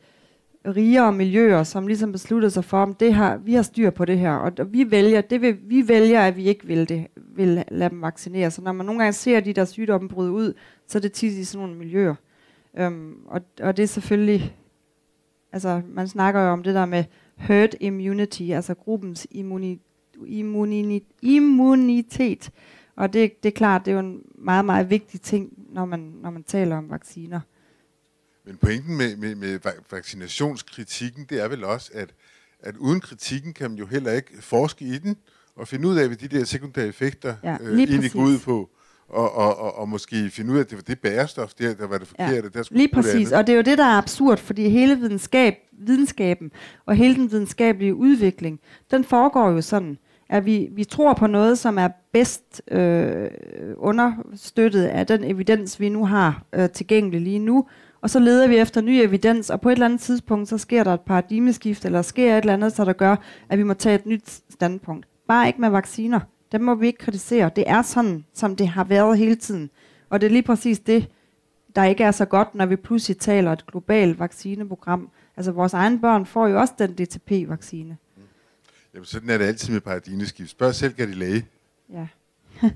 rigere 0.68 1.12
miljøer, 1.12 1.64
som 1.64 1.88
ligesom 1.88 2.12
beslutter 2.12 2.50
sig 2.50 2.66
for, 2.66 2.78
om 2.78 2.94
det 2.94 3.16
her, 3.16 3.38
vi 3.38 3.54
har 3.54 3.62
styr 3.62 3.90
på 3.90 4.06
det 4.06 4.20
her, 4.20 4.32
og 4.32 4.74
vi 4.74 4.92
vælger, 4.92 5.22
det 5.22 5.42
vil, 5.42 5.58
vi 5.62 5.88
vælger, 5.88 6.22
at 6.22 6.36
vi 6.36 6.44
ikke 6.44 6.68
vil 6.68 6.90
det, 6.90 7.08
vil 7.16 7.64
lade 7.72 7.90
dem 7.90 8.02
vaccinere. 8.02 8.52
Så 8.52 8.62
når 8.62 8.72
man 8.72 8.86
nogle 8.86 9.02
gange 9.02 9.14
ser 9.14 9.40
de 9.40 9.54
der 9.54 9.66
sygdomme 9.66 10.10
bryde 10.10 10.32
ud, 10.32 10.54
så 10.88 10.98
er 10.98 11.02
det 11.02 11.12
tit 11.12 11.34
i 11.34 11.44
sådan 11.44 11.68
nogle 11.68 11.80
miljøer. 11.80 12.16
Øhm, 12.78 13.16
og, 13.26 13.42
og 13.62 13.78
det 13.78 13.84
er 13.84 13.88
selvfølgelig, 13.88 14.56
altså 15.52 15.82
man 15.88 16.08
snakker 16.08 16.42
jo 16.42 16.48
om 16.48 16.64
det 16.64 16.76
der 16.76 16.86
med 16.86 17.04
herd 17.36 17.70
immunity, 17.80 18.44
altså 18.44 18.74
gruppens 18.74 19.28
immuni, 19.32 19.82
immuni, 20.28 21.04
immunitet. 21.22 22.52
Og 22.98 23.14
det, 23.14 23.44
det 23.44 23.50
er 23.50 23.54
klart, 23.56 23.86
det 23.86 23.92
er 23.92 23.96
jo 23.96 24.00
en 24.00 24.22
meget, 24.38 24.66
meget 24.66 24.90
vigtig 24.90 25.22
ting, 25.22 25.50
når 25.70 25.86
man, 25.86 26.00
når 26.00 26.30
man 26.30 26.44
taler 26.44 26.78
om 26.78 26.90
vacciner. 26.90 27.40
Men 28.46 28.58
pointen 28.58 28.98
med, 28.98 29.16
med, 29.16 29.36
med 29.36 29.60
vaccinationskritikken, 29.92 31.26
det 31.30 31.44
er 31.44 31.48
vel 31.48 31.64
også, 31.64 31.92
at, 31.94 32.14
at 32.60 32.76
uden 32.78 33.00
kritikken 33.00 33.54
kan 33.54 33.70
man 33.70 33.80
jo 33.80 33.86
heller 33.86 34.12
ikke 34.12 34.42
forske 34.42 34.86
i 34.86 34.98
den, 34.98 35.18
og 35.56 35.68
finde 35.68 35.88
ud 35.88 35.96
af, 35.98 36.08
hvad 36.08 36.18
de 36.18 36.28
der 36.28 36.46
sekundære 36.46 36.88
effekter 36.88 37.36
Ja, 37.44 37.58
øh, 37.62 37.80
egentlig 37.80 38.12
går 38.12 38.20
ud 38.20 38.40
på. 38.40 38.70
Og, 39.08 39.36
og, 39.36 39.58
og, 39.58 39.78
og 39.78 39.90
måske 39.90 40.30
finde 40.30 40.52
ud 40.52 40.58
af, 40.58 40.62
at 40.62 40.70
det 40.70 40.76
var 40.76 40.82
det 40.82 41.00
bærestof, 41.00 41.54
der, 41.54 41.74
der 41.74 41.88
var 41.88 41.98
det 41.98 42.08
forkerte. 42.08 42.50
Der 42.50 42.64
skulle 42.64 42.80
Lige 42.80 42.94
præcis, 42.94 43.32
og 43.32 43.48
det 43.48 43.54
er 43.54 43.58
jo 43.58 43.62
det, 43.62 43.78
der 43.78 43.86
er 43.86 43.98
absurd, 43.98 44.38
fordi 44.38 44.70
hele 44.70 44.96
videnskab, 44.96 45.56
videnskaben 45.72 46.52
og 46.86 46.96
hele 46.96 47.16
den 47.16 47.32
videnskabelige 47.32 47.96
udvikling, 47.96 48.60
den 48.92 49.04
foregår 49.04 49.50
jo 49.50 49.62
sådan, 49.62 49.98
at 50.30 50.46
vi, 50.46 50.70
vi 50.72 50.84
tror 50.84 51.14
på 51.14 51.28
noget, 51.28 51.58
som 51.58 51.78
er 51.78 51.88
bedst 52.12 52.62
øh, 52.72 53.30
understøttet 53.78 54.86
af 54.86 55.08
den 55.08 55.24
evidens, 55.24 55.80
vi 55.80 55.90
nu 55.90 56.06
har 56.06 56.44
øh, 56.54 56.70
tilgængelig 56.70 57.22
lige 57.22 57.40
nu, 57.40 57.66
og 58.02 58.10
så 58.10 58.20
leder 58.20 58.48
vi 58.48 58.58
efter 58.58 58.82
ny 58.82 58.90
evidens, 58.90 59.50
og 59.50 59.62
på 59.62 59.70
et 59.70 59.74
eller 59.74 59.86
andet 59.86 60.02
tidspunkt, 60.02 60.50
så 60.50 60.58
sker 60.58 60.84
der 60.84 60.94
et 60.94 61.02
paradigmeskift, 61.02 61.86
eller 61.86 62.02
sker 62.02 62.38
et 62.38 62.42
eller 62.42 62.54
andet, 62.54 62.74
så 62.74 62.86
der 62.86 62.94
gør, 62.94 63.16
at 63.50 63.58
vi 63.58 63.64
må 63.64 63.74
tage 63.74 63.96
et 63.96 64.06
nyt 64.06 64.30
standpunkt. 64.50 65.08
Bare 65.28 65.48
ikke 65.48 65.62
med 65.62 65.70
vacciner. 65.70 66.20
Dem 66.52 66.62
må 66.62 66.76
vi 66.76 66.88
ikke 66.88 67.00
kritisere. 67.00 67.50
Det 67.56 67.64
er 67.68 67.82
sådan, 67.82 68.26
som 68.34 68.56
det 68.56 68.68
har 68.68 68.84
været 68.84 69.18
hele 69.18 69.36
tiden. 69.36 69.70
Og 70.10 70.22
det 70.22 70.28
er 70.28 70.32
lige 70.32 70.44
præcis 70.44 70.80
det, 70.80 71.10
der 71.76 71.84
ikke 71.84 72.04
er 72.04 72.12
så 72.12 72.26
godt, 72.26 72.56
når 72.56 72.66
vi 72.66 72.76
pludselig 72.76 73.18
taler 73.18 73.52
et 73.52 73.66
globalt 73.66 74.20
vaccineprogram. 74.20 75.10
Altså 75.38 75.52
vores 75.52 75.74
egne 75.74 76.00
børn 76.00 76.26
får 76.26 76.48
jo 76.48 76.60
også 76.60 76.74
den 76.78 76.92
DTP-vaccine. 76.92 77.98
Jamen, 78.96 79.06
sådan 79.06 79.30
er 79.30 79.38
det 79.38 79.46
altid 79.46 79.74
med 79.74 79.82
paradigmeskift. 79.82 80.50
Spørg 80.50 80.76
selv 80.76 80.94
Galilei. 80.94 81.44
Ja. 81.94 82.08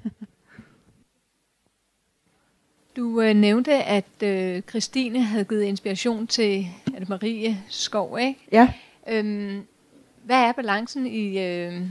Du 2.95 3.21
øh, 3.21 3.35
nævnte, 3.35 3.73
at 3.73 4.23
øh, 4.23 4.61
Christine 4.61 5.23
havde 5.23 5.45
givet 5.45 5.63
inspiration 5.63 6.27
til 6.27 6.67
er 6.95 6.99
det 6.99 7.09
Marie 7.09 7.63
Skov, 7.67 8.19
ikke? 8.19 8.39
Ja. 8.51 8.73
Øhm, 9.09 9.67
hvad 10.23 10.37
er 10.37 10.51
balancen 10.51 11.07
i, 11.07 11.39
øh, 11.39 11.81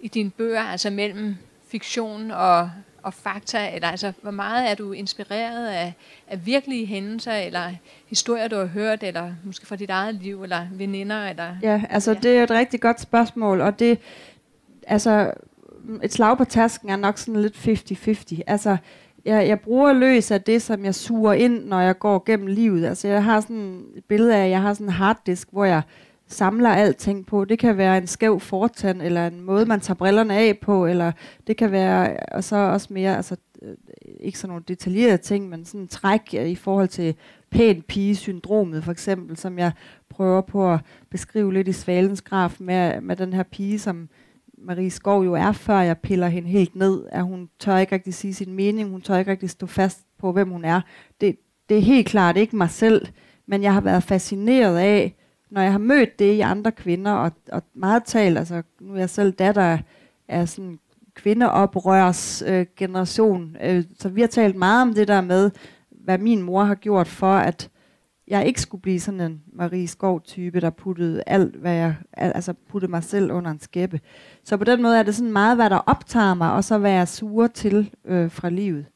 i 0.00 0.08
dine 0.08 0.30
bøger, 0.30 0.62
altså 0.62 0.90
mellem 0.90 1.36
fiktion 1.68 2.30
og, 2.30 2.70
og 3.02 3.14
fakta? 3.14 3.74
Eller 3.74 3.88
altså, 3.88 4.12
hvor 4.22 4.30
meget 4.30 4.70
er 4.70 4.74
du 4.74 4.92
inspireret 4.92 5.66
af, 5.68 5.92
af 6.28 6.46
virkelige 6.46 6.86
hændelser, 6.86 7.32
eller 7.32 7.70
historier, 8.06 8.48
du 8.48 8.56
har 8.56 8.66
hørt, 8.66 9.02
eller 9.02 9.32
måske 9.44 9.66
fra 9.66 9.76
dit 9.76 9.90
eget 9.90 10.14
liv, 10.14 10.42
eller 10.42 10.66
veninder? 10.72 11.26
Eller, 11.28 11.56
Ja, 11.62 11.82
altså 11.90 12.12
ja. 12.12 12.18
det 12.18 12.38
er 12.38 12.42
et 12.42 12.50
rigtig 12.50 12.80
godt 12.80 13.00
spørgsmål, 13.00 13.60
og 13.60 13.78
det, 13.78 13.98
altså 14.86 15.32
et 16.02 16.12
slag 16.12 16.38
på 16.38 16.44
tasken 16.44 16.90
er 16.90 16.96
nok 16.96 17.18
sådan 17.18 17.42
lidt 17.42 17.56
50-50. 18.36 18.40
Altså, 18.46 18.76
jeg, 19.24 19.48
jeg 19.48 19.60
bruger 19.60 19.92
løs 19.92 20.30
af 20.30 20.42
det, 20.42 20.62
som 20.62 20.84
jeg 20.84 20.94
suger 20.94 21.32
ind, 21.32 21.64
når 21.64 21.80
jeg 21.80 21.98
går 21.98 22.22
gennem 22.26 22.46
livet. 22.46 22.86
Altså, 22.86 23.08
jeg 23.08 23.24
har 23.24 23.40
sådan 23.40 23.84
et 23.96 24.04
billede 24.04 24.36
af, 24.36 24.44
at 24.44 24.50
jeg 24.50 24.62
har 24.62 24.74
sådan 24.74 24.86
en 24.86 24.92
harddisk, 24.92 25.48
hvor 25.52 25.64
jeg 25.64 25.82
samler 26.28 26.70
alting 26.70 27.26
på. 27.26 27.44
Det 27.44 27.58
kan 27.58 27.76
være 27.76 27.98
en 27.98 28.06
skæv 28.06 28.40
fortand, 28.40 29.02
eller 29.02 29.26
en 29.26 29.40
måde, 29.40 29.66
man 29.66 29.80
tager 29.80 29.94
brillerne 29.94 30.34
af 30.34 30.58
på, 30.58 30.86
eller 30.86 31.12
det 31.46 31.56
kan 31.56 31.72
være, 31.72 32.16
og 32.32 32.44
så 32.44 32.56
også 32.56 32.92
mere, 32.92 33.16
altså 33.16 33.36
øh, 33.62 33.74
ikke 34.20 34.38
sådan 34.38 34.48
nogle 34.48 34.64
detaljerede 34.68 35.16
ting, 35.16 35.48
men 35.48 35.64
sådan 35.64 35.80
en 35.80 35.88
træk 35.88 36.34
i 36.34 36.54
forhold 36.54 36.88
til 36.88 37.14
pæn 37.50 37.82
pige-syndromet, 37.82 38.84
for 38.84 38.92
eksempel, 38.92 39.36
som 39.36 39.58
jeg 39.58 39.72
prøver 40.10 40.40
på 40.40 40.72
at 40.72 40.80
beskrive 41.10 41.52
lidt 41.52 41.68
i 41.68 41.72
Svalens 41.72 42.22
graf 42.22 42.56
med, 42.60 43.00
med 43.00 43.16
den 43.16 43.32
her 43.32 43.42
pige, 43.42 43.78
som 43.78 44.08
Marie 44.58 44.90
Skov 44.90 45.24
jo 45.24 45.34
er, 45.34 45.52
før 45.52 45.80
jeg 45.80 45.98
piller 45.98 46.28
hende 46.28 46.48
helt 46.48 46.76
ned, 46.76 47.04
at 47.12 47.24
hun 47.24 47.48
tør 47.58 47.76
ikke 47.76 47.94
rigtig 47.94 48.14
sige 48.14 48.34
sin 48.34 48.52
mening, 48.52 48.90
hun 48.90 49.00
tør 49.00 49.16
ikke 49.16 49.30
rigtig 49.30 49.50
stå 49.50 49.66
fast 49.66 50.00
på, 50.18 50.32
hvem 50.32 50.50
hun 50.50 50.64
er. 50.64 50.80
Det, 51.20 51.36
det 51.68 51.76
er 51.76 51.82
helt 51.82 52.06
klart 52.06 52.36
ikke 52.36 52.56
mig 52.56 52.70
selv, 52.70 53.06
men 53.46 53.62
jeg 53.62 53.74
har 53.74 53.80
været 53.80 54.02
fascineret 54.02 54.78
af, 54.78 55.14
når 55.50 55.60
jeg 55.60 55.72
har 55.72 55.78
mødt 55.78 56.18
det 56.18 56.32
i 56.34 56.40
andre 56.40 56.72
kvinder, 56.72 57.12
og, 57.12 57.32
og 57.52 57.62
meget 57.74 58.04
talt, 58.04 58.38
altså 58.38 58.62
nu 58.80 58.94
er 58.94 58.98
jeg 58.98 59.10
selv 59.10 59.32
datter 59.32 59.78
af 60.28 60.48
sådan 60.48 60.78
kvindeoprørs 61.14 62.42
øh, 62.46 62.66
generation, 62.76 63.56
øh, 63.62 63.84
så 63.98 64.08
vi 64.08 64.20
har 64.20 64.28
talt 64.28 64.56
meget 64.56 64.82
om 64.82 64.94
det 64.94 65.08
der 65.08 65.20
med, 65.20 65.50
hvad 65.90 66.18
min 66.18 66.42
mor 66.42 66.64
har 66.64 66.74
gjort 66.74 67.08
for, 67.08 67.32
at 67.32 67.70
jeg 68.28 68.46
ikke 68.46 68.60
skulle 68.60 68.82
blive 68.82 69.00
sådan 69.00 69.20
en 69.20 69.42
Marie 69.52 69.88
Skov-type, 69.88 70.60
der 70.60 70.70
puttede 70.70 71.22
alt, 71.26 71.56
hvad 71.56 71.74
jeg, 71.74 71.94
altså 72.12 72.54
puttede 72.68 72.90
mig 72.90 73.04
selv 73.04 73.32
under 73.32 73.50
en 73.50 73.60
skæppe. 73.60 74.00
Så 74.44 74.56
på 74.56 74.64
den 74.64 74.82
måde 74.82 74.98
er 74.98 75.02
det 75.02 75.14
sådan 75.14 75.32
meget, 75.32 75.56
hvad 75.56 75.70
der 75.70 75.76
optager 75.76 76.34
mig, 76.34 76.52
og 76.52 76.64
så 76.64 76.78
hvad 76.78 76.90
jeg 76.90 77.08
suger 77.08 77.46
til 77.46 77.90
øh, 78.04 78.30
fra 78.30 78.50
livet. 78.50 78.86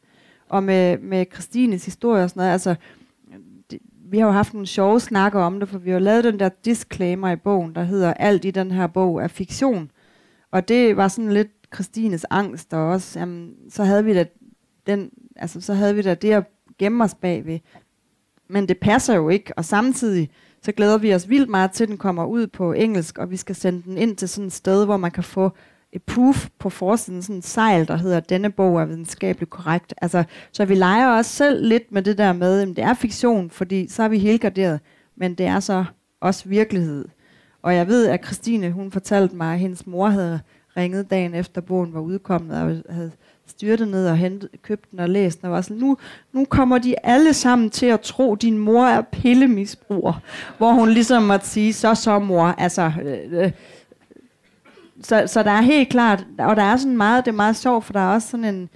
Og 0.48 0.62
med, 0.62 0.98
med 0.98 1.26
Christines 1.32 1.84
historie 1.84 2.24
og 2.24 2.30
sådan 2.30 2.40
noget, 2.40 2.53
altså, 2.53 2.74
vi 4.13 4.19
har 4.19 4.27
jo 4.27 4.33
haft 4.33 4.55
nogle 4.55 4.67
sjove 4.67 5.01
snakker 5.01 5.41
om 5.41 5.61
det, 5.61 5.69
for 5.69 5.79
vi 5.79 5.91
har 5.91 5.99
jo 5.99 6.05
lavet 6.05 6.25
den 6.25 6.39
der 6.39 6.49
disclaimer 6.65 7.31
i 7.31 7.37
bogen, 7.37 7.75
der 7.75 7.83
hedder, 7.83 8.15
alt 8.15 8.45
i 8.45 8.51
den 8.51 8.71
her 8.71 8.87
bog 8.87 9.23
er 9.23 9.29
fiktion. 9.29 9.91
Og 10.51 10.69
det 10.69 10.97
var 10.97 11.09
sådan 11.09 11.33
lidt 11.33 11.49
Christines 11.75 12.27
angst, 12.31 12.75
og 12.75 12.81
også, 12.81 13.19
jamen, 13.19 13.55
så 13.71 13.85
havde 13.85 14.05
vi 14.05 14.15
da 14.15 14.25
den, 14.87 15.11
altså, 15.37 15.61
så 15.61 15.75
havde 15.75 15.95
vi 15.95 16.03
da 16.03 16.15
det 16.15 16.33
at 16.33 16.45
gemme 16.79 17.05
os 17.05 17.15
bagved. 17.15 17.59
Men 18.49 18.69
det 18.69 18.79
passer 18.79 19.15
jo 19.15 19.29
ikke, 19.29 19.53
og 19.57 19.65
samtidig 19.65 20.31
så 20.63 20.73
glæder 20.73 20.99
vi 20.99 21.15
os 21.15 21.29
vildt 21.29 21.51
meget 21.51 21.71
til, 21.71 21.85
at 21.85 21.89
den 21.89 21.99
kommer 21.99 22.25
ud 22.25 22.47
på 22.47 22.73
engelsk, 22.73 23.19
og 23.19 23.31
vi 23.31 23.37
skal 23.37 23.55
sende 23.55 23.83
den 23.83 23.99
ind 23.99 24.17
til 24.17 24.29
sådan 24.29 24.47
et 24.47 24.53
sted, 24.53 24.85
hvor 24.85 24.97
man 24.97 25.11
kan 25.11 25.25
få 25.25 25.51
proof 25.99 26.49
på 26.59 26.70
forsiden, 26.70 27.22
sådan 27.22 27.36
en 27.36 27.43
sejl, 27.43 27.88
der 27.88 27.97
hedder, 27.97 28.20
denne 28.20 28.51
bog 28.51 28.80
er 28.80 28.84
videnskabeligt 28.84 29.51
korrekt. 29.51 29.95
Altså, 30.03 30.24
så 30.53 30.64
vi 30.64 30.74
leger 30.74 31.09
også 31.09 31.30
selv 31.30 31.66
lidt 31.66 31.93
med 31.93 32.03
det 32.03 32.18
der 32.18 32.32
med, 32.32 32.61
at 32.61 32.68
det 32.68 32.78
er 32.78 32.95
fiktion, 32.95 33.51
fordi 33.51 33.88
så 33.88 34.03
er 34.03 34.09
vi 34.09 34.18
helgarderet, 34.18 34.80
men 35.16 35.34
det 35.34 35.47
er 35.47 35.61
så 35.61 35.84
også 36.20 36.49
virkelighed. 36.49 37.05
Og 37.62 37.74
jeg 37.74 37.88
ved, 37.88 38.07
at 38.07 38.24
Christine, 38.24 38.70
hun 38.70 38.93
fortalte 38.93 39.36
mig, 39.36 39.53
at 39.53 39.59
hendes 39.59 39.86
mor 39.86 40.09
havde 40.09 40.40
ringet 40.76 41.11
dagen 41.11 41.34
efter 41.34 41.61
bogen 41.61 41.95
var 41.95 42.01
udkommet, 42.01 42.57
og 42.57 42.95
havde 42.95 43.11
styrtet 43.47 43.88
ned 43.88 44.09
og 44.09 44.16
hentet, 44.16 44.49
købt 44.62 44.90
den 44.90 44.99
og 44.99 45.09
læst 45.09 45.40
den, 45.40 45.47
og 45.47 45.53
var 45.53 45.61
sådan, 45.61 45.76
nu, 45.76 45.97
nu 46.32 46.45
kommer 46.45 46.78
de 46.78 46.95
alle 47.07 47.34
sammen 47.34 47.70
til 47.70 47.86
at 47.86 48.01
tro, 48.01 48.32
at 48.32 48.43
din 48.43 48.59
mor 48.59 48.86
er 48.86 49.01
pillemisbruger. 49.01 50.20
Hvor 50.59 50.72
hun 50.72 50.88
ligesom 50.88 51.22
måtte 51.22 51.47
sige, 51.47 51.72
så 51.72 51.95
så 51.95 52.18
mor, 52.18 52.45
altså... 52.45 52.93
Øh, 53.03 53.45
øh, 53.45 53.53
så, 55.03 55.24
så 55.26 55.42
der 55.42 55.50
er 55.50 55.61
helt 55.61 55.88
klart, 55.88 56.26
og 56.38 56.57
der 56.57 56.62
er 56.62 56.76
sådan 56.76 56.96
meget, 56.96 57.24
det 57.24 57.30
er 57.30 57.36
meget 57.36 57.57
sjovt, 57.57 57.84
for 57.84 57.92
der 57.92 58.00
er 58.00 58.14
også 58.14 58.28
sådan 58.28 58.55
en, 58.55 58.68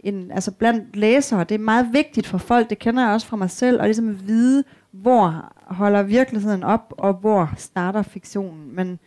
en, 0.00 0.30
altså 0.30 0.50
blandt 0.50 0.96
læsere, 0.96 1.44
det 1.44 1.54
er 1.54 1.58
meget 1.58 1.88
vigtigt 1.92 2.26
for 2.26 2.38
folk, 2.38 2.70
det 2.70 2.78
kender 2.78 3.02
jeg 3.02 3.12
også 3.12 3.26
fra 3.26 3.36
mig 3.36 3.50
selv, 3.50 3.80
og 3.80 3.86
ligesom 3.86 4.28
vide, 4.28 4.64
hvor 4.92 5.52
holder 5.66 6.02
virkeligheden 6.02 6.62
op, 6.62 6.94
og 6.98 7.14
hvor 7.14 7.52
starter 7.56 8.02
fiktionen. 8.02 8.74
Men 8.74 8.98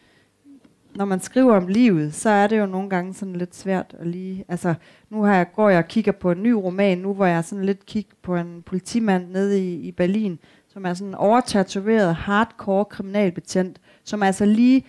når 0.95 1.05
man 1.05 1.20
skriver 1.20 1.55
om 1.55 1.68
livet, 1.68 2.13
så 2.13 2.30
er 2.30 2.47
det 2.47 2.59
jo 2.59 2.66
nogle 2.66 2.89
gange 2.89 3.13
sådan 3.13 3.36
lidt 3.36 3.55
svært 3.55 3.95
at 3.99 4.07
lige, 4.07 4.45
altså 4.47 4.74
nu 5.09 5.24
har 5.24 5.36
jeg, 5.36 5.51
går 5.55 5.70
jeg 5.70 5.78
og 5.78 5.88
kigger 5.88 6.11
på 6.11 6.32
en 6.32 6.43
ny 6.43 6.51
roman, 6.51 6.97
nu 6.97 7.13
hvor 7.13 7.26
jeg 7.26 7.45
sådan 7.45 7.66
lidt 7.66 7.86
kigger 7.86 8.16
på 8.22 8.36
en 8.36 8.63
politimand 8.66 9.30
nede 9.30 9.66
i, 9.66 9.74
i 9.74 9.91
Berlin, 9.91 10.39
som 10.68 10.86
er 10.86 10.93
sådan 10.93 11.07
en 11.07 11.16
overtatoveret, 11.16 12.16
hardcore 12.16 12.86
kriminalbetjent, 12.86 13.82
som 14.03 14.24
altså 14.24 14.45
lige 14.45 14.86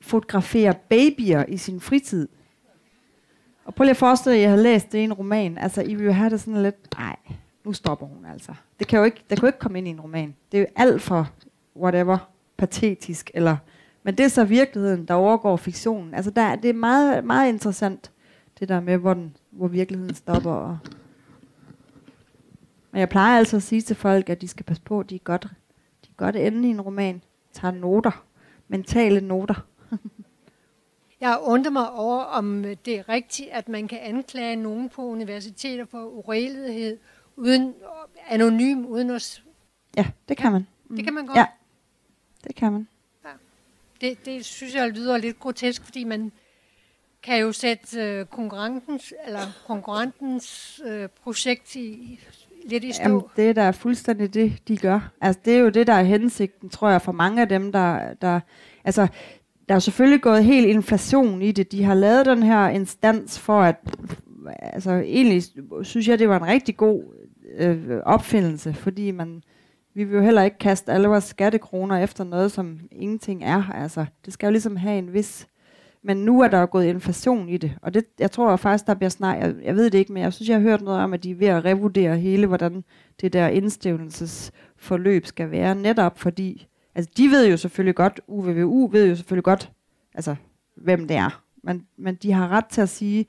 fotograferer 0.00 0.72
babyer 0.72 1.44
i 1.48 1.56
sin 1.56 1.80
fritid. 1.80 2.28
Og 3.64 3.74
prøv 3.74 3.84
lige 3.84 3.90
at 3.90 3.96
forestille 3.96 4.38
jer, 4.38 4.38
at 4.38 4.42
jeg 4.42 4.50
har 4.50 4.62
læst 4.62 4.92
det 4.92 4.98
i 4.98 5.04
en 5.04 5.12
roman. 5.12 5.58
Altså, 5.58 5.82
I 5.82 5.94
vil 5.94 6.04
jo 6.06 6.12
have 6.12 6.30
det 6.30 6.40
sådan 6.40 6.62
lidt, 6.62 6.98
nej, 6.98 7.16
nu 7.64 7.72
stopper 7.72 8.06
hun 8.06 8.24
altså. 8.32 8.54
Det 8.78 8.86
kan 8.86 8.98
jo 8.98 9.04
ikke, 9.04 9.24
det 9.30 9.38
kan 9.38 9.42
jo 9.42 9.46
ikke 9.46 9.58
komme 9.58 9.78
ind 9.78 9.88
i 9.88 9.90
en 9.90 10.00
roman. 10.00 10.34
Det 10.52 10.58
er 10.58 10.62
jo 10.62 10.66
alt 10.76 11.02
for, 11.02 11.30
whatever, 11.76 12.30
patetisk, 12.56 13.30
eller... 13.34 13.56
Men 14.02 14.14
det 14.14 14.24
er 14.24 14.28
så 14.28 14.44
virkeligheden, 14.44 15.04
der 15.04 15.14
overgår 15.14 15.56
fiktionen. 15.56 16.14
Altså, 16.14 16.30
der, 16.30 16.56
det 16.56 16.68
er 16.70 16.74
meget, 16.74 17.24
meget 17.24 17.48
interessant, 17.48 18.10
det 18.60 18.68
der 18.68 18.80
med, 18.80 18.96
hvor, 18.96 19.14
den, 19.14 19.36
hvor 19.50 19.68
virkeligheden 19.68 20.14
stopper. 20.14 20.50
Og 20.50 20.78
men 22.92 23.00
jeg 23.00 23.08
plejer 23.08 23.38
altså 23.38 23.56
at 23.56 23.62
sige 23.62 23.80
til 23.80 23.96
folk, 23.96 24.30
at 24.30 24.40
de 24.40 24.48
skal 24.48 24.64
passe 24.64 24.82
på, 24.82 25.00
at 25.00 25.10
de 25.10 25.14
er 25.14 25.18
godt, 25.18 25.42
de 26.04 26.08
er 26.10 26.16
godt 26.16 26.36
inde 26.36 26.68
i 26.68 26.70
en 26.70 26.80
roman. 26.80 27.22
Tager 27.52 27.72
noter. 27.72 28.24
Mentale 28.68 29.20
noter. 29.20 29.66
Jeg 31.20 31.38
undrer 31.42 31.70
mig 31.70 31.92
over, 31.92 32.22
om 32.22 32.62
det 32.62 32.88
er 32.98 33.08
rigtigt, 33.08 33.48
at 33.52 33.68
man 33.68 33.88
kan 33.88 33.98
anklage 33.98 34.56
nogen 34.56 34.88
på 34.88 35.02
universiteter 35.02 35.84
for 35.84 35.98
det 42.48 42.54
kan 42.54 42.72
man. 42.72 42.88
Ja. 43.24 43.30
Det, 44.00 44.26
det 44.26 44.44
synes 44.44 44.74
jeg 44.74 44.90
lyder 44.90 45.18
lidt 45.18 45.40
grotesk, 45.40 45.84
fordi 45.84 46.04
man 46.04 46.32
kan 47.22 47.40
jo 47.40 47.52
sætte 47.52 48.00
øh, 48.00 48.26
konkurrentens, 48.26 49.14
eller 49.26 49.40
konkurrentens 49.66 50.80
øh, 50.86 51.08
projekt 51.22 51.76
i, 51.76 52.20
lidt 52.64 52.84
i 52.84 52.92
stå. 52.92 53.02
Jamen, 53.02 53.22
det 53.36 53.48
er 53.48 53.52
da 53.52 53.70
fuldstændig 53.70 54.34
det, 54.34 54.68
de 54.68 54.76
gør. 54.76 55.12
Altså, 55.20 55.40
det 55.44 55.54
er 55.54 55.58
jo 55.58 55.68
det, 55.68 55.86
der 55.86 55.92
er 55.92 56.02
hensigten, 56.02 56.70
tror 56.70 56.88
jeg, 56.88 57.02
for 57.02 57.12
mange 57.12 57.42
af 57.42 57.48
dem, 57.48 57.72
der... 57.72 58.14
der 58.14 58.40
altså, 58.84 59.08
der 59.70 59.76
er 59.76 59.80
selvfølgelig 59.80 60.22
gået 60.22 60.44
helt 60.44 60.66
inflation 60.66 61.42
i 61.42 61.52
det. 61.52 61.72
De 61.72 61.84
har 61.84 61.94
lavet 61.94 62.26
den 62.26 62.42
her 62.42 62.68
instans 62.68 63.38
for 63.38 63.60
at... 63.60 63.76
Altså, 64.48 64.92
egentlig 64.92 65.42
synes 65.82 66.08
jeg, 66.08 66.18
det 66.18 66.28
var 66.28 66.36
en 66.36 66.46
rigtig 66.46 66.76
god 66.76 67.02
øh, 67.58 68.00
opfindelse, 68.06 68.74
fordi 68.74 69.10
man... 69.10 69.42
Vi 69.94 70.04
vil 70.04 70.16
jo 70.16 70.22
heller 70.22 70.42
ikke 70.42 70.58
kaste 70.58 70.92
alle 70.92 71.08
vores 71.08 71.24
skattekroner 71.24 71.98
efter 71.98 72.24
noget, 72.24 72.52
som 72.52 72.80
ingenting 72.92 73.44
er. 73.44 73.70
Altså, 73.74 74.04
det 74.24 74.32
skal 74.32 74.46
jo 74.46 74.50
ligesom 74.50 74.76
have 74.76 74.98
en 74.98 75.12
vis 75.12 75.46
men 76.02 76.16
nu 76.16 76.40
er 76.40 76.48
der 76.48 76.66
gået 76.66 76.84
inflation 76.84 77.48
i 77.48 77.56
det, 77.56 77.72
og 77.82 77.94
det, 77.94 78.04
jeg 78.18 78.30
tror 78.30 78.56
faktisk, 78.56 78.86
der 78.86 78.94
bliver 78.94 79.10
snart, 79.10 79.38
jeg, 79.38 79.54
jeg 79.64 79.76
ved 79.76 79.90
det 79.90 79.98
ikke, 79.98 80.12
men 80.12 80.22
jeg 80.22 80.32
synes, 80.32 80.48
jeg 80.48 80.56
har 80.56 80.62
hørt 80.62 80.82
noget 80.82 81.00
om, 81.00 81.12
at 81.12 81.22
de 81.22 81.30
er 81.30 81.34
ved 81.34 81.46
at 81.46 81.64
revurdere 81.64 82.16
hele, 82.16 82.46
hvordan 82.46 82.84
det 83.20 83.32
der 83.32 83.48
indstævnelsesforløb 83.48 85.26
skal 85.26 85.50
være, 85.50 85.74
netop 85.74 86.18
fordi, 86.18 86.66
altså 86.94 87.10
de 87.16 87.28
ved 87.28 87.50
jo 87.50 87.56
selvfølgelig 87.56 87.94
godt, 87.94 88.20
UVVU 88.26 88.88
ved 88.88 89.08
jo 89.08 89.16
selvfølgelig 89.16 89.44
godt, 89.44 89.72
altså 90.14 90.36
hvem 90.74 91.08
det 91.08 91.16
er, 91.16 91.42
men, 91.62 91.86
men 91.96 92.14
de 92.14 92.32
har 92.32 92.48
ret 92.48 92.66
til 92.66 92.80
at 92.80 92.88
sige, 92.88 93.26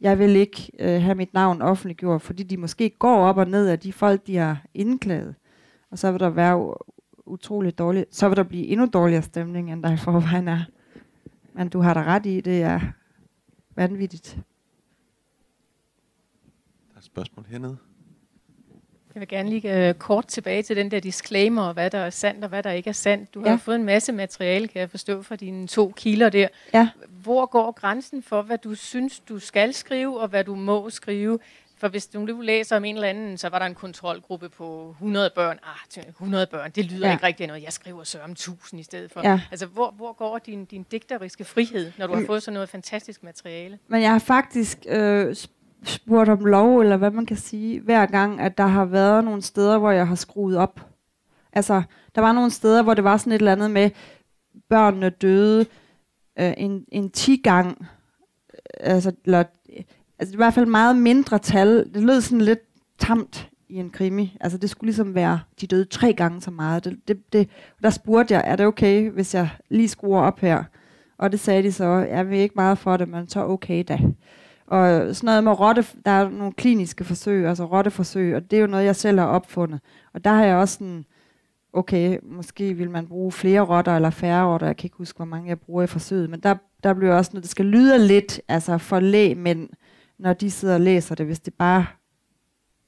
jeg 0.00 0.18
vil 0.18 0.36
ikke 0.36 0.70
øh, 0.78 1.02
have 1.02 1.14
mit 1.14 1.34
navn 1.34 1.62
offentliggjort, 1.62 2.22
fordi 2.22 2.42
de 2.42 2.56
måske 2.56 2.90
går 2.90 3.16
op 3.16 3.36
og 3.36 3.48
ned 3.48 3.68
af 3.68 3.78
de 3.78 3.92
folk, 3.92 4.26
de 4.26 4.36
har 4.36 4.64
indklaget. 4.74 5.34
Og 5.90 5.98
så 5.98 6.10
vil 6.10 6.20
der 6.20 6.30
være 6.30 6.74
utroligt 7.26 7.78
dårligt, 7.78 8.14
så 8.14 8.28
vil 8.28 8.36
der 8.36 8.42
blive 8.42 8.66
endnu 8.66 8.86
dårligere 8.86 9.22
stemning, 9.22 9.72
end 9.72 9.82
der 9.82 9.92
i 9.92 9.96
forvejen 9.96 10.48
er. 10.48 10.64
Men 11.52 11.68
du 11.68 11.80
har 11.80 11.94
da 11.94 12.02
ret 12.02 12.26
i, 12.26 12.40
det 12.40 12.62
er 12.62 12.80
vanvittigt. 13.74 14.38
Der 16.88 16.94
er 16.94 16.98
et 16.98 17.04
spørgsmål 17.04 17.46
hernede. 17.48 17.76
Jeg 19.14 19.20
vil 19.20 19.28
gerne 19.28 19.50
lige 19.50 19.88
uh, 19.88 19.94
kort 19.94 20.26
tilbage 20.26 20.62
til 20.62 20.76
den 20.76 20.90
der 20.90 21.00
disclaimer, 21.00 21.72
hvad 21.72 21.90
der 21.90 21.98
er 21.98 22.10
sandt 22.10 22.44
og 22.44 22.48
hvad 22.48 22.62
der 22.62 22.70
ikke 22.70 22.88
er 22.88 22.94
sandt. 22.94 23.34
Du 23.34 23.42
ja. 23.44 23.50
har 23.50 23.56
fået 23.56 23.76
en 23.76 23.84
masse 23.84 24.12
materiale, 24.12 24.68
kan 24.68 24.80
jeg 24.80 24.90
forstå, 24.90 25.22
fra 25.22 25.36
dine 25.36 25.66
to 25.66 25.92
kilder 25.96 26.28
der. 26.28 26.48
Ja. 26.74 26.88
Hvor 27.08 27.46
går 27.46 27.72
grænsen 27.72 28.22
for, 28.22 28.42
hvad 28.42 28.58
du 28.58 28.74
synes, 28.74 29.20
du 29.20 29.38
skal 29.38 29.74
skrive, 29.74 30.20
og 30.20 30.28
hvad 30.28 30.44
du 30.44 30.54
må 30.54 30.90
skrive? 30.90 31.38
For 31.82 31.88
hvis 31.88 32.06
du 32.06 32.20
nu 32.20 32.40
læser 32.40 32.76
om 32.76 32.84
en 32.84 32.94
eller 32.94 33.08
anden, 33.08 33.38
så 33.38 33.48
var 33.48 33.58
der 33.58 33.66
en 33.66 33.74
kontrolgruppe 33.74 34.48
på 34.48 34.90
100 34.90 35.30
børn. 35.34 35.58
Ah, 35.62 36.04
100 36.08 36.46
børn, 36.46 36.70
det 36.70 36.84
lyder 36.84 37.06
ja. 37.06 37.12
ikke 37.12 37.26
rigtig 37.26 37.46
noget. 37.46 37.62
Jeg 37.62 37.72
skriver 37.72 38.04
så 38.04 38.18
om 38.20 38.30
1000 38.30 38.80
i 38.80 38.84
stedet 38.84 39.10
for. 39.10 39.20
Ja. 39.24 39.40
Altså, 39.50 39.66
hvor, 39.66 39.90
hvor 39.90 40.12
går 40.12 40.38
din, 40.38 40.64
din 40.64 40.82
digteriske 40.82 41.44
frihed, 41.44 41.92
når 41.98 42.06
du 42.06 42.12
har 42.12 42.20
mm. 42.20 42.26
fået 42.26 42.42
sådan 42.42 42.54
noget 42.54 42.68
fantastisk 42.68 43.22
materiale? 43.22 43.78
Men 43.88 44.02
jeg 44.02 44.10
har 44.10 44.18
faktisk 44.18 44.78
øh, 44.88 45.36
spurgt 45.84 46.28
om 46.28 46.44
lov, 46.44 46.80
eller 46.80 46.96
hvad 46.96 47.10
man 47.10 47.26
kan 47.26 47.36
sige, 47.36 47.80
hver 47.80 48.06
gang, 48.06 48.40
at 48.40 48.58
der 48.58 48.66
har 48.66 48.84
været 48.84 49.24
nogle 49.24 49.42
steder, 49.42 49.78
hvor 49.78 49.90
jeg 49.90 50.08
har 50.08 50.14
skruet 50.14 50.56
op. 50.56 50.80
Altså, 51.52 51.82
der 52.14 52.20
var 52.20 52.32
nogle 52.32 52.50
steder, 52.50 52.82
hvor 52.82 52.94
det 52.94 53.04
var 53.04 53.16
sådan 53.16 53.32
et 53.32 53.38
eller 53.38 53.52
andet 53.52 53.70
med, 53.70 53.90
børnene 54.68 55.10
døde 55.10 55.66
øh, 56.38 56.54
en, 56.56 56.84
en 56.92 57.10
10 57.10 57.36
gang, 57.36 57.76
øh, 57.80 58.66
altså, 58.80 59.12
eller 59.24 59.44
altså 60.18 60.34
i 60.34 60.36
hvert 60.36 60.54
fald 60.54 60.66
meget 60.66 60.96
mindre 60.96 61.38
tal. 61.38 61.94
Det 61.94 62.02
lød 62.02 62.20
sådan 62.20 62.40
lidt 62.40 62.60
tamt 62.98 63.48
i 63.68 63.76
en 63.76 63.90
krimi. 63.90 64.36
Altså 64.40 64.58
det 64.58 64.70
skulle 64.70 64.88
ligesom 64.88 65.14
være, 65.14 65.40
de 65.60 65.66
døde 65.66 65.84
tre 65.84 66.12
gange 66.12 66.40
så 66.40 66.50
meget. 66.50 66.84
Det, 66.84 67.08
det, 67.08 67.32
det, 67.32 67.48
der 67.82 67.90
spurgte 67.90 68.34
jeg, 68.34 68.42
er 68.46 68.56
det 68.56 68.66
okay, 68.66 69.10
hvis 69.10 69.34
jeg 69.34 69.48
lige 69.70 69.88
skruer 69.88 70.20
op 70.20 70.40
her? 70.40 70.64
Og 71.18 71.32
det 71.32 71.40
sagde 71.40 71.62
de 71.62 71.72
så, 71.72 71.84
jeg 71.84 72.30
vil 72.30 72.38
ikke 72.38 72.54
meget 72.56 72.78
for 72.78 72.96
det, 72.96 73.08
men 73.08 73.28
så 73.28 73.44
okay 73.44 73.84
da. 73.88 73.98
Og 74.72 75.16
sådan 75.16 75.26
noget 75.26 75.44
med 75.44 75.60
rotte, 75.60 75.84
der 76.04 76.10
er 76.10 76.28
nogle 76.28 76.52
kliniske 76.52 77.04
forsøg, 77.04 77.46
altså 77.46 77.64
rotteforsøg, 77.64 78.36
og 78.36 78.50
det 78.50 78.56
er 78.56 78.60
jo 78.60 78.66
noget, 78.66 78.84
jeg 78.84 78.96
selv 78.96 79.18
har 79.18 79.26
opfundet. 79.26 79.80
Og 80.14 80.24
der 80.24 80.30
har 80.30 80.44
jeg 80.44 80.56
også 80.56 80.74
sådan, 80.74 81.04
okay, 81.72 82.18
måske 82.22 82.74
vil 82.74 82.90
man 82.90 83.06
bruge 83.06 83.32
flere 83.32 83.60
rotter 83.60 83.96
eller 83.96 84.10
færre 84.10 84.46
rotter, 84.46 84.66
jeg 84.66 84.76
kan 84.76 84.86
ikke 84.86 84.96
huske, 84.96 85.16
hvor 85.16 85.24
mange 85.24 85.48
jeg 85.48 85.60
bruger 85.60 85.82
i 85.82 85.86
forsøget, 85.86 86.30
men 86.30 86.40
der, 86.40 86.54
der 86.82 86.94
bliver 86.94 87.14
også 87.14 87.30
noget, 87.34 87.42
det 87.42 87.50
skal 87.50 87.64
lyde 87.64 88.06
lidt, 88.06 88.40
altså 88.48 88.78
for 88.78 89.00
lægmænd, 89.00 89.68
når 90.18 90.32
de 90.32 90.50
sidder 90.50 90.74
og 90.74 90.80
læser 90.80 91.14
det, 91.14 91.26
hvis 91.26 91.40
det 91.40 91.54
bare 91.54 91.86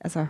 altså, 0.01 0.26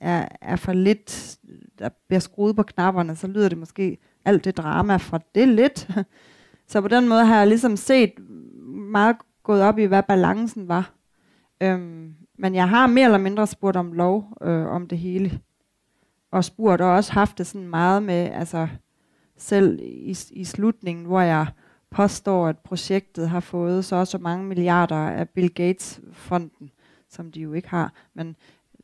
er, 0.00 0.28
er 0.40 0.56
for 0.56 0.72
lidt, 0.72 1.38
der 1.78 1.88
bliver 2.08 2.20
skruet 2.20 2.56
på 2.56 2.62
knapperne, 2.62 3.16
så 3.16 3.26
lyder 3.26 3.48
det 3.48 3.58
måske 3.58 3.98
alt 4.24 4.44
det 4.44 4.56
drama 4.56 4.96
fra 4.96 5.20
det 5.34 5.48
lidt. 5.48 5.88
Så 6.68 6.80
på 6.80 6.88
den 6.88 7.08
måde 7.08 7.24
har 7.24 7.38
jeg 7.38 7.46
ligesom 7.46 7.76
set 7.76 8.12
meget 8.90 9.16
gået 9.42 9.62
op 9.62 9.78
i, 9.78 9.84
hvad 9.84 10.02
balancen 10.02 10.68
var. 10.68 10.92
Øhm, 11.60 12.14
men 12.38 12.54
jeg 12.54 12.68
har 12.68 12.86
mere 12.86 13.04
eller 13.04 13.18
mindre 13.18 13.46
spurgt 13.46 13.76
om 13.76 13.92
lov 13.92 14.36
øh, 14.42 14.66
om 14.66 14.86
det 14.86 14.98
hele. 14.98 15.40
Og 16.30 16.44
spurgt 16.44 16.80
og 16.80 16.90
også 16.90 17.12
haft 17.12 17.38
det 17.38 17.46
sådan 17.46 17.68
meget 17.68 18.02
med, 18.02 18.30
altså 18.32 18.68
selv 19.36 19.78
i, 19.82 20.16
i 20.30 20.44
slutningen, 20.44 21.04
hvor 21.04 21.20
jeg 21.20 21.46
påstår, 21.90 22.48
at 22.48 22.58
projektet 22.58 23.28
har 23.28 23.40
fået 23.40 23.84
så 23.84 23.96
også 23.96 24.18
mange 24.18 24.44
milliarder 24.44 24.96
af 24.96 25.28
Bill 25.28 25.54
Gates-fonden, 25.54 26.70
som 27.10 27.32
de 27.32 27.40
jo 27.40 27.52
ikke 27.52 27.68
har. 27.68 27.92
Men 28.14 28.36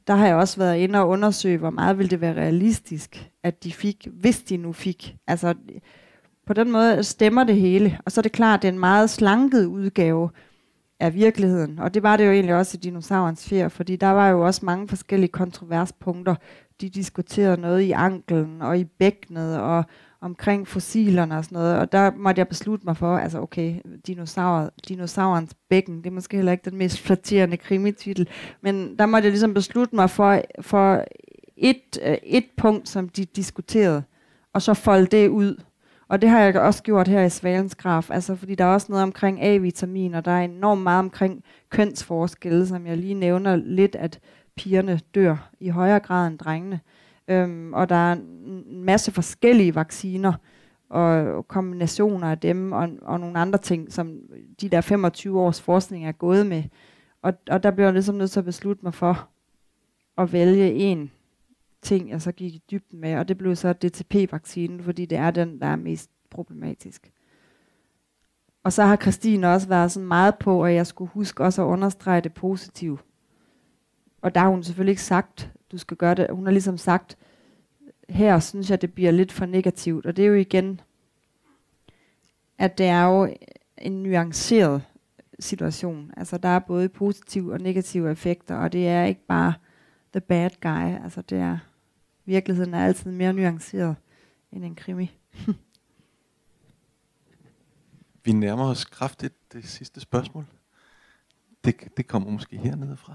der 0.06 0.14
har 0.14 0.26
jeg 0.26 0.36
også 0.36 0.58
været 0.58 0.78
inde 0.78 0.98
og 0.98 1.08
undersøge, 1.08 1.58
hvor 1.58 1.70
meget 1.70 1.98
ville 1.98 2.10
det 2.10 2.20
være 2.20 2.34
realistisk, 2.34 3.30
at 3.42 3.64
de 3.64 3.72
fik, 3.72 4.08
hvis 4.12 4.42
de 4.42 4.56
nu 4.56 4.72
fik. 4.72 5.16
Altså, 5.26 5.54
på 6.46 6.52
den 6.52 6.72
måde 6.72 7.04
stemmer 7.04 7.44
det 7.44 7.56
hele. 7.56 7.98
Og 8.04 8.12
så 8.12 8.20
er 8.20 8.22
det 8.22 8.32
klart, 8.32 8.58
at 8.58 8.62
det 8.62 8.68
er 8.68 8.72
en 8.72 8.78
meget 8.78 9.10
slanket 9.10 9.64
udgave 9.64 10.30
er 11.00 11.10
virkeligheden. 11.10 11.78
Og 11.78 11.94
det 11.94 12.02
var 12.02 12.16
det 12.16 12.26
jo 12.26 12.30
egentlig 12.30 12.54
også 12.54 12.76
i 12.76 12.80
dinosaurens 12.80 13.48
fjer, 13.48 13.68
fordi 13.68 13.96
der 13.96 14.10
var 14.10 14.28
jo 14.28 14.46
også 14.46 14.64
mange 14.64 14.88
forskellige 14.88 15.32
kontroverspunkter. 15.32 16.34
De 16.80 16.88
diskuterede 16.88 17.60
noget 17.60 17.80
i 17.80 17.90
anklen 17.90 18.62
og 18.62 18.78
i 18.78 18.84
bækkenet 18.84 19.60
og 19.60 19.84
omkring 20.20 20.68
fossilerne 20.68 21.38
og 21.38 21.44
sådan 21.44 21.56
noget, 21.56 21.78
og 21.78 21.92
der 21.92 22.10
måtte 22.16 22.38
jeg 22.38 22.48
beslutte 22.48 22.86
mig 22.86 22.96
for, 22.96 23.16
altså 23.16 23.40
okay, 23.40 23.74
dinosaur, 24.06 24.70
dinosaurens 24.88 25.54
bækken, 25.68 25.98
det 25.98 26.06
er 26.06 26.14
måske 26.14 26.36
heller 26.36 26.52
ikke 26.52 26.70
den 26.70 26.78
mest 26.78 27.00
flatterende 27.00 27.56
krimititel, 27.56 28.28
men 28.60 28.98
der 28.98 29.06
måtte 29.06 29.26
jeg 29.26 29.32
ligesom 29.32 29.54
beslutte 29.54 29.96
mig 29.96 30.10
for, 30.10 30.42
for 30.60 31.04
et, 31.56 31.98
øh, 32.02 32.16
et 32.22 32.44
punkt, 32.56 32.88
som 32.88 33.08
de 33.08 33.24
diskuterede, 33.24 34.02
og 34.52 34.62
så 34.62 34.74
folde 34.74 35.06
det 35.06 35.28
ud. 35.28 35.62
Og 36.08 36.22
det 36.22 36.30
har 36.30 36.40
jeg 36.40 36.56
også 36.56 36.82
gjort 36.82 37.08
her 37.08 37.22
i 37.22 37.30
Svalens 37.30 37.74
graf, 37.74 38.10
altså 38.10 38.36
fordi 38.36 38.54
der 38.54 38.64
er 38.64 38.68
også 38.68 38.86
noget 38.90 39.02
omkring 39.02 39.42
A-vitamin, 39.42 40.14
og 40.14 40.24
der 40.24 40.30
er 40.30 40.44
enormt 40.44 40.82
meget 40.82 40.98
omkring 40.98 41.44
kønsforskelle, 41.70 42.66
som 42.66 42.86
jeg 42.86 42.96
lige 42.96 43.14
nævner 43.14 43.56
lidt, 43.56 43.96
at 43.96 44.20
pigerne 44.56 45.00
dør 45.14 45.50
i 45.60 45.68
højere 45.68 46.00
grad 46.00 46.26
end 46.26 46.38
drengene. 46.38 46.80
Øhm, 47.28 47.72
og 47.72 47.88
der 47.88 47.94
er 47.94 48.12
en 48.12 48.84
masse 48.84 49.12
forskellige 49.12 49.74
vacciner 49.74 50.32
og 50.90 51.48
kombinationer 51.48 52.30
af 52.30 52.38
dem 52.38 52.72
og, 52.72 52.88
og 53.02 53.20
nogle 53.20 53.38
andre 53.38 53.58
ting, 53.58 53.92
som 53.92 54.18
de 54.60 54.68
der 54.68 54.80
25 54.80 55.40
års 55.40 55.60
forskning 55.60 56.06
er 56.06 56.12
gået 56.12 56.46
med. 56.46 56.62
Og, 57.22 57.32
og 57.50 57.62
der 57.62 57.70
bliver 57.70 57.86
jeg 57.86 57.92
ligesom 57.92 58.14
nødt 58.14 58.30
til 58.30 58.40
at 58.40 58.44
beslutte 58.44 58.84
mig 58.84 58.94
for 58.94 59.28
at 60.18 60.32
vælge 60.32 60.72
en 60.72 61.10
ting, 61.88 62.10
jeg 62.10 62.22
så 62.22 62.32
gik 62.32 62.54
i 62.54 62.62
dybden 62.70 63.00
med, 63.00 63.14
og 63.14 63.28
det 63.28 63.38
blev 63.38 63.56
så 63.56 63.72
DTP-vaccinen, 63.72 64.82
fordi 64.82 65.06
det 65.06 65.18
er 65.18 65.30
den, 65.30 65.60
der 65.60 65.66
er 65.66 65.76
mest 65.76 66.10
problematisk. 66.30 67.12
Og 68.62 68.72
så 68.72 68.82
har 68.84 68.96
Christine 68.96 69.48
også 69.48 69.68
været 69.68 69.92
sådan 69.92 70.08
meget 70.08 70.38
på, 70.38 70.64
at 70.64 70.74
jeg 70.74 70.86
skulle 70.86 71.10
huske 71.10 71.44
også 71.44 71.62
at 71.62 71.66
understrege 71.66 72.20
det 72.20 72.34
positive. 72.34 72.98
Og 74.22 74.34
der 74.34 74.40
har 74.40 74.48
hun 74.48 74.62
selvfølgelig 74.62 74.92
ikke 74.92 75.02
sagt, 75.02 75.52
du 75.72 75.78
skal 75.78 75.96
gøre 75.96 76.14
det. 76.14 76.26
Hun 76.30 76.44
har 76.44 76.52
ligesom 76.52 76.78
sagt, 76.78 77.16
her 78.08 78.38
synes 78.38 78.70
jeg, 78.70 78.82
det 78.82 78.92
bliver 78.92 79.10
lidt 79.10 79.32
for 79.32 79.46
negativt. 79.46 80.06
Og 80.06 80.16
det 80.16 80.24
er 80.24 80.28
jo 80.28 80.34
igen, 80.34 80.80
at 82.58 82.78
det 82.78 82.86
er 82.86 83.04
jo 83.04 83.34
en 83.78 84.02
nuanceret 84.02 84.82
situation. 85.38 86.10
Altså 86.16 86.38
der 86.38 86.48
er 86.48 86.58
både 86.58 86.88
positive 86.88 87.52
og 87.52 87.60
negative 87.60 88.10
effekter, 88.10 88.56
og 88.56 88.72
det 88.72 88.88
er 88.88 89.04
ikke 89.04 89.26
bare 89.26 89.54
the 90.12 90.20
bad 90.20 90.50
guy. 90.60 91.04
Altså 91.04 91.22
det 91.22 91.38
er, 91.38 91.58
virkeligheden 92.28 92.74
er 92.74 92.84
altid 92.84 93.10
mere 93.10 93.32
nuanceret 93.32 93.96
end 94.52 94.64
en 94.64 94.74
krimi. 94.74 95.18
Vi 98.24 98.32
nærmer 98.32 98.64
os 98.64 98.84
kraftigt 98.84 99.52
det 99.52 99.64
sidste 99.64 100.00
spørgsmål. 100.00 100.46
Det, 101.64 101.96
det 101.96 102.06
kommer 102.06 102.30
måske 102.30 102.56
hernede 102.56 102.96
fra. 102.96 103.14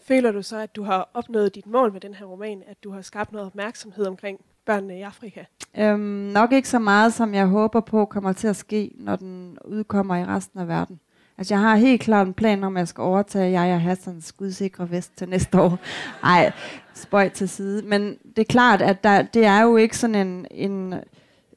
Føler 0.00 0.32
du 0.32 0.42
så, 0.42 0.56
at 0.56 0.76
du 0.76 0.82
har 0.82 1.10
opnået 1.14 1.54
dit 1.54 1.66
mål 1.66 1.92
med 1.92 2.00
den 2.00 2.14
her 2.14 2.26
roman, 2.26 2.62
at 2.66 2.84
du 2.84 2.90
har 2.90 3.02
skabt 3.02 3.32
noget 3.32 3.46
opmærksomhed 3.46 4.06
omkring 4.06 4.40
børnene 4.64 4.98
i 4.98 5.02
Afrika? 5.02 5.44
Øhm, 5.76 6.00
nok 6.32 6.52
ikke 6.52 6.68
så 6.68 6.78
meget, 6.78 7.12
som 7.12 7.34
jeg 7.34 7.46
håber 7.46 7.80
på 7.80 8.04
kommer 8.04 8.32
til 8.32 8.48
at 8.48 8.56
ske, 8.56 8.92
når 8.94 9.16
den 9.16 9.58
udkommer 9.64 10.16
i 10.16 10.24
resten 10.24 10.60
af 10.60 10.68
verden. 10.68 11.00
Altså, 11.38 11.54
jeg 11.54 11.60
har 11.60 11.76
helt 11.76 12.00
klart 12.00 12.26
en 12.26 12.34
plan 12.34 12.64
om, 12.64 12.76
at 12.76 12.78
jeg 12.78 12.88
skal 12.88 13.02
overtage 13.02 13.60
jeg 13.60 13.74
og 13.74 13.80
Hassans 13.80 14.24
skudsikre 14.24 14.90
vest 14.90 15.16
til 15.16 15.28
næste 15.28 15.60
år. 15.60 15.78
Nej, 16.22 16.52
spøj 16.94 17.28
til 17.28 17.48
side. 17.48 17.82
Men 17.82 18.18
det 18.36 18.38
er 18.38 18.44
klart, 18.44 18.82
at 18.82 19.04
der, 19.04 19.22
det 19.22 19.44
er 19.44 19.62
jo 19.62 19.76
ikke 19.76 19.98
sådan 19.98 20.26
en, 20.26 20.46
en, 20.50 20.94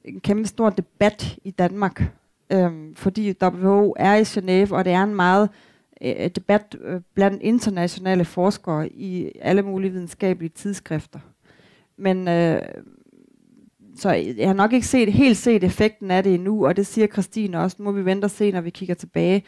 en 0.05 0.19
kæmpe 0.19 0.47
stor 0.47 0.69
debat 0.69 1.37
i 1.43 1.51
Danmark, 1.51 2.03
øhm, 2.49 2.95
fordi 2.95 3.35
WHO 3.43 3.95
er 3.99 4.15
i 4.15 4.21
Genève, 4.21 4.73
og 4.73 4.85
det 4.85 4.93
er 4.93 5.03
en 5.03 5.15
meget 5.15 5.49
øh, 6.01 6.29
debat 6.35 6.77
øh, 6.81 7.01
blandt 7.13 7.41
internationale 7.41 8.25
forskere 8.25 8.89
i 8.89 9.31
alle 9.41 9.61
mulige 9.61 9.91
videnskabelige 9.91 10.51
tidsskrifter. 10.55 11.19
Men 11.97 12.27
øh, 12.27 12.61
så 13.95 14.11
jeg 14.11 14.47
har 14.47 14.53
nok 14.53 14.73
ikke 14.73 14.87
set, 14.87 15.13
helt 15.13 15.37
set 15.37 15.63
effekten 15.63 16.11
af 16.11 16.23
det 16.23 16.33
endnu, 16.33 16.67
og 16.67 16.77
det 16.77 16.87
siger 16.87 17.07
Christine 17.07 17.59
også. 17.59 17.75
Nu 17.79 17.83
må 17.83 17.91
vi 17.91 18.05
vente 18.05 18.25
og 18.25 18.31
se, 18.31 18.51
når 18.51 18.61
vi 18.61 18.69
kigger 18.69 18.95
tilbage. 18.95 19.43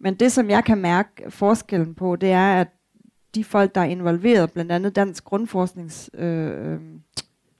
Men 0.00 0.14
det, 0.14 0.32
som 0.32 0.50
jeg 0.50 0.64
kan 0.64 0.78
mærke 0.78 1.30
forskellen 1.30 1.94
på, 1.94 2.16
det 2.16 2.30
er, 2.30 2.60
at 2.60 2.68
de 3.34 3.44
folk, 3.44 3.74
der 3.74 3.80
er 3.80 3.84
involveret, 3.84 4.52
blandt 4.52 4.72
andet 4.72 4.96
Dansk 4.96 5.24
Grundforsknings, 5.24 6.10
øh, 6.14 6.72
øh, 6.72 6.80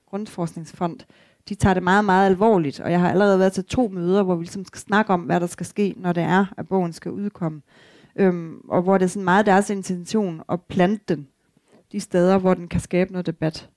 Grundforskningsfond, 0.07 0.99
de 1.49 1.55
tager 1.55 1.75
det 1.75 1.83
meget, 1.83 2.05
meget 2.05 2.27
alvorligt. 2.27 2.81
Og 2.81 2.91
jeg 2.91 3.01
har 3.01 3.11
allerede 3.11 3.39
været 3.39 3.53
til 3.53 3.65
to 3.65 3.89
møder, 3.89 4.23
hvor 4.23 4.35
vi 4.35 4.43
ligesom 4.43 4.65
skal 4.65 4.81
snakke 4.81 5.13
om, 5.13 5.21
hvad 5.21 5.41
der 5.41 5.47
skal 5.47 5.67
ske, 5.67 5.95
når 5.97 6.13
det 6.13 6.23
er, 6.23 6.47
at 6.57 6.69
bogen 6.69 6.93
skal 6.93 7.13
udkomme. 7.13 7.63
Øhm, 8.17 8.61
og 8.69 8.83
hvor 8.83 8.99
det 8.99 9.05
er 9.05 9.09
sådan 9.09 9.25
meget 9.25 9.47
deres 9.47 9.71
intention 9.71 10.43
at 10.49 10.63
plante 10.63 11.15
den 11.15 11.29
de 11.93 12.01
steder, 12.01 12.39
hvor 12.39 12.55
den 12.55 12.69
kan 12.69 12.81
skabe 12.81 13.13
noget 13.13 13.27
debat. 13.27 13.71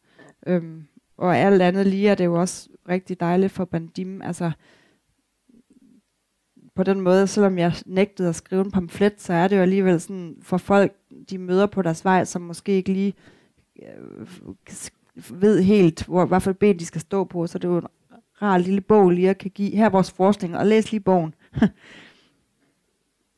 Øhm, 0.48 0.84
og 1.18 1.38
alt 1.38 1.62
andet 1.62 1.88
lige 1.88 2.10
er 2.10 2.16
det 2.16 2.26
jo 2.26 2.40
også 2.40 2.70
rigtig 2.90 3.20
dejligt 3.20 3.52
for 3.52 3.66
Bandim. 3.66 4.22
Altså, 4.22 4.52
på 6.76 6.84
den 6.84 7.02
måde, 7.02 7.28
selvom 7.28 7.58
jeg 7.58 7.74
nægtede 7.86 8.30
at 8.30 8.36
skrive 8.36 8.66
en 8.66 8.72
pamflet, 8.72 9.22
så 9.22 9.34
er 9.34 9.48
det 9.48 9.58
jo 9.58 9.62
alligevel 9.62 10.02
sådan 10.02 10.38
for 10.42 10.58
folk, 10.58 10.96
de 11.30 11.38
møder 11.38 11.66
på 11.66 11.82
deres 11.82 12.06
vej, 12.06 12.26
som 12.26 12.42
måske 12.42 12.72
ikke 12.72 12.94
lige 12.94 13.14
øh, 13.84 14.28
ved 15.30 15.62
helt, 15.62 16.06
hvor, 16.06 16.26
hvad 16.26 16.40
for 16.40 16.54
ben 16.54 16.80
de 16.80 16.86
skal 16.86 17.02
stå 17.02 17.24
på, 17.24 17.48
så 17.48 17.58
det 17.58 17.68
er 17.68 17.72
jo 17.72 17.78
en 17.78 17.88
rar 18.42 18.58
lille 18.58 18.82
bog 18.82 19.10
lige 19.10 19.30
at 19.30 19.38
kan 19.38 19.52
give. 19.52 19.76
Her 19.76 19.86
er 19.86 19.90
vores 19.90 20.12
forskning, 20.12 20.58
og 20.58 20.66
læs 20.66 20.92
lige 20.92 21.02
bogen. 21.02 21.34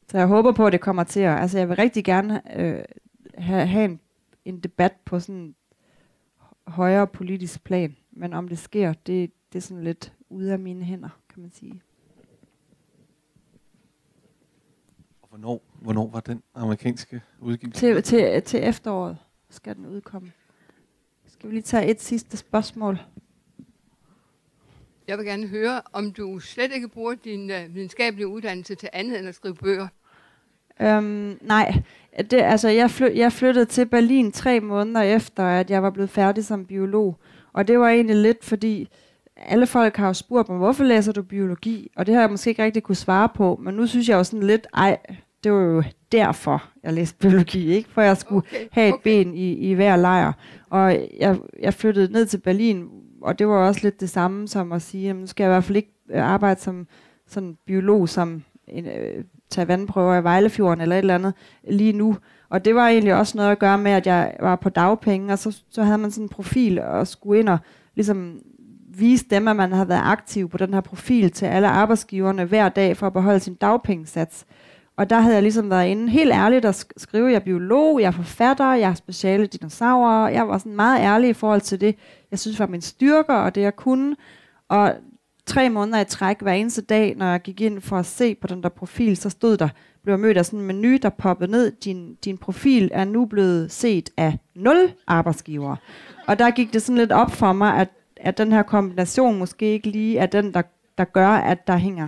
så 0.09 0.17
jeg 0.17 0.27
håber 0.27 0.51
på, 0.51 0.65
at 0.65 0.73
det 0.73 0.81
kommer 0.81 1.03
til 1.03 1.19
at... 1.19 1.39
Altså, 1.39 1.57
jeg 1.57 1.69
vil 1.69 1.75
rigtig 1.75 2.03
gerne 2.05 2.59
øh, 2.59 2.83
have, 3.37 3.67
have 3.67 3.85
en, 3.85 3.99
en 4.45 4.59
debat 4.59 4.93
på 5.05 5.19
sådan 5.19 5.55
højere 6.67 7.07
politisk 7.07 7.63
plan. 7.63 7.95
Men 8.11 8.33
om 8.33 8.47
det 8.47 8.57
sker, 8.57 8.93
det, 8.93 9.31
det 9.53 9.59
er 9.59 9.61
sådan 9.61 9.83
lidt 9.83 10.13
ude 10.29 10.53
af 10.53 10.59
mine 10.59 10.85
hænder, 10.85 11.09
kan 11.33 11.41
man 11.41 11.51
sige. 11.51 11.81
Og 15.21 15.22
hvornår, 15.33 15.61
hvornår 15.81 16.09
var 16.09 16.19
den 16.19 16.43
amerikanske 16.55 17.21
udgivelse? 17.39 17.79
Til, 17.79 18.03
til, 18.03 18.41
til 18.41 18.63
efteråret 18.63 19.17
skal 19.49 19.75
den 19.75 19.85
udkomme. 19.85 20.31
Skal 21.27 21.49
vi 21.49 21.55
lige 21.55 21.63
tage 21.63 21.87
et 21.87 22.01
sidste 22.01 22.37
spørgsmål? 22.37 22.99
Jeg 25.07 25.17
vil 25.17 25.25
gerne 25.25 25.47
høre, 25.47 25.81
om 25.93 26.11
du 26.11 26.39
slet 26.39 26.71
ikke 26.71 26.87
bruger 26.87 27.15
din 27.15 27.51
uh, 27.51 27.75
videnskabelige 27.75 28.27
uddannelse 28.27 28.75
til 28.75 28.89
andet 28.93 29.19
end 29.19 29.27
at 29.27 29.35
skrive 29.35 29.55
bøger. 29.55 29.87
Øhm, 30.81 31.37
nej, 31.41 31.81
det, 32.17 32.33
altså 32.33 32.69
jeg, 32.69 32.91
fly, 32.91 33.15
jeg 33.15 33.31
flyttede 33.31 33.65
til 33.65 33.85
Berlin 33.85 34.31
tre 34.31 34.59
måneder 34.59 35.01
efter, 35.01 35.43
at 35.43 35.69
jeg 35.69 35.83
var 35.83 35.89
blevet 35.89 36.09
færdig 36.09 36.45
som 36.45 36.65
biolog. 36.65 37.17
Og 37.53 37.67
det 37.67 37.79
var 37.79 37.89
egentlig 37.89 38.15
lidt 38.15 38.45
fordi, 38.45 38.89
alle 39.37 39.67
folk 39.67 39.97
har 39.97 40.07
jo 40.07 40.13
spurgt 40.13 40.49
mig, 40.49 40.57
hvorfor 40.57 40.83
læser 40.83 41.11
du 41.11 41.23
biologi? 41.23 41.91
Og 41.95 42.05
det 42.05 42.13
har 42.13 42.21
jeg 42.21 42.29
måske 42.29 42.49
ikke 42.49 42.63
rigtig 42.63 42.83
kunne 42.83 42.95
svare 42.95 43.29
på, 43.35 43.59
men 43.63 43.75
nu 43.75 43.87
synes 43.87 44.09
jeg 44.09 44.15
jo 44.15 44.23
sådan 44.23 44.47
lidt, 44.47 44.67
ej, 44.73 44.97
det 45.43 45.51
var 45.51 45.61
jo 45.61 45.83
derfor, 46.11 46.63
jeg 46.83 46.93
læste 46.93 47.17
biologi, 47.17 47.71
ikke? 47.71 47.89
For 47.89 48.01
jeg 48.01 48.17
skulle 48.17 48.47
okay, 48.47 48.67
have 48.71 48.87
et 48.87 48.93
okay. 48.93 49.03
ben 49.03 49.33
i, 49.33 49.53
i 49.53 49.73
hver 49.73 49.95
lejr. 49.95 50.33
Og 50.69 50.97
jeg, 51.19 51.37
jeg 51.59 51.73
flyttede 51.73 52.11
ned 52.11 52.25
til 52.25 52.37
Berlin, 52.37 52.87
og 53.21 53.39
det 53.39 53.47
var 53.47 53.67
også 53.67 53.79
lidt 53.83 53.99
det 53.99 54.09
samme 54.09 54.47
som 54.47 54.71
at 54.71 54.81
sige, 54.81 55.09
at 55.09 55.15
nu 55.15 55.27
skal 55.27 55.43
jeg 55.43 55.49
i 55.49 55.53
hvert 55.53 55.63
fald 55.63 55.77
ikke 55.77 55.93
øh, 56.09 56.23
arbejde 56.23 56.61
som 56.61 56.87
sådan 57.27 57.57
biolog, 57.65 58.09
som 58.09 58.43
en, 58.67 58.85
øh, 58.85 59.23
tage 59.49 59.67
vandprøver 59.67 60.15
i 60.15 60.23
Vejlefjorden 60.23 60.81
eller 60.81 60.95
et 60.95 60.99
eller 60.99 61.15
andet 61.15 61.33
lige 61.69 61.93
nu. 61.93 62.17
Og 62.49 62.65
det 62.65 62.75
var 62.75 62.87
egentlig 62.87 63.15
også 63.15 63.37
noget 63.37 63.51
at 63.51 63.59
gøre 63.59 63.77
med, 63.77 63.91
at 63.91 64.07
jeg 64.07 64.33
var 64.39 64.55
på 64.55 64.69
dagpenge, 64.69 65.33
og 65.33 65.39
så, 65.39 65.63
så 65.69 65.83
havde 65.83 65.97
man 65.97 66.11
sådan 66.11 66.25
en 66.25 66.29
profil 66.29 66.79
og 66.79 67.07
skulle 67.07 67.39
ind 67.39 67.49
og 67.49 67.57
ligesom 67.95 68.39
vise 68.97 69.25
dem, 69.29 69.47
at 69.47 69.55
man 69.55 69.71
har 69.71 69.85
været 69.85 70.01
aktiv 70.03 70.49
på 70.49 70.57
den 70.57 70.73
her 70.73 70.81
profil 70.81 71.31
til 71.31 71.45
alle 71.45 71.67
arbejdsgiverne 71.67 72.45
hver 72.45 72.69
dag 72.69 72.97
for 72.97 73.07
at 73.07 73.13
beholde 73.13 73.39
sin 73.39 73.55
dagpengesats. 73.55 74.45
Og 74.97 75.09
der 75.09 75.19
havde 75.19 75.35
jeg 75.35 75.43
ligesom 75.43 75.69
været 75.69 75.87
inde 75.87 76.09
helt 76.09 76.31
ærligt 76.31 76.65
og 76.65 76.75
skrive, 76.97 77.27
jeg 77.27 77.35
er 77.35 77.39
biolog, 77.39 78.01
jeg 78.01 78.07
er 78.07 78.11
forfatter, 78.11 78.73
jeg 78.73 78.89
er 78.89 78.93
speciale 78.93 79.45
dinosaurer. 79.45 80.29
Jeg 80.29 80.47
var 80.47 80.57
sådan 80.57 80.75
meget 80.75 81.01
ærlig 81.01 81.29
i 81.29 81.33
forhold 81.33 81.61
til 81.61 81.81
det, 81.81 81.95
jeg 82.31 82.39
synes 82.39 82.59
var 82.59 82.67
min 82.67 82.81
styrker 82.81 83.33
og 83.33 83.55
det 83.55 83.61
jeg 83.61 83.75
kunne. 83.75 84.15
Og 84.69 84.93
tre 85.45 85.69
måneder 85.69 85.99
i 85.99 86.05
træk 86.05 86.41
hver 86.41 86.53
eneste 86.53 86.81
dag, 86.81 87.15
når 87.17 87.25
jeg 87.25 87.41
gik 87.41 87.61
ind 87.61 87.81
for 87.81 87.97
at 87.97 88.05
se 88.05 88.35
på 88.35 88.47
den 88.47 88.63
der 88.63 88.69
profil, 88.69 89.17
så 89.17 89.29
stod 89.29 89.57
der, 89.57 89.69
blev 90.03 90.13
jeg 90.13 90.19
mødt 90.19 90.37
af 90.37 90.45
sådan 90.45 90.59
en 90.59 90.65
menu, 90.65 90.97
der 91.01 91.09
poppede 91.09 91.51
ned, 91.51 91.71
din, 91.71 92.15
din 92.25 92.37
profil 92.37 92.89
er 92.93 93.05
nu 93.05 93.25
blevet 93.25 93.71
set 93.71 94.09
af 94.17 94.37
nul 94.55 94.93
arbejdsgivere. 95.07 95.77
Og 96.27 96.39
der 96.39 96.51
gik 96.51 96.73
det 96.73 96.81
sådan 96.81 96.97
lidt 96.97 97.11
op 97.11 97.31
for 97.31 97.53
mig, 97.53 97.77
at, 97.77 97.89
at 98.23 98.37
den 98.37 98.51
her 98.51 98.63
kombination 98.63 99.39
måske 99.39 99.65
ikke 99.65 99.89
lige 99.89 100.17
er 100.17 100.25
den, 100.25 100.53
der, 100.53 100.61
der 100.97 101.03
gør, 101.03 101.29
at 101.29 101.67
der 101.67 101.77
hænger 101.77 102.07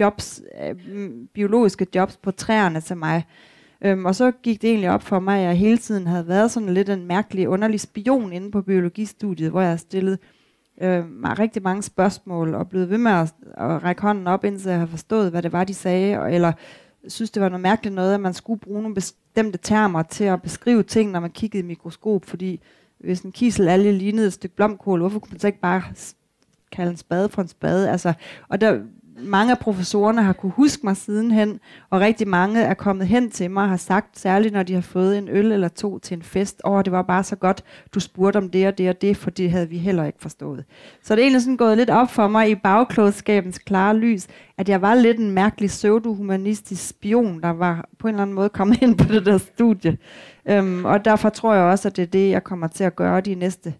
jobs, 0.00 0.42
øh, 0.62 0.74
biologiske 1.34 1.86
jobs 1.94 2.16
på 2.16 2.30
træerne 2.30 2.80
til 2.80 2.96
mig. 2.96 3.24
Øhm, 3.84 4.04
og 4.04 4.14
så 4.14 4.30
gik 4.30 4.62
det 4.62 4.70
egentlig 4.70 4.90
op 4.90 5.02
for 5.02 5.20
mig, 5.20 5.38
at 5.38 5.44
jeg 5.44 5.54
hele 5.54 5.78
tiden 5.78 6.06
havde 6.06 6.28
været 6.28 6.50
sådan 6.50 6.74
lidt 6.74 6.88
en 6.88 7.06
mærkelig, 7.06 7.48
underlig 7.48 7.80
spion 7.80 8.32
inde 8.32 8.50
på 8.50 8.62
biologistudiet, 8.62 9.50
hvor 9.50 9.60
jeg 9.60 9.80
stillede 9.80 10.18
øh, 10.82 11.04
rigtig 11.22 11.62
mange 11.62 11.82
spørgsmål, 11.82 12.54
og 12.54 12.68
blevet 12.68 12.90
ved 12.90 12.98
med 12.98 13.12
at, 13.12 13.34
at 13.56 13.84
række 13.84 14.02
hånden 14.02 14.26
op, 14.26 14.44
indtil 14.44 14.68
jeg 14.68 14.78
havde 14.78 14.90
forstået, 14.90 15.30
hvad 15.30 15.42
det 15.42 15.52
var, 15.52 15.64
de 15.64 15.74
sagde, 15.74 16.18
og, 16.20 16.34
eller 16.34 16.52
synes, 17.08 17.30
det 17.30 17.42
var 17.42 17.48
noget 17.48 17.62
mærkeligt 17.62 17.94
noget, 17.94 18.14
at 18.14 18.20
man 18.20 18.34
skulle 18.34 18.60
bruge 18.60 18.82
nogle 18.82 18.94
bestemte 18.94 19.58
termer 19.58 20.02
til 20.02 20.24
at 20.24 20.42
beskrive 20.42 20.82
ting, 20.82 21.10
når 21.10 21.20
man 21.20 21.30
kiggede 21.30 21.62
i 21.62 21.66
mikroskop, 21.66 22.24
fordi 22.24 22.60
hvis 23.04 23.20
en 23.20 23.32
kiselalge 23.32 23.92
lignede 23.92 24.26
et 24.26 24.32
stykke 24.32 24.56
blomkål, 24.56 25.00
hvorfor 25.00 25.18
kunne 25.18 25.30
man 25.30 25.40
så 25.40 25.46
ikke 25.46 25.60
bare 25.60 25.82
kalde 26.72 26.90
en 26.90 26.96
spade 26.96 27.28
for 27.28 27.42
en 27.42 27.48
spade? 27.48 27.90
Altså, 27.90 28.12
og 28.48 28.60
der, 28.60 28.78
mange 29.18 29.50
af 29.52 29.58
professorerne 29.58 30.22
har 30.22 30.32
kunne 30.32 30.52
huske 30.52 30.80
mig 30.86 30.96
sidenhen, 30.96 31.60
og 31.90 32.00
rigtig 32.00 32.28
mange 32.28 32.60
er 32.60 32.74
kommet 32.74 33.06
hen 33.06 33.30
til 33.30 33.50
mig 33.50 33.62
og 33.62 33.68
har 33.68 33.76
sagt, 33.76 34.18
særligt 34.18 34.54
når 34.54 34.62
de 34.62 34.74
har 34.74 34.80
fået 34.80 35.18
en 35.18 35.28
øl 35.28 35.52
eller 35.52 35.68
to 35.68 35.98
til 35.98 36.16
en 36.16 36.22
fest, 36.22 36.60
åh, 36.64 36.72
oh, 36.72 36.84
det 36.84 36.92
var 36.92 37.02
bare 37.02 37.24
så 37.24 37.36
godt, 37.36 37.64
du 37.94 38.00
spurgte 38.00 38.36
om 38.36 38.50
det 38.50 38.66
og 38.66 38.78
det 38.78 38.88
og 38.88 39.02
det, 39.02 39.16
for 39.16 39.30
det 39.30 39.50
havde 39.50 39.68
vi 39.68 39.78
heller 39.78 40.04
ikke 40.04 40.18
forstået. 40.20 40.64
Så 41.02 41.14
det 41.14 41.20
er 41.20 41.24
egentlig 41.24 41.42
sådan 41.42 41.56
gået 41.56 41.76
lidt 41.76 41.90
op 41.90 42.10
for 42.10 42.28
mig 42.28 42.50
i 42.50 42.54
bagklodskabens 42.54 43.58
klare 43.58 43.96
lys, 43.96 44.26
at 44.58 44.68
jeg 44.68 44.82
var 44.82 44.94
lidt 44.94 45.18
en 45.18 45.30
mærkelig 45.30 45.68
pseudohumanistisk 45.68 46.88
spion, 46.88 47.40
der 47.42 47.50
var 47.50 47.88
på 47.98 48.08
en 48.08 48.14
eller 48.14 48.22
anden 48.22 48.34
måde 48.34 48.48
kommet 48.48 48.78
ind 48.82 48.98
på 48.98 49.12
det 49.12 49.26
der 49.26 49.38
studie. 49.38 49.98
Um, 50.50 50.84
og 50.84 51.04
derfor 51.04 51.28
tror 51.28 51.54
jeg 51.54 51.62
også, 51.62 51.88
at 51.88 51.96
det 51.96 52.02
er 52.02 52.06
det, 52.06 52.30
jeg 52.30 52.44
kommer 52.44 52.66
til 52.66 52.84
at 52.84 52.96
gøre 52.96 53.20
de 53.20 53.34
næste 53.34 53.74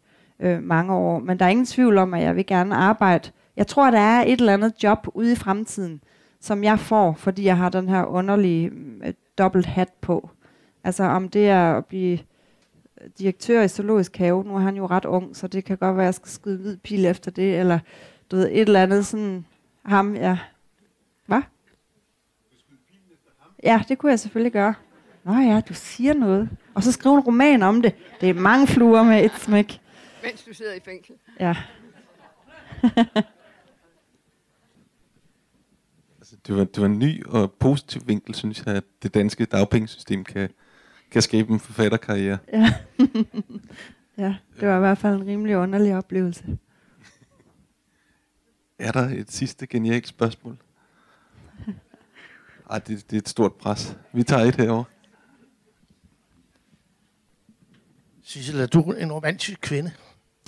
uh, 0.45 0.63
mange 0.63 0.95
år. 0.95 1.19
Men 1.19 1.39
der 1.39 1.45
er 1.45 1.51
ingen 1.51 1.67
tvivl 1.67 1.99
om, 1.99 2.15
at 2.15 2.23
jeg 2.23 2.37
vil 2.37 2.47
gerne 2.47 2.75
arbejde 2.75 3.31
jeg 3.57 3.67
tror, 3.67 3.91
der 3.91 3.99
er 3.99 4.25
et 4.25 4.41
eller 4.41 4.55
andet 4.55 4.83
job 4.83 5.07
ude 5.15 5.33
i 5.33 5.37
fremtiden, 5.37 6.03
som 6.41 6.65
jeg 6.65 6.81
får, 6.81 7.15
fordi 7.15 7.45
jeg 7.45 7.57
har 7.57 7.69
den 7.69 7.89
her 7.89 8.05
underlige 8.05 8.71
øh, 9.05 9.15
dobbelt 9.39 9.67
hat 9.67 9.93
på. 10.01 10.31
Altså 10.85 11.05
om 11.05 11.29
det 11.29 11.49
er 11.49 11.75
at 11.75 11.87
blive 11.87 12.19
direktør 13.19 13.63
i 13.63 13.69
Zoologisk 13.69 14.17
Have, 14.17 14.45
nu 14.45 14.57
er 14.57 14.61
han 14.61 14.77
jo 14.77 14.87
ret 14.87 15.05
ung, 15.05 15.37
så 15.37 15.49
det 15.49 15.65
kan 15.65 15.79
godt 15.79 15.97
være, 15.97 16.05
at 16.05 16.07
jeg 16.07 16.15
skal 16.15 16.29
skyde 16.29 16.59
hvid 16.59 16.77
pil 16.77 17.07
efter 17.07 17.31
det, 17.31 17.59
eller 17.59 17.79
du 18.31 18.37
ved, 18.37 18.49
et 18.53 18.61
eller 18.61 18.83
andet 18.83 19.07
sådan, 19.07 19.47
ham, 19.85 20.15
ja. 20.15 20.39
Hvad? 21.27 21.43
Ja, 23.63 23.83
det 23.89 23.99
kunne 23.99 24.11
jeg 24.11 24.19
selvfølgelig 24.19 24.53
gøre. 24.53 24.75
Nå 25.25 25.33
ja, 25.33 25.61
du 25.69 25.75
siger 25.75 26.15
noget. 26.15 26.49
Og 26.75 26.83
så 26.83 26.93
skrive 26.93 27.15
en 27.15 27.21
roman 27.21 27.63
om 27.63 27.83
det. 27.83 27.95
Det 28.21 28.31
er 28.31 28.35
mange 28.35 28.67
fluer 28.67 29.03
med 29.03 29.25
et 29.25 29.33
smæk. 29.39 29.81
Mens 30.23 30.43
du 30.43 30.55
sidder 30.55 30.75
i 30.75 30.81
fængsel. 30.85 31.15
Ja. 31.41 31.57
det 36.47 36.57
var, 36.57 36.65
det 36.65 36.81
var 36.81 36.87
en 36.87 36.99
ny 36.99 37.25
og 37.27 37.53
positiv 37.53 38.03
vinkel, 38.07 38.35
synes 38.35 38.63
jeg, 38.67 38.75
at 38.75 38.85
det 39.03 39.15
danske 39.15 39.45
dagpengesystem 39.45 40.25
kan, 40.25 40.49
kan 41.11 41.23
skabe 41.23 41.53
en 41.53 41.61
forfatterkarriere. 41.61 42.39
Ja. 42.53 42.75
ja, 44.25 44.35
det 44.61 44.69
var 44.69 44.77
i 44.77 44.81
hvert 44.81 44.99
fald 44.99 45.15
en 45.15 45.27
rimelig 45.27 45.57
underlig 45.57 45.97
oplevelse. 45.97 46.45
Er 48.79 48.93
der 48.93 49.09
et 49.09 49.33
sidste 49.33 49.67
genialt 49.67 50.09
spørgsmål? 50.09 50.57
Ej, 52.71 52.79
det, 52.79 53.11
det 53.11 53.17
er 53.17 53.21
et 53.21 53.29
stort 53.29 53.55
pres. 53.55 53.97
Vi 54.13 54.23
tager 54.23 54.45
et 54.45 54.57
herovre. 54.57 54.85
Sissel, 58.25 58.61
er 58.61 58.67
du 58.67 58.81
en 58.83 59.13
romantisk 59.13 59.59
kvinde? 59.61 59.93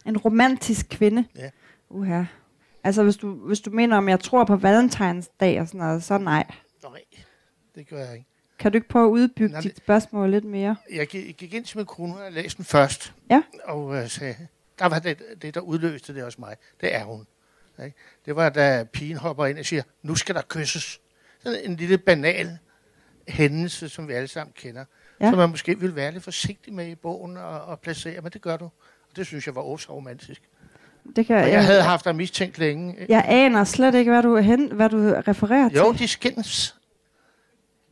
En 0.07 0.17
romantisk 0.17 0.87
kvinde? 0.91 1.25
Ja. 1.37 1.51
Uha. 1.91 2.25
Altså, 2.85 3.03
hvis 3.03 3.17
du, 3.17 3.35
hvis 3.35 3.61
du 3.61 3.71
mener, 3.71 3.97
om 3.97 4.09
jeg 4.09 4.21
tror 4.21 4.45
på 4.45 4.57
valentinsdag 4.57 5.61
og 5.61 5.69
sådan 5.69 5.79
noget, 5.79 6.05
så 6.05 6.19
nej. 6.19 6.45
Nej, 6.83 7.01
det 7.75 7.89
gør 7.89 8.05
jeg 8.05 8.13
ikke. 8.13 8.27
Kan 8.59 8.73
du 8.73 8.77
ikke 8.77 8.89
prøve 8.89 9.07
at 9.07 9.11
udbygge 9.11 9.53
Nej, 9.53 9.61
dit 9.61 9.77
spørgsmål 9.77 10.31
lidt 10.31 10.45
mere? 10.45 10.77
Jeg 10.93 11.07
gik, 11.07 11.37
gik 11.37 11.55
ind 11.55 11.65
til 11.65 11.77
min 11.77 11.87
kone, 11.87 12.15
og 12.17 12.33
læste 12.33 12.57
den 12.57 12.65
først. 12.65 13.15
Ja. 13.31 13.43
Og 13.65 13.97
øh, 13.97 14.09
sagde, 14.09 14.37
der 14.79 14.87
var 14.87 14.99
det, 14.99 15.23
det, 15.43 15.55
der 15.55 15.61
udløste 15.61 16.15
det 16.15 16.23
hos 16.23 16.39
mig. 16.39 16.57
Det 16.81 16.95
er 16.95 17.05
hun. 17.05 17.27
Ikke? 17.85 17.97
Det 18.27 18.37
var, 18.37 18.49
da 18.49 18.85
pigen 18.93 19.17
hopper 19.17 19.47
ind 19.47 19.59
og 19.59 19.65
siger, 19.65 19.83
nu 20.03 20.15
skal 20.15 20.35
der 20.35 20.43
kysses. 20.49 21.01
Sådan 21.39 21.61
en 21.65 21.77
lille 21.77 21.99
banal 21.99 22.59
hændelse, 23.29 23.89
som 23.89 24.09
vi 24.09 24.13
alle 24.13 24.29
sammen 24.29 24.53
kender. 24.57 24.85
Ja. 25.21 25.29
Som 25.31 25.39
man 25.39 25.51
måske 25.51 25.81
ville 25.81 25.97
være 25.97 26.13
lidt 26.13 26.25
forsigtig 26.25 26.73
med 26.75 26.87
i 26.87 26.95
bogen 26.95 27.37
og, 27.37 27.61
og 27.61 27.81
placere, 27.81 28.21
men 28.21 28.33
det 28.33 28.43
gør 28.43 28.57
du. 28.57 28.65
Og 28.65 29.17
det 29.17 29.27
synes 29.27 29.47
jeg 29.47 29.55
var 29.55 29.63
også 29.63 29.93
romantisk. 29.93 30.43
Det 31.17 31.27
kan, 31.27 31.37
Og 31.37 31.51
jeg 31.51 31.65
havde 31.65 31.83
haft 31.83 32.05
dig 32.05 32.17
mistænkt 32.17 32.59
længe. 32.59 32.97
Jeg 33.09 33.25
aner 33.29 33.65
slet 33.65 33.95
ikke, 33.95 34.11
hvad 34.11 34.23
du, 34.23 34.37
hen, 34.37 34.73
hvad 34.73 34.89
du 34.89 34.97
refererer 35.29 35.69
Jo, 35.77 35.93
til. 35.93 35.99
de 36.03 36.09
skændes. 36.09 36.77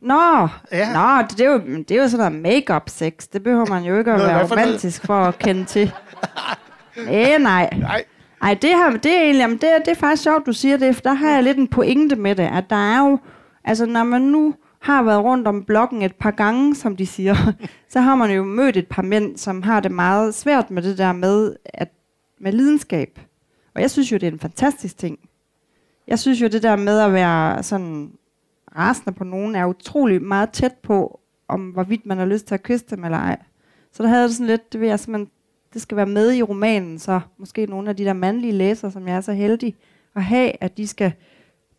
Nå, 0.01 0.47
Ja. 0.71 0.93
Nå 0.93 1.27
det, 1.29 1.41
er 1.41 1.51
jo, 1.51 1.57
det 1.77 1.91
er 1.91 2.01
jo 2.01 2.07
sådan 2.09 2.31
noget 2.31 2.41
make-up 2.41 2.89
sex. 2.89 3.13
Det 3.33 3.43
behøver 3.43 3.65
man 3.65 3.83
jo 3.83 3.97
ikke 3.99 4.11
at 4.11 4.19
Nå, 4.19 4.25
være 4.25 4.43
romantisk 4.51 5.05
for 5.05 5.13
at 5.23 5.39
kende 5.39 5.65
til. 5.65 5.91
Nej, 7.07 7.37
nej. 7.37 7.69
Nej. 7.77 8.03
Ej, 8.41 8.53
det, 8.53 8.69
her, 8.69 8.89
det, 8.91 9.11
er 9.11 9.21
egentlig, 9.21 9.41
jamen, 9.41 9.57
det, 9.57 9.75
er, 9.75 9.79
det 9.79 9.87
er 9.87 9.95
faktisk 9.95 10.23
sjovt, 10.23 10.45
du 10.45 10.53
siger 10.53 10.77
det, 10.77 10.95
for 10.95 11.01
der 11.01 11.13
har 11.13 11.29
jeg 11.29 11.43
lidt 11.43 11.57
en 11.57 11.67
pointe 11.67 12.15
med 12.15 12.35
det, 12.35 12.43
at 12.53 12.63
der 12.69 12.75
er 12.75 12.99
jo, 13.09 13.19
altså 13.65 13.85
når 13.85 14.03
man 14.03 14.21
nu 14.21 14.55
har 14.83 15.03
været 15.03 15.23
rundt 15.23 15.47
om 15.47 15.63
blokken 15.63 16.01
et 16.01 16.15
par 16.15 16.31
gange, 16.31 16.75
som 16.75 16.95
de 16.95 17.05
siger, 17.05 17.35
så 17.93 17.99
har 17.99 18.15
man 18.15 18.31
jo 18.31 18.43
mødt 18.43 18.77
et 18.77 18.87
par 18.87 19.01
mænd, 19.01 19.37
som 19.37 19.61
har 19.61 19.79
det 19.79 19.91
meget 19.91 20.35
svært 20.35 20.71
med 20.71 20.81
det 20.81 20.97
der 20.97 21.13
med, 21.13 21.55
at, 21.65 21.91
med 22.39 22.51
lidenskab. 22.51 23.19
Og 23.75 23.81
jeg 23.81 23.91
synes 23.91 24.11
jo, 24.11 24.17
det 24.17 24.27
er 24.27 24.31
en 24.31 24.39
fantastisk 24.39 24.97
ting. 24.97 25.19
Jeg 26.07 26.19
synes 26.19 26.41
jo, 26.41 26.47
det 26.47 26.63
der 26.63 26.75
med 26.75 26.99
at 26.99 27.13
være 27.13 27.63
sådan 27.63 28.11
rasende 28.77 29.13
på 29.13 29.23
nogen, 29.23 29.55
er 29.55 29.65
utrolig 29.65 30.21
meget 30.21 30.49
tæt 30.49 30.73
på, 30.83 31.19
om 31.47 31.69
hvorvidt 31.69 32.05
man 32.05 32.17
har 32.17 32.25
lyst 32.25 32.47
til 32.47 32.55
at 32.55 32.63
kysse 32.63 32.85
dem 32.89 33.03
eller 33.03 33.17
ej. 33.17 33.39
Så 33.91 34.03
der 34.03 34.09
havde 34.09 34.21
jeg 34.21 34.29
det 34.29 34.37
sådan 34.37 34.47
lidt, 34.47 34.73
det 34.73 34.81
vil 34.81 34.89
jeg 34.89 34.99
simpelthen, 34.99 35.31
det 35.73 35.81
skal 35.81 35.97
være 35.97 36.05
med 36.05 36.33
i 36.33 36.43
romanen, 36.43 36.99
så 36.99 37.19
måske 37.37 37.65
nogle 37.65 37.89
af 37.89 37.95
de 37.95 38.05
der 38.05 38.13
mandlige 38.13 38.53
læsere, 38.53 38.91
som 38.91 39.07
jeg 39.07 39.15
er 39.15 39.21
så 39.21 39.33
heldig 39.33 39.75
at 40.15 40.23
have, 40.23 40.51
at 40.61 40.77
de 40.77 40.87
skal 40.87 41.13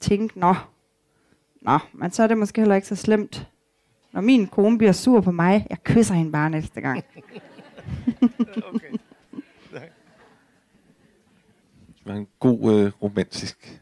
tænke, 0.01 0.41
nå, 0.41 0.55
nå, 1.65 1.79
men 1.93 2.11
så 2.11 2.23
er 2.23 2.27
det 2.27 2.39
måske 2.39 2.61
heller 2.61 2.75
ikke 2.75 2.89
så 2.89 2.97
slemt, 2.97 3.47
når 4.13 4.21
min 4.21 4.47
kone 4.47 4.79
bliver 4.79 4.93
sur 4.93 5.21
på 5.21 5.31
mig, 5.31 5.67
jeg 5.71 5.83
kysser 5.85 6.15
hende 6.15 6.33
bare 6.33 6.51
næste 6.51 6.81
gang. 6.81 7.05
Det 11.99 12.13
var 12.13 12.15
en 12.15 12.27
god 12.41 12.75
øh, 12.85 12.93
romantisk, 13.03 13.81